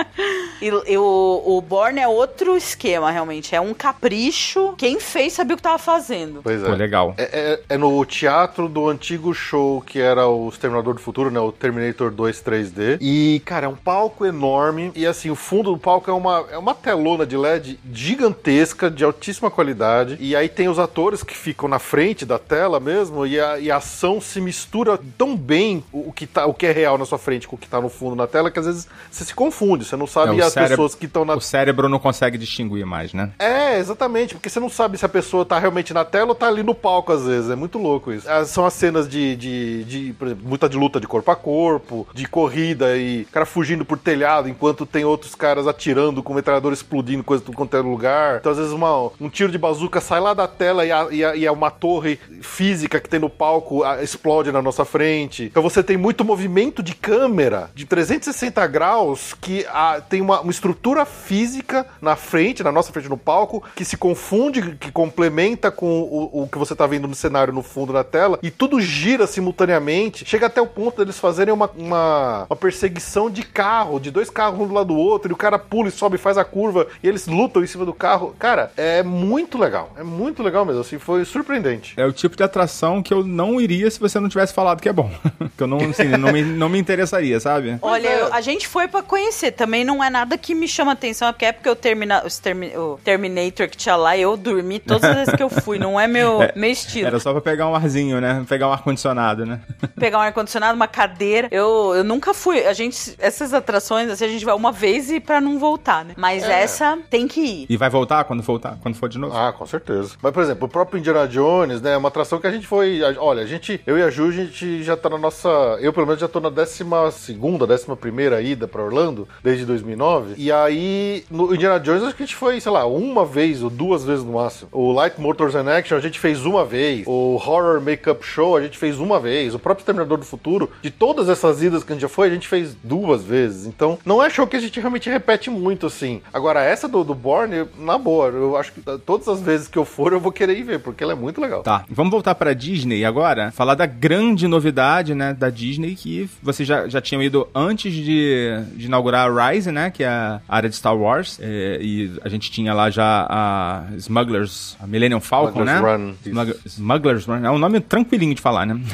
e, 0.62 0.92
e 0.92 0.98
o, 0.98 1.42
o 1.44 1.60
Born 1.60 2.00
é 2.00 2.08
outro 2.08 2.56
esquema, 2.56 3.10
realmente. 3.10 3.54
É 3.54 3.60
um 3.60 3.74
capricho. 3.74 4.74
Quem 4.78 4.98
fez 4.98 5.35
sabia 5.36 5.54
o 5.54 5.56
que 5.56 5.62
tava 5.62 5.78
fazendo. 5.78 6.40
Pois 6.42 6.62
é. 6.62 6.66
Pô, 6.66 6.74
legal. 6.74 7.14
É, 7.18 7.22
é- 7.68 7.74
é 7.74 7.76
no 7.78 8.04
teatro 8.04 8.68
do 8.68 8.88
antigo 8.88 9.32
show 9.34 9.80
que 9.80 9.98
era 10.00 10.26
o 10.26 10.48
Exterminador 10.48 10.94
do 10.94 11.00
Futuro, 11.00 11.30
né? 11.30 11.38
O 11.40 11.52
Terminator 11.52 12.10
2 12.10 12.40
3D. 12.42 12.98
E, 13.00 13.40
cara, 13.44 13.66
é 13.66 13.68
um 13.68 13.76
palco 13.76 14.24
enorme. 14.26 14.90
E 14.94 15.06
assim, 15.06 15.30
o 15.30 15.34
fundo 15.36 15.72
do 15.72 15.78
palco 15.78 16.10
é 16.10 16.14
uma, 16.14 16.44
é 16.50 16.58
uma 16.58 16.74
telona 16.74 17.24
de 17.26 17.36
LED 17.36 17.78
gigantesca, 17.92 18.90
de 18.90 19.04
altíssima 19.04 19.50
qualidade. 19.50 20.16
E 20.20 20.34
aí 20.34 20.48
tem 20.48 20.68
os 20.68 20.78
atores 20.78 21.22
que 21.22 21.36
ficam 21.36 21.68
na 21.68 21.78
frente 21.78 22.24
da 22.24 22.38
tela 22.38 22.80
mesmo. 22.80 23.26
E 23.26 23.38
a, 23.38 23.58
e 23.58 23.70
a 23.70 23.76
ação 23.76 24.20
se 24.20 24.40
mistura 24.40 24.98
tão 25.18 25.36
bem 25.36 25.84
o, 25.92 26.08
o 26.08 26.12
que 26.12 26.26
tá, 26.26 26.46
o 26.46 26.54
que 26.54 26.66
é 26.66 26.72
real 26.72 26.96
na 26.98 27.04
sua 27.04 27.18
frente 27.18 27.46
com 27.46 27.56
o 27.56 27.58
que 27.58 27.68
tá 27.68 27.80
no 27.80 27.88
fundo 27.88 28.16
na 28.16 28.26
tela, 28.26 28.50
que 28.50 28.58
às 28.58 28.66
vezes 28.66 28.88
você 29.10 29.24
se 29.24 29.34
confunde. 29.34 29.84
Você 29.84 29.96
não 29.96 30.06
sabe 30.06 30.40
É, 30.40 30.44
as 30.44 30.52
cérebro- 30.52 30.76
pessoas 30.76 30.94
que 30.94 31.06
estão 31.06 31.24
na 31.24 31.34
O 31.34 31.40
cérebro 31.40 31.88
não 31.88 31.98
consegue 31.98 32.38
distinguir 32.38 32.86
mais, 32.86 33.12
né? 33.12 33.30
é, 33.38 33.78
exatamente, 33.78 34.34
porque 34.34 34.48
você 34.48 34.58
não 34.60 34.68
sabe 34.70 34.96
se 34.98 35.04
a 35.04 35.08
pessoa 35.08 35.25
tá 35.44 35.58
realmente 35.58 35.92
na 35.94 36.04
tela 36.04 36.28
ou 36.30 36.34
tá 36.34 36.46
ali 36.48 36.62
no 36.62 36.74
palco, 36.74 37.12
às 37.12 37.24
vezes. 37.24 37.50
É 37.50 37.56
muito 37.56 37.78
louco 37.78 38.12
isso. 38.12 38.28
As- 38.30 38.48
são 38.50 38.64
as 38.66 38.74
cenas 38.74 39.08
de, 39.08 39.36
de, 39.36 39.84
de, 39.84 40.14
exemplo, 40.22 40.48
muita 40.48 40.68
de 40.68 40.76
luta 40.76 41.00
de 41.00 41.06
corpo 41.06 41.30
a 41.30 41.36
corpo, 41.36 42.06
de 42.14 42.26
corrida 42.26 42.96
e 42.96 43.24
cara 43.26 43.46
fugindo 43.46 43.84
por 43.84 43.98
telhado, 43.98 44.48
enquanto 44.48 44.86
tem 44.86 45.04
outros 45.04 45.34
caras 45.34 45.66
atirando 45.66 46.22
com 46.22 46.34
metralhador 46.34 46.72
explodindo, 46.72 47.22
coisa 47.24 47.42
tudo 47.44 47.56
quanto 47.56 47.76
é 47.76 47.80
lugar. 47.80 48.38
Então, 48.38 48.52
às 48.52 48.58
vezes, 48.58 48.72
uma, 48.72 49.10
um 49.20 49.28
tiro 49.28 49.50
de 49.50 49.58
bazuca 49.58 50.00
sai 50.00 50.20
lá 50.20 50.34
da 50.34 50.46
tela 50.48 50.84
e, 50.84 50.92
a, 50.92 51.08
e, 51.10 51.20
e 51.40 51.46
uma 51.50 51.70
torre 51.70 52.18
física 52.40 53.00
que 53.00 53.08
tem 53.08 53.20
no 53.20 53.28
palco 53.30 53.82
a- 53.82 54.02
explode 54.02 54.52
na 54.52 54.62
nossa 54.62 54.84
frente. 54.84 55.44
Então, 55.44 55.62
você 55.62 55.82
tem 55.82 55.96
muito 55.96 56.24
movimento 56.24 56.82
de 56.82 56.94
câmera 56.94 57.70
de 57.74 57.84
360 57.86 58.66
graus 58.66 59.34
que 59.40 59.64
tem 60.08 60.20
uma, 60.20 60.40
uma 60.40 60.50
estrutura 60.50 61.04
física 61.04 61.86
na 62.00 62.16
frente, 62.16 62.62
na 62.62 62.72
nossa 62.72 62.92
frente 62.92 63.08
no 63.08 63.16
palco, 63.16 63.62
que 63.74 63.84
se 63.84 63.96
confunde, 63.96 64.76
que 64.76 64.90
complementa 65.16 65.70
com 65.70 65.86
o, 66.02 66.42
o 66.42 66.48
que 66.48 66.58
você 66.58 66.74
tá 66.76 66.86
vendo 66.86 67.08
no 67.08 67.14
cenário 67.14 67.50
no 67.52 67.62
fundo 67.62 67.90
da 67.92 68.04
tela, 68.04 68.38
e 68.42 68.50
tudo 68.50 68.78
gira 68.80 69.26
simultaneamente. 69.26 70.24
Chega 70.26 70.46
até 70.46 70.60
o 70.60 70.66
ponto 70.66 70.98
deles 70.98 71.18
fazerem 71.18 71.54
uma, 71.54 71.70
uma, 71.74 72.44
uma 72.50 72.56
perseguição 72.56 73.30
de 73.30 73.42
carro, 73.42 73.98
de 73.98 74.10
dois 74.10 74.28
carros 74.28 74.60
um 74.60 74.66
do 74.66 74.74
lado 74.74 74.88
do 74.88 74.96
outro, 74.96 75.32
e 75.32 75.34
o 75.34 75.36
cara 75.36 75.58
pula 75.58 75.88
e 75.88 75.90
sobe, 75.90 76.18
faz 76.18 76.36
a 76.36 76.44
curva, 76.44 76.86
e 77.02 77.08
eles 77.08 77.26
lutam 77.26 77.64
em 77.64 77.66
cima 77.66 77.84
do 77.86 77.94
carro. 77.94 78.36
Cara, 78.38 78.70
é 78.76 79.02
muito 79.02 79.56
legal. 79.56 79.90
É 79.96 80.02
muito 80.02 80.42
legal 80.42 80.66
mesmo, 80.66 80.82
assim, 80.82 80.98
foi 80.98 81.24
surpreendente. 81.24 81.94
É 81.96 82.04
o 82.04 82.12
tipo 82.12 82.36
de 82.36 82.42
atração 82.42 83.02
que 83.02 83.14
eu 83.14 83.24
não 83.24 83.58
iria 83.60 83.90
se 83.90 83.98
você 83.98 84.20
não 84.20 84.28
tivesse 84.28 84.52
falado 84.52 84.82
que 84.82 84.88
é 84.88 84.92
bom. 84.92 85.10
que 85.56 85.62
eu 85.62 85.66
não, 85.66 85.78
assim, 85.78 86.04
não, 86.08 86.30
me, 86.30 86.42
não 86.42 86.68
me 86.68 86.78
interessaria, 86.78 87.40
sabe? 87.40 87.78
Olha, 87.80 88.06
é. 88.08 88.20
eu- 88.20 88.34
a 88.34 88.40
gente 88.42 88.68
foi 88.68 88.86
pra 88.86 89.02
conhecer. 89.02 89.52
Também 89.52 89.82
não 89.84 90.04
é 90.04 90.10
nada 90.10 90.36
que 90.36 90.54
me 90.54 90.68
chama 90.68 90.92
atenção, 90.92 91.32
porque 91.32 91.46
é 91.46 91.52
porque 91.52 91.70
o, 91.70 91.74
termina, 91.76 92.22
os 92.26 92.38
termi- 92.38 92.76
o 92.76 92.98
Terminator 93.02 93.68
que 93.68 93.76
tinha 93.76 93.96
lá, 93.96 94.16
eu 94.16 94.36
dormi 94.36 94.78
todas 95.06 95.16
as 95.20 95.26
vezes 95.26 95.34
que 95.36 95.42
eu 95.42 95.48
fui. 95.50 95.78
Não 95.78 95.98
é 95.98 96.06
meu, 96.06 96.40
meu 96.54 96.70
estilo. 96.70 97.06
Era 97.06 97.18
só 97.20 97.32
pra 97.32 97.40
pegar 97.40 97.68
um 97.68 97.74
arzinho, 97.74 98.20
né? 98.20 98.44
Pegar 98.48 98.68
um 98.68 98.72
ar-condicionado, 98.72 99.44
né? 99.46 99.60
Pegar 99.98 100.18
um 100.18 100.22
ar-condicionado, 100.22 100.74
uma 100.76 100.88
cadeira. 100.88 101.48
Eu, 101.50 101.94
eu 101.94 102.04
nunca 102.04 102.32
fui. 102.34 102.64
A 102.66 102.72
gente, 102.72 103.14
essas 103.18 103.52
atrações, 103.54 104.10
assim, 104.10 104.24
a 104.24 104.28
gente 104.28 104.44
vai 104.44 104.54
uma 104.54 104.72
vez 104.72 105.10
e 105.10 105.20
pra 105.20 105.40
não 105.40 105.58
voltar, 105.58 106.04
né? 106.04 106.14
Mas 106.16 106.42
É. 106.44 106.62
essa 106.62 106.98
tem 107.10 107.26
que 107.28 107.40
ir. 107.40 107.66
E 107.68 107.76
vai 107.76 107.90
voltar 107.90 108.24
quando 108.24 108.42
voltar, 108.42 108.76
quando 108.82 108.94
for 108.96 109.08
de 109.08 109.18
novo? 109.18 109.36
Ah, 109.36 109.52
com 109.52 109.66
certeza. 109.66 110.12
Mas, 110.22 110.32
por 110.32 110.42
exemplo, 110.42 110.66
o 110.66 110.68
próprio 110.70 110.98
Indiana 110.98 111.26
Jones, 111.28 111.80
né? 111.80 111.92
É 111.92 111.96
uma 111.96 112.08
atração 112.08 112.38
que 112.38 112.46
a 112.46 112.50
gente 112.50 112.66
foi. 112.66 113.02
a- 113.04 113.14
Olha, 113.18 113.42
a 113.42 113.46
gente, 113.46 113.80
eu 113.86 113.98
e 113.98 114.02
a 114.02 114.10
Ju, 114.10 114.28
a 114.28 114.32
gente 114.32 114.82
já 114.82 114.96
tá 114.96 115.08
na 115.08 115.18
nossa. 115.18 115.48
Eu, 115.80 115.92
pelo 115.92 116.06
menos, 116.06 116.20
já 116.20 116.28
tô 116.28 116.40
na 116.40 116.50
décima 116.50 117.10
segunda, 117.10 117.66
décima 117.66 117.96
primeira 117.96 118.40
ida 118.40 118.68
pra 118.68 118.82
Orlando, 118.82 119.26
desde 119.42 119.64
2009. 119.64 120.34
E 120.36 120.50
aí, 120.52 121.24
no 121.30 121.54
Indiana 121.54 121.78
Jones, 121.80 122.02
acho 122.02 122.14
que 122.16 122.22
a 122.22 122.26
gente 122.26 122.36
foi, 122.36 122.60
sei 122.60 122.70
lá, 122.72 122.86
uma 122.86 123.24
vez 123.24 123.62
ou 123.62 123.70
duas 123.70 124.04
vezes 124.04 124.24
no 124.24 124.32
máximo. 124.34 124.68
O 124.72 124.92
Light 124.96 125.20
Motors 125.20 125.54
and 125.54 125.68
Action 125.70 125.96
a 125.96 126.00
gente 126.00 126.18
fez 126.18 126.44
uma 126.46 126.64
vez. 126.64 127.04
O 127.06 127.34
Horror 127.34 127.80
Makeup 127.80 128.24
Show 128.24 128.56
a 128.56 128.62
gente 128.62 128.78
fez 128.78 128.98
uma 128.98 129.20
vez. 129.20 129.54
O 129.54 129.58
próprio 129.58 129.84
Terminador 129.84 130.18
do 130.18 130.24
Futuro, 130.24 130.70
de 130.82 130.90
todas 130.90 131.28
essas 131.28 131.62
idas 131.62 131.84
que 131.84 131.92
a 131.92 131.94
gente 131.94 132.02
já 132.02 132.08
foi, 132.08 132.28
a 132.28 132.30
gente 132.30 132.48
fez 132.48 132.74
duas 132.82 133.22
vezes. 133.22 133.66
Então, 133.66 133.98
não 134.04 134.22
é 134.22 134.30
show 134.30 134.46
que 134.46 134.56
a 134.56 134.60
gente 134.60 134.80
realmente 134.80 135.10
repete 135.10 135.50
muito, 135.50 135.86
assim. 135.86 136.20
Agora, 136.32 136.62
essa 136.62 136.88
do, 136.88 137.04
do 137.04 137.14
Born, 137.14 137.54
eu- 137.54 137.68
na 137.78 137.98
boa, 137.98 138.28
eu 138.28 138.56
acho 138.56 138.72
que 138.72 138.80
todas 139.04 139.28
as 139.28 139.40
vezes 139.40 139.68
que 139.68 139.78
eu 139.78 139.84
for, 139.84 140.12
eu 140.12 140.20
vou 140.20 140.32
querer 140.32 140.56
ir 140.58 140.62
ver, 140.62 140.80
porque 140.80 141.02
ela 141.04 141.12
é 141.12 141.16
muito 141.16 141.40
legal. 141.40 141.62
Tá, 141.62 141.84
vamos 141.90 142.10
voltar 142.10 142.34
pra 142.34 142.52
Disney 142.54 143.04
agora, 143.04 143.50
falar 143.52 143.74
da 143.74 143.86
grande 143.86 144.48
novidade, 144.48 145.14
né, 145.14 145.34
da 145.34 145.50
Disney, 145.50 145.94
que 145.94 146.28
vocês 146.42 146.66
já, 146.66 146.88
já 146.88 147.00
tinham 147.00 147.22
ido 147.22 147.46
antes 147.54 147.92
de, 147.92 148.48
de 148.74 148.86
inaugurar 148.86 149.30
a 149.30 149.50
Rise, 149.50 149.70
né? 149.70 149.90
Que 149.90 150.04
é 150.04 150.08
a 150.08 150.40
área 150.48 150.68
de 150.68 150.76
Star 150.76 150.96
Wars. 150.96 151.38
é, 151.42 151.78
e 151.80 152.12
a 152.22 152.28
gente 152.28 152.50
tinha 152.50 152.72
lá 152.72 152.90
já 152.90 153.26
a 153.28 153.84
Smugglers, 153.96 154.76
a 154.86 154.88
Millennium 154.88 155.20
Falcon, 155.20 155.62
Smugglers 155.64 155.82
né? 155.82 155.96
Run. 155.96 156.14
Smugg- 156.24 156.56
Smugglers 156.66 157.24
Run. 157.26 157.44
É 157.44 157.50
um 157.50 157.58
nome 157.58 157.80
tranquilinho 157.80 158.34
de 158.34 158.40
falar, 158.40 158.64
né? 158.66 158.78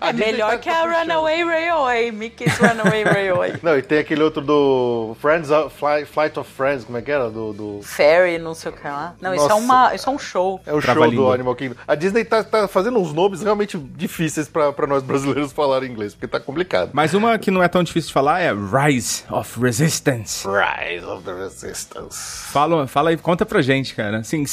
É 0.00 0.12
melhor 0.12 0.58
que 0.58 0.68
a 0.68 0.82
Runaway 0.82 1.44
Railway, 1.44 2.12
Mickey's 2.12 2.56
Runaway 2.58 3.02
Railway. 3.04 3.54
Não, 3.62 3.76
e 3.76 3.82
tem 3.82 3.98
aquele 3.98 4.22
outro 4.22 4.40
do 4.42 5.16
Friends 5.20 5.50
of, 5.50 5.74
Fly- 5.76 6.04
Flight 6.04 6.38
of 6.38 6.50
Friends, 6.52 6.84
como 6.84 6.98
é 6.98 7.02
que 7.02 7.10
era? 7.10 7.28
Do, 7.30 7.52
do... 7.52 7.80
Ferry, 7.82 8.38
não 8.38 8.54
sei 8.54 8.70
o 8.70 8.74
que 8.74 8.86
lá. 8.86 9.14
Não, 9.20 9.34
isso 9.34 9.50
é, 9.50 9.54
uma, 9.54 9.94
isso 9.94 10.08
é 10.08 10.12
um 10.12 10.18
show. 10.18 10.60
É 10.66 10.72
o 10.72 10.80
show 10.80 11.10
do 11.10 11.32
Animal 11.32 11.54
Kingdom. 11.56 11.74
A 11.88 11.94
Disney 11.94 12.24
tá, 12.24 12.42
tá 12.44 12.68
fazendo 12.68 12.98
uns 12.98 13.12
nomes 13.12 13.42
realmente 13.42 13.76
difíceis 13.78 14.48
pra, 14.48 14.72
pra 14.72 14.86
nós 14.86 15.02
brasileiros 15.02 15.52
falar 15.52 15.82
inglês, 15.84 16.14
porque 16.14 16.26
tá 16.28 16.38
complicado. 16.40 16.90
Mas 16.92 17.14
uma 17.14 17.38
que 17.38 17.50
não 17.50 17.62
é 17.62 17.68
tão 17.68 17.82
difícil 17.82 18.08
de 18.08 18.14
falar 18.14 18.40
é 18.40 18.52
Rise 18.52 19.24
of 19.30 19.58
Resistance. 19.60 20.46
Rise 20.46 21.04
of 21.04 21.24
the 21.24 21.32
Resistance. 21.34 22.46
Fala, 22.52 22.86
fala 22.86 23.10
aí, 23.10 23.16
conta 23.16 23.44
pra 23.46 23.60
gente, 23.62 23.94
cara. 23.94 24.18
Assim, 24.18 24.44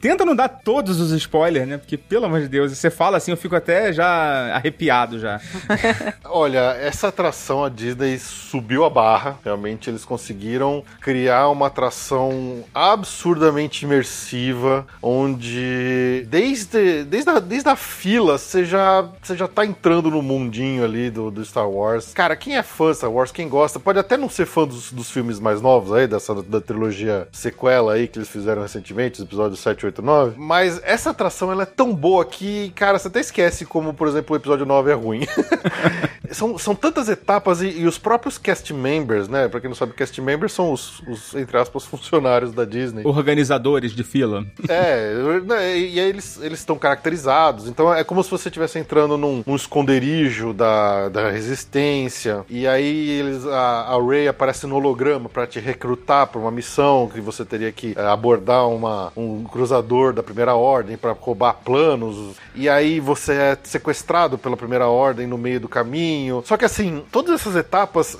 tenta 0.00 0.24
não 0.28 0.36
dar 0.36 0.48
todos 0.48 1.00
os 1.00 1.10
spoilers, 1.12 1.66
né? 1.66 1.78
Porque, 1.78 1.96
pelo 1.96 2.26
amor 2.26 2.40
de 2.40 2.48
Deus, 2.48 2.76
você 2.76 2.90
fala 2.90 3.16
assim, 3.16 3.30
eu 3.30 3.36
fico 3.36 3.56
até 3.56 3.92
já 3.92 4.54
arrepiado 4.54 5.18
já. 5.18 5.40
Olha, 6.24 6.76
essa 6.80 7.08
atração 7.08 7.64
a 7.64 7.68
Disney 7.68 8.18
subiu 8.18 8.84
a 8.84 8.90
barra. 8.90 9.38
Realmente 9.44 9.90
eles 9.90 10.04
conseguiram 10.04 10.84
criar 11.00 11.48
uma 11.48 11.66
atração 11.66 12.64
absurdamente 12.74 13.84
imersiva, 13.84 14.86
onde 15.02 16.26
desde, 16.28 17.04
desde, 17.04 17.30
a, 17.30 17.38
desde 17.38 17.68
a 17.68 17.76
fila 17.76 18.38
você 18.38 18.64
já, 18.64 19.08
você 19.22 19.36
já 19.36 19.48
tá 19.48 19.64
entrando 19.64 20.10
no 20.10 20.22
mundinho 20.22 20.84
ali 20.84 21.10
do, 21.10 21.30
do 21.30 21.44
Star 21.44 21.68
Wars. 21.68 22.12
Cara, 22.12 22.36
quem 22.36 22.56
é 22.56 22.62
fã 22.62 22.92
Star 22.92 23.10
Wars, 23.10 23.32
quem 23.32 23.48
gosta, 23.48 23.80
pode 23.80 23.98
até 23.98 24.16
não 24.16 24.28
ser 24.28 24.46
fã 24.46 24.66
dos, 24.66 24.92
dos 24.92 25.10
filmes 25.10 25.40
mais 25.40 25.60
novos 25.60 25.92
aí, 25.92 26.06
dessa 26.06 26.34
da 26.42 26.60
trilogia 26.60 27.28
sequela 27.32 27.94
aí 27.94 28.06
que 28.08 28.18
eles 28.18 28.28
fizeram 28.28 28.62
recentemente, 28.62 29.20
os 29.20 29.26
episódios 29.26 29.60
7, 29.60 29.86
8 29.86 30.02
9. 30.02 30.17
Mas 30.36 30.80
essa 30.84 31.10
atração 31.10 31.50
ela 31.52 31.62
é 31.62 31.66
tão 31.66 31.94
boa 31.94 32.24
que, 32.24 32.70
cara, 32.70 32.98
você 32.98 33.08
até 33.08 33.20
esquece 33.20 33.64
como, 33.64 33.94
por 33.94 34.08
exemplo, 34.08 34.34
o 34.34 34.36
episódio 34.36 34.66
9 34.66 34.90
é 34.90 34.94
ruim. 34.94 35.26
são, 36.30 36.58
são 36.58 36.74
tantas 36.74 37.08
etapas 37.08 37.62
e, 37.62 37.68
e 37.68 37.86
os 37.86 37.98
próprios 37.98 38.38
cast 38.38 38.72
members, 38.72 39.28
né? 39.28 39.48
Pra 39.48 39.60
quem 39.60 39.68
não 39.68 39.76
sabe, 39.76 39.92
cast 39.92 40.20
members 40.20 40.52
são 40.52 40.72
os, 40.72 41.00
os, 41.08 41.34
entre 41.34 41.56
aspas, 41.56 41.84
funcionários 41.84 42.52
da 42.52 42.64
Disney. 42.64 43.02
Organizadores 43.04 43.92
de 43.92 44.04
fila. 44.04 44.44
É, 44.68 45.12
né, 45.44 45.78
e 45.78 46.00
aí 46.00 46.08
eles 46.08 46.38
eles 46.40 46.58
estão 46.60 46.76
caracterizados, 46.76 47.68
então 47.68 47.92
é 47.92 48.02
como 48.04 48.22
se 48.22 48.30
você 48.30 48.48
estivesse 48.48 48.78
entrando 48.78 49.16
num, 49.16 49.42
num 49.46 49.56
esconderijo 49.56 50.52
da, 50.52 51.08
da 51.08 51.30
resistência, 51.30 52.44
e 52.48 52.66
aí 52.66 53.10
eles 53.10 53.46
a, 53.46 53.94
a 53.94 54.02
Ray 54.02 54.28
aparece 54.28 54.66
no 54.66 54.76
holograma 54.76 55.28
pra 55.28 55.46
te 55.46 55.60
recrutar 55.60 56.26
pra 56.26 56.40
uma 56.40 56.50
missão 56.50 57.08
que 57.12 57.20
você 57.20 57.44
teria 57.44 57.72
que 57.72 57.94
é, 57.96 58.06
abordar 58.06 58.68
uma, 58.68 59.12
um 59.16 59.44
cruzador 59.44 60.07
da 60.12 60.22
primeira 60.22 60.54
ordem 60.54 60.96
pra 60.96 61.12
roubar 61.12 61.54
planos, 61.64 62.36
e 62.54 62.68
aí 62.68 63.00
você 63.00 63.32
é 63.32 63.58
sequestrado 63.62 64.36
pela 64.38 64.56
primeira 64.56 64.86
ordem 64.88 65.26
no 65.26 65.38
meio 65.38 65.60
do 65.60 65.68
caminho. 65.68 66.42
Só 66.46 66.56
que 66.56 66.64
assim, 66.64 67.02
todas 67.12 67.34
essas 67.40 67.56
etapas 67.56 68.16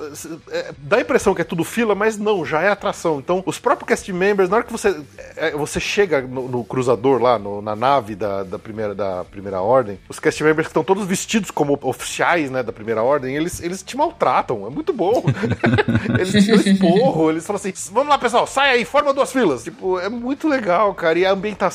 é, 0.51 0.72
dá 0.78 0.97
a 0.97 1.01
impressão 1.01 1.34
que 1.34 1.43
é 1.43 1.45
tudo 1.45 1.64
fila, 1.64 1.95
mas 1.95 2.16
não, 2.18 2.45
já 2.45 2.61
é 2.62 2.68
atração. 2.68 3.18
Então, 3.18 3.43
os 3.47 3.59
próprios 3.59 3.89
cast 3.89 4.12
members, 4.12 4.49
na 4.49 4.57
hora 4.57 4.64
que 4.64 4.72
você, 4.72 5.01
é, 5.36 5.51
você 5.53 5.80
chega 5.80 6.20
no, 6.22 6.49
no 6.49 6.64
cruzador 6.64 7.20
lá, 7.20 7.39
no- 7.39 7.61
na 7.62 7.74
nave 7.76 8.14
da, 8.14 8.43
da, 8.43 8.59
primeira, 8.59 8.95
da 8.95 9.24
primeira 9.24 9.61
ordem, 9.61 9.99
os 10.09 10.18
cast 10.18 10.43
members 10.43 10.66
que 10.66 10.70
estão 10.70 10.84
todos 10.84 11.05
vestidos 11.07 11.51
como 11.51 11.78
oficiais 11.82 12.51
né, 12.51 12.62
da 12.62 12.72
primeira 12.72 13.03
ordem, 13.03 13.34
eles, 13.36 13.61
eles 13.62 13.82
te 13.82 13.97
maltratam. 13.97 14.66
É 14.66 14.70
muito 14.70 14.93
bom. 14.93 15.24
eles 16.18 16.45
te 16.45 16.70
esporro, 16.70 17.30
eles 17.30 17.47
falam 17.47 17.59
assim: 17.61 17.72
vamos 17.93 18.09
lá, 18.09 18.18
pessoal, 18.18 18.47
sai 18.47 18.70
aí, 18.70 18.84
forma 18.84 19.12
duas 19.12 19.32
filas. 19.32 19.64
Tipo, 19.64 19.99
é 19.99 20.09
muito 20.09 20.49
legal, 20.49 20.95
cara. 20.95 21.18
E 21.18 21.26
a 21.26 21.32
ambientação, 21.32 21.67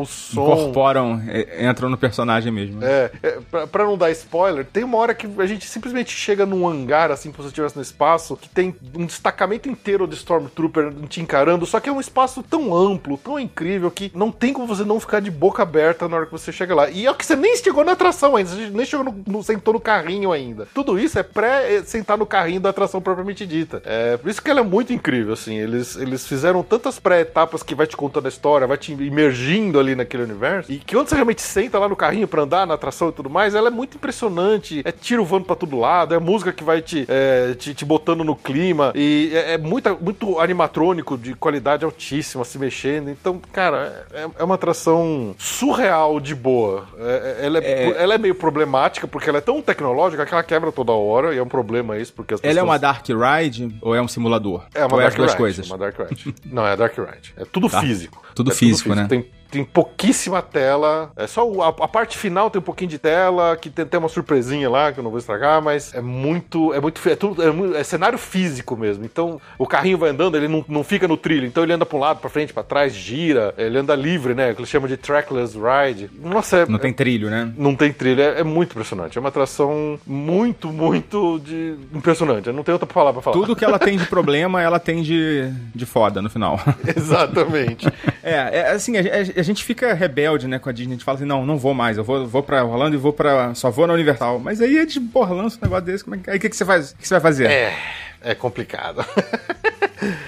o 0.00 0.06
som. 0.06 0.42
Incorporam, 0.42 1.22
é, 1.28 1.66
entram 1.68 1.88
no 1.88 1.96
personagem 1.96 2.52
mesmo. 2.52 2.84
É, 2.84 3.10
é 3.22 3.38
pra, 3.50 3.66
pra 3.66 3.84
não 3.84 3.96
dar 3.96 4.10
spoiler, 4.10 4.64
tem 4.64 4.84
uma 4.84 4.98
hora 4.98 5.14
que 5.14 5.26
a 5.38 5.46
gente 5.46 5.66
simplesmente 5.66 6.10
chega 6.12 6.44
num 6.46 6.66
hangar, 6.68 7.10
assim, 7.10 7.30
como 7.30 7.42
se 7.42 7.48
estivesse 7.48 7.76
no 7.76 7.82
espaço, 7.82 8.36
que 8.36 8.48
tem 8.48 8.74
um 8.96 9.06
destacamento 9.06 9.68
inteiro 9.68 10.06
de 10.06 10.14
Stormtrooper 10.16 10.92
te 11.08 11.20
encarando, 11.20 11.66
só 11.66 11.80
que 11.80 11.88
é 11.88 11.92
um 11.92 12.00
espaço 12.00 12.42
tão 12.42 12.74
amplo, 12.74 13.16
tão 13.18 13.38
incrível, 13.38 13.90
que 13.90 14.10
não 14.14 14.30
tem 14.30 14.52
como 14.52 14.66
você 14.66 14.84
não 14.84 14.98
ficar 15.00 15.20
de 15.20 15.30
boca 15.30 15.62
aberta 15.62 16.08
na 16.08 16.16
hora 16.16 16.26
que 16.26 16.32
você 16.32 16.52
chega 16.52 16.74
lá. 16.74 16.90
E 16.90 17.06
é 17.06 17.14
que 17.14 17.24
você 17.24 17.36
nem 17.36 17.56
chegou 17.56 17.84
na 17.84 17.92
atração 17.92 18.36
ainda, 18.36 18.50
você 18.50 18.70
nem 18.70 18.84
chegou 18.86 19.04
no, 19.04 19.22
no- 19.26 19.42
sentou 19.42 19.74
no 19.74 19.80
carrinho 19.80 20.32
ainda. 20.32 20.66
Tudo 20.74 20.98
isso 20.98 21.18
é 21.18 21.22
pré-sentar 21.22 22.18
no 22.18 22.26
carrinho 22.26 22.60
da 22.60 22.70
atração 22.70 23.00
propriamente 23.00 23.46
dita. 23.46 23.82
É, 23.84 24.16
por 24.16 24.28
isso 24.30 24.42
que 24.42 24.50
ela 24.50 24.60
é 24.60 24.64
muito 24.64 24.92
incrível, 24.92 25.32
assim, 25.32 25.56
eles, 25.56 25.96
eles 25.96 26.26
fizeram 26.26 26.62
tantas 26.62 26.98
pré-etapas 26.98 27.62
que 27.62 27.74
vai 27.74 27.86
te 27.86 27.96
contando 27.96 28.26
a 28.26 28.28
história, 28.28 28.66
vai 28.66 28.76
te 28.76 28.92
imergindo 28.92 29.35
ali 29.78 29.94
naquele 29.94 30.22
universo, 30.22 30.70
e 30.72 30.78
que 30.78 30.94
quando 30.94 31.08
você 31.08 31.14
realmente 31.14 31.42
senta 31.42 31.78
lá 31.78 31.88
no 31.88 31.96
carrinho 31.96 32.26
pra 32.28 32.42
andar 32.42 32.66
na 32.66 32.74
atração 32.74 33.08
e 33.08 33.12
tudo 33.12 33.28
mais, 33.30 33.54
ela 33.54 33.68
é 33.68 33.70
muito 33.70 33.96
impressionante. 33.96 34.82
É 34.84 34.92
tiro 34.92 35.24
voando 35.24 35.44
pra 35.46 35.54
todo 35.56 35.78
lado, 35.78 36.14
é 36.14 36.18
música 36.18 36.52
que 36.52 36.64
vai 36.64 36.80
te, 36.82 37.04
é, 37.08 37.54
te, 37.54 37.74
te 37.74 37.84
botando 37.84 38.24
no 38.24 38.34
clima, 38.34 38.92
e 38.94 39.30
é, 39.34 39.52
é 39.54 39.58
muita, 39.58 39.94
muito 39.94 40.38
animatrônico 40.40 41.16
de 41.18 41.34
qualidade 41.34 41.84
altíssima 41.84 42.44
se 42.44 42.58
mexendo. 42.58 43.10
Então, 43.10 43.40
cara, 43.52 44.06
é, 44.12 44.26
é 44.38 44.44
uma 44.44 44.54
atração 44.56 45.34
surreal 45.38 46.18
de 46.20 46.34
boa. 46.34 46.86
É- 46.98 47.36
é- 47.42 47.46
ela, 47.46 47.58
é, 47.58 48.02
ela 48.02 48.14
é 48.14 48.18
meio 48.18 48.34
problemática, 48.34 49.06
porque 49.06 49.28
ela 49.28 49.38
é 49.38 49.42
tão 49.42 49.60
tecnológica 49.62 50.24
que 50.26 50.32
ela 50.34 50.42
quebra 50.42 50.72
toda 50.72 50.92
hora, 50.92 51.34
e 51.34 51.38
é 51.38 51.42
um 51.42 51.48
problema 51.48 51.96
isso, 51.98 52.12
porque 52.12 52.34
as 52.34 52.40
Ela 52.42 52.50
é 52.50 52.54
pessoas... 52.54 52.68
uma 52.70 52.78
Dark 52.78 53.06
Ride 53.08 53.76
ou 53.80 53.94
é 53.94 54.00
um 54.02 54.08
simulador? 54.08 54.64
É 54.74 54.84
uma 54.84 54.94
ou 54.94 55.00
é 55.00 55.04
Dark 55.04 55.12
as 55.12 55.16
duas 55.16 55.30
Ride, 55.32 55.38
coisas? 55.38 55.66
é 55.66 55.72
uma 55.72 55.78
Dark 55.78 55.98
Ride. 55.98 56.34
Não, 56.46 56.66
é 56.66 56.72
a 56.72 56.76
Dark 56.76 56.96
Ride. 56.98 57.34
É 57.36 57.44
tudo 57.44 57.68
Tá. 57.68 57.80
físico. 57.80 58.22
Tudo 58.36 58.52
É 58.52 58.54
físico, 58.54 58.94
né? 58.94 59.06
Tem, 59.08 59.24
tem 59.56 59.64
pouquíssima 59.64 60.42
tela. 60.42 61.10
É 61.16 61.26
só 61.26 61.48
a, 61.62 61.68
a 61.68 61.88
parte 61.88 62.16
final 62.18 62.50
tem 62.50 62.60
um 62.60 62.64
pouquinho 62.64 62.90
de 62.90 62.98
tela, 62.98 63.56
que 63.56 63.70
tem, 63.70 63.86
tem 63.86 63.98
uma 63.98 64.08
surpresinha 64.08 64.68
lá, 64.68 64.92
que 64.92 65.00
eu 65.00 65.04
não 65.04 65.10
vou 65.10 65.18
estragar, 65.18 65.62
mas 65.62 65.94
é 65.94 66.00
muito. 66.00 66.72
É 66.74 66.80
muito. 66.80 67.00
É, 67.08 67.16
tudo, 67.16 67.42
é, 67.76 67.80
é 67.80 67.84
cenário 67.84 68.18
físico 68.18 68.76
mesmo. 68.76 69.04
Então, 69.04 69.40
o 69.58 69.66
carrinho 69.66 69.98
vai 69.98 70.10
andando, 70.10 70.36
ele 70.36 70.48
não, 70.48 70.64
não 70.68 70.84
fica 70.84 71.08
no 71.08 71.16
trilho. 71.16 71.46
Então 71.46 71.62
ele 71.62 71.72
anda 71.72 71.86
pra 71.86 71.96
um 71.96 72.00
lado, 72.00 72.20
pra 72.20 72.28
frente, 72.30 72.52
pra 72.52 72.62
trás, 72.62 72.94
gira. 72.94 73.54
Ele 73.56 73.78
anda 73.78 73.94
livre, 73.94 74.34
né? 74.34 74.52
Que 74.52 74.60
eles 74.60 74.68
chamam 74.70 74.88
de 74.88 74.96
trackless 74.96 75.56
ride. 75.56 76.10
Nossa, 76.20 76.58
é, 76.58 76.66
Não 76.66 76.78
tem 76.78 76.92
trilho, 76.92 77.30
né? 77.30 77.50
não 77.56 77.74
tem 77.74 77.92
trilha, 77.92 78.22
é, 78.36 78.40
é 78.40 78.44
muito 78.44 78.70
impressionante. 78.72 79.16
É 79.16 79.20
uma 79.20 79.28
atração 79.30 79.98
muito, 80.06 80.68
muito 80.68 81.38
de 81.44 81.74
impressionante. 81.94 82.46
Eu 82.48 82.52
não 82.52 82.62
tenho 82.62 82.74
outra 82.74 82.86
palavra 82.86 83.14
pra 83.20 83.22
falar. 83.32 83.36
Tudo 83.46 83.56
que 83.56 83.64
ela 83.64 83.78
tem 83.78 83.96
de 83.96 84.06
problema, 84.06 84.60
ela 84.62 84.78
tem 84.78 85.02
de, 85.02 85.50
de 85.74 85.86
foda 85.86 86.20
no 86.20 86.28
final. 86.30 86.58
Exatamente. 86.96 87.86
É, 88.28 88.58
é 88.58 88.70
assim, 88.72 88.96
a, 88.96 89.00
a- 89.00 89.40
a 89.40 89.42
gente 89.46 89.64
fica 89.64 89.94
rebelde, 89.94 90.46
né, 90.46 90.58
com 90.58 90.68
a 90.68 90.72
Disney. 90.72 90.92
A 90.92 90.96
gente 90.96 91.04
fala 91.04 91.16
assim, 91.16 91.26
não, 91.26 91.46
não 91.46 91.56
vou 91.56 91.72
mais. 91.72 91.96
Eu 91.96 92.04
vou, 92.04 92.26
vou 92.26 92.42
pra 92.42 92.64
Orlando 92.64 92.94
e 92.94 92.98
vou 92.98 93.12
pra... 93.12 93.54
Só 93.54 93.70
vou 93.70 93.86
na 93.86 93.94
Universal. 93.94 94.38
Mas 94.38 94.60
aí 94.60 94.78
é 94.78 94.86
porra, 95.12 95.34
lança 95.34 95.58
um 95.58 95.64
negócio 95.64 95.84
desse. 95.84 96.04
Como 96.04 96.16
é 96.16 96.18
que, 96.18 96.30
aí 96.30 96.36
o 96.36 96.40
que, 96.40 96.48
que 96.48 96.56
você 96.56 96.64
faz? 96.64 96.92
Que 96.92 97.06
você 97.06 97.14
vai 97.14 97.20
fazer? 97.20 97.46
É, 97.50 97.72
é 98.20 98.34
complicado. 98.34 99.04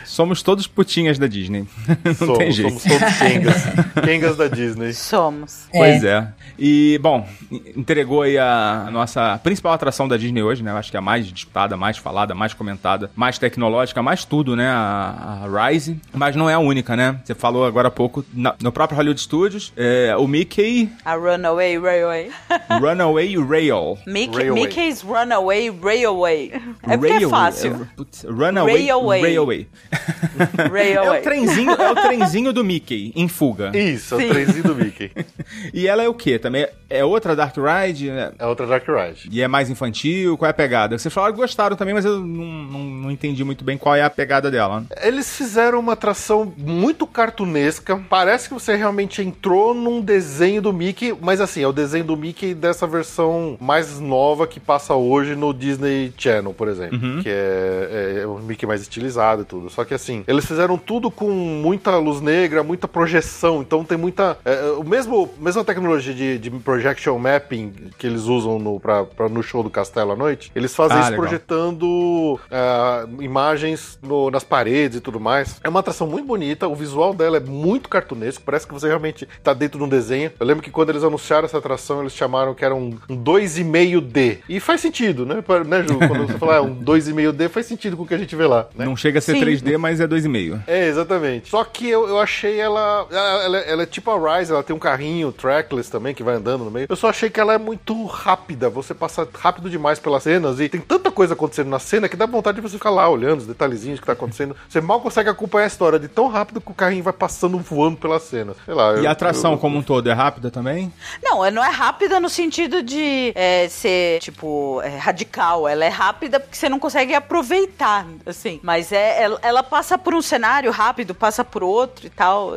Somos 0.08 0.42
todos 0.42 0.66
putinhas 0.66 1.18
da 1.18 1.26
Disney. 1.26 1.68
não 2.02 2.14
somos, 2.14 2.38
tem 2.38 2.50
jeito. 2.50 2.80
somos 2.80 2.98
todos 2.98 3.18
Kengas. 3.18 3.62
Kengas 4.02 4.36
da 4.38 4.48
Disney. 4.48 4.94
Somos. 4.94 5.68
Pois 5.70 6.02
é. 6.02 6.26
E, 6.58 6.98
bom, 7.02 7.28
entregou 7.76 8.22
aí 8.22 8.38
a, 8.38 8.88
nossa 8.90 9.38
principal 9.42 9.74
atração 9.74 10.08
da 10.08 10.16
Disney 10.16 10.42
hoje, 10.42 10.62
né? 10.62 10.72
Acho 10.72 10.90
que 10.90 10.96
é 10.96 10.98
a 10.98 11.02
mais 11.02 11.26
disputada, 11.26 11.76
mais 11.76 11.98
falada, 11.98 12.34
mais 12.34 12.54
comentada, 12.54 13.10
mais 13.14 13.38
tecnológica, 13.38 14.02
mais 14.02 14.24
tudo, 14.24 14.56
né? 14.56 14.66
A, 14.68 15.42
a 15.44 15.68
Rise. 15.68 16.00
Mas 16.12 16.34
não 16.34 16.48
é 16.48 16.54
a 16.54 16.58
única, 16.58 16.96
né? 16.96 17.20
Você 17.22 17.34
falou 17.34 17.66
agora 17.66 17.88
há 17.88 17.90
pouco, 17.90 18.24
na- 18.32 18.54
no 18.62 18.72
próprio 18.72 18.96
Hollywood 18.96 19.20
Studios, 19.20 19.74
é, 19.76 20.16
o 20.16 20.26
Mickey 20.26 20.90
A 21.04 21.14
Runaway 21.14 21.78
Railway. 21.78 22.30
Runaway 22.80 23.36
Rail. 23.36 23.98
Mickey, 24.06 24.36
Railway. 24.36 24.62
Mickey's 24.62 25.02
Runaway 25.02 25.70
Railway. 25.70 26.52
É 26.82 26.96
porque 26.96 27.12
é 27.12 27.18
Railway. 27.18 27.30
fácil. 27.30 27.74
É, 27.74 27.96
putz, 27.96 28.24
Runaway 28.24 28.74
Railway. 28.74 29.20
Railway. 29.22 29.68
É 30.58 30.94
Railway. 30.94 31.20
o 31.20 31.22
trenzinho, 31.22 31.70
é 31.72 31.90
o 31.90 31.94
trenzinho 31.94 32.52
do 32.52 32.64
Mickey 32.64 33.12
em 33.16 33.28
fuga. 33.28 33.76
Isso, 33.76 34.14
é 34.14 34.18
Sim. 34.18 34.26
o 34.26 34.28
trenzinho 34.30 34.62
do 34.64 34.74
Mickey. 34.74 35.10
E 35.72 35.88
ela 35.88 36.02
é 36.02 36.08
o 36.08 36.14
quê? 36.14 36.38
Também 36.38 36.66
é 36.90 37.04
outra 37.04 37.36
Dark 37.36 37.54
Ride? 37.56 38.10
né? 38.10 38.32
É 38.38 38.46
outra 38.46 38.66
Dark 38.66 38.86
Ride. 38.86 39.28
E 39.30 39.42
é 39.42 39.48
mais 39.48 39.70
infantil? 39.70 40.36
Qual 40.36 40.46
é 40.46 40.50
a 40.50 40.54
pegada? 40.54 40.98
Vocês 40.98 41.12
falaram 41.12 41.34
que 41.34 41.40
gostaram 41.40 41.76
também, 41.76 41.94
mas 41.94 42.04
eu 42.04 42.18
não, 42.20 42.44
não, 42.44 42.80
não 42.80 43.10
entendi 43.10 43.44
muito 43.44 43.64
bem 43.64 43.76
qual 43.76 43.94
é 43.94 44.02
a 44.02 44.10
pegada 44.10 44.50
dela. 44.50 44.84
Eles 45.02 45.36
fizeram 45.36 45.80
uma 45.80 45.92
atração 45.92 46.52
muito 46.56 47.06
cartunesca. 47.06 48.00
Parece 48.08 48.48
que 48.48 48.54
você 48.54 48.74
realmente 48.74 49.22
entrou 49.22 49.74
num 49.74 50.00
desenho 50.00 50.62
do 50.62 50.72
Mickey, 50.72 51.14
mas 51.20 51.40
assim, 51.40 51.62
é 51.62 51.68
o 51.68 51.72
desenho 51.72 52.04
do 52.04 52.16
Mickey 52.16 52.54
dessa 52.54 52.86
versão 52.86 53.56
mais 53.60 54.00
nova 54.00 54.46
que 54.46 54.60
passa 54.60 54.94
hoje 54.94 55.34
no 55.34 55.52
Disney 55.52 56.12
Channel, 56.16 56.54
por 56.54 56.68
exemplo. 56.68 56.98
Que 57.22 57.28
é, 57.28 58.20
é 58.22 58.26
o 58.26 58.38
Mickey 58.38 58.66
mais 58.66 58.80
estilizado 58.80 59.42
e 59.42 59.44
tudo. 59.44 59.70
Só 59.70 59.84
que 59.84 59.94
assim, 59.94 60.24
eles 60.26 60.44
fizeram 60.46 60.78
tudo 60.78 61.10
com 61.10 61.30
muita 61.30 61.96
luz 61.98 62.20
negra, 62.20 62.62
muita 62.62 62.88
projeção. 62.88 63.60
Então 63.60 63.84
tem 63.84 63.98
muita. 63.98 64.38
É, 64.44 64.70
o 64.78 64.84
mesmo 64.84 65.28
mesma 65.38 65.64
tecnologia 65.64 66.14
de, 66.14 66.38
de 66.38 66.50
projection 66.78 67.18
mapping 67.18 67.72
que 67.98 68.06
eles 68.06 68.22
usam 68.22 68.58
no, 68.58 68.78
pra, 68.78 69.04
pra- 69.04 69.28
no 69.28 69.42
show 69.42 69.62
do 69.62 69.70
Castelo 69.70 70.12
à 70.12 70.16
noite, 70.16 70.50
eles 70.54 70.74
fazem 70.74 70.96
Ah, 70.96 71.00
isso 71.00 71.10
legal. 71.10 71.26
projetando 71.26 72.40
ah, 72.50 73.04
imagens 73.20 73.98
no- 74.02 74.30
nas 74.30 74.44
paredes 74.44 74.98
e 74.98 75.00
tudo 75.00 75.18
mais. 75.18 75.60
É 75.64 75.68
uma 75.68 75.80
atração 75.80 76.06
muito 76.06 76.26
bonita, 76.26 76.68
o 76.68 76.74
visual 76.74 77.12
dela 77.12 77.36
é 77.38 77.40
muito 77.40 77.88
cartunesco, 77.88 78.42
parece 78.44 78.66
que 78.66 78.72
você 78.72 78.86
realmente 78.86 79.28
tá 79.42 79.52
dentro 79.52 79.78
de 79.78 79.84
um 79.84 79.88
desenho. 79.88 80.30
Eu 80.38 80.46
lembro 80.46 80.62
que 80.62 80.70
quando 80.70 80.90
eles 80.90 81.02
anunciaram 81.02 81.44
essa 81.46 81.58
atração, 81.58 82.00
eles 82.00 82.12
chamaram 82.12 82.54
que 82.54 82.64
era 82.64 82.74
um, 82.74 82.96
um 83.08 83.16
2,5D. 83.16 84.38
E 84.48 84.60
faz 84.60 84.80
sentido, 84.80 85.26
né, 85.26 85.42
Pa- 85.42 85.64
né 85.64 85.82
Ju? 85.82 85.98
Quando 85.98 86.26
você 86.26 86.38
fala 86.38 86.56
ah, 86.58 86.62
um 86.62 86.74
2,5D, 86.76 87.48
faz 87.48 87.66
sentido 87.66 87.96
com 87.96 88.02
o 88.04 88.06
que 88.06 88.14
a 88.14 88.18
gente 88.18 88.34
vê 88.36 88.46
lá. 88.46 88.68
Né? 88.74 88.84
Não 88.84 88.96
chega 88.96 89.18
a 89.18 89.22
ser 89.22 89.32
Sim. 89.34 89.40
3D, 89.44 89.76
mas 89.78 90.00
é 90.00 90.06
2,5. 90.06 90.60
É, 90.66 90.86
exatamente. 90.86 91.48
Só 91.48 91.64
que 91.64 91.88
eu, 91.88 92.08
eu 92.08 92.18
achei 92.20 92.58
ela, 92.60 93.06
ela. 93.10 93.44
ela- 93.44 93.58
ela 93.58 93.82
é 93.82 93.86
tipo 93.86 94.10
a 94.10 94.38
Rise, 94.38 94.52
ela 94.52 94.62
tem 94.62 94.74
um 94.74 94.78
carrinho 94.78 95.32
trackless 95.32 95.90
também 95.90 96.14
que 96.14 96.22
vai 96.22 96.34
andando 96.36 96.67
no 96.68 96.72
meio. 96.74 96.86
Eu 96.88 96.96
só 96.96 97.08
achei 97.08 97.30
que 97.30 97.40
ela 97.40 97.54
é 97.54 97.58
muito 97.58 98.04
rápida. 98.06 98.68
Você 98.70 98.94
passa 98.94 99.26
rápido 99.38 99.68
demais 99.70 99.98
pelas 99.98 100.22
cenas 100.22 100.60
e 100.60 100.68
tem 100.68 100.80
tanta 100.80 101.10
coisa 101.10 101.34
acontecendo 101.34 101.68
na 101.68 101.78
cena 101.78 102.08
que 102.08 102.16
dá 102.16 102.26
vontade 102.26 102.56
de 102.56 102.60
você 102.62 102.76
ficar 102.76 102.90
lá 102.90 103.08
olhando 103.08 103.40
os 103.40 103.46
detalhezinhos 103.46 104.00
que 104.00 104.06
tá 104.06 104.12
acontecendo. 104.12 104.54
Você 104.68 104.80
mal 104.80 105.00
consegue 105.00 105.28
acompanhar 105.30 105.64
a 105.64 105.68
história 105.68 105.98
de 105.98 106.08
tão 106.08 106.28
rápido 106.28 106.60
que 106.60 106.70
o 106.70 106.74
carrinho 106.74 107.02
vai 107.02 107.12
passando 107.12 107.58
voando 107.58 107.96
pelas 107.96 108.22
cenas. 108.22 108.56
Sei 108.64 108.74
lá. 108.74 108.94
E 108.96 109.04
eu- 109.04 109.08
a 109.08 109.12
atração 109.12 109.52
eu- 109.52 109.58
como 109.58 109.78
um 109.78 109.82
todo 109.82 110.08
é 110.08 110.12
rápida 110.12 110.50
também? 110.50 110.92
Não, 111.22 111.44
ela 111.44 111.50
não 111.50 111.64
é 111.64 111.70
rápida 111.70 112.20
no 112.20 112.28
sentido 112.28 112.82
de 112.82 113.32
é, 113.34 113.68
ser, 113.68 114.20
tipo, 114.20 114.80
é, 114.82 114.96
radical. 114.96 115.66
Ela 115.66 115.84
é 115.84 115.88
rápida 115.88 116.38
porque 116.40 116.56
você 116.56 116.68
não 116.68 116.78
consegue 116.78 117.14
aproveitar, 117.14 118.06
assim. 118.26 118.60
Mas 118.62 118.92
é, 118.92 119.22
ela, 119.22 119.38
ela 119.42 119.62
passa 119.62 119.96
por 119.98 120.14
um 120.14 120.22
cenário 120.22 120.70
rápido, 120.70 121.14
passa 121.14 121.44
por 121.44 121.62
outro 121.62 122.06
e 122.06 122.10
tal. 122.10 122.52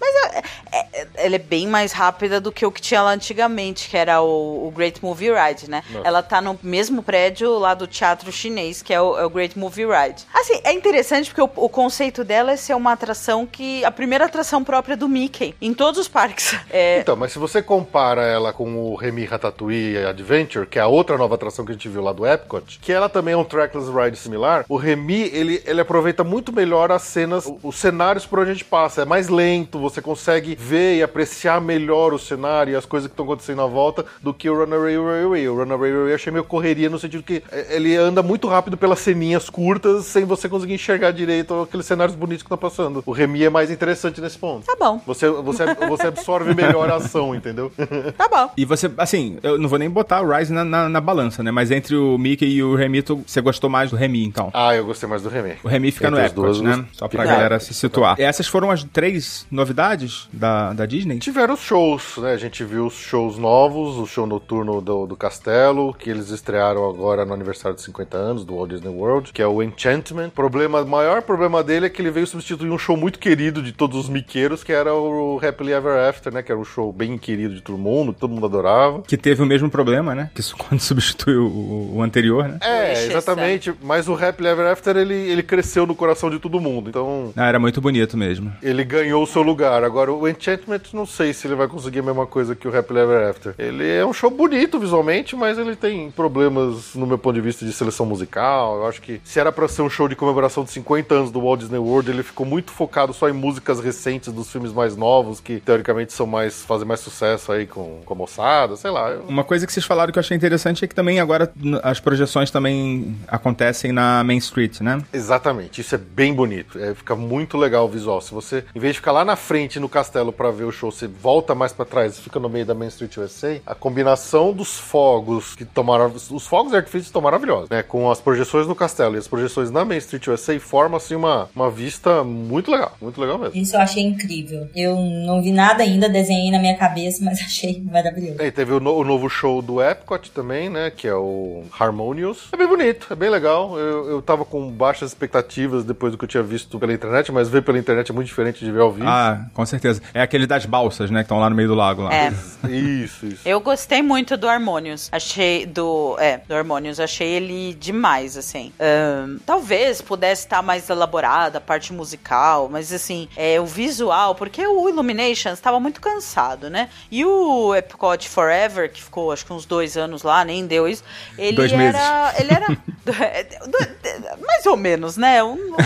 Mas 0.00 0.34
é- 0.34 0.42
é- 0.72 1.06
ela 1.14 1.36
é 1.36 1.38
bem 1.38 1.66
mais 1.66 1.92
rápida 1.92 2.40
do 2.40 2.50
que 2.50 2.64
o 2.66 2.72
que 2.72 2.80
tinha 2.80 3.02
lá 3.02 3.10
antigamente, 3.12 3.51
que 3.88 3.96
era 3.96 4.20
o, 4.22 4.66
o 4.66 4.70
Great 4.70 5.02
Movie 5.02 5.30
Ride, 5.32 5.68
né? 5.68 5.82
Ela 6.04 6.22
tá 6.22 6.40
no 6.40 6.58
mesmo 6.62 7.02
prédio 7.02 7.58
lá 7.58 7.74
do 7.74 7.86
teatro 7.86 8.30
chinês, 8.32 8.82
que 8.82 8.92
é 8.92 9.00
o, 9.00 9.18
é 9.18 9.24
o 9.24 9.30
Great 9.30 9.58
Movie 9.58 9.86
Ride. 9.86 10.24
Assim, 10.32 10.60
é 10.64 10.72
interessante 10.72 11.28
porque 11.28 11.42
o, 11.42 11.64
o 11.64 11.68
conceito 11.68 12.24
dela 12.24 12.52
é 12.52 12.56
ser 12.56 12.74
uma 12.74 12.92
atração 12.92 13.46
que... 13.46 13.84
A 13.84 13.90
primeira 13.90 14.24
atração 14.24 14.64
própria 14.64 14.96
do 14.96 15.08
Mickey, 15.08 15.54
em 15.60 15.74
todos 15.74 16.00
os 16.00 16.08
parques. 16.08 16.56
É, 16.70 17.00
Então, 17.00 17.16
mas 17.16 17.32
se 17.32 17.38
você 17.38 17.60
compara 17.60 18.22
ela 18.22 18.50
com 18.52 18.76
o 18.76 18.94
Remy 18.94 19.26
Ratatouille 19.26 19.98
Adventure, 20.06 20.66
que 20.66 20.78
é 20.78 20.82
a 20.82 20.86
outra 20.86 21.18
nova 21.18 21.34
atração 21.34 21.64
que 21.64 21.72
a 21.72 21.74
gente 21.74 21.88
viu 21.88 22.02
lá 22.02 22.12
do 22.12 22.26
Epcot, 22.26 22.78
que 22.80 22.90
ela 22.90 23.08
também 23.08 23.34
é 23.34 23.36
um 23.36 23.44
trackless 23.44 23.90
ride 23.90 24.16
similar, 24.16 24.64
o 24.68 24.76
Remy, 24.76 25.30
ele, 25.32 25.62
ele 25.66 25.80
aproveita 25.80 26.24
muito 26.24 26.52
melhor 26.52 26.90
as 26.90 27.02
cenas, 27.02 27.50
os 27.62 27.76
cenários 27.76 28.24
por 28.24 28.38
onde 28.38 28.50
a 28.50 28.54
gente 28.54 28.64
passa. 28.64 29.02
É 29.02 29.04
mais 29.04 29.28
lento, 29.28 29.78
você 29.78 30.00
consegue 30.00 30.54
ver 30.54 30.96
e 30.96 31.02
apreciar 31.02 31.60
melhor 31.60 32.14
o 32.14 32.18
cenário 32.18 32.72
e 32.72 32.76
as 32.76 32.86
coisas 32.86 33.06
que 33.08 33.12
estão 33.12 33.26
acontecendo 33.26 33.41
à 33.62 33.66
volta 33.66 34.04
do 34.22 34.32
que 34.32 34.48
o 34.48 34.56
Runaway 34.58 34.96
Railway. 34.96 35.48
O 35.48 35.56
Runaway 35.56 35.90
Railway 35.90 36.10
eu 36.12 36.14
achei 36.14 36.32
meio 36.32 36.44
correria 36.44 36.88
no 36.88 36.98
sentido 36.98 37.22
que 37.22 37.42
é, 37.50 37.76
ele 37.76 37.96
anda 37.96 38.22
muito 38.22 38.46
rápido 38.48 38.76
pelas 38.76 38.98
ceninhas 39.00 39.48
curtas 39.50 40.06
sem 40.06 40.24
você 40.24 40.48
conseguir 40.48 40.74
enxergar 40.74 41.10
direito 41.12 41.60
aqueles 41.62 41.86
cenários 41.86 42.16
bonitos 42.16 42.42
que 42.42 42.46
estão 42.46 42.58
passando. 42.58 43.02
O 43.06 43.12
Remy 43.12 43.44
é 43.44 43.50
mais 43.50 43.70
interessante 43.70 44.20
nesse 44.20 44.38
ponto. 44.38 44.64
Tá 44.66 44.76
bom, 44.78 45.00
Você, 45.06 45.28
você, 45.30 45.64
você 45.88 46.06
absorve 46.06 46.54
melhor 46.54 46.88
a 46.90 46.96
ação, 46.96 47.34
entendeu? 47.34 47.72
tá 48.16 48.28
bom. 48.28 48.50
E 48.56 48.64
você, 48.64 48.90
assim, 48.98 49.38
eu 49.42 49.58
não 49.58 49.68
vou 49.68 49.78
nem 49.78 49.88
botar 49.90 50.22
o 50.22 50.30
Rise 50.30 50.52
na, 50.52 50.64
na, 50.64 50.88
na 50.88 51.00
balança, 51.00 51.42
né? 51.42 51.50
Mas 51.50 51.70
entre 51.70 51.96
o 51.96 52.16
Mickey 52.18 52.46
e 52.46 52.62
o 52.62 52.74
Remy, 52.74 53.02
tu- 53.02 53.22
você 53.26 53.40
gostou 53.40 53.68
mais 53.68 53.90
do 53.90 53.96
Remy, 53.96 54.24
então. 54.24 54.50
ah, 54.54 54.74
eu 54.74 54.84
gostei 54.84 55.08
mais 55.08 55.22
do 55.22 55.28
Remy. 55.28 55.54
O 55.64 55.68
Remy 55.68 55.90
fica 55.90 56.06
Entre 56.08 56.20
no 56.20 56.26
as 56.26 56.32
duas, 56.32 56.56
Epcot, 56.58 56.76
né? 56.76 56.84
Só 56.92 57.08
pra 57.08 57.22
fica- 57.22 57.32
galera 57.34 57.58
se 57.60 57.74
situar. 57.74 58.16
Essas 58.18 58.46
foram 58.46 58.70
as 58.70 58.84
três 58.84 59.46
novidades 59.50 60.28
da, 60.32 60.72
da 60.72 60.86
Disney? 60.86 61.18
Tiveram 61.18 61.54
os 61.54 61.60
shows, 61.60 62.16
né? 62.18 62.32
A 62.32 62.36
gente 62.36 62.62
viu 62.64 62.86
os 62.86 62.94
shows 62.94 63.31
novos, 63.38 63.96
o 63.98 64.06
show 64.06 64.26
noturno 64.26 64.80
do, 64.80 65.06
do 65.06 65.16
Castelo, 65.16 65.94
que 65.94 66.10
eles 66.10 66.30
estrearam 66.30 66.88
agora 66.88 67.24
no 67.24 67.32
aniversário 67.34 67.76
de 67.76 67.82
50 67.82 68.16
anos 68.16 68.44
do 68.44 68.54
Walt 68.56 68.70
Disney 68.70 68.88
World, 68.94 69.32
que 69.32 69.42
é 69.42 69.46
o 69.46 69.62
Enchantment. 69.62 70.30
Problema, 70.30 70.80
o 70.82 70.86
maior 70.88 71.22
problema 71.22 71.62
dele 71.62 71.86
é 71.86 71.88
que 71.88 72.00
ele 72.02 72.10
veio 72.10 72.26
substituir 72.26 72.70
um 72.70 72.78
show 72.78 72.96
muito 72.96 73.18
querido 73.18 73.62
de 73.62 73.72
todos 73.72 73.96
os 73.98 74.08
miqueiros, 74.08 74.62
que 74.64 74.72
era 74.72 74.94
o 74.94 75.40
Happily 75.42 75.72
Ever 75.72 76.08
After, 76.08 76.32
né? 76.32 76.42
Que 76.42 76.52
era 76.52 76.60
um 76.60 76.64
show 76.64 76.92
bem 76.92 77.16
querido 77.18 77.54
de 77.54 77.60
todo 77.62 77.78
mundo, 77.78 78.12
que 78.12 78.20
todo 78.20 78.30
mundo 78.32 78.46
adorava. 78.46 79.02
Que 79.02 79.16
teve 79.16 79.42
o 79.42 79.46
mesmo 79.46 79.70
problema, 79.70 80.14
né? 80.14 80.30
Que 80.34 80.40
isso 80.40 80.56
quando 80.58 80.80
substituiu 80.80 81.46
o, 81.46 81.96
o 81.96 82.02
anterior, 82.02 82.48
né? 82.48 82.58
É, 82.62 83.04
exatamente. 83.06 83.72
Mas 83.82 84.08
o 84.08 84.14
Happily 84.14 84.48
Ever 84.48 84.66
After, 84.66 84.96
ele, 84.96 85.14
ele 85.14 85.42
cresceu 85.42 85.86
no 85.86 85.94
coração 85.94 86.30
de 86.30 86.38
todo 86.38 86.60
mundo. 86.60 86.88
Então, 86.88 87.32
Ah, 87.36 87.46
era 87.48 87.58
muito 87.58 87.80
bonito 87.80 88.16
mesmo. 88.16 88.52
ele 88.62 88.84
ganhou 88.84 89.22
o 89.22 89.26
seu 89.26 89.42
lugar. 89.42 89.84
Agora, 89.84 90.12
o 90.12 90.28
Enchantment, 90.28 90.82
não 90.92 91.06
sei 91.06 91.32
se 91.32 91.46
ele 91.46 91.54
vai 91.54 91.68
conseguir 91.68 92.00
a 92.00 92.02
mesma 92.02 92.26
coisa 92.26 92.54
que 92.54 92.66
o 92.68 92.76
Happily 92.76 93.00
Ever 93.00 93.21
After. 93.22 93.54
Ele 93.58 93.88
é 93.88 94.04
um 94.04 94.12
show 94.12 94.30
bonito 94.30 94.78
visualmente, 94.78 95.36
mas 95.36 95.58
ele 95.58 95.76
tem 95.76 96.10
problemas, 96.10 96.94
no 96.94 97.06
meu 97.06 97.18
ponto 97.18 97.34
de 97.34 97.40
vista, 97.40 97.64
de 97.64 97.72
seleção 97.72 98.06
musical. 98.06 98.78
Eu 98.78 98.86
acho 98.86 99.00
que 99.00 99.20
se 99.24 99.38
era 99.38 99.52
pra 99.52 99.68
ser 99.68 99.82
um 99.82 99.90
show 99.90 100.08
de 100.08 100.16
comemoração 100.16 100.64
de 100.64 100.70
50 100.70 101.14
anos 101.14 101.30
do 101.30 101.40
Walt 101.40 101.60
Disney 101.60 101.78
World, 101.78 102.10
ele 102.10 102.22
ficou 102.22 102.46
muito 102.46 102.72
focado 102.72 103.12
só 103.12 103.28
em 103.28 103.32
músicas 103.32 103.80
recentes 103.80 104.32
dos 104.32 104.50
filmes 104.50 104.72
mais 104.72 104.96
novos, 104.96 105.40
que 105.40 105.60
teoricamente 105.60 106.12
são 106.12 106.26
mais 106.26 106.62
fazem 106.62 106.86
mais 106.86 107.00
sucesso 107.00 107.52
aí 107.52 107.66
com, 107.66 108.00
com 108.04 108.14
a 108.14 108.16
moçada, 108.16 108.76
sei 108.76 108.90
lá. 108.90 109.16
Uma 109.28 109.44
coisa 109.44 109.66
que 109.66 109.72
vocês 109.72 109.84
falaram 109.84 110.12
que 110.12 110.18
eu 110.18 110.20
achei 110.20 110.36
interessante 110.36 110.84
é 110.84 110.88
que 110.88 110.94
também 110.94 111.20
agora 111.20 111.52
as 111.82 112.00
projeções 112.00 112.50
também 112.50 113.16
acontecem 113.28 113.92
na 113.92 114.22
Main 114.24 114.38
Street, 114.38 114.80
né? 114.80 115.02
Exatamente, 115.12 115.80
isso 115.80 115.94
é 115.94 115.98
bem 115.98 116.32
bonito. 116.34 116.78
É, 116.78 116.94
fica 116.94 117.14
muito 117.14 117.56
legal 117.56 117.84
o 117.84 117.88
visual. 117.88 118.20
Se 118.20 118.32
você, 118.32 118.64
em 118.74 118.80
vez 118.80 118.94
de 118.94 119.00
ficar 119.00 119.12
lá 119.12 119.24
na 119.24 119.36
frente 119.36 119.78
no 119.78 119.88
castelo 119.88 120.32
pra 120.32 120.50
ver 120.50 120.64
o 120.64 120.72
show, 120.72 120.90
você 120.90 121.06
volta 121.06 121.54
mais 121.54 121.72
pra 121.72 121.84
trás 121.84 122.18
e 122.18 122.22
fica 122.22 122.38
no 122.38 122.48
meio 122.48 122.64
da 122.64 122.74
Main 122.74 122.88
Street 122.88 123.11
USA, 123.18 123.60
a 123.66 123.74
combinação 123.74 124.52
dos 124.52 124.78
fogos 124.78 125.54
que 125.54 125.64
tomaram. 125.64 126.12
Os 126.30 126.46
fogos 126.46 126.70
de 126.72 126.76
artifício 126.76 127.06
estão 127.06 127.20
maravilhosos, 127.22 127.68
né? 127.70 127.82
Com 127.82 128.10
as 128.10 128.20
projeções 128.20 128.66
no 128.66 128.74
castelo 128.74 129.14
e 129.14 129.18
as 129.18 129.28
projeções 129.28 129.70
na 129.70 129.84
Main 129.84 129.98
Street 129.98 130.26
USA, 130.28 130.58
forma 130.60 130.96
assim 130.96 131.14
uma, 131.14 131.48
uma 131.54 131.70
vista 131.70 132.22
muito 132.24 132.70
legal. 132.70 132.96
Muito 133.00 133.20
legal 133.20 133.38
mesmo. 133.38 133.56
Isso 133.60 133.76
eu 133.76 133.80
achei 133.80 134.02
incrível. 134.02 134.68
Eu 134.74 134.96
não 134.96 135.42
vi 135.42 135.50
nada 135.52 135.82
ainda, 135.82 136.08
desenhei 136.08 136.50
na 136.50 136.58
minha 136.58 136.76
cabeça, 136.76 137.24
mas 137.24 137.38
achei 137.42 137.82
maravilhoso. 137.82 138.40
E 138.42 138.50
teve 138.50 138.72
o, 138.72 138.80
no- 138.80 138.96
o 138.96 139.04
novo 139.04 139.28
show 139.28 139.60
do 139.62 139.82
Epcot 139.82 140.30
também, 140.30 140.68
né? 140.68 140.90
Que 140.90 141.08
é 141.08 141.14
o 141.14 141.64
Harmonious. 141.78 142.48
É 142.52 142.56
bem 142.56 142.66
bonito, 142.68 143.06
é 143.10 143.14
bem 143.14 143.30
legal. 143.30 143.78
Eu, 143.78 144.10
eu 144.10 144.22
tava 144.22 144.44
com 144.44 144.70
baixas 144.70 145.10
expectativas 145.10 145.84
depois 145.84 146.12
do 146.12 146.18
que 146.18 146.24
eu 146.24 146.28
tinha 146.28 146.42
visto 146.42 146.78
pela 146.78 146.92
internet, 146.92 147.30
mas 147.32 147.48
ver 147.48 147.62
pela 147.62 147.78
internet 147.78 148.10
é 148.10 148.14
muito 148.14 148.26
diferente 148.26 148.64
de 148.64 148.70
ver 148.70 148.80
ao 148.80 148.92
vivo. 148.92 149.08
Ah, 149.08 149.46
com 149.54 149.64
certeza. 149.66 150.00
É 150.14 150.20
aquele 150.22 150.46
das 150.46 150.66
balsas, 150.66 151.10
né? 151.10 151.20
Que 151.20 151.24
estão 151.24 151.38
lá 151.38 151.48
no 151.50 151.56
meio 151.56 151.68
do 151.68 151.74
lago. 151.74 152.02
Lá. 152.02 152.14
É. 152.14 152.32
Isso, 153.04 153.26
isso. 153.26 153.40
Eu 153.48 153.60
gostei 153.60 154.02
muito 154.02 154.36
do 154.36 154.48
Harmonious. 154.48 155.08
Achei 155.12 155.66
do. 155.66 156.16
É, 156.18 156.38
do 156.38 156.54
Harmonious. 156.54 157.00
Achei 157.00 157.28
ele 157.28 157.74
demais, 157.74 158.36
assim. 158.36 158.72
Ahn, 158.80 159.38
talvez 159.46 160.00
pudesse 160.00 160.42
estar 160.42 160.62
mais 160.62 160.88
elaborada 160.90 161.58
a 161.58 161.60
parte 161.60 161.92
musical, 161.92 162.68
mas 162.70 162.92
assim, 162.92 163.28
é, 163.36 163.60
o 163.60 163.66
visual, 163.66 164.34
porque 164.34 164.66
o 164.66 164.88
Illuminations 164.88 165.54
estava 165.58 165.78
muito 165.80 166.00
cansado, 166.00 166.68
né? 166.70 166.88
E 167.10 167.24
o 167.24 167.74
Epcot 167.74 168.28
Forever, 168.28 168.90
que 168.92 169.02
ficou 169.02 169.32
acho 169.32 169.44
que 169.46 169.52
uns 169.52 169.64
dois 169.64 169.96
anos 169.96 170.22
lá, 170.22 170.44
nem 170.44 170.66
deu 170.66 170.86
isso. 170.88 171.02
Ele 171.38 171.56
Dois 171.56 171.72
meses. 171.72 171.94
era. 172.00 172.34
Ele 172.38 172.52
era. 172.52 172.66
do- 173.66 174.42
mais 174.46 174.66
ou 174.66 174.76
menos, 174.76 175.16
né? 175.16 175.42
Um- 175.42 175.54
um- 175.54 175.76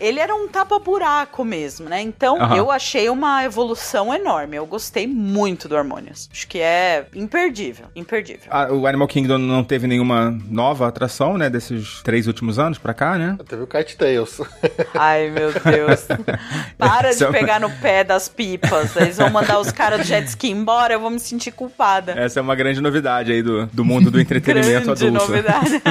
ele 0.00 0.20
era 0.20 0.34
um 0.34 0.46
tapa-buraco 0.48 1.44
mesmo, 1.44 1.88
né? 1.88 2.00
Então 2.02 2.54
eu 2.54 2.70
achei 2.70 3.08
uma 3.08 3.44
evolução 3.44 4.12
enorme. 4.14 4.56
Eu 4.56 4.66
gostei 4.66 5.06
muito 5.06 5.68
do 5.68 5.76
Harmonious. 5.76 6.25
Acho 6.30 6.46
que 6.48 6.58
é 6.60 7.06
imperdível, 7.14 7.86
imperdível. 7.96 8.42
Ah, 8.50 8.70
o 8.70 8.86
Animal 8.86 9.08
Kingdom 9.08 9.38
não 9.38 9.64
teve 9.64 9.86
nenhuma 9.86 10.38
nova 10.50 10.86
atração, 10.86 11.38
né? 11.38 11.48
Desses 11.48 12.02
três 12.02 12.26
últimos 12.26 12.58
anos 12.58 12.76
pra 12.76 12.92
cá, 12.92 13.16
né? 13.16 13.38
Teve 13.48 13.62
o 13.62 13.66
Kite 13.66 13.96
Tales. 13.96 14.38
Ai, 14.94 15.30
meu 15.30 15.50
Deus. 15.50 16.06
Para 16.76 17.14
de 17.14 17.24
é 17.24 17.26
uma- 17.26 17.32
pegar 17.38 17.58
no 17.58 17.70
pé 17.70 18.04
das 18.04 18.28
pipas. 18.28 18.94
Eles 18.96 19.16
vão 19.16 19.30
mandar 19.30 19.58
os 19.58 19.72
caras 19.72 20.00
do 20.00 20.04
jet 20.06 20.26
ski 20.28 20.50
embora, 20.50 20.92
eu 20.92 21.00
vou 21.00 21.08
me 21.08 21.18
sentir 21.18 21.52
culpada. 21.52 22.12
Essa 22.12 22.38
é 22.38 22.42
uma 22.42 22.54
grande 22.54 22.82
novidade 22.82 23.32
aí 23.32 23.42
do, 23.42 23.64
do 23.68 23.82
mundo 23.84 24.10
do 24.10 24.20
entretenimento 24.20 24.94
Grande 24.94 25.06
adulto. 25.06 25.28
novidade. 25.28 25.82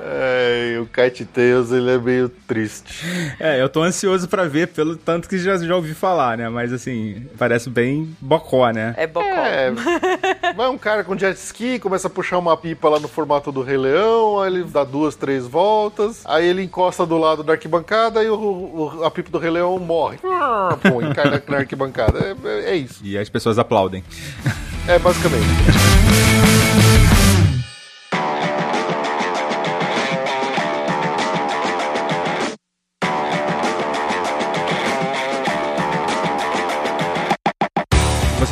é, 0.00 0.78
o 0.80 0.86
Kite 0.86 1.24
Tales, 1.24 1.70
ele 1.70 1.90
é 1.90 1.98
meio 1.98 2.28
triste. 2.28 3.04
É, 3.38 3.60
eu 3.60 3.68
tô 3.68 3.82
ansioso 3.82 4.28
pra 4.28 4.44
ver, 4.46 4.68
pelo 4.68 4.96
tanto 4.96 5.28
que 5.28 5.38
já, 5.38 5.56
já 5.56 5.74
ouvi 5.76 5.94
falar, 5.94 6.36
né? 6.38 6.48
Mas 6.48 6.72
assim, 6.72 7.26
parece 7.38 7.68
bem 7.70 8.16
bocó, 8.20 8.70
né? 8.70 8.94
É 8.96 9.06
bocó. 9.06 9.26
É, 9.26 9.72
vai 10.56 10.68
um 10.68 10.78
cara 10.78 11.04
com 11.04 11.16
jet 11.18 11.36
ski, 11.36 11.78
começa 11.78 12.06
a 12.06 12.10
puxar 12.10 12.38
uma 12.38 12.56
pipa 12.56 12.88
lá 12.88 12.98
no 13.00 13.08
formato 13.08 13.50
do 13.52 13.62
Rei 13.62 13.76
Leão, 13.76 14.40
aí 14.40 14.52
ele 14.52 14.64
dá 14.64 14.84
duas, 14.84 15.14
três 15.16 15.46
voltas, 15.46 16.22
aí 16.24 16.46
ele 16.46 16.62
encosta 16.62 17.04
do 17.06 17.18
lado 17.18 17.42
da 17.42 17.52
arquibancada 17.54 18.22
e 18.22 18.28
o, 18.28 18.34
o- 18.34 19.04
a 19.04 19.10
pipa 19.10 19.30
do 19.30 19.38
Rei 19.38 19.50
Leão 19.50 19.78
morre. 19.78 20.18
Pô, 20.18 21.02
e 21.02 21.14
cai 21.14 21.24
na, 21.30 21.42
na 21.48 21.56
arquibancada. 21.58 22.18
É, 22.44 22.48
é- 22.48 22.70
é 22.70 22.76
isso. 22.76 23.00
E 23.04 23.16
as 23.18 23.28
pessoas 23.28 23.58
aplaudem. 23.58 24.02
É 24.86 24.98
basicamente. 24.98 25.44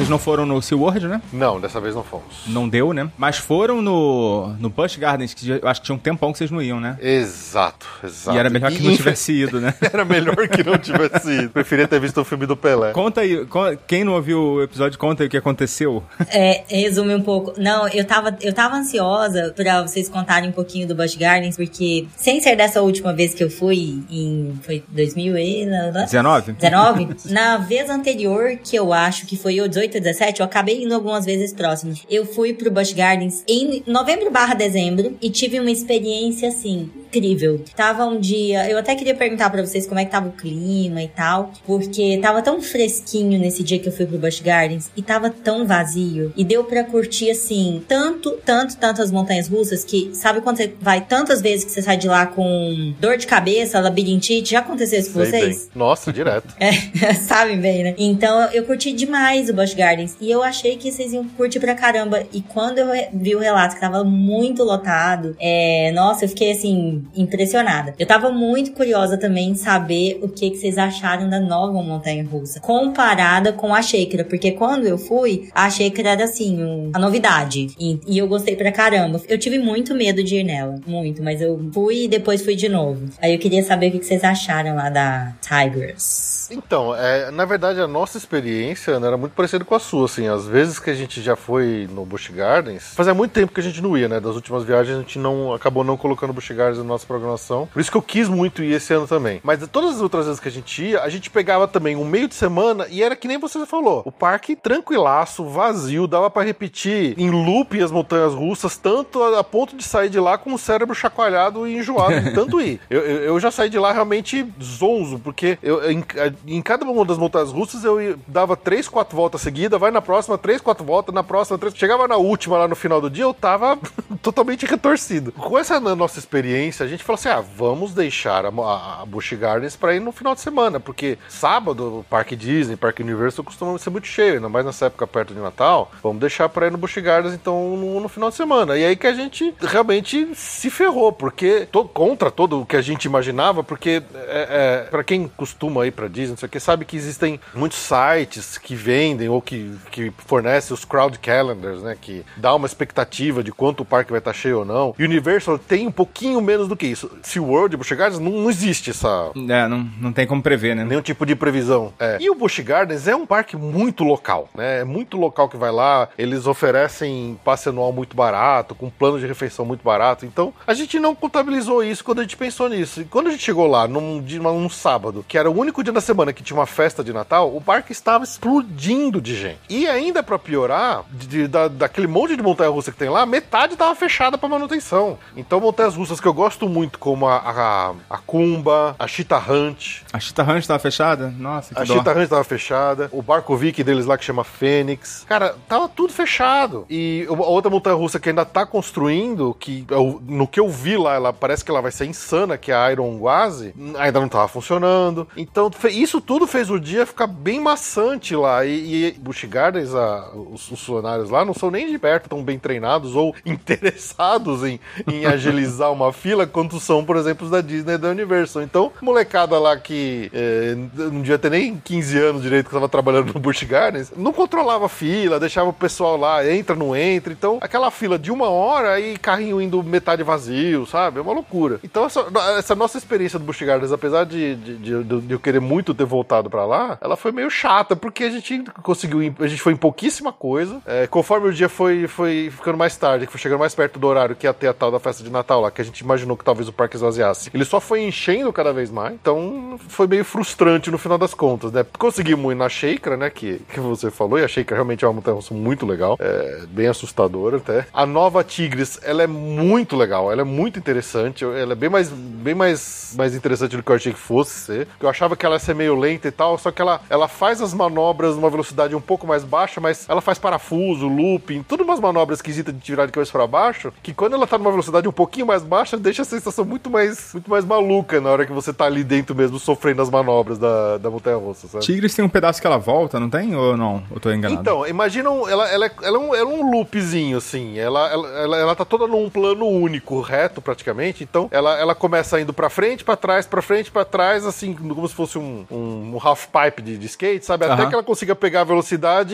Não 0.08 0.18
foram 0.18 0.46
no 0.46 0.60
SeaWorld, 0.60 1.08
né? 1.08 1.22
Não, 1.32 1.60
dessa 1.60 1.80
vez 1.80 1.94
não 1.94 2.02
fomos. 2.02 2.24
Não 2.46 2.68
deu, 2.68 2.92
né? 2.92 3.08
Mas 3.16 3.36
foram 3.36 3.80
no, 3.82 4.48
no 4.58 4.68
Busch 4.68 4.96
Gardens, 4.96 5.34
que 5.34 5.48
eu 5.50 5.68
acho 5.68 5.80
que 5.80 5.86
tinha 5.86 5.96
um 5.96 5.98
tempão 5.98 6.32
que 6.32 6.38
vocês 6.38 6.50
não 6.50 6.62
iam, 6.62 6.80
né? 6.80 6.96
Exato, 7.00 7.86
exato. 8.02 8.36
E 8.36 8.40
era 8.40 8.50
melhor 8.50 8.70
que 8.70 8.82
não 8.82 8.96
tivesse 8.96 9.32
ido, 9.32 9.60
né? 9.60 9.74
Era 9.92 10.04
melhor 10.04 10.48
que 10.48 10.62
não 10.62 10.78
tivesse 10.78 11.30
ido. 11.30 11.50
Preferia 11.52 11.86
ter 11.86 12.00
visto 12.00 12.20
o 12.20 12.24
filme 12.24 12.46
do 12.46 12.56
Pelé. 12.56 12.92
Conta 12.92 13.20
aí, 13.20 13.46
quem 13.86 14.04
não 14.04 14.14
ouviu 14.14 14.40
o 14.40 14.62
episódio, 14.62 14.98
conta 14.98 15.22
aí 15.22 15.26
o 15.26 15.30
que 15.30 15.36
aconteceu. 15.36 16.02
É, 16.28 16.64
resume 16.68 17.14
um 17.14 17.22
pouco. 17.22 17.54
Não, 17.58 17.88
eu 17.88 18.04
tava, 18.04 18.36
eu 18.40 18.52
tava 18.52 18.76
ansiosa 18.76 19.52
pra 19.54 19.82
vocês 19.82 20.08
contarem 20.08 20.48
um 20.48 20.52
pouquinho 20.52 20.86
do 20.86 20.94
Busch 20.94 21.16
Gardens, 21.16 21.56
porque 21.56 22.06
sem 22.16 22.40
ser 22.40 22.56
dessa 22.56 22.80
última 22.80 23.12
vez 23.12 23.34
que 23.34 23.44
eu 23.44 23.50
fui, 23.50 24.02
em. 24.10 24.58
Foi 24.62 24.82
2000 24.88 25.38
e. 25.38 25.66
19? 25.92 26.52
19? 26.52 27.08
Na 27.26 27.58
vez 27.58 27.90
anterior, 27.90 28.56
que 28.62 28.76
eu 28.76 28.92
acho 28.92 29.26
que 29.26 29.36
foi 29.36 29.60
o 29.60 29.68
18 29.68 29.81
ou 29.96 30.02
17, 30.02 30.40
eu 30.40 30.46
acabei 30.46 30.82
indo 30.82 30.94
algumas 30.94 31.24
vezes 31.24 31.52
próximas. 31.52 32.02
Eu 32.10 32.24
fui 32.26 32.52
pro 32.52 32.70
Busch 32.70 32.92
Gardens 32.92 33.44
em 33.48 33.82
novembro 33.86 34.30
barra 34.30 34.54
dezembro 34.54 35.16
e 35.20 35.30
tive 35.30 35.58
uma 35.60 35.70
experiência 35.70 36.48
assim. 36.48 36.90
Incrível. 37.08 37.62
Tava 37.76 38.06
um 38.06 38.18
dia. 38.18 38.68
Eu 38.70 38.78
até 38.78 38.94
queria 38.94 39.14
perguntar 39.14 39.50
pra 39.50 39.64
vocês 39.64 39.86
como 39.86 40.00
é 40.00 40.04
que 40.04 40.10
tava 40.10 40.28
o 40.28 40.32
clima 40.32 41.02
e 41.02 41.08
tal. 41.08 41.52
Porque 41.66 42.18
tava 42.22 42.40
tão 42.40 42.60
fresquinho 42.62 43.38
nesse 43.38 43.62
dia 43.62 43.78
que 43.78 43.88
eu 43.88 43.92
fui 43.92 44.06
pro 44.06 44.16
Busch 44.18 44.40
Gardens. 44.40 44.90
E 44.96 45.02
tava 45.02 45.28
tão 45.28 45.66
vazio. 45.66 46.32
E 46.36 46.42
deu 46.44 46.64
pra 46.64 46.84
curtir 46.84 47.30
assim. 47.30 47.82
Tanto, 47.86 48.30
tanto, 48.44 48.76
tantas 48.78 49.10
montanhas 49.10 49.46
russas 49.48 49.84
que. 49.84 50.10
Sabe 50.14 50.40
quando 50.40 50.56
você 50.56 50.72
vai 50.80 51.02
tantas 51.02 51.42
vezes 51.42 51.64
que 51.66 51.70
você 51.70 51.82
sai 51.82 51.98
de 51.98 52.08
lá 52.08 52.24
com 52.26 52.94
dor 52.98 53.18
de 53.18 53.26
cabeça, 53.26 53.78
labirintite? 53.78 54.52
Já 54.52 54.60
aconteceu 54.60 54.98
isso 55.00 55.12
com 55.12 55.20
Sei 55.20 55.30
vocês? 55.30 55.58
bem. 55.58 55.68
Nossa, 55.74 56.12
direto. 56.12 56.54
É, 57.02 57.14
sabem 57.14 57.58
bem, 57.58 57.82
né? 57.82 57.94
Então 57.98 58.44
eu 58.52 58.64
curti 58.64 58.92
demais 58.92 59.48
o 59.48 59.54
Busch 59.54 59.71
Gardens. 59.74 60.16
E 60.20 60.30
eu 60.30 60.42
achei 60.42 60.76
que 60.76 60.90
vocês 60.90 61.12
iam 61.12 61.26
curtir 61.28 61.60
pra 61.60 61.74
caramba. 61.74 62.22
E 62.32 62.40
quando 62.42 62.78
eu 62.78 62.86
vi 63.12 63.34
o 63.34 63.38
relato 63.38 63.74
que 63.74 63.80
tava 63.80 64.04
muito 64.04 64.62
lotado, 64.64 65.36
é, 65.40 65.90
nossa, 65.94 66.24
eu 66.24 66.28
fiquei 66.28 66.52
assim, 66.52 67.04
impressionada. 67.14 67.94
Eu 67.98 68.06
tava 68.06 68.30
muito 68.30 68.72
curiosa 68.72 69.16
também 69.18 69.50
em 69.50 69.54
saber 69.54 70.18
o 70.22 70.28
que, 70.28 70.50
que 70.50 70.56
vocês 70.56 70.78
acharam 70.78 71.28
da 71.28 71.40
nova 71.40 71.82
montanha 71.82 72.24
russa. 72.24 72.60
Comparada 72.60 73.52
com 73.52 73.74
a 73.74 73.82
Shaker. 73.82 74.26
Porque 74.28 74.52
quando 74.52 74.86
eu 74.86 74.98
fui, 74.98 75.48
a 75.54 75.68
Shaker 75.70 76.06
era 76.06 76.24
assim, 76.24 76.62
um- 76.62 76.90
a 76.94 76.98
novidade. 76.98 77.68
E, 77.78 77.98
e 78.06 78.18
eu 78.18 78.26
gostei 78.28 78.56
pra 78.56 78.70
caramba. 78.72 79.20
Eu 79.28 79.38
tive 79.38 79.58
muito 79.58 79.94
medo 79.94 80.22
de 80.22 80.36
ir 80.36 80.44
nela. 80.44 80.76
Muito, 80.86 81.22
mas 81.22 81.40
eu 81.40 81.70
fui 81.72 82.04
e 82.04 82.08
depois 82.08 82.42
fui 82.42 82.54
de 82.54 82.68
novo. 82.68 83.06
Aí 83.20 83.32
eu 83.34 83.38
queria 83.38 83.62
saber 83.62 83.88
o 83.88 83.92
que, 83.92 83.98
que 84.00 84.06
vocês 84.06 84.22
acharam 84.24 84.74
lá 84.76 84.88
da 84.90 85.32
Tigers. 85.40 86.50
Então, 86.50 86.94
é, 86.94 87.30
na 87.30 87.44
verdade, 87.44 87.80
a 87.80 87.86
nossa 87.88 88.18
experiência 88.18 88.98
né, 89.00 89.06
era 89.06 89.16
muito 89.16 89.32
parecida 89.32 89.61
com 89.64 89.74
a 89.74 89.78
sua, 89.78 90.06
assim. 90.06 90.28
Às 90.28 90.46
vezes 90.46 90.78
que 90.78 90.90
a 90.90 90.94
gente 90.94 91.20
já 91.20 91.36
foi 91.36 91.88
no 91.92 92.04
Busch 92.04 92.30
Gardens, 92.30 92.94
fazia 92.94 93.14
muito 93.14 93.32
tempo 93.32 93.52
que 93.52 93.60
a 93.60 93.62
gente 93.62 93.80
não 93.80 93.96
ia, 93.96 94.08
né? 94.08 94.20
Das 94.20 94.34
últimas 94.34 94.64
viagens 94.64 94.96
a 94.96 95.00
gente 95.00 95.18
não 95.18 95.52
acabou 95.52 95.84
não 95.84 95.96
colocando 95.96 96.32
Busch 96.32 96.50
Gardens 96.50 96.78
na 96.78 96.84
nossa 96.84 97.06
programação. 97.06 97.68
Por 97.72 97.80
isso 97.80 97.90
que 97.90 97.96
eu 97.96 98.02
quis 98.02 98.28
muito 98.28 98.62
ir 98.62 98.72
esse 98.72 98.92
ano 98.92 99.06
também. 99.06 99.40
Mas 99.42 99.66
todas 99.68 99.96
as 99.96 100.00
outras 100.00 100.26
vezes 100.26 100.40
que 100.40 100.48
a 100.48 100.52
gente 100.52 100.82
ia, 100.82 101.00
a 101.02 101.08
gente 101.08 101.30
pegava 101.30 101.66
também 101.68 101.96
um 101.96 102.04
meio 102.04 102.28
de 102.28 102.34
semana 102.34 102.86
e 102.90 103.02
era 103.02 103.16
que 103.16 103.28
nem 103.28 103.38
você 103.38 103.64
falou. 103.66 104.02
O 104.04 104.12
parque 104.12 104.56
tranquilaço, 104.56 105.44
vazio, 105.44 106.06
dava 106.06 106.30
pra 106.30 106.42
repetir 106.42 107.14
em 107.18 107.30
loop 107.30 107.80
as 107.80 107.90
montanhas 107.90 108.34
russas, 108.34 108.76
tanto 108.76 109.22
a, 109.22 109.40
a 109.40 109.44
ponto 109.44 109.76
de 109.76 109.82
sair 109.82 110.08
de 110.08 110.18
lá 110.18 110.36
com 110.38 110.52
o 110.54 110.58
cérebro 110.58 110.94
chacoalhado 110.94 111.66
e 111.66 111.76
enjoado 111.76 112.20
de 112.20 112.32
tanto 112.32 112.60
ir. 112.60 112.80
Eu, 112.90 113.00
eu, 113.00 113.16
eu 113.24 113.40
já 113.40 113.50
saí 113.50 113.70
de 113.70 113.78
lá 113.78 113.92
realmente 113.92 114.46
zonzo, 114.62 115.18
porque 115.18 115.58
eu, 115.62 115.90
em, 115.90 116.04
em 116.46 116.60
cada 116.60 116.84
uma 116.84 117.04
das 117.04 117.16
montanhas 117.16 117.50
russas 117.50 117.84
eu 117.84 118.18
dava 118.26 118.56
três, 118.56 118.88
quatro 118.88 119.16
voltas 119.16 119.40
seguidas, 119.52 119.78
vai 119.78 119.90
na 119.90 120.00
próxima, 120.00 120.38
três, 120.38 120.60
quatro 120.60 120.84
voltas, 120.84 121.14
na 121.14 121.22
próxima, 121.22 121.58
três. 121.58 121.74
Chegava 121.76 122.08
na 122.08 122.16
última 122.16 122.56
lá 122.56 122.66
no 122.66 122.74
final 122.74 123.00
do 123.00 123.10
dia, 123.10 123.24
eu 123.24 123.34
tava 123.34 123.78
totalmente 124.22 124.64
retorcido. 124.66 125.30
Com 125.32 125.58
essa 125.58 125.78
nossa 125.78 126.18
experiência, 126.18 126.84
a 126.86 126.88
gente 126.88 127.04
falou 127.04 127.14
assim: 127.18 127.28
ah, 127.28 127.40
vamos 127.56 127.92
deixar 127.92 128.46
a, 128.46 128.48
a, 128.48 129.02
a 129.02 129.06
Busch 129.06 129.32
Gardens 129.34 129.76
pra 129.76 129.94
ir 129.94 130.00
no 130.00 130.10
final 130.12 130.34
de 130.34 130.40
semana, 130.40 130.80
porque 130.80 131.18
sábado 131.28 131.98
o 132.00 132.04
Parque 132.08 132.34
Disney, 132.34 132.76
Parque 132.76 133.02
Universal 133.02 133.44
costuma 133.44 133.78
ser 133.78 133.90
muito 133.90 134.06
cheio, 134.06 134.34
ainda 134.34 134.48
mais 134.48 134.64
nessa 134.64 134.86
época 134.86 135.06
perto 135.06 135.34
de 135.34 135.40
Natal. 135.40 135.90
Vamos 136.02 136.20
deixar 136.20 136.48
pra 136.48 136.66
ir 136.66 136.70
no 136.72 136.78
Busch 136.78 136.96
Gardens 136.98 137.34
então 137.34 137.76
no, 137.76 138.00
no 138.00 138.08
final 138.08 138.30
de 138.30 138.36
semana. 138.36 138.76
E 138.78 138.84
aí 138.84 138.96
que 138.96 139.06
a 139.06 139.12
gente 139.12 139.54
realmente 139.60 140.28
se 140.34 140.70
ferrou, 140.70 141.12
porque 141.12 141.66
to- 141.70 141.84
contra 141.84 142.30
todo 142.30 142.60
o 142.60 142.66
que 142.66 142.76
a 142.76 142.82
gente 142.82 143.04
imaginava, 143.04 143.62
porque 143.62 144.02
é, 144.14 144.82
é, 144.84 144.88
para 144.90 145.04
quem 145.04 145.28
costuma 145.36 145.86
ir 145.86 145.90
pra 145.90 146.08
Disney, 146.08 146.30
não 146.30 146.36
sei 146.36 146.46
o 146.46 146.50
que, 146.50 146.60
sabe 146.60 146.84
que 146.84 146.96
existem 146.96 147.38
muitos 147.54 147.78
sites 147.78 148.56
que 148.56 148.74
vendem 148.74 149.28
ou 149.28 149.41
que, 149.42 149.76
que 149.90 150.12
fornecem 150.26 150.72
os 150.72 150.84
crowd 150.84 151.18
calendars, 151.18 151.82
né? 151.82 151.96
Que 152.00 152.24
dá 152.36 152.54
uma 152.54 152.66
expectativa 152.66 153.42
de 153.42 153.52
quanto 153.52 153.80
o 153.80 153.84
parque 153.84 154.10
vai 154.10 154.18
estar 154.18 154.32
cheio 154.32 154.60
ou 154.60 154.64
não. 154.64 154.94
Universal 154.98 155.58
tem 155.58 155.86
um 155.86 155.92
pouquinho 155.92 156.40
menos 156.40 156.68
do 156.68 156.76
que 156.76 156.86
isso. 156.86 157.10
SeaWorld 157.22 157.74
e 157.74 157.76
Busch 157.76 157.92
Gardens 157.92 158.20
não, 158.20 158.32
não 158.32 158.50
existe 158.50 158.90
essa, 158.90 159.30
É, 159.48 159.68
não, 159.68 159.88
não 160.00 160.12
tem 160.12 160.26
como 160.26 160.42
prever, 160.42 160.74
né? 160.74 160.84
nenhum 160.84 161.02
tipo 161.02 161.26
de 161.26 161.34
previsão. 161.34 161.92
É. 161.98 162.18
E 162.20 162.30
o 162.30 162.34
Busch 162.34 162.60
Gardens 162.60 163.06
é 163.08 163.14
um 163.14 163.26
parque 163.26 163.56
muito 163.56 164.04
local, 164.04 164.48
né? 164.54 164.80
É 164.80 164.84
muito 164.84 165.16
local 165.16 165.48
que 165.48 165.56
vai 165.56 165.70
lá. 165.70 166.08
Eles 166.16 166.46
oferecem 166.46 167.38
passe 167.44 167.68
anual 167.68 167.92
muito 167.92 168.16
barato, 168.16 168.74
com 168.74 168.88
plano 168.90 169.18
de 169.18 169.26
refeição 169.26 169.64
muito 169.64 169.82
barato. 169.82 170.24
Então, 170.24 170.52
a 170.66 170.74
gente 170.74 170.98
não 170.98 171.14
contabilizou 171.14 171.82
isso 171.82 172.04
quando 172.04 172.20
a 172.20 172.22
gente 172.22 172.36
pensou 172.36 172.68
nisso. 172.68 173.00
E 173.00 173.04
quando 173.04 173.28
a 173.28 173.30
gente 173.30 173.42
chegou 173.42 173.66
lá 173.66 173.86
num, 173.88 174.22
dia, 174.22 174.40
num 174.40 174.68
sábado, 174.68 175.24
que 175.26 175.36
era 175.36 175.50
o 175.50 175.58
único 175.58 175.82
dia 175.82 175.92
da 175.92 176.00
semana 176.00 176.32
que 176.32 176.42
tinha 176.42 176.58
uma 176.58 176.66
festa 176.66 177.02
de 177.02 177.12
Natal, 177.12 177.54
o 177.54 177.60
parque 177.60 177.92
estava 177.92 178.24
explodindo 178.24 179.20
de 179.20 179.31
gente. 179.34 179.58
E 179.68 179.86
ainda 179.88 180.22
pra 180.22 180.38
piorar, 180.38 181.02
de- 181.10 181.26
de- 181.26 181.48
da, 181.48 181.68
daquele 181.68 182.06
monte 182.06 182.36
de 182.36 182.42
montanha 182.42 182.70
russa 182.70 182.90
que 182.92 182.98
tem 182.98 183.08
lá, 183.08 183.24
metade 183.26 183.76
tava 183.76 183.94
fechada 183.94 184.36
pra 184.38 184.48
manutenção. 184.48 185.18
Então, 185.36 185.60
montanhas 185.60 185.94
russas 185.96 186.20
que 186.20 186.26
eu 186.26 186.32
gosto 186.34 186.68
muito, 186.68 186.98
como 186.98 187.26
a, 187.26 187.36
a, 187.36 187.92
a 188.10 188.18
Kumba, 188.18 188.94
a 188.98 189.06
Cheetah 189.06 189.42
Hunt, 189.48 190.02
A 190.12 190.18
Chita 190.20 190.42
Ranch 190.42 190.66
tava 190.66 190.78
fechada? 190.78 191.32
Nossa, 191.38 191.74
que 191.74 191.80
a 191.80 191.84
dó. 191.84 191.94
Cheetah 191.94 192.12
Ranch 192.12 192.28
tava 192.28 192.44
fechada, 192.44 193.08
o 193.12 193.22
barco 193.22 193.56
Viking 193.56 193.82
deles 193.84 194.06
lá 194.06 194.16
que 194.18 194.24
chama 194.24 194.44
Fênix. 194.44 195.24
Cara, 195.28 195.54
tava 195.68 195.88
tudo 195.88 196.12
fechado. 196.12 196.84
E 196.88 197.26
uma 197.28 197.44
outra 197.46 197.70
montanha 197.70 197.96
russa 197.96 198.18
que 198.20 198.28
ainda 198.28 198.44
tá 198.44 198.64
construindo, 198.66 199.54
que 199.58 199.84
eu- 199.90 200.20
no 200.26 200.46
que 200.46 200.60
eu 200.60 200.68
vi 200.68 200.96
lá, 200.96 201.14
ela 201.14 201.32
parece 201.32 201.64
que 201.64 201.70
ela 201.70 201.80
vai 201.80 201.90
ser 201.90 202.06
insana, 202.06 202.56
que 202.58 202.70
é 202.70 202.74
a 202.74 202.90
Iron 202.92 203.16
Gwazi, 203.18 203.74
ainda 203.98 204.20
não 204.20 204.28
tava 204.28 204.48
funcionando. 204.48 205.26
Então, 205.36 205.70
isso 205.90 206.20
tudo 206.20 206.46
fez 206.46 206.70
o 206.70 206.78
dia 206.78 207.06
ficar 207.06 207.26
bem 207.26 207.60
maçante 207.60 208.34
lá. 208.36 208.64
E, 208.64 208.70
e 209.14 209.16
Busch 209.22 209.44
Gardens, 209.46 209.94
a- 209.94 210.30
os, 210.34 210.62
os 210.62 210.68
funcionários 210.68 211.30
lá, 211.30 211.44
não 211.44 211.54
são 211.54 211.70
nem 211.70 211.90
de 211.90 211.98
perto 211.98 212.28
tão 212.28 212.42
bem 212.42 212.58
treinados 212.58 213.14
ou 213.14 213.34
interessados 213.46 214.64
em, 214.64 214.80
em 215.10 215.26
agilizar 215.26 215.92
uma 215.92 216.12
fila 216.12 216.46
quanto 216.46 216.78
são, 216.80 217.04
por 217.04 217.16
exemplo, 217.16 217.44
os 217.44 217.50
da 217.50 217.60
Disney 217.60 217.94
e 217.94 217.98
da 217.98 218.08
Universal. 218.08 218.62
Então, 218.62 218.92
molecada 219.00 219.58
lá 219.58 219.76
que 219.76 220.30
é, 220.32 220.74
não 220.96 221.20
devia 221.20 221.38
ter 221.38 221.50
nem 221.50 221.76
15 221.76 222.18
anos 222.18 222.42
direito 222.42 222.66
que 222.66 222.72
tava 222.74 222.88
trabalhando 222.88 223.32
no 223.32 223.40
Busch 223.40 223.62
Gardens, 223.64 224.12
não 224.16 224.32
controlava 224.32 224.86
a 224.86 224.88
fila, 224.88 225.38
deixava 225.40 225.68
o 225.68 225.72
pessoal 225.72 226.16
lá, 226.16 226.46
entra, 226.48 226.74
não 226.74 226.94
entra. 226.96 227.32
Então, 227.32 227.58
aquela 227.60 227.90
fila 227.90 228.18
de 228.18 228.30
uma 228.30 228.48
hora 228.48 228.98
e 229.00 229.16
carrinho 229.18 229.60
indo 229.60 229.82
metade 229.82 230.22
vazio, 230.22 230.86
sabe? 230.86 231.18
É 231.18 231.22
uma 231.22 231.32
loucura. 231.32 231.78
Então, 231.84 232.04
essa, 232.06 232.24
essa 232.58 232.74
nossa 232.74 232.98
experiência 232.98 233.38
do 233.38 233.44
Busch 233.44 233.62
Gardens, 233.62 233.92
apesar 233.92 234.24
de, 234.24 234.54
de, 234.56 234.76
de- 234.78 235.02
de 235.22 235.32
eu 235.34 235.40
querer 235.40 235.60
muito 235.60 235.94
ter 235.94 236.04
voltado 236.04 236.48
pra 236.50 236.64
lá, 236.64 236.98
ela 237.00 237.16
foi 237.16 237.32
meio 237.32 237.50
chata, 237.50 237.94
porque 237.96 238.24
a 238.24 238.30
gente 238.30 238.64
conseguiu, 238.82 239.11
ir- 239.20 239.34
a 239.40 239.48
gente 239.48 239.60
foi 239.60 239.72
em 239.72 239.76
pouquíssima 239.76 240.32
coisa. 240.32 240.80
É, 240.86 241.08
conforme 241.08 241.48
o 241.48 241.52
dia 241.52 241.68
foi, 241.68 242.06
foi 242.06 242.50
ficando 242.54 242.78
mais 242.78 242.96
tarde, 242.96 243.26
que 243.26 243.32
foi 243.32 243.40
chegando 243.40 243.58
mais 243.58 243.74
perto 243.74 243.98
do 243.98 244.06
horário 244.06 244.36
que 244.36 244.46
ia 244.46 244.54
ter 244.54 244.68
a 244.68 244.72
tal 244.72 244.92
da 244.92 245.00
festa 245.00 245.24
de 245.24 245.30
Natal 245.30 245.60
lá, 245.60 245.70
que 245.72 245.80
a 245.80 245.84
gente 245.84 245.98
imaginou 246.00 246.36
que 246.36 246.44
talvez 246.44 246.68
o 246.68 246.72
parque 246.72 246.94
esvaziasse. 246.94 247.50
Ele 247.52 247.64
só 247.64 247.80
foi 247.80 248.02
enchendo 248.02 248.52
cada 248.52 248.72
vez 248.72 248.90
mais, 248.92 249.14
então 249.14 249.78
foi 249.88 250.06
meio 250.06 250.24
frustrante 250.24 250.90
no 250.90 250.98
final 250.98 251.18
das 251.18 251.34
contas, 251.34 251.72
né? 251.72 251.84
Conseguimos 251.98 252.52
ir 252.52 252.54
na 252.54 252.68
Sheikra, 252.68 253.16
né, 253.16 253.30
que, 253.30 253.58
que 253.72 253.80
você 253.80 254.10
falou, 254.10 254.38
e 254.38 254.44
a 254.44 254.48
Sheikra 254.48 254.76
realmente 254.76 255.04
é 255.04 255.08
uma 255.08 255.14
montanha 255.14 255.38
muito 255.50 255.84
legal, 255.84 256.16
é 256.20 256.64
bem 256.68 256.86
assustadora 256.86 257.56
até. 257.56 257.86
A 257.92 258.06
nova 258.06 258.44
Tigres, 258.44 259.00
ela 259.02 259.22
é 259.22 259.26
muito 259.26 259.96
legal, 259.96 260.30
ela 260.30 260.42
é 260.42 260.44
muito 260.44 260.78
interessante, 260.78 261.44
ela 261.44 261.72
é 261.72 261.74
bem 261.74 261.88
mais, 261.88 262.08
bem 262.10 262.54
mais, 262.54 263.14
mais 263.16 263.34
interessante 263.34 263.76
do 263.76 263.82
que 263.82 263.90
eu 263.90 263.96
achei 263.96 264.12
que 264.12 264.18
fosse 264.18 264.58
ser. 264.58 264.88
Eu 265.00 265.08
achava 265.08 265.36
que 265.36 265.44
ela 265.44 265.56
ia 265.56 265.58
ser 265.58 265.74
meio 265.74 265.98
lenta 265.98 266.28
e 266.28 266.30
tal, 266.30 266.56
só 266.58 266.70
que 266.70 266.80
ela, 266.80 267.00
ela 267.08 267.26
faz 267.28 267.60
as 267.62 267.72
manobras 267.74 268.36
numa 268.36 268.50
velocidade 268.50 268.91
um 268.96 269.00
pouco 269.00 269.26
mais 269.26 269.44
baixa, 269.44 269.80
mas 269.80 270.08
ela 270.08 270.20
faz 270.20 270.38
parafuso, 270.38 271.08
looping, 271.08 271.62
tudo 271.62 271.84
umas 271.84 272.00
manobras 272.00 272.38
esquisitas 272.38 272.74
de 272.74 272.80
tirar 272.80 273.06
de 273.06 273.12
cabeça 273.12 273.32
para 273.32 273.46
baixo, 273.46 273.92
que 274.02 274.12
quando 274.14 274.34
ela 274.34 274.46
tá 274.46 274.58
numa 274.58 274.70
velocidade 274.70 275.08
um 275.08 275.12
pouquinho 275.12 275.46
mais 275.46 275.62
baixa, 275.62 275.96
deixa 275.96 276.22
a 276.22 276.24
sensação 276.24 276.64
muito 276.64 276.90
mais, 276.90 277.32
muito 277.32 277.50
mais 277.50 277.64
maluca 277.64 278.20
na 278.20 278.30
hora 278.30 278.46
que 278.46 278.52
você 278.52 278.72
tá 278.72 278.84
ali 278.84 279.02
dentro 279.04 279.34
mesmo, 279.34 279.58
sofrendo 279.58 280.02
as 280.02 280.10
manobras 280.10 280.58
da, 280.58 280.98
da 280.98 281.10
montanha 281.10 281.36
russa, 281.36 281.66
sabe? 281.68 281.84
Tigres 281.84 282.14
tem 282.14 282.24
um 282.24 282.28
pedaço 282.28 282.60
que 282.60 282.66
ela 282.66 282.78
volta, 282.78 283.18
não 283.18 283.28
tem? 283.30 283.54
Ou 283.54 283.76
não? 283.76 284.02
Eu 284.10 284.20
tô 284.20 284.30
enganado. 284.32 284.60
Então, 284.60 284.86
imagina, 284.86 285.30
um- 285.30 285.48
ela, 285.48 285.68
ela, 285.68 285.86
é- 285.86 285.92
ela, 286.02 286.16
é 286.16 286.20
um, 286.20 286.34
ela 286.34 286.50
é 286.50 286.54
um 286.54 286.70
loopzinho, 286.70 287.36
assim. 287.38 287.78
Ela, 287.78 288.10
ela, 288.12 288.28
ela, 288.38 288.56
ela 288.58 288.76
tá 288.76 288.84
toda 288.84 289.06
num 289.06 289.28
plano 289.30 289.66
único, 289.66 290.20
reto 290.20 290.60
praticamente. 290.60 291.22
Então, 291.24 291.48
ela, 291.50 291.78
ela 291.78 291.94
começa 291.94 292.40
indo 292.40 292.52
pra 292.52 292.68
frente, 292.70 293.04
pra 293.04 293.16
trás, 293.16 293.46
pra 293.46 293.62
frente, 293.62 293.90
pra 293.90 294.04
trás, 294.04 294.44
assim, 294.46 294.72
como 294.74 295.08
se 295.08 295.14
fosse 295.14 295.38
um, 295.38 295.64
um, 295.70 296.14
um 296.14 296.18
half 296.22 296.46
pipe 296.46 296.82
de, 296.82 296.98
de 296.98 297.06
skate, 297.06 297.44
sabe? 297.44 297.64
Até 297.64 297.74
Aham. 297.82 297.88
que 297.88 297.94
ela 297.94 298.02
consiga 298.02 298.34
pegar 298.34 298.60
a 298.60 298.64
velocidade 298.64 298.81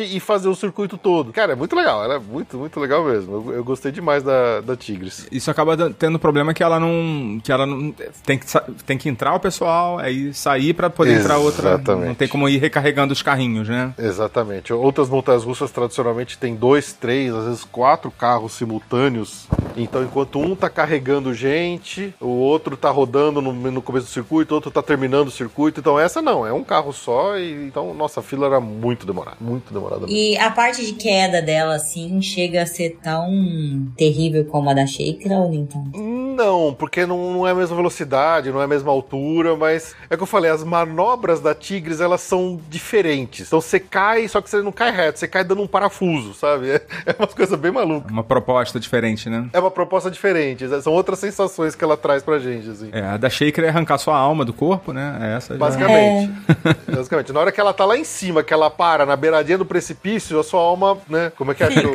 e 0.02 0.20
fazer 0.20 0.48
o 0.48 0.54
circuito 0.54 0.96
todo. 0.96 1.32
Cara, 1.32 1.52
é 1.52 1.56
muito 1.56 1.74
legal. 1.74 2.02
Ela 2.04 2.14
é 2.14 2.18
muito, 2.18 2.56
muito 2.56 2.78
legal 2.80 3.04
mesmo. 3.04 3.34
Eu, 3.34 3.54
eu 3.56 3.64
gostei 3.64 3.92
demais 3.92 4.22
da, 4.22 4.60
da 4.60 4.76
Tigres. 4.76 5.26
Isso 5.30 5.50
acaba 5.50 5.90
tendo 5.90 6.18
problema 6.18 6.54
que 6.54 6.62
ela 6.62 6.78
não. 6.78 7.40
que 7.42 7.52
ela 7.52 7.66
não. 7.66 7.94
Tem 8.24 8.38
que, 8.38 8.46
tem 8.86 8.98
que 8.98 9.08
entrar 9.08 9.34
o 9.34 9.40
pessoal, 9.40 9.98
aí 9.98 10.32
sair 10.34 10.74
pra 10.74 10.90
poder 10.90 11.20
entrar 11.20 11.38
outra. 11.38 11.74
Exatamente. 11.74 12.08
Não 12.08 12.14
tem 12.14 12.28
como 12.28 12.48
ir 12.48 12.58
recarregando 12.58 13.12
os 13.12 13.22
carrinhos, 13.22 13.68
né? 13.68 13.94
Exatamente. 13.98 14.72
Outras 14.72 15.08
montanhas 15.08 15.44
russas 15.44 15.70
tradicionalmente 15.70 16.38
tem 16.38 16.54
dois, 16.54 16.92
três, 16.92 17.34
às 17.34 17.44
vezes 17.44 17.64
quatro 17.64 18.10
carros 18.10 18.52
simultâneos. 18.52 19.46
Então, 19.76 20.02
enquanto 20.02 20.40
um 20.40 20.56
tá 20.56 20.68
carregando 20.68 21.32
gente, 21.32 22.12
o 22.20 22.28
outro 22.28 22.76
tá 22.76 22.90
rodando 22.90 23.40
no, 23.40 23.52
no 23.52 23.82
começo 23.82 24.06
do 24.06 24.10
circuito, 24.10 24.52
o 24.52 24.56
outro 24.56 24.70
tá 24.70 24.82
terminando 24.82 25.28
o 25.28 25.30
circuito. 25.30 25.80
Então, 25.80 25.98
essa 25.98 26.20
não, 26.20 26.46
é 26.46 26.52
um 26.52 26.64
carro 26.64 26.92
só. 26.92 27.38
E 27.38 27.66
então, 27.66 27.94
nossa, 27.94 28.20
a 28.20 28.22
fila 28.22 28.46
era 28.46 28.60
muito 28.60 29.06
demorada. 29.06 29.36
Muito 29.40 29.72
demorada 29.72 30.00
mesmo. 30.02 30.16
E 30.16 30.36
a 30.36 30.50
parte 30.50 30.84
de 30.84 30.92
queda 30.94 31.40
dela, 31.40 31.74
assim, 31.74 32.20
chega 32.20 32.62
a 32.62 32.66
ser 32.66 32.98
tão 33.02 33.86
terrível 33.96 34.44
como 34.44 34.68
a 34.70 34.74
da 34.74 34.86
Shaker 34.86 35.32
ou 35.32 35.48
nem 35.48 35.66
tanto? 35.66 35.98
Não, 35.98 36.72
porque 36.74 37.04
não, 37.06 37.32
não 37.32 37.46
é 37.48 37.50
a 37.50 37.54
mesma 37.54 37.74
velocidade, 37.76 38.50
não 38.50 38.60
é 38.60 38.64
a 38.64 38.68
mesma 38.68 38.90
altura, 38.92 39.56
mas 39.56 39.94
é 40.08 40.14
o 40.14 40.16
que 40.16 40.22
eu 40.22 40.26
falei, 40.26 40.50
as 40.50 40.62
manobras 40.62 41.40
da 41.40 41.54
Tigres, 41.54 42.00
elas 42.00 42.20
são 42.20 42.60
diferentes. 42.68 43.46
Então 43.48 43.60
você 43.60 43.80
cai, 43.80 44.28
só 44.28 44.40
que 44.40 44.48
você 44.48 44.62
não 44.62 44.72
cai 44.72 44.90
reto, 44.90 45.18
você 45.18 45.28
cai 45.28 45.44
dando 45.44 45.62
um 45.62 45.66
parafuso, 45.66 46.34
sabe? 46.34 46.70
É, 46.70 46.82
é 47.06 47.14
umas 47.18 47.34
coisas 47.34 47.58
bem 47.58 47.70
malucas. 47.72 48.10
Uma 48.10 48.24
proposta 48.24 48.78
diferente, 48.78 49.28
né? 49.28 49.48
É 49.52 49.58
uma 49.58 49.70
proposta 49.70 50.10
diferente, 50.10 50.66
são 50.80 50.92
outras 50.92 51.18
sensações 51.18 51.74
que 51.74 51.82
ela 51.84 51.96
traz 51.96 52.22
pra 52.22 52.38
gente, 52.38 52.68
assim. 52.70 52.88
É, 52.92 53.00
a 53.02 53.16
da 53.16 53.28
Shaker 53.30 53.64
é 53.64 53.68
arrancar 53.68 53.98
sua 53.98 54.16
alma 54.16 54.44
do 54.44 54.52
corpo, 54.52 54.92
né? 54.92 55.18
É 55.20 55.36
Essa 55.36 55.54
já- 55.54 55.58
Basicamente. 55.58 56.32
Basicamente. 56.88 57.32
Na 57.32 57.40
hora 57.40 57.52
que 57.52 57.60
ela 57.60 57.72
tá 57.72 57.84
lá 57.84 57.96
em 57.96 58.04
cima, 58.04 58.42
que 58.42 58.52
ela 58.52 58.70
para 58.70 59.04
na 59.04 59.16
beiradinha 59.28 59.58
do 59.58 59.64
precipício, 59.66 60.40
a 60.40 60.44
sua 60.44 60.60
alma, 60.60 60.98
né? 61.08 61.30
Como 61.36 61.52
é 61.52 61.54
que 61.54 61.62
é 61.62 61.68
que 61.68 61.80
o, 61.86 61.94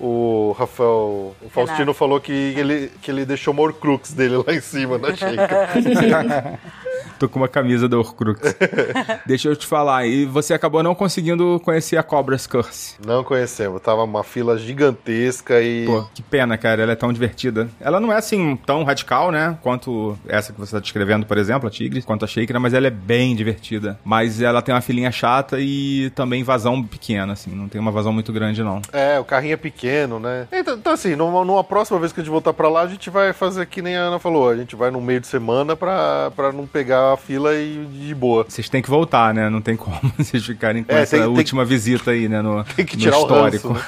o, 0.00 0.48
o 0.48 0.52
Rafael, 0.52 1.34
o 1.42 1.50
Faustino 1.50 1.92
falou 1.92 2.20
que 2.20 2.32
ele, 2.32 2.92
que 3.02 3.10
ele 3.10 3.24
deixou 3.24 3.52
uma 3.52 3.62
Horcrux 3.62 4.12
dele 4.12 4.36
lá 4.36 4.54
em 4.54 4.60
cima 4.60 4.98
na 4.98 5.14
Shaker. 5.14 6.58
Tô 7.18 7.28
com 7.28 7.38
uma 7.38 7.48
camisa 7.48 7.88
da 7.88 7.98
Horcrux. 7.98 8.40
Deixa 9.26 9.48
eu 9.48 9.56
te 9.56 9.66
falar, 9.66 10.06
e 10.06 10.24
você 10.24 10.54
acabou 10.54 10.82
não 10.82 10.94
conseguindo 10.94 11.60
conhecer 11.64 11.96
a 11.96 12.02
Cobra's 12.02 12.46
Curse. 12.46 12.96
Não 13.04 13.24
conhecemos, 13.24 13.80
tava 13.82 14.04
uma 14.04 14.22
fila 14.22 14.56
gigantesca 14.56 15.60
e. 15.60 15.86
Pô, 15.86 16.04
que 16.14 16.22
pena, 16.22 16.56
cara, 16.56 16.82
ela 16.82 16.92
é 16.92 16.96
tão 16.96 17.12
divertida. 17.12 17.68
Ela 17.80 18.00
não 18.00 18.12
é 18.12 18.16
assim 18.16 18.56
tão 18.64 18.84
radical, 18.84 19.30
né? 19.30 19.58
Quanto 19.62 20.16
essa 20.28 20.52
que 20.52 20.60
você 20.60 20.72
tá 20.72 20.80
descrevendo, 20.80 21.26
por 21.26 21.38
exemplo, 21.38 21.68
a 21.68 21.70
Tigre, 21.70 22.02
quanto 22.02 22.24
a 22.24 22.28
Shaker, 22.28 22.60
mas 22.60 22.74
ela 22.74 22.86
é 22.86 22.90
bem 22.90 23.34
divertida. 23.34 23.98
Mas 24.04 24.40
ela 24.40 24.62
tem 24.62 24.74
uma 24.74 24.80
filinha 24.80 25.10
chata 25.10 25.58
e 25.60 26.10
também 26.14 26.42
vazão 26.42 26.82
pequena, 26.82 27.32
assim, 27.32 27.50
não 27.50 27.68
tem 27.68 27.80
uma 27.80 27.90
vazão 27.90 28.12
muito 28.12 28.32
grande, 28.32 28.62
não. 28.62 28.80
É, 28.92 29.18
o 29.18 29.24
carrinho 29.24 29.54
é 29.54 29.56
pequeno, 29.56 30.18
né? 30.18 30.46
Então, 30.52 30.76
então, 30.76 30.92
assim, 30.92 31.16
numa, 31.16 31.44
numa 31.44 31.64
próxima 31.64 31.98
vez 31.98 32.12
que 32.12 32.20
a 32.20 32.22
gente 32.22 32.30
voltar 32.30 32.52
pra 32.52 32.68
lá, 32.68 32.82
a 32.82 32.86
gente 32.86 33.10
vai 33.10 33.32
fazer 33.32 33.66
que 33.66 33.82
nem 33.82 33.96
a 33.96 34.00
Ana 34.00 34.18
falou. 34.18 34.48
A 34.48 34.56
gente 34.56 34.76
vai 34.76 34.90
no 34.90 35.00
meio 35.00 35.20
de 35.20 35.26
semana 35.26 35.76
pra, 35.76 36.30
pra 36.34 36.52
não 36.52 36.66
pegar 36.66 37.07
a 37.12 37.16
fila 37.16 37.54
e 37.54 37.86
de 38.06 38.14
boa. 38.14 38.44
Vocês 38.48 38.68
têm 38.68 38.82
que 38.82 38.90
voltar, 38.90 39.32
né? 39.34 39.48
Não 39.50 39.60
tem 39.60 39.76
como 39.76 39.98
vocês 40.18 40.44
ficarem 40.44 40.82
com 40.84 40.92
É, 40.92 41.02
essa 41.02 41.16
tem- 41.16 41.26
tem 41.26 41.36
última 41.36 41.64
visita 41.64 42.10
aí, 42.10 42.28
né? 42.28 42.40
No, 42.42 42.64
Tem 42.76 42.84
que 42.84 42.96
no 42.96 43.02
tirar 43.02 43.18
o 43.18 43.22
histórico. 43.22 43.68
ranço, 43.72 43.86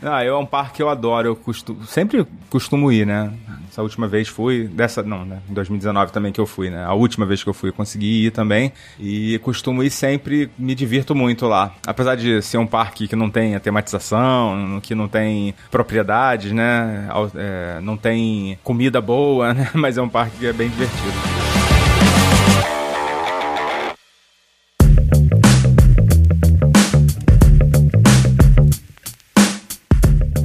ah, 0.02 0.22
é 0.24 0.32
um 0.32 0.46
parque 0.46 0.74
que 0.76 0.82
eu 0.82 0.88
adoro. 0.88 1.28
Eu 1.28 1.36
costumo, 1.36 1.84
sempre 1.86 2.26
costumo 2.50 2.90
ir, 2.92 3.06
né? 3.06 3.30
Essa 3.70 3.82
última 3.82 4.06
vez 4.06 4.28
fui. 4.28 4.68
Dessa, 4.68 5.02
não, 5.02 5.24
né? 5.24 5.38
Em 5.50 5.54
2019 5.54 6.12
também 6.12 6.32
que 6.32 6.40
eu 6.40 6.46
fui, 6.46 6.70
né? 6.70 6.84
A 6.84 6.92
última 6.94 7.26
vez 7.26 7.42
que 7.42 7.48
eu 7.48 7.54
fui, 7.54 7.70
eu 7.70 7.72
consegui 7.72 8.26
ir 8.26 8.30
também. 8.30 8.72
E 9.00 9.38
costumo 9.40 9.82
ir 9.82 9.90
sempre, 9.90 10.48
me 10.56 10.74
divirto 10.76 11.14
muito 11.14 11.46
lá. 11.46 11.72
Apesar 11.86 12.14
de 12.14 12.40
ser 12.40 12.58
um 12.58 12.66
parque 12.66 13.08
que 13.08 13.16
não 13.16 13.28
tem 13.28 13.56
a 13.56 13.60
tematização, 13.60 14.78
que 14.82 14.94
não 14.94 15.08
tem 15.08 15.54
propriedades, 15.72 16.52
né? 16.52 17.08
É, 17.34 17.80
não 17.80 17.96
tem 17.96 18.56
comida 18.62 19.00
boa, 19.00 19.52
né? 19.52 19.68
Mas 19.74 19.98
é 19.98 20.02
um 20.02 20.08
parque 20.08 20.38
que 20.38 20.46
é 20.46 20.52
bem 20.52 20.68
divertido. 20.68 21.53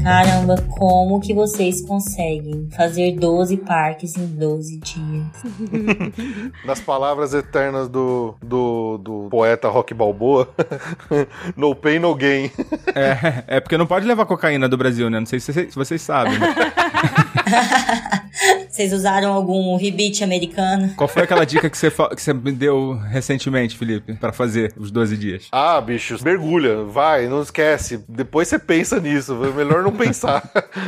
Caramba, 0.10 0.56
como 0.70 1.20
que 1.20 1.36
vocês 1.36 1.82
conseguem 1.82 2.68
fazer 2.76 3.12
12 3.12 3.58
parques 3.58 4.18
em 4.18 4.26
12 4.26 4.78
dias? 4.78 5.28
Nas 6.66 6.82
palavras 6.82 7.36
eternas 7.36 7.88
do, 7.88 8.34
do, 8.42 8.98
do 8.98 9.28
poeta 9.30 9.70
Rock 9.70 9.94
Balboa, 9.94 10.50
no 11.56 11.76
pain, 11.76 12.00
no 12.00 12.16
gain. 12.16 12.50
É, 12.96 13.58
é 13.58 13.60
porque 13.60 13.78
não 13.78 13.86
pode 13.86 14.08
levar 14.08 14.26
cocaína 14.26 14.68
do 14.68 14.76
Brasil, 14.76 15.12
né? 15.12 15.20
Não 15.20 15.28
sei 15.28 15.40
se 15.40 15.54
vocês, 15.54 15.70
se 15.70 15.76
vocês 15.76 16.02
sabem. 16.02 16.34
Vocês 18.70 18.94
usaram 18.94 19.34
algum 19.34 19.76
rebite 19.78 20.24
americano? 20.24 20.94
Qual 20.96 21.08
foi 21.08 21.24
aquela 21.24 21.46
dica 21.46 21.70
que 21.70 21.78
você, 21.78 21.90
fa- 21.90 22.10
que 22.16 22.22
você 22.22 22.34
me 22.34 22.52
deu 22.52 22.94
recentemente, 23.10 23.78
Felipe, 23.78 24.14
pra 24.14 24.32
fazer 24.32 24.74
os 24.78 24.92
12 24.92 25.18
dias? 25.18 25.48
Ah, 25.52 25.80
bicho, 25.82 26.16
mergulha, 26.24 26.84
vai, 26.84 27.28
não 27.28 27.42
esquece. 27.42 28.04
Depois 28.08 28.48
você 28.48 28.60
pensa 28.60 29.00
nisso, 29.00 29.38
é 29.44 29.52
melhor 29.52 29.84
não 29.84 29.92
pensar. 29.92 30.44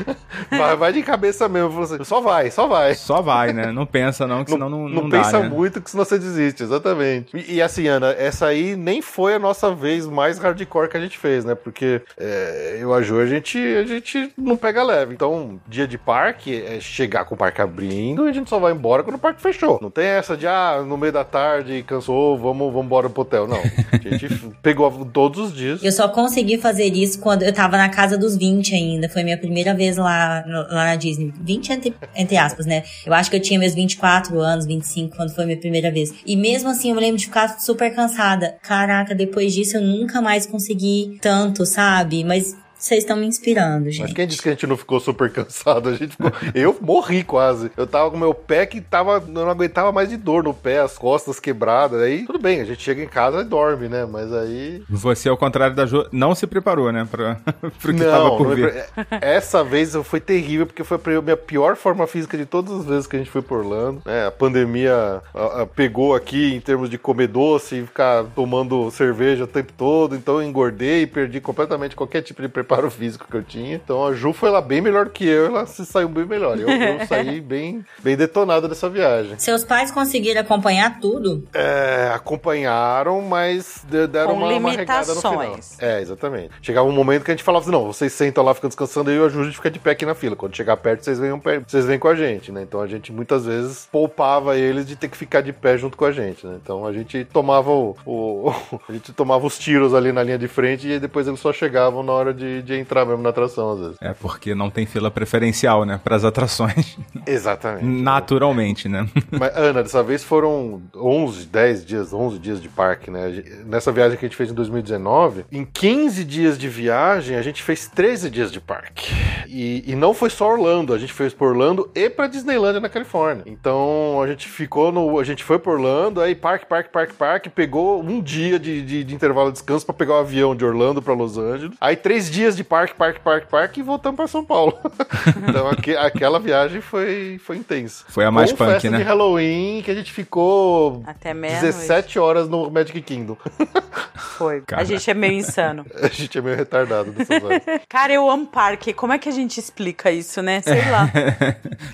vai, 0.52 0.76
vai 0.76 0.94
de 0.94 1.02
cabeça 1.02 1.50
mesmo. 1.50 1.82
assim, 1.82 2.04
Só 2.04 2.22
vai, 2.22 2.52
só 2.52 2.68
vai. 2.68 2.94
Só 2.96 3.22
vai, 3.22 3.52
né? 3.54 3.72
Não 3.72 3.86
pensa 3.86 4.28
não, 4.28 4.44
que 4.44 4.52
senão 4.52 4.70
não, 4.70 4.88
não, 4.88 5.02
não 5.04 5.10
dá, 5.10 5.18
pensa 5.24 5.40
né? 5.40 5.50
muito, 5.50 5.82
que 5.82 5.90
senão 5.90 6.06
você 6.06 6.20
desiste, 6.20 6.64
exatamente. 6.64 7.36
E, 7.36 7.56
e 7.56 7.62
assim, 7.62 7.88
Ana, 7.88 8.12
essa 8.12 8.46
aí 8.48 8.76
nem 8.76 9.02
foi 9.02 9.36
a 9.36 9.40
nossa 9.40 9.74
vez 9.74 10.06
mais 10.06 10.38
hardcore 10.38 10.90
que 10.90 10.98
a 10.98 11.02
gente 11.02 11.18
fez, 11.18 11.44
né? 11.44 11.56
Porque 11.56 12.02
é, 12.18 12.78
eu 12.80 12.92
e 12.92 12.94
a 12.94 13.02
Ju, 13.02 13.20
a 13.20 13.26
gente, 13.26 13.58
a 13.58 13.84
gente 13.86 14.32
não 14.38 14.56
pega 14.56 14.84
leve. 14.84 15.14
Então, 15.14 15.60
dia 15.68 15.88
de 15.88 15.98
parque 15.98 16.62
é 16.62 16.80
chegar 16.80 17.26
com 17.26 17.36
o 17.36 17.38
parque 17.38 17.62
abrindo 17.72 18.28
e 18.28 18.30
a 18.30 18.34
gente 18.34 18.50
só 18.50 18.60
vai 18.60 18.74
embora 18.74 19.04
quando 19.04 19.16
o 19.16 19.20
parque 19.20 19.42
fechou. 19.42 19.80
Não 19.82 19.90
tem 19.90 20.06
essa 20.06 20.36
de, 20.36 20.46
ah, 20.46 20.84
no 20.86 20.98
meio 20.98 21.14
da 21.14 21.24
tarde, 21.24 21.84
cansou, 21.88 22.38
vamos, 22.38 22.72
vamos 22.72 22.86
embora 22.86 23.10
pro 23.10 23.22
hotel. 23.22 23.48
Não. 23.48 23.58
A 23.58 24.18
gente 24.18 24.28
pegou 24.62 24.92
todos 25.06 25.40
os 25.40 25.56
dias. 25.56 25.84
Eu 25.84 25.92
só 25.92 26.08
consegui 26.10 26.58
fazer 26.58 26.94
isso 26.94 27.20
quando 27.20 27.44
eu 27.44 27.54
tava 27.54 27.78
na 27.78 27.90
casa 27.90 28.18
dos 28.18 28.36
20 28.36 28.76
ainda. 28.76 29.10
Foi 29.10 29.24
minha 29.24 29.38
primeira 29.38 29.74
vez 29.74 29.98
lá, 29.98 30.44
lá 30.46 30.86
na 30.86 30.96
Disney. 30.96 31.34
20 31.42 31.72
entre, 31.72 31.96
entre 32.16 32.38
aspas, 32.38 32.66
né? 32.66 32.84
Eu 33.06 33.14
acho 33.14 33.30
que 33.30 33.38
eu 33.38 33.42
tinha 33.42 33.60
meus 33.60 33.74
24 33.74 34.40
anos, 34.40 34.66
25, 34.66 35.16
quando 35.16 35.34
foi 35.34 35.46
minha 35.46 35.58
primeira 35.58 35.90
vez. 35.90 36.14
E 36.26 36.36
mesmo 36.36 36.70
assim, 36.70 36.90
eu 36.90 36.96
me 36.96 37.02
lembro 37.02 37.18
de 37.18 37.26
ficar 37.26 37.60
super 37.60 37.94
cansada. 37.96 38.58
Caraca, 38.62 39.16
depois 39.16 39.54
disso 39.54 39.78
eu 39.78 39.82
nunca 39.82 40.22
mais 40.22 40.46
consegui 40.46 41.18
tanto, 41.22 41.66
sabe? 41.66 42.24
Mas 42.24 42.56
vocês 42.82 43.04
estão 43.04 43.16
me 43.18 43.26
inspirando, 43.28 43.86
Mas 43.86 43.96
gente. 43.96 44.14
quem 44.14 44.26
disse 44.28 44.42
que 44.42 44.50
a 44.50 44.52
gente 44.54 44.66
não 44.68 44.76
ficou 44.76 45.00
super 45.00 45.32
cansado? 45.32 45.90
A 45.90 45.94
gente 45.94 46.12
ficou... 46.16 46.32
Eu 46.56 46.76
morri 46.82 47.24
quase. 47.24 47.72
Eu 47.78 47.86
tava 47.86 48.10
com 48.10 48.18
meu 48.18 48.34
pé 48.34 48.66
que 48.66 48.82
tava. 48.82 49.14
Eu 49.26 49.28
não 49.28 49.50
aguentava 49.50 49.92
mais 49.92 50.10
de 50.10 50.18
dor 50.18 50.44
no 50.44 50.54
pé, 50.54 50.80
as 50.80 50.98
costas 50.98 51.40
quebradas. 51.40 52.02
Aí 52.02 52.26
tudo 52.26 52.40
bem, 52.40 52.60
a 52.62 52.66
gente 52.66 52.82
chega 52.82 53.02
em 53.04 53.08
casa 53.08 53.42
e 53.42 53.44
dorme, 53.44 53.88
né? 53.88 54.06
Mas 54.06 54.34
aí. 54.34 54.82
Você, 54.90 55.30
ao 55.30 55.38
contrário 55.38 55.76
da 55.76 55.86
Ju, 55.86 56.08
não 56.12 56.34
se 56.34 56.48
preparou, 56.48 56.92
né? 56.92 57.08
Pra, 57.10 57.36
pro 57.82 57.94
que 57.94 58.04
tava 58.04 58.24
Não, 58.24 58.38
por 58.38 58.48
não 58.50 58.56
vir. 58.56 58.68
é- 58.76 58.88
essa 59.22 59.64
vez 59.64 59.96
foi 60.04 60.20
terrível, 60.20 60.66
porque 60.66 60.84
foi 60.84 60.98
a 61.18 61.22
minha 61.22 61.38
pior 61.38 61.76
forma 61.76 62.08
física 62.08 62.38
de 62.38 62.46
todas 62.46 62.72
as 62.80 62.86
vezes 62.86 63.08
que 63.08 63.16
a 63.16 63.20
gente 63.20 63.30
foi 63.32 63.42
por 63.42 63.60
Orlando. 63.60 64.02
né? 64.06 64.26
a 64.28 64.32
pandemia 64.32 65.22
a- 65.34 65.62
a, 65.62 65.66
pegou 65.68 66.16
aqui 66.16 66.54
em 66.56 66.60
termos 66.60 66.90
de 66.90 66.98
comer 66.98 67.28
doce 67.28 67.76
e 67.76 67.86
ficar 67.86 68.24
tomando 68.36 68.90
cerveja 68.92 69.44
o 69.44 69.48
tempo 69.48 69.72
todo. 69.78 70.16
Então 70.16 70.42
eu 70.42 70.48
engordei 70.48 71.04
e 71.04 71.08
perdi 71.08 71.40
completamente 71.40 71.96
qualquer 71.96 72.22
tipo 72.22 72.42
de 72.42 72.48
preparo 72.72 72.90
físico 72.90 73.28
que 73.30 73.36
eu 73.36 73.44
tinha. 73.44 73.76
Então 73.76 74.06
a 74.06 74.14
Ju 74.14 74.32
foi 74.32 74.50
lá 74.50 74.62
bem 74.62 74.80
melhor 74.82 75.10
que 75.10 75.28
eu, 75.28 75.48
ela 75.48 75.66
se 75.66 75.86
saiu 75.86 76.08
bem 76.08 76.26
melhor. 76.26 76.58
Eu, 76.58 76.70
eu 76.70 77.06
saí 77.08 77.42
bem, 77.42 77.86
bem 78.02 78.16
detonado 78.16 78.68
dessa 78.68 78.90
viagem. 78.90 79.36
Seus 79.38 79.64
pais 79.64 79.92
conseguiram 79.92 80.42
acompanhar 80.42 81.00
tudo? 81.00 81.44
É, 81.54 82.12
acompanharam, 82.14 83.22
mas 83.22 83.84
de- 83.90 84.08
deram 84.08 84.32
Com 84.32 84.38
uma, 84.38 84.54
uma 84.54 84.72
regada 84.72 85.14
no 85.14 85.22
final. 85.22 85.60
É, 85.80 86.02
exatamente. 86.02 86.52
Chegava 86.62 86.88
um 86.88 86.92
momento 86.92 87.24
que 87.26 87.32
a 87.32 87.34
gente 87.34 87.44
falava 87.44 87.64
assim, 87.64 87.72
não, 87.72 87.86
vocês 87.88 88.14
sentam 88.14 88.44
lá, 88.44 88.54
ficam 88.54 88.70
descansando, 88.70 89.10
aí 89.10 89.18
eu 89.18 89.26
ajudo 89.26 89.42
a 89.42 89.46
gente 89.46 89.56
ficar 89.56 89.70
de 89.70 89.80
pé 89.80 89.92
aqui 89.92 90.06
na 90.06 90.16
fila. 90.16 90.36
Quando 90.36 90.56
chegar 90.56 90.78
perto, 90.78 91.04
vocês 91.04 91.20
venham 91.20 91.42
vocês 91.68 91.86
vêm 91.86 92.00
com 92.00 92.08
a 92.08 92.16
gente, 92.16 92.52
né? 92.52 92.62
Então 92.64 92.80
a 92.82 92.88
gente 92.88 93.12
muitas 93.12 93.46
vezes 93.46 93.88
poupava 93.92 94.56
eles 94.58 94.86
de 94.88 94.96
ter 94.96 95.10
que 95.10 95.18
ficar 95.18 95.42
de 95.42 95.52
pé 95.52 95.78
junto 95.78 95.98
com 95.98 96.06
a 96.06 96.12
gente, 96.12 96.46
né? 96.46 96.58
Então 96.62 96.86
a 96.86 96.94
gente 96.94 97.26
tomava 97.26 97.70
o, 97.72 97.96
o- 98.06 98.54
a 98.88 98.94
gente 98.94 99.12
tomava 99.14 99.46
os 99.46 99.58
tiros 99.58 99.94
ali 99.94 100.12
na 100.12 100.24
linha 100.24 100.38
de 100.38 100.48
frente 100.48 100.88
e 100.88 101.00
depois 101.00 101.28
eles 101.28 101.40
só 101.40 101.52
chegavam 101.52 102.04
na 102.04 102.12
hora 102.14 102.34
de, 102.34 102.61
de, 102.62 102.68
de 102.68 102.80
entrar 102.80 103.06
mesmo 103.06 103.22
na 103.22 103.30
atração, 103.30 103.72
às 103.72 103.80
vezes. 103.80 103.98
É 104.02 104.14
porque 104.14 104.56
não 104.56 104.70
tem 104.70 104.86
fila 104.86 105.12
preferencial, 105.12 105.86
né? 105.86 106.00
Para 106.04 106.16
as 106.16 106.24
atrações. 106.24 106.98
Exatamente. 107.26 107.86
Naturalmente, 107.86 108.88
né? 108.88 109.08
Mas, 109.32 109.56
Ana, 109.56 109.84
dessa 109.84 110.04
vez 110.04 110.24
foram 110.24 110.82
11, 110.96 111.46
10 111.48 111.86
dias, 111.86 112.14
11 112.14 112.40
dias 112.40 112.62
de 112.62 112.70
parque, 112.70 113.12
né? 113.12 113.44
Nessa 113.66 113.92
viagem 113.92 114.18
que 114.18 114.26
a 114.26 114.28
gente 114.28 114.38
fez 114.38 114.52
em 114.52 114.54
2019, 114.54 115.46
em 115.52 115.66
15 115.66 116.24
dias 116.24 116.58
de 116.58 116.68
viagem, 116.68 117.36
a 117.36 117.42
gente 117.42 117.62
fez 117.64 117.88
13 117.88 118.30
dias 118.30 118.52
de 118.52 118.60
parque. 118.60 119.12
E, 119.48 119.84
e 119.86 119.96
não 119.96 120.14
foi 120.14 120.30
só 120.30 120.50
Orlando, 120.50 120.94
a 120.94 120.98
gente 120.98 121.14
fez 121.14 121.34
por 121.34 121.50
Orlando 121.50 121.90
e 121.94 122.10
pra 122.10 122.28
Disneylandia 122.28 122.80
na 122.80 122.90
Califórnia. 122.90 123.44
Então 123.46 124.22
a 124.22 124.28
gente 124.28 124.48
ficou 124.48 124.92
no. 124.92 125.20
A 125.20 125.24
gente 125.24 125.44
foi 125.44 125.60
por 125.60 125.74
Orlando, 125.74 126.22
aí 126.22 126.34
parque, 126.36 126.66
parque, 126.66 126.90
parque, 126.90 127.14
parque, 127.14 127.50
pegou 127.50 128.02
um 128.02 128.22
dia 128.22 128.58
de, 128.58 128.82
de, 128.82 129.04
de 129.04 129.16
intervalo 129.16 129.50
de 129.50 129.54
descanso 129.54 129.86
pra 129.86 129.94
pegar 129.94 130.16
o 130.16 130.20
avião 130.20 130.56
de 130.56 130.64
Orlando 130.64 131.02
pra 131.02 131.14
Los 131.14 131.38
Angeles. 131.38 131.76
Aí 131.80 131.96
três 131.96 132.30
dias 132.30 132.51
de 132.56 132.64
parque, 132.64 132.96
parque, 132.96 133.20
parque, 133.20 133.48
parque 133.48 133.80
e 133.80 133.84
voltamos 133.84 134.16
pra 134.18 134.28
São 134.28 134.44
Paulo. 134.44 134.78
então 135.48 135.68
aque- 135.70 135.96
aquela 135.96 136.40
viagem 136.40 136.82
foi, 136.82 137.40
foi 137.44 137.58
intensa. 137.58 138.04
Foi 138.08 138.26
a 138.26 138.32
mais 138.32 138.52
Com 138.52 138.58
punk, 138.60 138.72
festa 138.74 138.90
né? 138.90 138.98
de 138.98 139.04
Halloween 139.04 139.82
que 139.84 139.92
a 139.92 139.96
gente 139.96 140.12
ficou 140.12 141.02
Até 141.06 141.34
meia-noite. 141.34 141.66
17 141.78 142.20
horas 142.20 142.48
no 142.50 142.70
Magic 142.70 143.02
Kingdom. 143.02 143.38
Foi. 144.16 144.62
Cara. 144.62 144.82
A 144.82 144.86
gente 144.86 145.10
é 145.10 145.14
meio 145.14 145.34
insano. 145.34 145.86
A 146.02 146.08
gente 146.08 146.38
é 146.38 146.42
meio 146.42 146.56
retardado 146.56 147.12
dessas 147.12 147.44
horas. 147.44 147.62
Cara, 147.88 148.14
eu 148.14 148.30
amo 148.30 148.48
parque. 148.48 148.94
Como 148.94 149.14
é 149.14 149.18
que 149.18 149.30
a 149.30 149.32
gente 149.32 149.60
explica 149.60 150.12
isso, 150.12 150.42
né? 150.42 150.62
Sei 150.62 150.82
lá. 150.90 151.12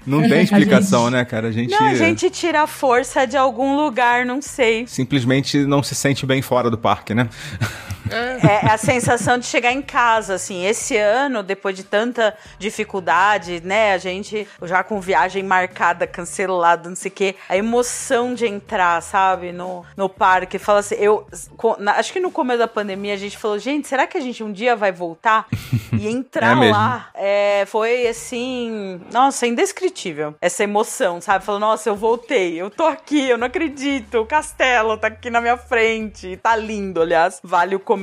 não 0.06 0.22
tem 0.28 0.44
explicação, 0.44 1.10
né, 1.10 1.26
cara? 1.26 1.48
A 1.48 1.52
gente, 1.52 1.72
Não, 1.72 1.88
a 1.88 1.94
gente 1.96 2.30
tira 2.30 2.62
a 2.64 2.68
força 2.68 3.26
de 3.26 3.36
algum 3.38 3.76
lugar, 3.76 4.26
não 4.26 4.42
sei. 4.42 4.86
simplesmente 4.88 5.58
não 5.66 5.82
se 5.84 5.96
sente 5.96 6.26
bem 6.26 6.42
fora 6.42 6.70
do 6.70 6.78
parque, 6.78 7.14
né? 7.14 7.28
É 8.12 8.72
a 8.72 8.78
sensação 8.78 9.38
de 9.38 9.46
chegar 9.46 9.72
em 9.72 9.82
casa, 9.82 10.36
assim. 10.36 10.66
Esse 10.66 10.96
ano, 10.98 11.44
depois 11.44 11.76
de 11.76 11.84
tanta 11.84 12.36
dificuldade, 12.58 13.62
né? 13.64 13.94
A 13.94 13.98
gente 13.98 14.48
já 14.64 14.84
com 14.84 15.00
viagem 15.02 15.44
marcada, 15.44 16.08
cancelada, 16.08 16.90
não 16.90 16.96
sei 16.96 17.10
o 17.12 17.14
quê. 17.14 17.36
A 17.50 17.58
emoção 17.58 18.34
de 18.34 18.46
entrar, 18.46 19.02
sabe? 19.02 19.52
No, 19.52 19.86
no 19.96 20.08
parque. 20.08 20.58
Fala 20.58 20.80
assim, 20.80 20.96
eu... 20.96 21.26
na- 21.80 21.94
acho 21.94 22.14
que 22.14 22.20
no 22.20 22.32
começo 22.32 22.60
da 22.60 22.68
pandemia 22.68 23.14
a 23.14 23.18
gente 23.18 23.38
falou, 23.38 23.60
gente, 23.60 23.88
será 23.88 24.08
que 24.08 24.18
a 24.18 24.22
gente 24.22 24.44
um 24.44 24.52
dia 24.52 24.76
vai 24.76 24.92
voltar 24.92 25.48
e 25.94 26.08
entrar 26.10 26.64
É 26.64 26.72
lá? 26.72 27.10
É, 27.14 27.66
foi 27.68 28.08
assim... 28.08 29.02
Nossa, 29.12 29.46
indescritível. 29.48 30.36
Essa 30.42 30.64
emoção, 30.64 31.20
sabe? 31.22 31.44
Falou, 31.44 31.60
nossa, 31.60 31.90
eu 31.90 31.96
voltei. 31.96 32.56
Eu 32.60 32.70
tô 32.70 32.86
aqui, 32.86 33.30
eu 33.30 33.38
não 33.38 33.48
acredito. 33.48 34.20
O 34.20 34.26
castelo 34.26 34.98
tá 34.98 35.08
aqui 35.08 35.30
na 35.30 35.42
minha 35.42 35.58
frente. 35.58 36.38
Tá 36.38 36.56
lindo, 36.56 37.02
aliás. 37.02 37.40
Vale 37.44 37.76
o 37.76 37.80
comentário. 37.80 37.97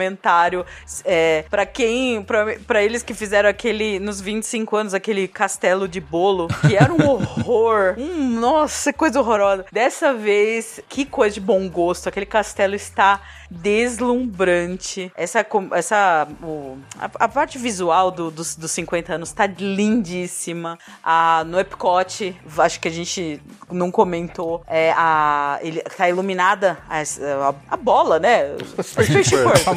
É, 1.05 1.45
para 1.51 1.65
quem, 1.67 2.23
pra 2.67 2.83
eles 2.83 3.03
que 3.03 3.15
fizeram 3.15 3.49
aquele, 3.49 3.99
nos 3.99 4.21
25 4.21 4.77
anos, 4.77 4.95
aquele 4.95 5.27
castelo 5.29 5.87
de 5.89 6.01
bolo, 6.01 6.49
que 6.67 6.77
era 6.77 6.93
um 6.93 7.05
horror. 7.09 7.95
Hum, 7.99 8.41
nossa, 8.41 8.93
coisa 8.93 9.21
horrorosa. 9.21 9.65
Dessa 9.73 10.13
vez, 10.13 10.81
que 10.89 11.05
coisa 11.05 11.35
de 11.35 11.41
bom 11.41 11.69
gosto. 11.69 12.09
Aquele 12.09 12.27
castelo 12.27 12.75
está 12.75 13.21
deslumbrante. 13.51 15.13
Essa, 15.17 15.47
essa 15.73 16.27
o- 16.43 16.77
a, 16.99 17.11
a 17.25 17.29
parte 17.29 17.59
visual 17.59 18.11
do- 18.11 18.31
dos, 18.31 18.57
dos 18.57 18.71
50 18.73 19.15
anos 19.15 19.33
tá 19.33 19.47
lindíssima. 19.47 20.79
A, 21.03 21.45
no 21.47 21.59
Epcot, 21.59 22.37
acho 22.59 22.81
que 22.81 22.89
a 22.89 22.91
gente 22.91 23.41
não 23.71 23.91
comentou, 23.91 24.63
é, 24.67 24.93
a, 24.97 25.59
ele, 25.63 25.81
tá 25.83 26.09
iluminada 26.09 26.79
a, 26.89 27.01
a- 27.01 27.55
a 27.71 27.77
bola, 27.77 28.19
né? 28.19 28.57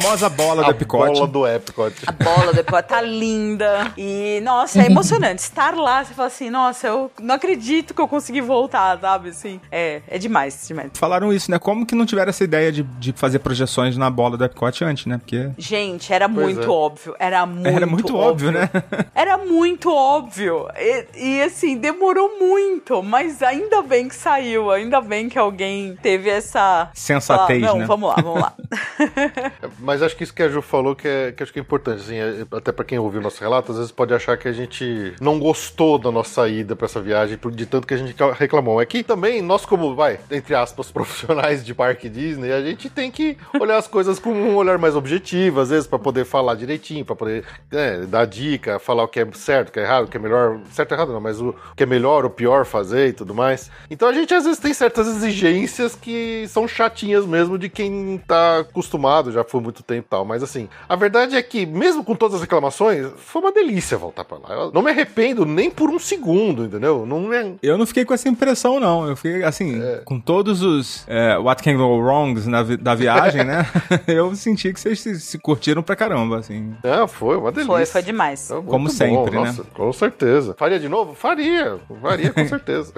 famosa 0.00 0.28
bola 0.28 0.62
do 0.62 0.68
A 0.68 0.70
Epicote. 0.70 1.12
bola 1.14 1.26
do 1.26 1.46
Epcot. 1.46 1.94
A 2.06 2.12
bola 2.12 2.52
do 2.52 2.60
Epcot 2.60 2.82
tá 2.82 3.00
linda. 3.00 3.92
E, 3.96 4.40
nossa, 4.42 4.82
é 4.82 4.86
emocionante. 4.86 5.42
Estar 5.42 5.74
lá, 5.74 6.04
você 6.04 6.14
fala 6.14 6.28
assim, 6.28 6.50
nossa, 6.50 6.86
eu 6.86 7.10
não 7.20 7.34
acredito 7.34 7.92
que 7.94 8.00
eu 8.00 8.08
consegui 8.08 8.40
voltar, 8.40 8.98
sabe? 9.00 9.30
Assim, 9.30 9.60
é, 9.70 10.02
é 10.08 10.18
demais, 10.18 10.66
demais. 10.66 10.90
Falaram 10.94 11.32
isso, 11.32 11.50
né? 11.50 11.58
Como 11.58 11.84
que 11.84 11.94
não 11.94 12.06
tiveram 12.06 12.30
essa 12.30 12.44
ideia 12.44 12.70
de, 12.70 12.82
de 12.82 13.12
fazer 13.12 13.40
projeções 13.40 13.96
na 13.96 14.10
bola 14.10 14.36
do 14.36 14.44
Epcot 14.44 14.84
antes, 14.84 15.06
né? 15.06 15.18
Porque 15.18 15.50
Gente, 15.58 16.12
era 16.12 16.28
Pois 16.28 16.54
muito 16.54 16.66
é. 16.66 16.68
óbvio. 16.68 17.16
Era 17.18 17.44
muito 17.46 17.68
era 17.68 17.86
muito 17.86 18.16
óbvio, 18.16 18.52
né? 18.52 18.70
Era 19.14 19.36
muito 19.38 19.92
óbvio. 19.92 20.68
E, 20.76 21.06
e, 21.16 21.42
assim, 21.42 21.76
demorou 21.76 22.38
muito. 22.38 23.02
Mas 23.02 23.42
ainda 23.42 23.82
bem 23.82 24.08
que 24.08 24.14
saiu. 24.14 24.70
Ainda 24.70 25.00
bem 25.00 25.28
que 25.28 25.38
alguém 25.38 25.96
teve 26.02 26.28
essa. 26.30 26.90
Sensatez, 26.94 27.60
Falar, 27.60 27.72
Não, 27.72 27.78
né? 27.80 27.86
vamos 27.86 28.08
lá, 28.08 28.14
vamos 28.22 28.40
lá. 28.40 28.52
Mas 29.88 30.02
acho 30.02 30.14
que 30.14 30.22
isso 30.22 30.34
que 30.34 30.42
a 30.42 30.50
Ju 30.50 30.60
falou 30.60 30.94
que, 30.94 31.08
é, 31.08 31.32
que 31.32 31.42
acho 31.42 31.50
que 31.50 31.58
é 31.58 31.62
importante, 31.62 32.02
assim, 32.02 32.16
é- 32.16 32.44
até 32.52 32.70
pra 32.70 32.84
quem 32.84 32.98
ouviu 32.98 33.22
nosso 33.22 33.40
relato, 33.40 33.72
às 33.72 33.78
vezes 33.78 33.90
pode 33.90 34.12
achar 34.12 34.36
que 34.36 34.46
a 34.46 34.52
gente 34.52 35.14
não 35.18 35.38
gostou 35.38 35.98
da 35.98 36.10
nossa 36.12 36.46
ida 36.46 36.76
pra 36.76 36.84
essa 36.84 37.00
viagem, 37.00 37.38
de 37.52 37.64
tanto 37.64 37.86
que 37.86 37.94
a 37.94 37.96
gente 37.96 38.14
reclamou. 38.38 38.82
É 38.82 38.84
que 38.84 39.02
também, 39.02 39.40
nós 39.40 39.64
como, 39.64 39.94
vai, 39.94 40.20
entre 40.30 40.54
aspas, 40.54 40.90
profissionais 40.92 41.64
de 41.64 41.72
parque 41.74 42.06
Disney, 42.10 42.52
a 42.52 42.60
gente 42.60 42.90
tem 42.90 43.10
que 43.10 43.38
olhar 43.58 43.78
as 43.78 43.86
coisas 43.88 44.18
com 44.18 44.28
um 44.30 44.56
olhar 44.56 44.76
mais 44.76 44.94
objetivo, 44.94 45.58
às 45.58 45.70
vezes, 45.70 45.86
pra 45.86 45.98
poder 45.98 46.26
falar 46.26 46.54
direitinho, 46.54 47.02
pra 47.02 47.16
poder 47.16 47.46
né, 47.72 48.00
dar 48.06 48.26
dica, 48.26 48.78
falar 48.78 49.04
o 49.04 49.08
que 49.08 49.20
é 49.20 49.26
certo, 49.32 49.70
o 49.70 49.72
que 49.72 49.80
é 49.80 49.84
errado, 49.84 50.04
o 50.04 50.08
que 50.08 50.18
é 50.18 50.20
melhor, 50.20 50.60
certo 50.70 50.92
errado 50.92 51.14
não, 51.14 51.20
mas 51.22 51.40
o 51.40 51.54
que 51.74 51.84
é 51.84 51.86
melhor, 51.86 52.26
o 52.26 52.30
pior 52.30 52.66
fazer 52.66 53.08
e 53.08 53.12
tudo 53.14 53.34
mais. 53.34 53.70
Então 53.90 54.06
a 54.06 54.12
gente 54.12 54.34
às 54.34 54.44
vezes 54.44 54.60
tem 54.60 54.74
certas 54.74 55.08
exigências 55.08 55.94
que 55.94 56.44
são 56.48 56.68
chatinhas 56.68 57.24
mesmo 57.24 57.56
de 57.56 57.70
quem 57.70 58.18
tá 58.28 58.58
acostumado, 58.58 59.32
já 59.32 59.42
foi 59.42 59.62
muito 59.62 59.77
tempo 59.82 60.06
e 60.06 60.10
tal. 60.10 60.24
Mas 60.24 60.42
assim, 60.42 60.68
a 60.88 60.96
verdade 60.96 61.36
é 61.36 61.42
que, 61.42 61.64
mesmo 61.66 62.02
com 62.04 62.14
todas 62.14 62.36
as 62.36 62.40
reclamações, 62.40 63.06
foi 63.16 63.42
uma 63.42 63.52
delícia 63.52 63.96
voltar 63.98 64.24
pra 64.24 64.38
lá. 64.38 64.48
Eu 64.54 64.72
não 64.72 64.82
me 64.82 64.90
arrependo 64.90 65.44
nem 65.44 65.70
por 65.70 65.90
um 65.90 65.98
segundo, 65.98 66.64
entendeu? 66.64 67.04
Não 67.06 67.32
é. 67.32 67.52
Eu 67.62 67.76
não 67.78 67.86
fiquei 67.86 68.04
com 68.04 68.14
essa 68.14 68.28
impressão, 68.28 68.78
não. 68.80 69.06
Eu 69.08 69.16
fiquei, 69.16 69.42
assim, 69.44 69.80
com 70.04 70.18
todos 70.20 70.62
os 70.62 71.04
é, 71.06 71.36
What 71.38 71.62
Can 71.62 71.76
Go 71.76 71.98
Wrongs 71.98 72.46
na 72.46 72.62
vi- 72.62 72.76
da 72.76 72.94
viagem, 72.94 73.44
né? 73.44 73.66
eu 74.06 74.34
senti 74.34 74.72
que 74.72 74.80
vocês 74.80 75.00
se, 75.00 75.18
se 75.20 75.38
curtiram 75.38 75.82
pra 75.82 75.96
caramba, 75.96 76.38
assim. 76.38 76.74
É, 76.82 77.06
foi 77.06 77.36
uma 77.36 77.50
delícia. 77.50 77.72
Foi, 77.74 77.86
foi 77.86 78.02
demais. 78.02 78.50
É 78.50 78.60
Como 78.62 78.88
sempre, 78.90 79.32
né? 79.32 79.46
Nossa, 79.46 79.64
Com 79.74 79.92
certeza. 79.92 80.54
Faria 80.58 80.78
de 80.78 80.88
novo? 80.88 81.14
Faria. 81.14 81.78
Faria, 82.00 82.32
com 82.32 82.46
certeza. 82.48 82.92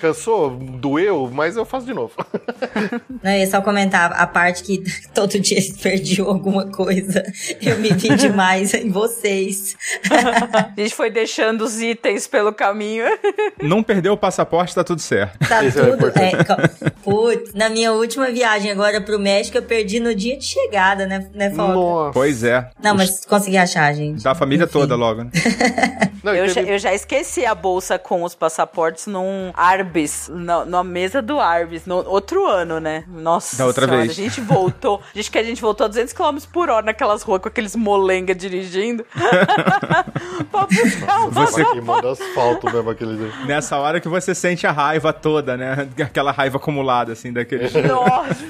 Cansou? 0.00 0.50
Doeu? 0.50 1.30
Mas 1.32 1.56
eu 1.56 1.64
faço 1.64 1.86
de 1.86 1.94
novo. 1.94 2.12
Não, 3.22 3.32
eu 3.32 3.38
ia 3.40 3.46
só 3.46 3.60
comentar 3.60 4.12
a 4.12 4.26
parte 4.26 4.62
que 4.62 4.82
todo 5.14 5.38
dia 5.38 5.58
eles 5.58 5.76
perdiam 5.76 6.28
alguma 6.28 6.66
coisa. 6.66 7.22
Eu 7.60 7.78
me 7.78 7.92
vi 7.92 8.14
demais 8.16 8.74
em 8.74 8.90
vocês. 8.90 9.76
A 10.54 10.80
gente 10.80 10.94
foi 10.94 11.10
deixando 11.10 11.62
os 11.62 11.80
itens 11.80 12.26
pelo 12.26 12.52
caminho. 12.52 13.04
Não 13.62 13.82
perdeu 13.82 14.12
o 14.12 14.16
passaporte, 14.16 14.74
tá 14.74 14.84
tudo 14.84 15.00
certo. 15.00 15.38
Tá 15.48 15.64
Isso 15.64 15.78
é 15.78 15.96
tudo. 15.96 16.12
É, 16.18 16.32
putz, 17.04 17.52
na 17.54 17.68
minha 17.68 17.92
última 17.92 18.30
viagem 18.30 18.70
agora 18.70 19.00
pro 19.00 19.18
México, 19.18 19.58
eu 19.58 19.62
perdi 19.62 20.00
no 20.00 20.14
dia 20.14 20.36
de 20.36 20.44
chegada, 20.44 21.06
né, 21.06 21.28
né 21.34 21.50
Foca? 21.50 21.72
Nossa. 21.74 22.12
Pois 22.12 22.42
é. 22.42 22.70
Não, 22.82 22.94
mas 22.94 23.24
consegui 23.24 23.56
achar, 23.56 23.92
gente. 23.92 24.22
Da 24.22 24.34
família 24.34 24.64
Enfim. 24.64 24.72
toda 24.72 24.96
logo, 24.96 25.24
né? 25.24 25.30
Não, 26.24 26.34
Eu 26.34 26.48
já, 26.48 26.62
eu 26.62 26.78
já 26.78 26.94
esqueci 26.94 27.44
a 27.44 27.54
bolsa 27.54 27.98
com 27.98 28.22
os 28.22 28.34
passaportes 28.34 29.06
num 29.06 29.52
Arbis, 29.54 30.30
na, 30.32 30.64
na 30.64 30.82
mesa 30.82 31.20
do 31.20 31.38
Arbis, 31.38 31.84
no 31.84 31.96
outro 32.08 32.46
ano, 32.46 32.80
né? 32.80 33.04
Nossa 33.08 33.58
Da 33.58 33.66
outra 33.66 33.84
senhora, 33.84 34.06
vez. 34.06 34.18
a 34.18 34.22
gente 34.22 34.40
voltou, 34.40 35.02
diz 35.14 35.28
que 35.28 35.36
a 35.36 35.42
gente 35.42 35.60
voltou 35.60 35.84
a 35.84 35.88
200 35.88 36.14
km 36.14 36.38
por 36.50 36.70
hora 36.70 36.86
naquelas 36.86 37.22
ruas 37.22 37.42
com 37.42 37.48
aqueles 37.48 37.76
molenga 37.76 38.34
dirigindo. 38.34 39.04
pra 40.50 40.66
buscar 40.66 41.18
Você 41.28 41.34
passaporte. 41.34 41.72
queimando 41.72 42.08
asfalto 42.08 42.72
mesmo 42.72 42.90
aquele 42.90 43.16
dia. 43.16 43.32
Nessa 43.46 43.76
hora 43.76 44.00
que 44.00 44.08
você 44.08 44.34
sente 44.34 44.66
a 44.66 44.72
raiva 44.72 45.12
toda, 45.12 45.56
né? 45.56 45.88
Aquela 46.02 46.32
raiva 46.32 46.56
acumulada, 46.56 46.93
assim, 47.12 47.32
daquele. 47.32 47.64
Nossa! 47.86 48.44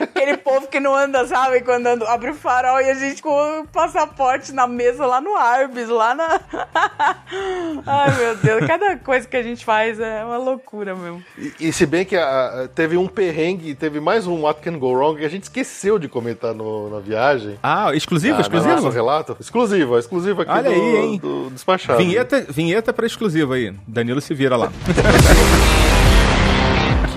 Aquele 0.00 0.36
povo 0.38 0.66
que 0.66 0.80
não 0.80 0.94
anda, 0.94 1.26
sabe? 1.26 1.60
Quando 1.60 1.86
anda, 1.86 2.08
abre 2.10 2.30
o 2.30 2.34
farol 2.34 2.80
e 2.80 2.90
a 2.90 2.94
gente 2.94 3.22
com 3.22 3.60
o 3.60 3.68
passaporte 3.68 4.52
na 4.52 4.66
mesa 4.66 5.04
lá 5.06 5.20
no 5.20 5.36
Arbis, 5.36 5.88
lá 5.88 6.14
na. 6.14 6.40
Ai, 7.86 8.16
meu 8.18 8.36
Deus, 8.36 8.66
cada 8.66 8.96
coisa 8.96 9.28
que 9.28 9.36
a 9.36 9.42
gente 9.42 9.64
faz 9.64 10.00
é 10.00 10.24
uma 10.24 10.38
loucura 10.38 10.94
mesmo. 10.94 11.22
E, 11.38 11.52
e 11.68 11.72
se 11.72 11.86
bem 11.86 12.04
que 12.04 12.16
a- 12.16 12.64
a- 12.64 12.68
teve 12.68 12.96
um 12.96 13.06
perrengue, 13.06 13.74
teve 13.74 14.00
mais 14.00 14.26
um 14.26 14.42
What 14.42 14.60
Can 14.60 14.78
Go 14.78 14.92
Wrong 14.94 15.18
que 15.18 15.24
a 15.24 15.28
gente 15.30 15.44
esqueceu 15.44 15.98
de 15.98 16.08
comentar 16.08 16.54
no- 16.54 16.90
na 16.90 16.98
viagem. 17.00 17.58
Ah, 17.62 17.94
exclusivo, 17.94 18.38
Ah, 18.38 18.40
exclusivo? 18.40 18.74
nosso 18.74 18.88
relato. 18.90 19.36
Exclusivo, 19.38 19.98
exclusivo 19.98 20.42
aqui 20.42 20.50
Olha 20.50 20.62
do, 20.62 20.70
aí, 20.70 20.96
hein? 20.96 21.18
do 21.22 21.50
despachado. 21.50 21.98
Vinheta, 21.98 22.40
vinheta 22.48 22.92
pra 22.92 23.06
exclusivo 23.06 23.52
aí. 23.52 23.72
Danilo 23.86 24.20
se 24.20 24.34
vira 24.34 24.56
lá. 24.56 24.72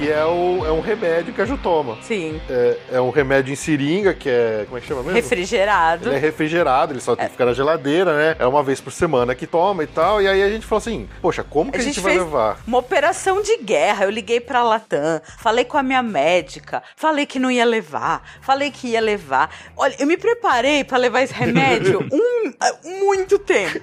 Que 0.09 0.13
é, 0.13 0.25
o, 0.25 0.65
é 0.65 0.71
um 0.71 0.79
remédio 0.79 1.31
que 1.31 1.39
a 1.39 1.45
Ju 1.45 1.55
toma. 1.55 1.95
Sim. 2.01 2.41
É, 2.49 2.77
é 2.93 2.99
um 2.99 3.11
remédio 3.11 3.53
em 3.53 3.55
seringa, 3.55 4.11
que 4.11 4.27
é. 4.27 4.63
Como 4.65 4.75
é 4.75 4.81
que 4.81 4.87
chama 4.87 5.03
mesmo? 5.03 5.15
Refrigerado. 5.15 6.09
Ele 6.09 6.15
é 6.15 6.17
refrigerado, 6.17 6.93
ele 6.93 6.99
só 6.99 7.15
tem 7.15 7.27
que 7.27 7.33
ficar 7.33 7.45
na 7.45 7.53
geladeira, 7.53 8.17
né? 8.17 8.35
É 8.39 8.47
uma 8.47 8.63
vez 8.63 8.81
por 8.81 8.91
semana 8.91 9.35
que 9.35 9.45
toma 9.45 9.83
e 9.83 9.87
tal. 9.87 10.19
E 10.19 10.27
aí 10.27 10.41
a 10.41 10.49
gente 10.49 10.65
falou 10.65 10.79
assim: 10.79 11.07
Poxa, 11.21 11.43
como 11.43 11.71
que 11.71 11.77
a, 11.77 11.81
gente, 11.83 11.99
vai 11.99 12.13
fez 12.13 12.23
levar? 12.23 12.59
uma 12.65 12.79
operação 12.79 13.39
de 13.43 13.57
guerra. 13.57 14.05
Eu 14.05 14.09
liguei 14.09 14.39
pra 14.39 14.63
Latam, 14.63 15.21
falei 15.37 15.63
com 15.63 15.77
a 15.77 15.83
minha 15.83 16.01
médica, 16.01 16.81
falei 16.95 17.27
que 17.27 17.37
não 17.37 17.51
ia 17.51 17.63
levar, 17.63 18.23
falei 18.41 18.71
que 18.71 18.87
ia 18.87 19.01
levar. 19.01 19.53
Olha, 19.77 19.95
eu 19.99 20.07
me 20.07 20.17
preparei 20.17 20.83
pra 20.83 20.97
levar 20.97 21.21
esse 21.21 21.35
remédio 21.35 21.99
um, 22.11 23.05
muito 23.05 23.37
tempo. 23.37 23.79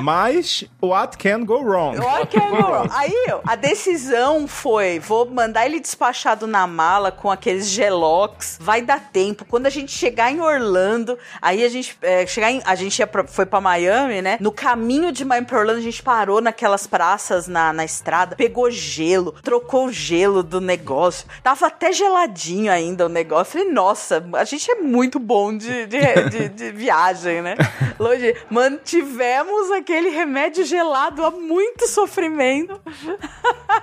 Mas, 0.00 0.64
what 0.80 1.16
can 1.16 1.44
go 1.44 1.62
wrong? 1.62 1.98
Olha 1.98 2.26
que 2.26 2.36
é 2.36 2.40
bom. 2.40 2.86
Aí, 2.90 3.25
a 3.46 3.54
decisão 3.56 4.46
foi: 4.48 4.98
vou 4.98 5.26
mandar 5.26 5.66
ele 5.66 5.80
despachado 5.80 6.46
na 6.46 6.66
mala 6.66 7.10
com 7.12 7.30
aqueles 7.30 7.68
gelox. 7.68 8.58
Vai 8.60 8.82
dar 8.82 9.00
tempo. 9.12 9.44
Quando 9.44 9.66
a 9.66 9.70
gente 9.70 9.92
chegar 9.92 10.30
em 10.32 10.40
Orlando, 10.40 11.18
aí 11.40 11.64
a 11.64 11.68
gente 11.68 11.96
é, 12.02 12.26
chegar 12.26 12.50
em, 12.50 12.60
a 12.64 12.74
gente 12.74 12.98
ia 12.98 13.06
pra- 13.06 13.26
foi 13.26 13.46
pra 13.46 13.60
Miami, 13.60 14.22
né? 14.22 14.36
No 14.40 14.52
caminho 14.52 15.12
de 15.12 15.24
Miami 15.24 15.46
pra 15.46 15.58
Orlando, 15.58 15.78
a 15.78 15.82
gente 15.82 16.02
parou 16.02 16.40
naquelas 16.40 16.86
praças 16.86 17.46
na, 17.48 17.72
na 17.72 17.84
estrada, 17.84 18.36
pegou 18.36 18.70
gelo, 18.70 19.32
trocou 19.42 19.86
o 19.86 19.92
gelo 19.92 20.42
do 20.42 20.60
negócio. 20.60 21.26
Tava 21.42 21.66
até 21.66 21.92
geladinho 21.92 22.70
ainda 22.70 23.06
o 23.06 23.08
negócio. 23.08 23.52
Falei, 23.58 23.70
nossa, 23.72 24.24
a 24.34 24.44
gente 24.44 24.70
é 24.70 24.76
muito 24.76 25.18
bom 25.18 25.56
de, 25.56 25.86
de, 25.86 25.98
de- 26.30 26.48
de 26.48 26.70
viagem, 26.72 27.42
né? 27.42 27.54
Longe, 27.98 28.34
mantivemos 28.50 29.70
aquele 29.70 30.10
remédio 30.10 30.64
gelado 30.64 31.24
há 31.24 31.30
muito 31.30 31.86
sofrimento. 31.88 32.80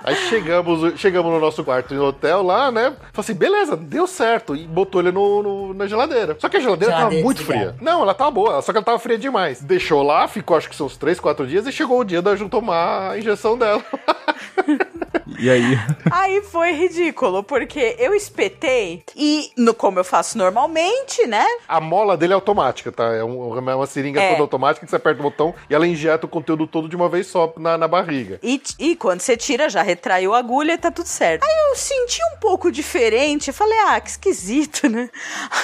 Aí 0.02 0.14
chegamos, 0.28 1.00
chegamos 1.00 1.32
no 1.32 1.40
nosso 1.40 1.64
quarto 1.64 1.94
no 1.94 2.04
hotel 2.04 2.42
lá, 2.42 2.70
né? 2.70 2.90
Falei 2.90 2.96
assim, 3.16 3.34
beleza, 3.34 3.74
deu 3.76 4.06
certo. 4.06 4.54
E 4.54 4.66
botou 4.66 5.00
ele 5.00 5.10
no, 5.10 5.42
no- 5.42 5.74
na 5.74 5.86
geladeira. 5.86 6.36
Só 6.38 6.48
que 6.48 6.58
a 6.58 6.60
geladeira 6.60 6.92
tava 6.92 7.00
Geladeira 7.04 7.24
muito 7.24 7.38
desligada. 7.38 7.72
fria. 7.74 7.82
Não, 7.92 8.02
ela 8.02 8.12
tava 8.12 8.30
boa, 8.30 8.60
só 8.60 8.70
que 8.72 8.76
ela 8.78 8.84
tava 8.84 8.98
fria 8.98 9.16
demais. 9.16 9.62
Deixou 9.62 10.02
lá, 10.02 10.28
ficou 10.28 10.56
acho 10.56 10.68
que 10.68 10.76
são 10.76 10.86
uns 10.86 10.96
3, 10.98 11.18
4 11.20 11.46
dias 11.46 11.66
e 11.66 11.72
chegou 11.72 12.00
o 12.00 12.04
dia 12.04 12.20
da 12.20 12.36
Ju 12.36 12.48
tomar 12.50 13.12
a 13.12 13.18
injeção 13.18 13.56
dela. 13.56 13.82
E 15.38 15.50
aí? 15.50 15.78
Aí 16.10 16.42
foi 16.42 16.72
ridículo, 16.72 17.42
porque 17.42 17.96
eu 17.98 18.14
espetei 18.14 19.02
e, 19.16 19.50
no, 19.56 19.74
como 19.74 19.98
eu 19.98 20.04
faço 20.04 20.38
normalmente, 20.38 21.26
né? 21.26 21.44
A 21.68 21.80
mola 21.80 22.16
dele 22.16 22.32
é 22.32 22.34
automática, 22.34 22.92
tá? 22.92 23.04
É, 23.14 23.24
um- 23.24 23.56
é 23.70 23.74
uma 23.74 23.86
seringa 23.86 24.20
É. 24.20 24.30
toda 24.30 24.42
automática 24.42 24.84
que 24.86 24.90
você 24.90 24.96
aperta 24.96 25.20
o 25.20 25.22
botão 25.22 25.54
e 25.68 25.74
ela 25.74 25.86
injeta 25.86 26.26
o 26.26 26.28
conteúdo 26.28 26.66
todo 26.66 26.88
de 26.88 26.96
uma 26.96 27.08
vez 27.08 27.26
só 27.26 27.52
na, 27.56 27.76
na 27.78 27.88
barriga. 27.88 28.38
E, 28.42 28.62
e 28.78 28.96
quando 28.96 29.20
você 29.20 29.36
tira, 29.36 29.68
já 29.68 29.82
retraiu 29.82 30.34
a 30.34 30.38
agulha 30.38 30.72
e 30.74 30.78
tá 30.78 30.90
tudo 30.90 31.06
certo. 31.06 31.42
Aí 31.44 31.70
eu 31.70 31.76
senti 31.76 32.20
um 32.34 32.38
pouco 32.38 32.70
diferente. 32.70 33.48
eu 33.48 33.54
Falei, 33.54 33.78
ah, 33.88 34.00
que 34.00 34.10
esquisito, 34.10 34.88
né? 34.88 35.08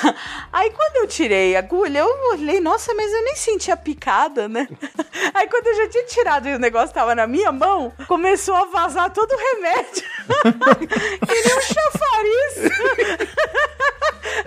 Aí 0.52 0.70
quando 0.70 0.96
eu 0.96 1.06
tirei 1.06 1.54
a 1.56 1.60
agulha, 1.60 2.00
eu 2.00 2.30
olhei, 2.32 2.60
nossa, 2.60 2.92
mas 2.94 3.12
eu 3.12 3.22
nem 3.24 3.36
senti 3.36 3.70
a 3.70 3.76
picada, 3.76 4.48
né? 4.48 4.68
Aí 5.34 5.46
quando 5.48 5.66
eu 5.68 5.76
já 5.76 5.88
tinha 5.88 6.04
tirado 6.04 6.48
e 6.48 6.54
o 6.54 6.58
negócio 6.58 6.94
tava 6.94 7.14
na 7.14 7.26
minha 7.26 7.52
mão, 7.52 7.92
começou 8.08 8.54
a 8.54 8.64
vazar 8.66 9.10
todo 9.12 9.30
o 9.32 9.36
remédio. 9.36 9.59
que 11.26 11.34
nem 11.34 11.54
um 11.56 11.60
chafariz. 11.60 12.54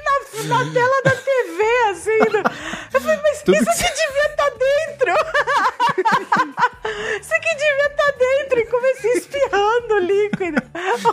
na, 0.47 0.57
na 0.57 0.73
tela 0.73 1.01
da 1.03 1.11
TV, 1.11 1.59
assim. 1.91 2.19
Eu 2.93 3.01
falei, 3.01 3.19
mas 3.21 3.41
Tudo 3.43 3.55
isso 3.55 3.65
que 3.65 3.85
aqui 3.85 4.07
devia 4.07 4.27
estar 4.27 4.49
dentro. 4.49 5.13
Isso 7.19 7.33
aqui 7.33 7.55
devia 7.55 7.87
estar 7.87 8.11
dentro 8.17 8.59
e 8.59 8.65
comecei 8.65 9.11
espirrando 9.13 9.93
o 9.95 9.99
líquido. 9.99 10.61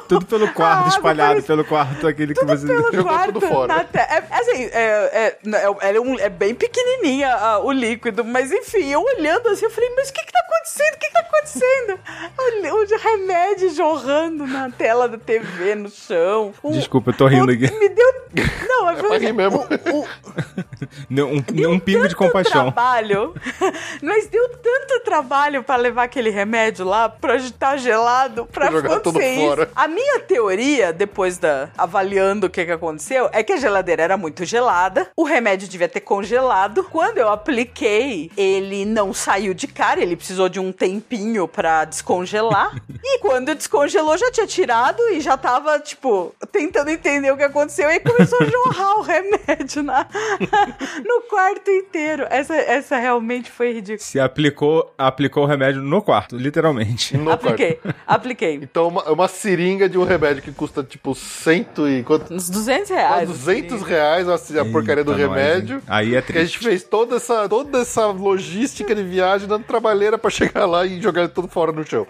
Tudo 0.08 0.26
pelo 0.26 0.44
A 0.46 0.48
quarto, 0.52 0.78
água 0.78 0.88
espalhado 0.88 1.28
parece- 1.30 1.46
pelo 1.46 1.64
quarto, 1.64 2.06
aquele 2.08 2.34
que 2.34 2.40
Tudo 2.40 2.56
você. 2.56 2.66
pelo 2.66 2.82
Jogou 2.92 3.04
quarto 3.04 3.32
tudo 3.34 3.46
fora. 3.46 3.84
te- 3.84 3.98
é, 3.98 4.24
assim, 4.30 4.64
é, 4.72 4.80
é, 5.12 5.38
é, 5.46 5.94
é 5.94 6.00
um- 6.00 6.18
é 6.18 6.28
bem 6.28 6.54
pequenininha 6.54 7.34
ah, 7.34 7.58
o 7.60 7.70
líquido, 7.70 8.24
mas 8.24 8.50
enfim, 8.52 8.88
eu 8.90 9.02
olhando 9.02 9.48
assim, 9.48 9.64
eu 9.66 9.70
falei, 9.70 9.90
mas 9.96 10.08
o 10.08 10.12
que 10.12 10.22
que 10.24 10.32
tá 10.32 10.40
acontecendo? 10.40 10.94
O 10.94 10.98
que 10.98 11.06
que 11.06 11.12
tá 11.12 11.20
acontecendo? 11.20 12.00
O, 12.38 12.94
o 12.94 12.98
remédio 12.98 13.70
jorrando 13.74 14.46
na 14.46 14.70
tela 14.70 15.08
da 15.08 15.18
TV, 15.18 15.74
no 15.74 15.88
chão. 15.90 16.52
O- 16.62 16.72
Desculpa, 16.72 17.10
eu 17.10 17.14
tô 17.16 17.26
rindo 17.26 17.46
o- 17.50 17.54
aqui. 17.54 17.70
Me 17.78 17.88
deu... 17.88 18.10
Não, 18.68 18.90
é 18.90 18.94
pra 18.94 19.18
rir 19.18 19.32
mesmo. 19.32 19.66
Não, 21.08 21.30
Um, 21.30 21.40
Deu 21.40 21.70
um 21.70 21.78
pingo 21.78 22.02
de 22.08 22.14
tanto 22.14 22.16
compaixão. 22.16 22.72
trabalho, 22.72 23.34
mas 24.02 24.26
deu 24.28 24.48
tanto 24.58 25.00
trabalho 25.04 25.59
pra 25.62 25.76
levar 25.76 26.04
aquele 26.04 26.30
remédio 26.30 26.84
lá 26.84 27.08
pra 27.08 27.36
estar 27.36 27.76
gelado, 27.76 28.46
pra 28.46 28.70
jogar 28.70 29.00
tudo 29.00 29.18
acontecer 29.18 29.32
isso. 29.32 29.46
fora. 29.46 29.70
A 29.74 29.88
minha 29.88 30.20
teoria, 30.20 30.92
depois 30.92 31.38
da 31.38 31.70
avaliando 31.76 32.46
o 32.46 32.50
que 32.50 32.64
que 32.64 32.72
aconteceu, 32.72 33.28
é 33.32 33.42
que 33.42 33.52
a 33.52 33.56
geladeira 33.56 34.02
era 34.02 34.16
muito 34.16 34.44
gelada, 34.44 35.08
o 35.16 35.24
remédio 35.24 35.68
devia 35.68 35.88
ter 35.88 36.00
congelado. 36.00 36.84
Quando 36.84 37.18
eu 37.18 37.28
apliquei, 37.28 38.30
ele 38.36 38.84
não 38.84 39.12
saiu 39.12 39.54
de 39.54 39.66
cara, 39.66 40.00
ele 40.00 40.16
precisou 40.16 40.48
de 40.48 40.60
um 40.60 40.72
tempinho 40.72 41.46
pra 41.46 41.84
descongelar. 41.84 42.74
e 43.02 43.18
quando 43.18 43.54
descongelou, 43.54 44.16
já 44.16 44.30
tinha 44.30 44.46
tirado 44.46 45.02
e 45.10 45.20
já 45.20 45.36
tava, 45.36 45.78
tipo, 45.78 46.34
tentando 46.52 46.90
entender 46.90 47.30
o 47.30 47.36
que 47.36 47.42
aconteceu. 47.42 47.88
E 47.88 47.92
aí 47.92 48.00
começou 48.00 48.38
a 48.40 48.44
jorrar 48.44 48.98
o 48.98 49.02
remédio 49.02 49.82
na, 49.82 50.06
no 51.04 51.22
quarto 51.22 51.70
inteiro. 51.70 52.26
Essa, 52.30 52.56
essa 52.56 52.96
realmente 52.98 53.50
foi 53.50 53.72
ridícula. 53.72 53.98
Se 54.00 54.20
aplicou, 54.20 54.92
aplicou 54.96 55.44
o 55.44 55.46
remédio 55.50 55.82
no 55.82 56.00
quarto, 56.00 56.36
literalmente. 56.36 57.16
No 57.16 57.24
quarto. 57.26 57.46
Apliquei, 57.48 57.80
apliquei. 58.06 58.54
Então, 58.62 58.88
uma, 58.88 59.02
uma 59.10 59.28
seringa 59.28 59.88
de 59.88 59.98
um 59.98 60.04
remédio 60.04 60.42
que 60.42 60.52
custa 60.52 60.82
tipo 60.82 61.14
cento 61.14 61.88
e. 61.88 62.02
Quanto? 62.02 62.32
Uns 62.32 62.48
200 62.48 62.88
Quase 62.88 62.94
reais. 62.94 63.28
200 63.28 63.82
reais 63.82 64.28
a, 64.28 64.34
a 64.34 64.64
porcaria 64.66 65.04
do 65.04 65.10
nós, 65.12 65.20
remédio. 65.20 65.76
hein? 65.76 65.82
Aí 65.86 66.14
é 66.16 66.22
Que 66.22 66.32
a 66.38 66.40
gente 66.44 66.58
triste. 66.58 66.64
fez 66.64 66.82
toda 66.84 67.16
essa, 67.16 67.48
toda 67.48 67.80
essa 67.80 68.06
logística 68.06 68.94
de 68.94 69.02
viagem, 69.02 69.46
dando 69.48 69.64
trabalheira 69.64 70.16
pra 70.16 70.30
chegar 70.30 70.64
lá 70.66 70.86
e 70.86 71.00
jogar 71.02 71.28
tudo 71.28 71.48
fora 71.48 71.72
no 71.72 71.84
chão. 71.86 72.06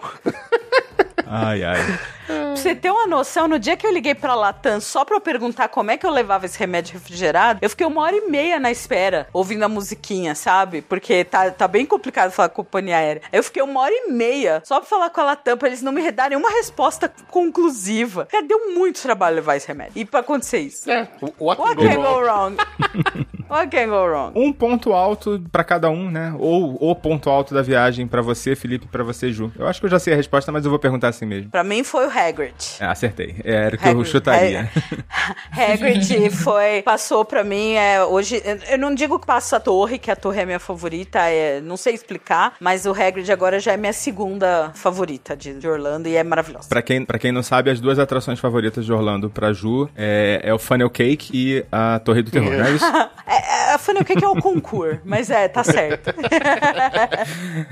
Ai, 1.25 1.63
ai. 1.63 1.99
Pra 2.31 2.55
você 2.55 2.75
ter 2.75 2.89
uma 2.91 3.07
noção, 3.07 3.47
no 3.47 3.59
dia 3.59 3.75
que 3.75 3.85
eu 3.85 3.91
liguei 3.91 4.13
pra 4.15 4.35
Latam 4.35 4.79
só 4.79 5.03
pra 5.05 5.15
eu 5.15 5.21
perguntar 5.21 5.67
como 5.67 5.91
é 5.91 5.97
que 5.97 6.05
eu 6.05 6.11
levava 6.11 6.45
esse 6.45 6.57
remédio 6.59 6.93
refrigerado, 6.93 7.59
eu 7.61 7.69
fiquei 7.69 7.85
uma 7.85 8.01
hora 8.01 8.15
e 8.15 8.29
meia 8.29 8.59
na 8.59 8.71
espera, 8.71 9.27
ouvindo 9.33 9.63
a 9.63 9.69
musiquinha, 9.69 10.35
sabe? 10.35 10.81
Porque 10.81 11.23
tá, 11.23 11.49
tá 11.51 11.67
bem 11.67 11.85
complicado 11.85 12.31
falar 12.31 12.49
com 12.49 12.61
a 12.61 12.65
companhia 12.65 12.97
aérea. 12.97 13.21
Eu 13.31 13.43
fiquei 13.43 13.61
uma 13.61 13.79
hora 13.81 13.93
e 13.93 14.11
meia 14.11 14.61
só 14.65 14.79
pra 14.79 14.89
falar 14.89 15.09
com 15.09 15.21
a 15.21 15.25
Latam, 15.25 15.57
pra 15.57 15.67
eles 15.67 15.81
não 15.81 15.91
me 15.91 16.11
darem 16.11 16.37
uma 16.37 16.49
resposta 16.49 17.11
conclusiva. 17.29 18.27
Cara, 18.31 18.45
deu 18.45 18.73
muito 18.73 19.01
trabalho 19.01 19.35
levar 19.35 19.55
esse 19.55 19.67
remédio. 19.67 19.93
E 19.95 20.05
pra 20.05 20.19
acontecer 20.21 20.59
isso. 20.59 20.89
É, 20.89 21.07
what, 21.39 21.61
What 21.61 21.75
can 21.75 21.95
go 21.95 22.19
wrong? 22.19 22.57
What 23.51 23.67
can 23.69 23.87
go 23.89 24.05
wrong? 24.05 24.31
Um 24.33 24.53
ponto 24.53 24.93
alto 24.93 25.43
pra 25.51 25.61
cada 25.61 25.89
um, 25.89 26.09
né? 26.09 26.33
Ou 26.39 26.77
o 26.79 26.95
ponto 26.95 27.29
alto 27.29 27.53
da 27.53 27.61
viagem 27.61 28.07
pra 28.07 28.21
você, 28.21 28.55
Felipe, 28.55 28.87
pra 28.87 29.03
você, 29.03 29.29
Ju. 29.29 29.51
Eu 29.59 29.67
acho 29.67 29.79
que 29.81 29.85
eu 29.87 29.89
já 29.89 29.99
sei 29.99 30.13
a 30.13 30.15
resposta, 30.15 30.51
mas 30.53 30.63
eu 30.63 30.69
vou 30.71 30.79
perguntar 30.79 31.09
assim 31.09 31.25
mesmo. 31.25 31.51
Pra 31.51 31.61
mim 31.63 31.83
foi 31.83 32.05
o 32.05 32.09
Hagrid. 32.27 32.55
É, 32.79 32.85
acertei. 32.85 33.35
É, 33.43 33.53
Era 33.53 33.75
o 33.75 33.77
que 33.79 33.85
eu 33.87 33.91
Hagrid- 33.91 34.07
chutaria. 34.09 34.69
Hagrid 35.51 36.29
foi, 36.31 36.81
passou 36.81 37.23
pra 37.25 37.43
mim, 37.43 37.73
é, 37.73 38.03
hoje, 38.03 38.41
eu 38.69 38.77
não 38.77 38.93
digo 38.93 39.19
que 39.19 39.25
passa 39.25 39.57
a 39.57 39.59
torre, 39.59 39.97
que 39.97 40.09
a 40.11 40.15
torre 40.15 40.41
é 40.41 40.45
minha 40.45 40.59
favorita, 40.59 41.19
é, 41.19 41.59
não 41.61 41.77
sei 41.77 41.93
explicar, 41.93 42.53
mas 42.59 42.85
o 42.85 42.91
Hagrid 42.91 43.31
agora 43.31 43.59
já 43.59 43.73
é 43.73 43.77
minha 43.77 43.93
segunda 43.93 44.71
favorita 44.75 45.35
de, 45.35 45.53
de 45.53 45.67
Orlando 45.67 46.07
e 46.07 46.15
é 46.15 46.23
maravilhosa. 46.23 46.69
Pra 46.69 46.81
quem, 46.81 47.03
pra 47.05 47.19
quem 47.19 47.31
não 47.31 47.43
sabe, 47.43 47.69
as 47.69 47.79
duas 47.79 47.99
atrações 47.99 48.39
favoritas 48.39 48.85
de 48.85 48.91
Orlando 48.93 49.29
pra 49.29 49.53
Ju 49.53 49.89
é, 49.95 50.39
é 50.43 50.53
o 50.53 50.59
Funnel 50.59 50.89
Cake 50.89 51.31
e 51.33 51.65
a 51.71 51.99
Torre 51.99 52.21
do 52.21 52.31
Terror, 52.31 52.51
não 52.53 52.65
é 52.65 52.71
isso? 52.71 52.85
É, 53.31 53.69
é, 53.71 53.73
a 53.75 53.77
Funnel 53.77 54.03
Cake 54.03 54.21
é 54.23 54.27
o 54.27 54.35
concurso, 54.35 54.99
mas 55.05 55.29
é, 55.29 55.47
tá 55.47 55.63
certo. 55.63 56.13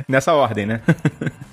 Nessa 0.08 0.34
ordem, 0.34 0.66
né? 0.66 0.82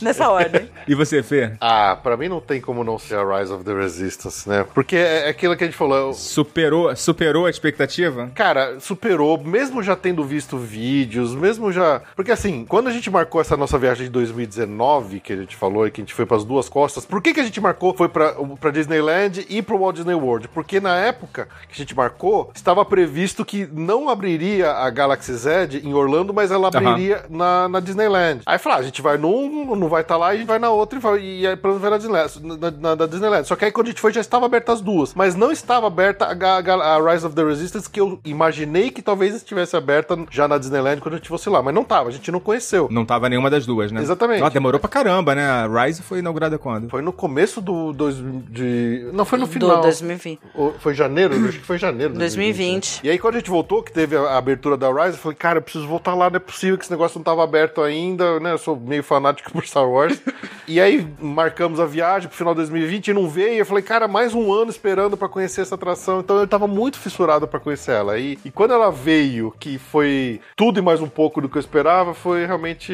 Nessa 0.00 0.28
ordem. 0.30 0.68
e 0.86 0.94
você, 0.94 1.22
Fê? 1.22 1.52
Ah, 1.60 1.98
pra 2.00 2.16
mim 2.16 2.28
não 2.28 2.40
tem 2.40 2.60
como 2.60 2.84
a 2.94 3.38
Rise 3.38 3.52
of 3.52 3.64
the 3.64 3.74
Resistance, 3.74 4.48
né? 4.48 4.64
Porque 4.72 4.96
é 4.96 5.16
é 5.26 5.30
aquilo 5.30 5.56
que 5.56 5.64
a 5.64 5.66
gente 5.66 5.76
falou. 5.76 6.12
Superou, 6.12 6.94
superou 6.94 7.46
a 7.46 7.50
expectativa? 7.50 8.30
Cara, 8.34 8.78
superou, 8.80 9.38
mesmo 9.42 9.82
já 9.82 9.96
tendo 9.96 10.24
visto 10.24 10.56
vídeos, 10.56 11.34
mesmo 11.34 11.72
já. 11.72 12.00
Porque 12.14 12.30
assim, 12.30 12.64
quando 12.64 12.88
a 12.88 12.92
gente 12.92 13.10
marcou 13.10 13.40
essa 13.40 13.56
nossa 13.56 13.78
viagem 13.78 14.06
de 14.06 14.12
2019, 14.12 15.20
que 15.20 15.32
a 15.32 15.36
gente 15.36 15.56
falou 15.56 15.86
e 15.86 15.90
que 15.90 16.00
a 16.00 16.04
gente 16.04 16.14
foi 16.14 16.26
pras 16.26 16.44
duas 16.44 16.68
costas, 16.68 17.04
por 17.04 17.22
que, 17.22 17.34
que 17.34 17.40
a 17.40 17.44
gente 17.44 17.60
marcou? 17.60 17.94
Foi 17.94 18.08
pra 18.08 18.70
Disneyland 18.72 19.46
e 19.48 19.62
pro 19.62 19.78
Walt 19.78 19.96
Disney 19.96 20.14
World? 20.14 20.48
Porque 20.48 20.80
na 20.80 20.96
época 20.96 21.48
que 21.68 21.74
a 21.74 21.76
gente 21.76 21.94
marcou, 21.94 22.50
estava 22.54 22.84
previsto 22.84 23.44
que 23.44 23.66
não 23.72 24.08
abriria 24.08 24.72
a 24.72 24.90
Galaxy 24.90 25.34
Z 25.34 25.80
em 25.82 25.94
Orlando, 25.94 26.32
mas 26.32 26.50
ela 26.50 26.68
abriria 26.68 27.24
na, 27.28 27.68
na 27.68 27.80
Disneyland. 27.80 28.42
Aí 28.46 28.58
falar, 28.58 28.76
ah, 28.76 28.78
a 28.78 28.82
gente 28.82 29.02
vai 29.02 29.16
num, 29.16 29.74
não 29.74 29.88
vai 29.88 30.02
estar 30.02 30.16
lá, 30.16 30.32
e 30.32 30.36
a 30.36 30.38
gente 30.38 30.46
vai 30.46 30.58
na 30.58 30.70
outra 30.70 30.98
e, 30.98 31.02
vai, 31.02 31.20
e 31.20 31.46
aí 31.46 31.56
pelo 31.56 31.74
menos 31.74 31.82
vai 31.82 31.90
na 31.90 31.96
Disneyland, 31.96 32.58
na, 32.60 32.65
na- 32.70 32.96
na 32.96 33.06
Disneyland. 33.06 33.46
Só 33.46 33.56
que 33.56 33.64
aí 33.64 33.72
quando 33.72 33.86
a 33.88 33.90
gente 33.90 34.00
foi 34.00 34.12
já 34.12 34.20
estava 34.20 34.46
aberta 34.46 34.72
as 34.72 34.80
duas, 34.80 35.14
mas 35.14 35.34
não 35.34 35.50
estava 35.52 35.86
aberta 35.86 36.26
a, 36.26 36.94
a 36.96 37.12
Rise 37.12 37.26
of 37.26 37.34
the 37.34 37.44
Resistance, 37.44 37.88
que 37.88 38.00
eu 38.00 38.18
imaginei 38.24 38.90
que 38.90 39.02
talvez 39.02 39.34
estivesse 39.34 39.76
aberta 39.76 40.18
já 40.30 40.46
na 40.48 40.58
Disneyland 40.58 41.00
quando 41.00 41.14
a 41.14 41.16
gente 41.18 41.28
fosse 41.28 41.48
lá, 41.48 41.62
mas 41.62 41.74
não 41.74 41.84
tava, 41.84 42.08
a 42.08 42.12
gente 42.12 42.30
não 42.30 42.40
conheceu. 42.40 42.88
Não 42.90 43.04
tava 43.04 43.28
nenhuma 43.28 43.50
das 43.50 43.66
duas, 43.66 43.90
né? 43.92 44.00
Exatamente. 44.02 44.42
Ó, 44.42 44.48
demorou 44.50 44.78
pra 44.80 44.88
caramba, 44.88 45.34
né? 45.34 45.44
A 45.46 45.66
Rise 45.84 46.02
foi 46.02 46.18
inaugurada 46.20 46.58
quando? 46.58 46.88
Foi 46.88 47.02
no 47.02 47.12
começo 47.12 47.60
do 47.60 47.92
dois, 47.92 48.16
de 48.50 49.08
não 49.12 49.24
foi 49.24 49.38
no 49.38 49.46
Do 49.46 49.52
final. 49.52 49.80
2020. 49.80 50.40
Ou 50.54 50.72
Foi 50.78 50.94
janeiro, 50.94 51.34
eu 51.34 51.48
acho 51.48 51.58
que 51.58 51.64
foi 51.64 51.78
janeiro. 51.78 52.12
de 52.12 52.18
2020. 52.18 53.00
E 53.04 53.10
aí, 53.10 53.18
quando 53.18 53.34
a 53.34 53.38
gente 53.38 53.50
voltou, 53.50 53.82
que 53.82 53.92
teve 53.92 54.16
a 54.16 54.36
abertura 54.36 54.76
da 54.76 54.88
Rise, 54.88 55.16
eu 55.16 55.22
falei, 55.22 55.36
cara, 55.36 55.58
eu 55.58 55.62
preciso 55.62 55.86
voltar 55.86 56.14
lá, 56.14 56.28
não 56.30 56.36
é 56.36 56.40
possível 56.40 56.76
que 56.78 56.84
esse 56.84 56.90
negócio 56.90 57.18
não 57.18 57.24
tava 57.24 57.42
aberto 57.44 57.80
ainda, 57.82 58.38
né? 58.40 58.52
Eu 58.52 58.58
sou 58.58 58.76
meio 58.76 59.02
fanático 59.02 59.50
por 59.52 59.66
Star 59.66 59.88
Wars. 59.88 60.20
e 60.66 60.80
aí, 60.80 61.06
marcamos 61.20 61.80
a 61.80 61.84
viagem 61.86 62.28
pro 62.28 62.36
final 62.36 62.54
2020 62.56 63.08
e 63.08 63.12
não 63.14 63.28
veio. 63.28 63.58
Eu 63.58 63.66
falei, 63.66 63.82
cara, 63.82 64.08
mais 64.08 64.34
um 64.34 64.52
ano 64.52 64.70
esperando 64.70 65.16
pra 65.16 65.28
conhecer 65.28 65.60
essa 65.60 65.74
atração. 65.76 66.20
Então 66.20 66.38
eu 66.38 66.46
tava 66.48 66.66
muito 66.66 66.98
fissurado 66.98 67.46
pra 67.46 67.60
conhecer 67.60 67.92
ela. 67.92 68.18
E, 68.18 68.38
e 68.44 68.50
quando 68.50 68.72
ela 68.74 68.90
veio, 68.90 69.54
que 69.60 69.78
foi 69.78 70.40
tudo 70.56 70.78
e 70.78 70.82
mais 70.82 71.00
um 71.00 71.08
pouco 71.08 71.40
do 71.40 71.48
que 71.48 71.56
eu 71.56 71.60
esperava, 71.60 72.14
foi 72.14 72.44
realmente, 72.46 72.92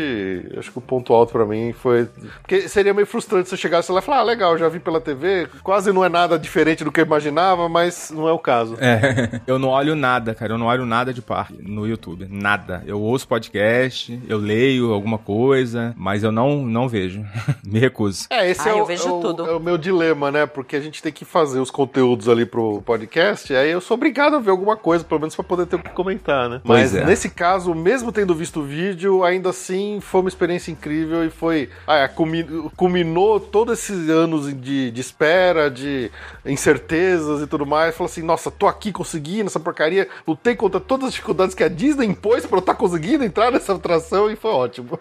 acho 0.59 0.71
que 0.71 0.79
o 0.79 0.83
ponto 0.83 1.13
alto 1.13 1.33
pra 1.33 1.47
mim 1.47 1.73
foi. 1.73 2.09
Porque 2.43 2.69
seria 2.69 2.93
meio 2.95 3.07
frustrante 3.07 3.49
se 3.49 3.55
eu 3.55 3.59
chegasse 3.59 3.91
lá 3.91 4.01
e 4.01 4.03
falar, 4.03 4.19
ah, 4.21 4.23
legal, 4.25 4.59
já 4.59 4.69
vi 4.69 4.79
pela 4.81 5.01
TV, 5.01 5.49
quase 5.63 5.93
não 5.93 6.05
é 6.05 6.09
nada 6.09 6.39
diferente 6.39 6.85
do 6.85 6.93
que 6.93 7.01
eu 7.01 7.07
imaginava, 7.07 7.69
mas 7.69 8.11
não 8.11 8.29
é 8.29 8.33
o 8.33 8.39
caso. 8.39 8.77
É, 8.81 9.41
eu 9.47 9.59
não 9.59 9.69
olho 9.71 9.95
nada, 9.95 10.35
cara. 10.35 10.53
Eu 10.55 10.59
não 10.59 10.67
olho 10.67 10.85
nada 10.85 11.13
de 11.15 11.23
parque 11.23 11.57
no 11.63 11.87
YouTube. 11.87 12.27
Nada. 12.31 12.83
Eu 12.87 13.01
ouço 13.01 13.27
podcast, 13.29 14.21
eu 14.29 14.39
leio 14.39 14.93
alguma 14.93 15.19
coisa, 15.19 15.95
mas 15.97 16.23
eu 16.25 16.33
não, 16.33 16.65
não 16.67 16.89
vejo. 16.89 17.25
Me 17.65 17.79
recuso. 17.79 18.27
É, 18.31 18.51
esse 18.51 18.69
Ah, 18.69 18.73
é, 18.73 18.79
eu 18.79 18.83
o, 18.83 18.87
vejo 18.87 19.09
é 19.09 19.13
o- 19.13 19.21
tudo. 19.21 19.47
é 19.47 19.52
o 19.57 19.61
meu 19.61 19.77
dilema, 19.79 20.31
né? 20.31 20.47
Porque 20.47 20.77
a 20.77 20.81
gente 20.81 21.03
tem 21.03 21.13
que 21.13 21.25
fazer 21.25 21.61
os 21.61 21.71
conteúdos 21.71 22.29
ali 22.29 22.45
pro 22.47 22.83
podcast, 22.83 23.55
aí 23.55 23.71
eu 23.71 23.81
sou 23.81 23.97
obrigado 23.97 24.37
a 24.37 24.41
ver 24.41 24.51
alguma 24.51 24.77
coisa, 24.77 25.05
pelo 25.05 25.21
menos 25.21 25.35
pra 25.35 25.45
poder 25.45 25.67
ter 25.67 25.77
o 25.77 25.79
que 25.79 25.91
comentar, 25.91 26.49
né? 26.49 26.61
Pois 26.65 26.93
Mas 26.93 27.03
é. 27.03 27.05
nesse 27.05 27.31
caso, 27.31 27.75
mesmo 27.75 28.11
tendo 28.13 28.35
visto 28.35 28.61
o 28.61 28.63
vídeo, 28.65 29.25
ainda 29.25 29.51
assim 29.51 29.99
foi 30.01 30.21
uma 30.21 30.29
experiência 30.29 30.71
incrível 30.71 31.25
e 31.25 31.31
foi. 31.31 31.69
Ah, 31.87 32.09
culmi- 32.09 32.45
culminou 32.77 33.39
todos 33.41 33.79
esses 33.79 34.09
anos 34.09 34.47
de, 34.61 34.91
de 34.91 35.01
espera, 35.01 35.71
de 35.71 36.11
incertezas 36.45 37.43
e 37.43 37.47
tudo 37.47 37.67
mais. 37.67 37.95
Falou 37.97 38.11
assim: 38.11 38.23
nossa, 38.23 38.51
tô 38.51 38.67
aqui 38.67 38.93
conseguindo 38.93 39.47
essa 39.47 39.61
porcaria, 39.61 40.09
lutei 40.27 40.55
contra 40.55 40.81
todas 40.81 41.09
as 41.09 41.13
dificuldades 41.15 41.55
que 41.55 41.65
a 41.65 41.69
Disney 41.69 42.07
impôs 42.07 42.47
pra 42.47 42.57
eu 42.57 42.61
estar 42.61 42.75
conseguindo 42.75 43.25
entrar 43.25 43.51
nessa 43.51 43.75
atração 43.75 44.31
e 44.31 44.37
foi 44.37 44.51
ótimo. 44.51 44.99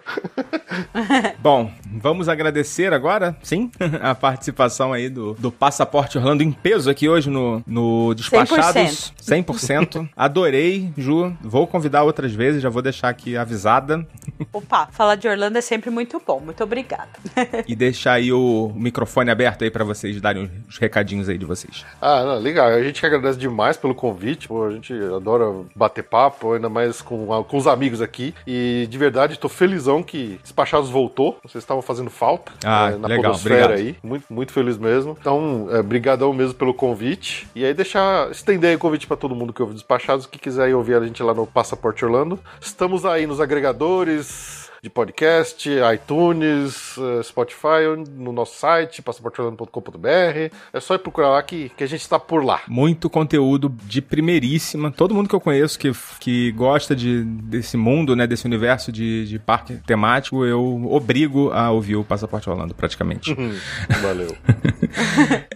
Bom, 1.39 1.71
vamos 1.91 2.29
agradecer 2.29 2.93
agora, 2.93 3.35
sim, 3.43 3.71
a 4.01 4.15
participação 4.41 4.91
aí 4.91 5.07
do, 5.07 5.33
do 5.35 5.51
Passaporte 5.51 6.17
Orlando 6.17 6.41
em 6.41 6.51
peso 6.51 6.89
aqui 6.89 7.07
hoje 7.07 7.29
no, 7.29 7.61
no 7.67 8.13
Despachados. 8.15 9.13
100%. 9.21 10.09
Adorei, 10.17 10.91
Ju. 10.97 11.31
Vou 11.41 11.67
convidar 11.67 12.03
outras 12.03 12.33
vezes, 12.33 12.61
já 12.61 12.69
vou 12.69 12.81
deixar 12.81 13.09
aqui 13.09 13.37
avisada. 13.37 14.05
Opa, 14.51 14.87
falar 14.91 15.15
de 15.15 15.27
Orlando 15.27 15.59
é 15.59 15.61
sempre 15.61 15.91
muito 15.91 16.19
bom. 16.25 16.39
Muito 16.39 16.63
obrigada. 16.63 17.09
e 17.67 17.75
deixar 17.75 18.13
aí 18.13 18.33
o 18.33 18.71
microfone 18.75 19.29
aberto 19.29 19.63
aí 19.63 19.69
pra 19.69 19.83
vocês 19.83 20.19
darem 20.19 20.49
os 20.67 20.77
recadinhos 20.79 21.29
aí 21.29 21.37
de 21.37 21.45
vocês. 21.45 21.85
Ah, 22.01 22.23
não, 22.23 22.39
legal. 22.39 22.67
A 22.67 22.81
gente 22.81 22.99
que 22.99 23.05
agradece 23.05 23.37
demais 23.37 23.77
pelo 23.77 23.93
convite. 23.93 24.47
Pô, 24.47 24.65
a 24.65 24.71
gente 24.71 24.91
adora 25.15 25.45
bater 25.75 26.03
papo, 26.03 26.53
ainda 26.53 26.69
mais 26.69 27.01
com, 27.01 27.27
com 27.43 27.57
os 27.57 27.67
amigos 27.67 28.01
aqui. 28.01 28.33
E 28.47 28.87
de 28.89 28.97
verdade, 28.97 29.37
tô 29.37 29.47
felizão 29.47 30.01
que 30.01 30.39
Despachados 30.41 30.89
voltou. 30.89 31.37
Vocês 31.43 31.63
estavam 31.63 31.81
fazendo 31.83 32.09
falta 32.09 32.51
Ah, 32.65 32.91
eh, 32.91 32.97
na 32.97 33.07
legal, 33.07 33.25
podosfera 33.25 33.65
obrigado. 33.65 33.87
aí. 33.87 33.95
Muito, 34.01 34.25
muito 34.31 34.53
feliz 34.53 34.77
mesmo. 34.77 35.17
Então, 35.19 35.67
é, 35.71 35.81
brigadão 35.81 36.33
mesmo 36.33 36.53
pelo 36.53 36.73
convite. 36.73 37.47
E 37.53 37.65
aí 37.65 37.73
deixar, 37.73 38.31
estender 38.31 38.75
o 38.75 38.79
convite 38.79 39.05
pra 39.05 39.17
todo 39.17 39.35
mundo 39.35 39.51
que 39.51 39.61
ouve 39.61 39.73
Despachados, 39.73 40.25
que 40.25 40.39
quiser 40.39 40.69
ir 40.69 40.73
ouvir 40.73 40.95
a 40.95 41.05
gente 41.05 41.21
lá 41.21 41.33
no 41.33 41.45
Passaporte 41.45 42.05
Orlando. 42.05 42.39
Estamos 42.59 43.05
aí 43.05 43.27
nos 43.27 43.39
agregadores 43.39 44.60
de 44.83 44.89
podcast, 44.89 45.69
iTunes, 45.93 46.95
eh, 46.97 47.21
Spotify, 47.21 47.85
no 48.17 48.31
nosso 48.31 48.57
site, 48.57 48.99
passaporteorlando.com.br. 49.03 50.55
É 50.73 50.79
só 50.79 50.95
ir 50.95 50.99
procurar 50.99 51.29
lá 51.29 51.43
que, 51.43 51.69
que 51.77 51.83
a 51.83 51.87
gente 51.87 52.01
está 52.01 52.17
por 52.17 52.43
lá. 52.43 52.61
Muito 52.67 53.07
conteúdo 53.07 53.69
de 53.85 54.01
primeiríssima. 54.01 54.89
Todo 54.89 55.13
mundo 55.13 55.29
que 55.29 55.35
eu 55.35 55.39
conheço 55.39 55.77
que, 55.77 55.91
que 56.19 56.51
gosta 56.53 56.95
de, 56.95 57.23
desse 57.23 57.77
mundo, 57.77 58.15
né, 58.15 58.25
desse 58.25 58.47
universo 58.47 58.91
de, 58.91 59.27
de 59.27 59.37
parque 59.37 59.75
temático, 59.85 60.43
eu 60.45 60.87
obrigo 60.91 61.51
a 61.51 61.69
ouvir 61.69 61.97
o 61.97 62.03
Passaporte 62.03 62.49
Orlando, 62.49 62.73
praticamente. 62.73 63.35
Valeu. 64.01 64.35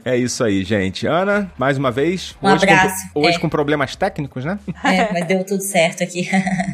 é 0.06 0.16
isso 0.16 0.44
aí, 0.44 0.64
gente. 0.64 1.08
Ana, 1.08 1.52
mais 1.58 1.80
uma 1.80 1.90
vez. 1.90 2.36
Um 2.44 2.48
hoje 2.52 2.64
abraço. 2.64 3.12
Com, 3.12 3.22
hoje 3.22 3.38
É. 3.38 3.40
com 3.40 3.50
problemas 3.50 3.96
técnicos, 3.96 4.46
né? 4.46 4.60
É, 4.84 5.12
mas 5.12 5.26
deu 5.28 5.44
tudo 5.44 5.64
certo 5.64 6.04
aqui. 6.04 6.30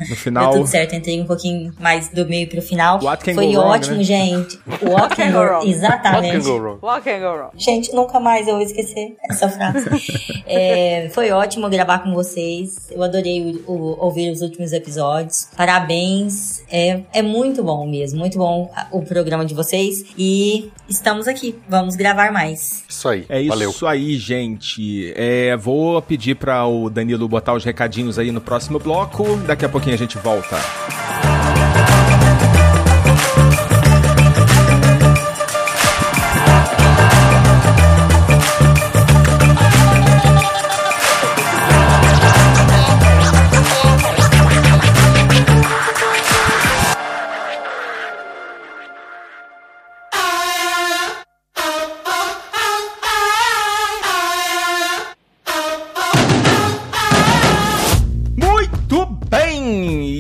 No 0.10 0.16
final. 0.18 0.52
Deu 0.52 0.60
tudo 0.64 0.70
certo, 0.70 0.96
entrei 0.96 1.22
um 1.22 1.26
pouquinho 1.26 1.74
mais 1.80 2.10
do 2.10 2.26
meio 2.26 2.41
pro 2.48 2.62
final. 2.62 3.00
What 3.04 3.24
can 3.24 3.34
Foi 3.34 3.48
go 3.48 3.60
wrong, 3.62 3.70
ótimo, 3.72 3.98
né? 3.98 4.04
gente. 4.04 4.60
What 4.82 5.16
can 5.16 5.32
go 5.32 5.40
wrong. 5.40 5.52
What 5.54 5.66
can 5.66 5.70
Exatamente. 5.72 6.38
go 6.46 6.58
wrong? 6.58 6.80
What 6.82 7.04
can 7.04 7.20
go 7.20 7.36
wrong? 7.38 7.50
Gente, 7.56 7.94
nunca 7.94 8.20
mais 8.20 8.48
eu 8.48 8.56
vou 8.56 8.64
esquecer 8.64 9.16
essa 9.30 9.50
frase. 9.50 9.88
É, 10.54 11.10
foi 11.14 11.32
ótimo 11.32 11.70
gravar 11.70 12.00
com 12.00 12.14
vocês. 12.14 12.90
Eu 12.92 13.02
adorei 13.04 13.64
o- 13.66 13.72
o- 13.72 13.98
ouvir 14.04 14.30
os 14.32 14.42
últimos 14.42 14.74
episódios. 14.74 15.48
Parabéns. 15.56 16.62
É, 16.70 17.02
é 17.14 17.22
muito 17.22 17.64
bom 17.64 17.88
mesmo. 17.88 18.20
Muito 18.20 18.38
bom 18.38 18.70
o 18.92 19.02
programa 19.02 19.46
de 19.46 19.54
vocês. 19.54 20.04
E 20.18 20.70
estamos 20.90 21.26
aqui. 21.28 21.56
Vamos 21.70 21.96
gravar 21.96 22.34
mais. 22.34 22.84
Isso 22.90 23.08
aí. 23.08 23.26
É 23.30 23.40
isso 23.40 23.50
Valeu. 23.50 23.74
aí, 23.88 24.18
gente. 24.18 25.14
É, 25.16 25.56
vou 25.56 26.02
pedir 26.02 26.36
para 26.36 26.66
o 26.68 26.90
Danilo 26.90 27.30
botar 27.30 27.54
os 27.54 27.64
recadinhos 27.64 28.20
aí 28.20 28.30
no 28.30 28.42
próximo 28.42 28.78
bloco. 28.78 29.24
Daqui 29.48 29.64
a 29.64 29.70
pouquinho 29.70 29.96
a 29.96 29.98
gente 29.98 30.18
volta. 30.18 30.58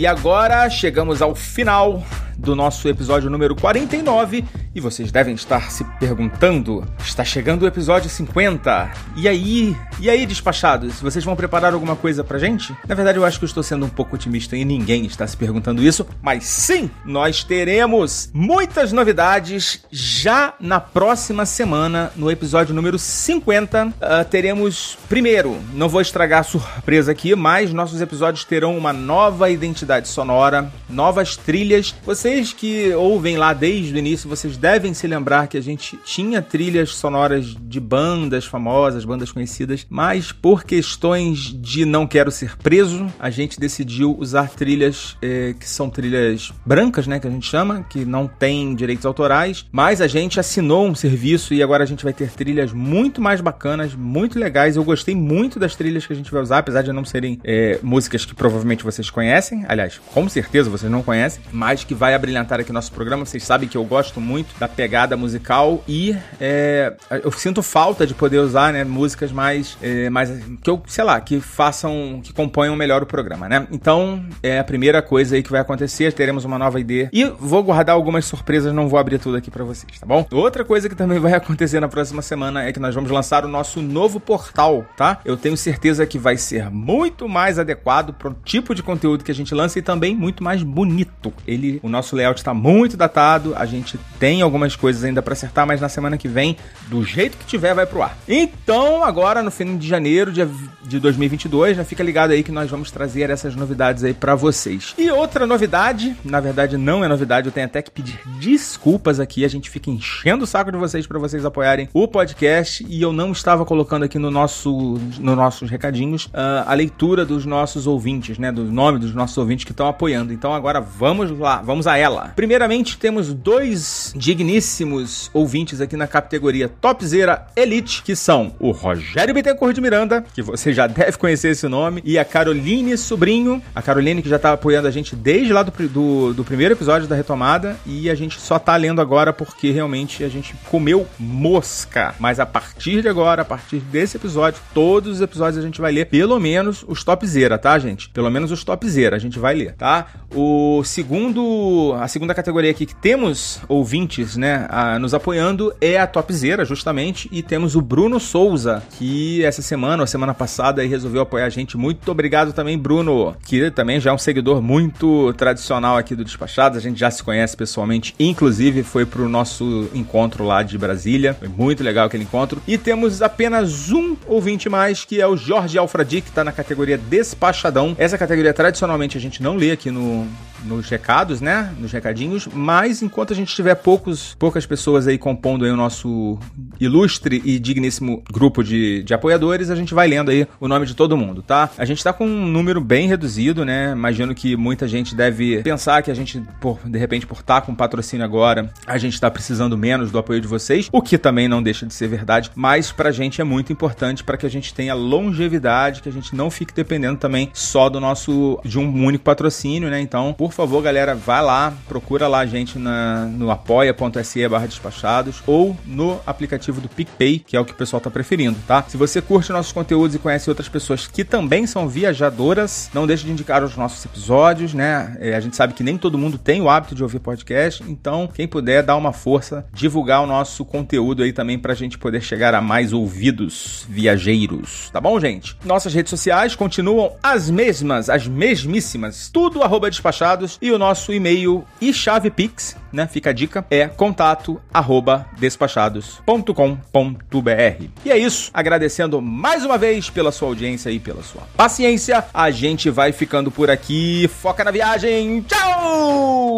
E 0.02 0.07
agora 0.07 0.68
chegamos 0.68 1.22
ao 1.22 1.36
final 1.36 2.03
do 2.36 2.56
nosso 2.56 2.90
episódio 2.90 3.30
número 3.30 3.56
49 3.56 4.44
e 4.73 4.80
vocês 4.80 5.11
devem 5.11 5.34
estar 5.34 5.72
se 5.72 5.84
perguntando: 5.99 6.85
está 6.99 7.23
chegando 7.23 7.64
o 7.64 7.68
episódio 7.68 8.10
50. 8.10 8.91
E 9.15 9.27
aí? 9.27 9.76
E 9.99 10.10
aí, 10.10 10.26
despachados? 10.26 10.99
Vocês 11.02 11.23
vão 11.23 11.35
preparar 11.35 11.73
alguma 11.73 11.95
coisa 11.95 12.23
pra 12.23 12.39
gente? 12.39 12.76
Na 12.88 12.95
verdade, 12.95 13.18
eu 13.18 13.26
acho 13.26 13.38
que 13.38 13.45
eu 13.45 13.48
estou 13.48 13.64
sendo 13.64 13.85
um 13.85 13.89
pouco 13.89 14.15
otimista 14.15 14.56
e 14.56 14.65
ninguém 14.65 15.06
está 15.06 15.27
se 15.27 15.35
perguntando 15.35 15.84
isso, 15.84 16.07
mas 16.22 16.45
sim, 16.45 16.89
nós 17.06 17.43
teremos 17.43 18.30
muitas 18.34 18.91
novidades 18.91 19.84
já 19.91 20.53
na 20.60 20.80
próxima 20.80 21.45
semana, 21.45 22.11
no 22.15 22.31
episódio 22.31 22.73
número 22.73 22.98
50. 22.98 23.93
ah, 24.02 24.23
teremos, 24.23 24.98
primeiro, 25.10 25.57
não 25.73 25.89
vou 25.89 26.02
estragar 26.02 26.41
a 26.41 26.43
surpresa 26.43 27.11
aqui, 27.11 27.35
mas 27.35 27.73
nossos 27.73 28.02
episódios 28.02 28.45
terão 28.45 28.77
uma 28.77 28.93
nova 28.93 29.49
identidade 29.49 30.07
sonora, 30.07 30.72
novas 30.89 31.35
trilhas. 31.35 31.93
Vocês 32.06 32.53
que 32.53 32.93
ouvem 32.93 33.38
lá 33.38 33.53
desde 33.53 33.93
o 33.93 33.98
início, 33.98 34.30
vocês 34.30 34.57
devem 34.61 34.93
se 34.93 35.07
lembrar 35.07 35.47
que 35.47 35.57
a 35.57 35.61
gente 35.61 35.97
tinha 36.05 36.39
trilhas 36.39 36.93
sonoras 36.93 37.57
de 37.59 37.79
bandas 37.79 38.45
famosas, 38.45 39.03
bandas 39.03 39.31
conhecidas, 39.31 39.88
mas 39.89 40.31
por 40.31 40.63
questões 40.63 41.51
de 41.59 41.83
não 41.83 42.05
quero 42.05 42.29
ser 42.29 42.55
preso, 42.57 43.07
a 43.19 43.31
gente 43.31 43.59
decidiu 43.59 44.15
usar 44.19 44.49
trilhas 44.49 45.17
eh, 45.19 45.55
que 45.59 45.67
são 45.67 45.89
trilhas 45.89 46.53
brancas, 46.63 47.07
né, 47.07 47.19
que 47.19 47.25
a 47.25 47.29
gente 47.31 47.49
chama, 47.49 47.81
que 47.89 48.05
não 48.05 48.27
tem 48.27 48.75
direitos 48.75 49.03
autorais, 49.03 49.65
mas 49.71 49.99
a 49.99 50.07
gente 50.07 50.39
assinou 50.39 50.88
um 50.88 50.93
serviço 50.93 51.55
e 51.55 51.63
agora 51.63 51.83
a 51.83 51.88
gente 51.88 52.03
vai 52.03 52.13
ter 52.13 52.29
trilhas 52.29 52.71
muito 52.71 53.19
mais 53.19 53.41
bacanas, 53.41 53.95
muito 53.95 54.38
legais. 54.38 54.75
Eu 54.75 54.83
gostei 54.83 55.15
muito 55.15 55.57
das 55.57 55.75
trilhas 55.75 56.05
que 56.05 56.13
a 56.13 56.15
gente 56.15 56.31
vai 56.31 56.41
usar, 56.41 56.59
apesar 56.59 56.83
de 56.83 56.93
não 56.93 57.03
serem 57.03 57.39
eh, 57.43 57.79
músicas 57.81 58.25
que 58.25 58.35
provavelmente 58.35 58.83
vocês 58.83 59.09
conhecem, 59.09 59.65
aliás, 59.67 59.99
com 60.13 60.29
certeza 60.29 60.69
vocês 60.69 60.91
não 60.91 61.01
conhecem, 61.01 61.41
mas 61.51 61.83
que 61.83 61.95
vai 61.95 62.13
abrilhantar 62.13 62.59
aqui 62.59 62.71
nosso 62.71 62.91
programa. 62.91 63.25
Vocês 63.25 63.43
sabem 63.43 63.67
que 63.67 63.75
eu 63.75 63.83
gosto 63.83 64.21
muito 64.21 64.51
da 64.60 64.68
pegada 64.68 65.18
musical 65.18 65.84
e 65.88 66.15
é, 66.40 66.94
eu 67.23 67.32
sinto 67.32 67.61
falta 67.61 68.06
de 68.06 68.14
poder 68.14 68.40
usar 68.40 68.73
né, 68.73 68.84
músicas 68.84 69.32
mais, 69.32 69.78
é, 69.82 70.10
mais. 70.10 70.32
que 70.61 70.69
eu, 70.69 70.82
sei 70.88 71.03
lá, 71.03 71.19
que 71.19 71.40
façam. 71.40 72.22
que 72.23 72.34
componham 72.34 72.76
melhor 72.76 73.03
o 73.03 73.06
programa, 73.06 73.48
né? 73.48 73.68
Então, 73.72 74.23
é 74.41 74.60
a 74.60 74.64
primeira 74.64 75.02
coisa 75.02 75.36
aí 75.36 75.44
que 75.44 75.52
vai 75.52 75.61
acontecer. 75.61 76.14
Teremos 76.14 76.45
uma 76.45 76.57
nova 76.57 76.80
ideia. 76.80 77.10
E 77.14 77.26
vou 77.26 77.64
guardar 77.64 77.95
algumas 77.95 78.26
surpresas, 78.26 78.73
não 78.73 78.88
vou 78.88 78.99
abrir 78.99 79.19
tudo 79.19 79.38
aqui 79.38 79.49
para 79.49 79.64
vocês, 79.64 79.99
tá 79.99 80.06
bom? 80.06 80.26
Outra 80.32 80.64
coisa 80.64 80.90
que 80.90 80.95
também 80.95 81.18
vai 81.19 81.34
acontecer 81.34 81.80
na 81.80 81.88
próxima 81.88 82.22
semana 82.22 82.64
é 82.64 82.72
que 82.72 82.80
nós 82.80 82.94
vamos 82.95 83.11
lançar 83.11 83.45
o 83.45 83.48
nosso 83.48 83.82
novo 83.82 84.19
portal, 84.19 84.86
tá? 84.95 85.19
Eu 85.26 85.38
tenho 85.38 85.57
certeza 85.57 86.06
que 86.06 86.18
vai 86.18 86.38
ser 86.38 86.69
muito 86.69 87.28
mais 87.28 87.60
adequado 87.60 88.14
para 88.14 88.30
o 88.30 88.36
tipo 88.44 88.73
de 88.76 88.84
conteúdo 88.84 89.23
que 89.23 89.32
a 89.32 89.36
gente 89.36 89.53
lança 89.53 89.80
e 89.80 89.82
também 89.82 90.15
muito 90.15 90.44
mais 90.44 90.64
bonito. 90.64 91.34
Ele, 91.48 91.80
o 91.84 91.90
nosso 91.90 92.15
layout 92.15 92.40
está 92.40 92.53
muito 92.53 92.98
datado, 92.98 93.53
a 93.56 93.65
gente 93.65 93.99
tem 94.19 94.40
algumas 94.41 94.76
coisas 94.76 95.03
ainda 95.03 95.22
para 95.22 95.34
acertar, 95.34 95.65
mas 95.65 95.81
na 95.81 95.89
semana 95.89 96.18
que 96.18 96.27
vem, 96.27 96.57
do 96.88 97.03
jeito 97.03 97.38
que 97.38 97.45
tiver, 97.45 97.73
vai 97.73 97.85
pro 97.85 98.01
ar. 98.01 98.18
Então, 98.27 99.03
agora 99.03 99.41
no 99.41 99.51
fim 99.51 99.77
de 99.77 99.88
janeiro 99.88 100.31
de, 100.31 100.45
de 100.84 100.99
2022, 100.99 101.77
já 101.77 101.85
fica 101.85 102.03
ligado 102.03 102.31
aí 102.31 102.43
que 102.43 102.51
nós 102.51 102.69
vamos 102.69 102.91
trazer 102.91 103.30
essas 103.30 103.55
novidades 103.55 104.03
aí 104.03 104.13
para 104.13 104.35
vocês. 104.35 104.93
E 104.97 105.09
outra 105.09 105.45
novidade, 105.45 106.15
na 106.23 106.39
verdade 106.39 106.77
não 106.77 107.03
é 107.03 107.07
novidade, 107.07 107.47
eu 107.47 107.51
tenho 107.51 107.65
até 107.65 107.81
que 107.81 107.91
pedir 107.91 108.19
desculpas 108.39 109.19
aqui, 109.19 109.45
a 109.45 109.47
gente 109.47 109.69
fica 109.69 109.89
enchendo 109.89 110.43
o 110.43 110.47
saco 110.47 110.72
de 110.72 110.77
vocês 110.77 111.05
para 111.07 111.19
vocês 111.19 111.45
apoiarem 111.45 111.89
o 111.93 112.07
podcast 112.07 112.85
e 112.88 113.01
eu 113.01 113.13
não 113.13 113.31
estava 113.31 113.65
colocando 113.65 114.03
aqui 114.03 114.18
no 114.18 114.31
nosso 114.31 114.99
no 115.19 115.35
nossos 115.35 115.69
recadinhos 115.69 116.26
uh, 116.26 116.65
a 116.65 116.73
leitura 116.73 117.26
dos 117.26 117.45
nossos 117.45 117.88
ouvintes, 117.88 118.38
né, 118.38 118.51
do 118.51 118.63
nome 118.63 118.99
dos 118.99 119.13
nossos 119.13 119.38
ouvintes 119.38 119.65
que 119.65 119.72
estão 119.72 119.88
apoiando. 119.88 120.34
Então 120.34 120.53
agora 120.53 120.80
vamos 120.80 121.31
lá, 121.38 121.61
vamos 121.61 121.88
a 121.88 121.97
ela. 121.97 122.34
Primeiramente 122.35 122.97
temos 122.97 123.34
dois 123.34 124.13
digníssimos 124.32 125.30
ouvintes 125.34 125.82
aqui 125.82 125.98
na 125.98 126.08
categoria 126.08 126.70
Topzera 126.70 127.48
Elite, 127.53 128.02
que 128.02 128.16
são 128.16 128.56
o 128.60 128.72
Rogério 128.72 129.34
Bittencourt 129.34 129.76
de 129.76 129.82
Miranda, 129.82 130.24
que 130.34 130.41
você 130.41 130.72
já 130.72 130.88
deve 130.88 131.18
conhecer 131.18 131.49
esse 131.49 131.68
nome, 131.68 132.02
e 132.06 132.18
a 132.18 132.24
Caroline 132.24 132.98
Sobrinho, 132.98 133.62
a 133.76 133.82
Caroline 133.82 134.22
que 134.22 134.30
já 134.30 134.40
tá 134.40 134.53
apoiando 134.53 134.88
a 134.88 134.91
gente 134.91 135.18
desde 135.18 135.52
lá 135.52 135.64
do, 135.64 135.72
do, 135.90 136.34
do 136.34 136.44
primeiro 136.45 136.74
episódio 136.74 137.10
da 137.10 137.16
retomada, 137.16 137.76
e 137.86 138.10
a 138.10 138.16
gente 138.16 138.40
só 138.40 138.58
tá 138.58 138.74
lendo 138.78 139.02
agora 139.02 139.34
porque 139.34 139.70
realmente 139.70 140.24
a 140.24 140.30
gente 140.30 140.56
comeu 140.70 141.06
mosca. 141.20 142.16
Mas 142.18 142.40
a 142.40 142.45
partir 142.45 143.02
de 143.02 143.10
agora, 143.10 143.41
a 143.41 143.45
partir 143.45 143.80
desse 143.80 144.16
episódio, 144.16 144.62
todos 144.74 145.16
os 145.16 145.22
episódios 145.22 145.62
a 145.62 145.66
gente 145.66 145.82
vai 145.82 145.91
ler 145.91 146.06
pelo 146.06 146.40
menos 146.40 146.86
os 146.88 147.03
topzera, 147.03 147.58
tá, 147.58 147.78
gente? 147.78 148.08
Pelo 148.10 148.32
menos 148.32 148.49
os 148.49 148.64
topzera 148.64 149.18
a 149.18 149.20
gente 149.20 149.38
vai 149.38 149.56
ler, 149.56 149.74
tá? 149.74 150.08
O 150.34 150.84
segundo, 150.86 151.94
a 151.99 152.08
segunda 152.08 152.34
categoria 152.34 152.72
aqui 152.72 152.86
que 152.86 152.95
temos 152.95 153.60
ouvintes, 153.68 154.20
né, 154.35 154.65
a, 154.69 154.99
nos 154.99 155.14
apoiando 155.14 155.73
é 155.81 155.99
a 155.99 156.07
topzera, 156.07 156.65
justamente, 156.65 157.30
e 157.31 157.41
temos 157.41 157.76
o 157.76 157.81
Bruno 157.81 158.19
Souza, 158.19 158.84
que 158.98 159.43
essa 159.43 159.61
semana 159.61 160.03
ou 160.03 160.07
semana 160.07 160.34
passada 160.34 160.85
resolveu 160.85 161.22
apoiar 161.22 161.45
a 161.45 161.49
gente. 161.49 161.77
Muito 161.77 162.10
obrigado 162.11 162.53
também, 162.53 162.77
Bruno, 162.77 163.35
que 163.45 163.72
também 163.72 163.99
já 163.99 164.11
é 164.11 164.14
um 164.14 164.18
seguidor 164.18 164.61
muito 164.61 165.34
tradicional 165.34 165.98
aqui 165.98 166.15
do 166.15 166.23
Despachados. 166.23 166.77
A 166.77 166.81
gente 166.81 166.99
já 166.99 167.10
se 167.10 167.23
conhece 167.23 167.56
pessoalmente, 167.56 168.14
inclusive 168.19 168.84
foi 168.84 169.06
pro 169.06 169.27
nosso 169.27 169.89
encontro 169.93 170.43
lá 170.43 170.64
de 170.64 170.77
Brasília. 170.77 171.34
Foi 171.34 171.48
muito 171.48 171.84
legal 171.84 172.07
aquele 172.07 172.23
encontro. 172.23 172.61
E 172.68 172.77
temos 172.77 173.22
apenas 173.22 173.91
um 173.91 174.15
ouvinte 174.27 174.69
mais, 174.69 175.06
que 175.06 175.22
é 175.22 175.27
o 175.27 175.38
Jorge 175.38 175.77
Alfradi, 175.77 176.22
que 176.22 176.31
tá 176.31 176.43
na 176.43 176.52
categoria 176.52 176.98
Despachadão. 176.98 177.95
Essa 177.98 178.18
categoria 178.18 178.53
tradicionalmente 178.53 179.18
a 179.18 179.22
gente 179.22 179.41
não 179.41 179.56
lê 179.56 179.72
aqui 179.72 179.89
no, 179.91 180.27
nos 180.63 180.89
recados, 180.89 181.41
né? 181.41 181.73
Nos 181.79 181.91
recadinhos, 181.91 182.47
mas 182.53 183.01
enquanto 183.01 183.33
a 183.33 183.35
gente 183.35 183.53
tiver 183.53 183.75
poucos, 183.75 184.35
poucas 184.38 184.65
pessoas 184.65 185.07
aí 185.07 185.17
compondo 185.17 185.65
aí 185.65 185.71
o 185.71 185.77
nosso 185.77 186.38
ilustre 186.79 187.41
e 187.45 187.59
digníssimo 187.59 188.23
grupo 188.31 188.63
de, 188.63 189.03
de 189.03 189.13
apoiadores, 189.13 189.69
a 189.69 189.75
gente 189.75 189.93
vai 189.93 190.07
lendo 190.07 190.31
aí 190.31 190.47
o 190.59 190.67
nome 190.67 190.85
de 190.85 190.95
todo 190.95 191.17
mundo, 191.17 191.41
tá? 191.41 191.69
A 191.77 191.85
gente 191.85 192.03
tá 192.03 192.11
com 192.11 192.25
um 192.25 192.47
número 192.47 192.81
bem 192.81 193.07
reduzido, 193.07 193.63
né? 193.65 193.91
Imagino 193.91 194.33
que 194.33 194.55
muita 194.55 194.88
gente 194.88 195.15
deve 195.15 195.61
pensar 195.63 196.01
que 196.01 196.11
a 196.11 196.13
gente, 196.13 196.41
por, 196.59 196.79
de 196.85 196.97
repente, 196.97 197.25
por 197.25 197.39
estar 197.39 197.61
tá 197.61 197.65
com 197.65 197.75
patrocínio 197.75 198.25
agora, 198.25 198.71
a 198.85 198.97
gente 198.97 199.19
tá 199.19 199.29
precisando 199.29 199.77
menos 199.77 200.11
do 200.11 200.17
apoio 200.17 200.41
de 200.41 200.47
vocês, 200.47 200.89
o 200.91 201.01
que 201.01 201.17
também 201.17 201.47
não 201.47 201.61
deixa 201.61 201.85
de 201.85 201.93
ser 201.93 202.07
verdade, 202.07 202.51
mas 202.55 202.91
pra 202.91 203.11
gente 203.11 203.41
é 203.41 203.43
muito 203.43 203.71
importante 203.71 204.23
para 204.23 204.38
que 204.38 204.45
a 204.45 204.49
gente 204.49 204.73
tenha 204.73 204.93
longevidade, 204.93 206.01
que 206.01 206.09
a 206.09 206.11
gente 206.11 206.35
não 206.35 206.49
fique 206.49 206.73
dependendo 206.73 207.17
também 207.17 207.49
só 207.53 207.89
do 207.89 207.99
nosso, 207.99 208.59
de 208.63 208.79
um 208.79 209.05
único 209.05 209.23
patrocínio, 209.23 209.89
né? 209.89 209.99
Então, 209.99 210.33
por 210.33 210.51
favor, 210.52 210.82
galera, 210.82 211.15
vai 211.15 211.41
lá, 211.41 211.73
procura 211.88 212.28
lá 212.28 212.40
a 212.40 212.45
gente 212.45 212.78
na, 212.78 213.26
no 213.26 213.52
apoia.se 213.52 214.48
barra 214.48 214.68
despachados 214.68 215.41
ou 215.45 215.78
no 215.86 216.19
aplicativo 216.26 216.82
do 216.82 216.90
PicPay, 216.90 217.40
que 217.40 217.56
é 217.56 217.60
o 217.60 217.65
que 217.65 217.73
o 217.73 217.76
pessoal 217.76 218.02
tá 218.02 218.10
preferindo, 218.10 218.57
tá? 218.68 218.84
Se 218.88 218.98
você 218.98 219.22
curte 219.22 219.52
nossos 219.52 219.72
conteúdos 219.72 220.15
e 220.15 220.19
conhece 220.19 220.49
outras 220.49 220.69
pessoas 220.69 221.07
que 221.07 221.23
também 221.23 221.65
são 221.68 221.88
viajadoras, 221.88 222.90
não 222.94 223.07
deixe 223.07 223.26
de 223.26 223.32
indicar 223.32 223.64
os 223.64 223.76
nossos 223.76 224.03
episódios, 224.06 224.73
né? 224.73 225.18
É, 225.19 225.36
a 225.36 225.40
gente 225.40 225.56
sabe 225.56 225.73
que 225.73 225.84
nem 225.84 225.98
todo 225.98 226.18
mundo 226.18 226.38
tem 226.38 226.61
o 226.61 226.69
hábito 226.69 226.95
de 226.95 227.03
ouvir 227.03 227.19
podcast, 227.19 227.84
então 227.88 228.28
quem 228.28 228.48
puder 228.48 228.84
dar 228.84 228.95
uma 228.95 229.14
força, 229.14 229.65
divulgar 229.73 230.22
o 230.22 230.28
nosso 230.28 230.65
conteúdo 230.65 231.23
aí 231.23 231.32
também 231.32 231.57
pra 231.57 231.73
gente 231.73 231.98
poder 231.98 232.22
chegar 232.22 232.53
a 232.53 232.61
mais 232.61 232.94
ouvidos 232.94 233.86
viajeiros, 233.90 234.90
tá 234.91 234.99
bom, 234.99 235.19
gente? 235.19 235.56
Nossas 235.64 235.94
redes 235.94 236.10
sociais 236.10 236.56
continuam 236.56 237.14
as 237.22 237.49
mesmas, 237.49 238.10
as 238.10 238.28
mesmíssimas, 238.28 239.30
tudo 239.32 239.61
arroba 239.61 239.90
despachados 239.90 240.40
e 240.61 240.72
o 240.72 240.77
nosso 240.77 241.13
e-mail 241.13 241.65
e 241.80 241.93
chave 241.93 242.30
Pix, 242.30 242.76
né? 242.91 243.07
Fica 243.07 243.30
a 243.30 243.34
dica, 243.34 243.65
é 243.69 243.88
contato 243.88 244.61
arroba 244.73 245.26
despachados.com.br. 245.38 247.85
E 248.05 248.11
é 248.11 248.18
isso, 248.18 248.49
agradecendo 248.53 249.22
mais 249.22 249.65
uma 249.65 249.77
vez 249.77 250.09
pela 250.09 250.31
sua 250.31 250.49
audiência 250.49 250.89
e 250.89 250.99
pela 250.99 251.23
sua 251.23 251.43
paciência. 251.55 252.26
A 252.34 252.51
gente 252.51 252.89
vai 252.89 253.11
ficando 253.11 253.51
por 253.51 253.69
aqui. 253.69 254.30
Foca 254.41 254.63
na 254.63 254.72
viagem. 254.72 255.41
Tchau! 255.41 256.57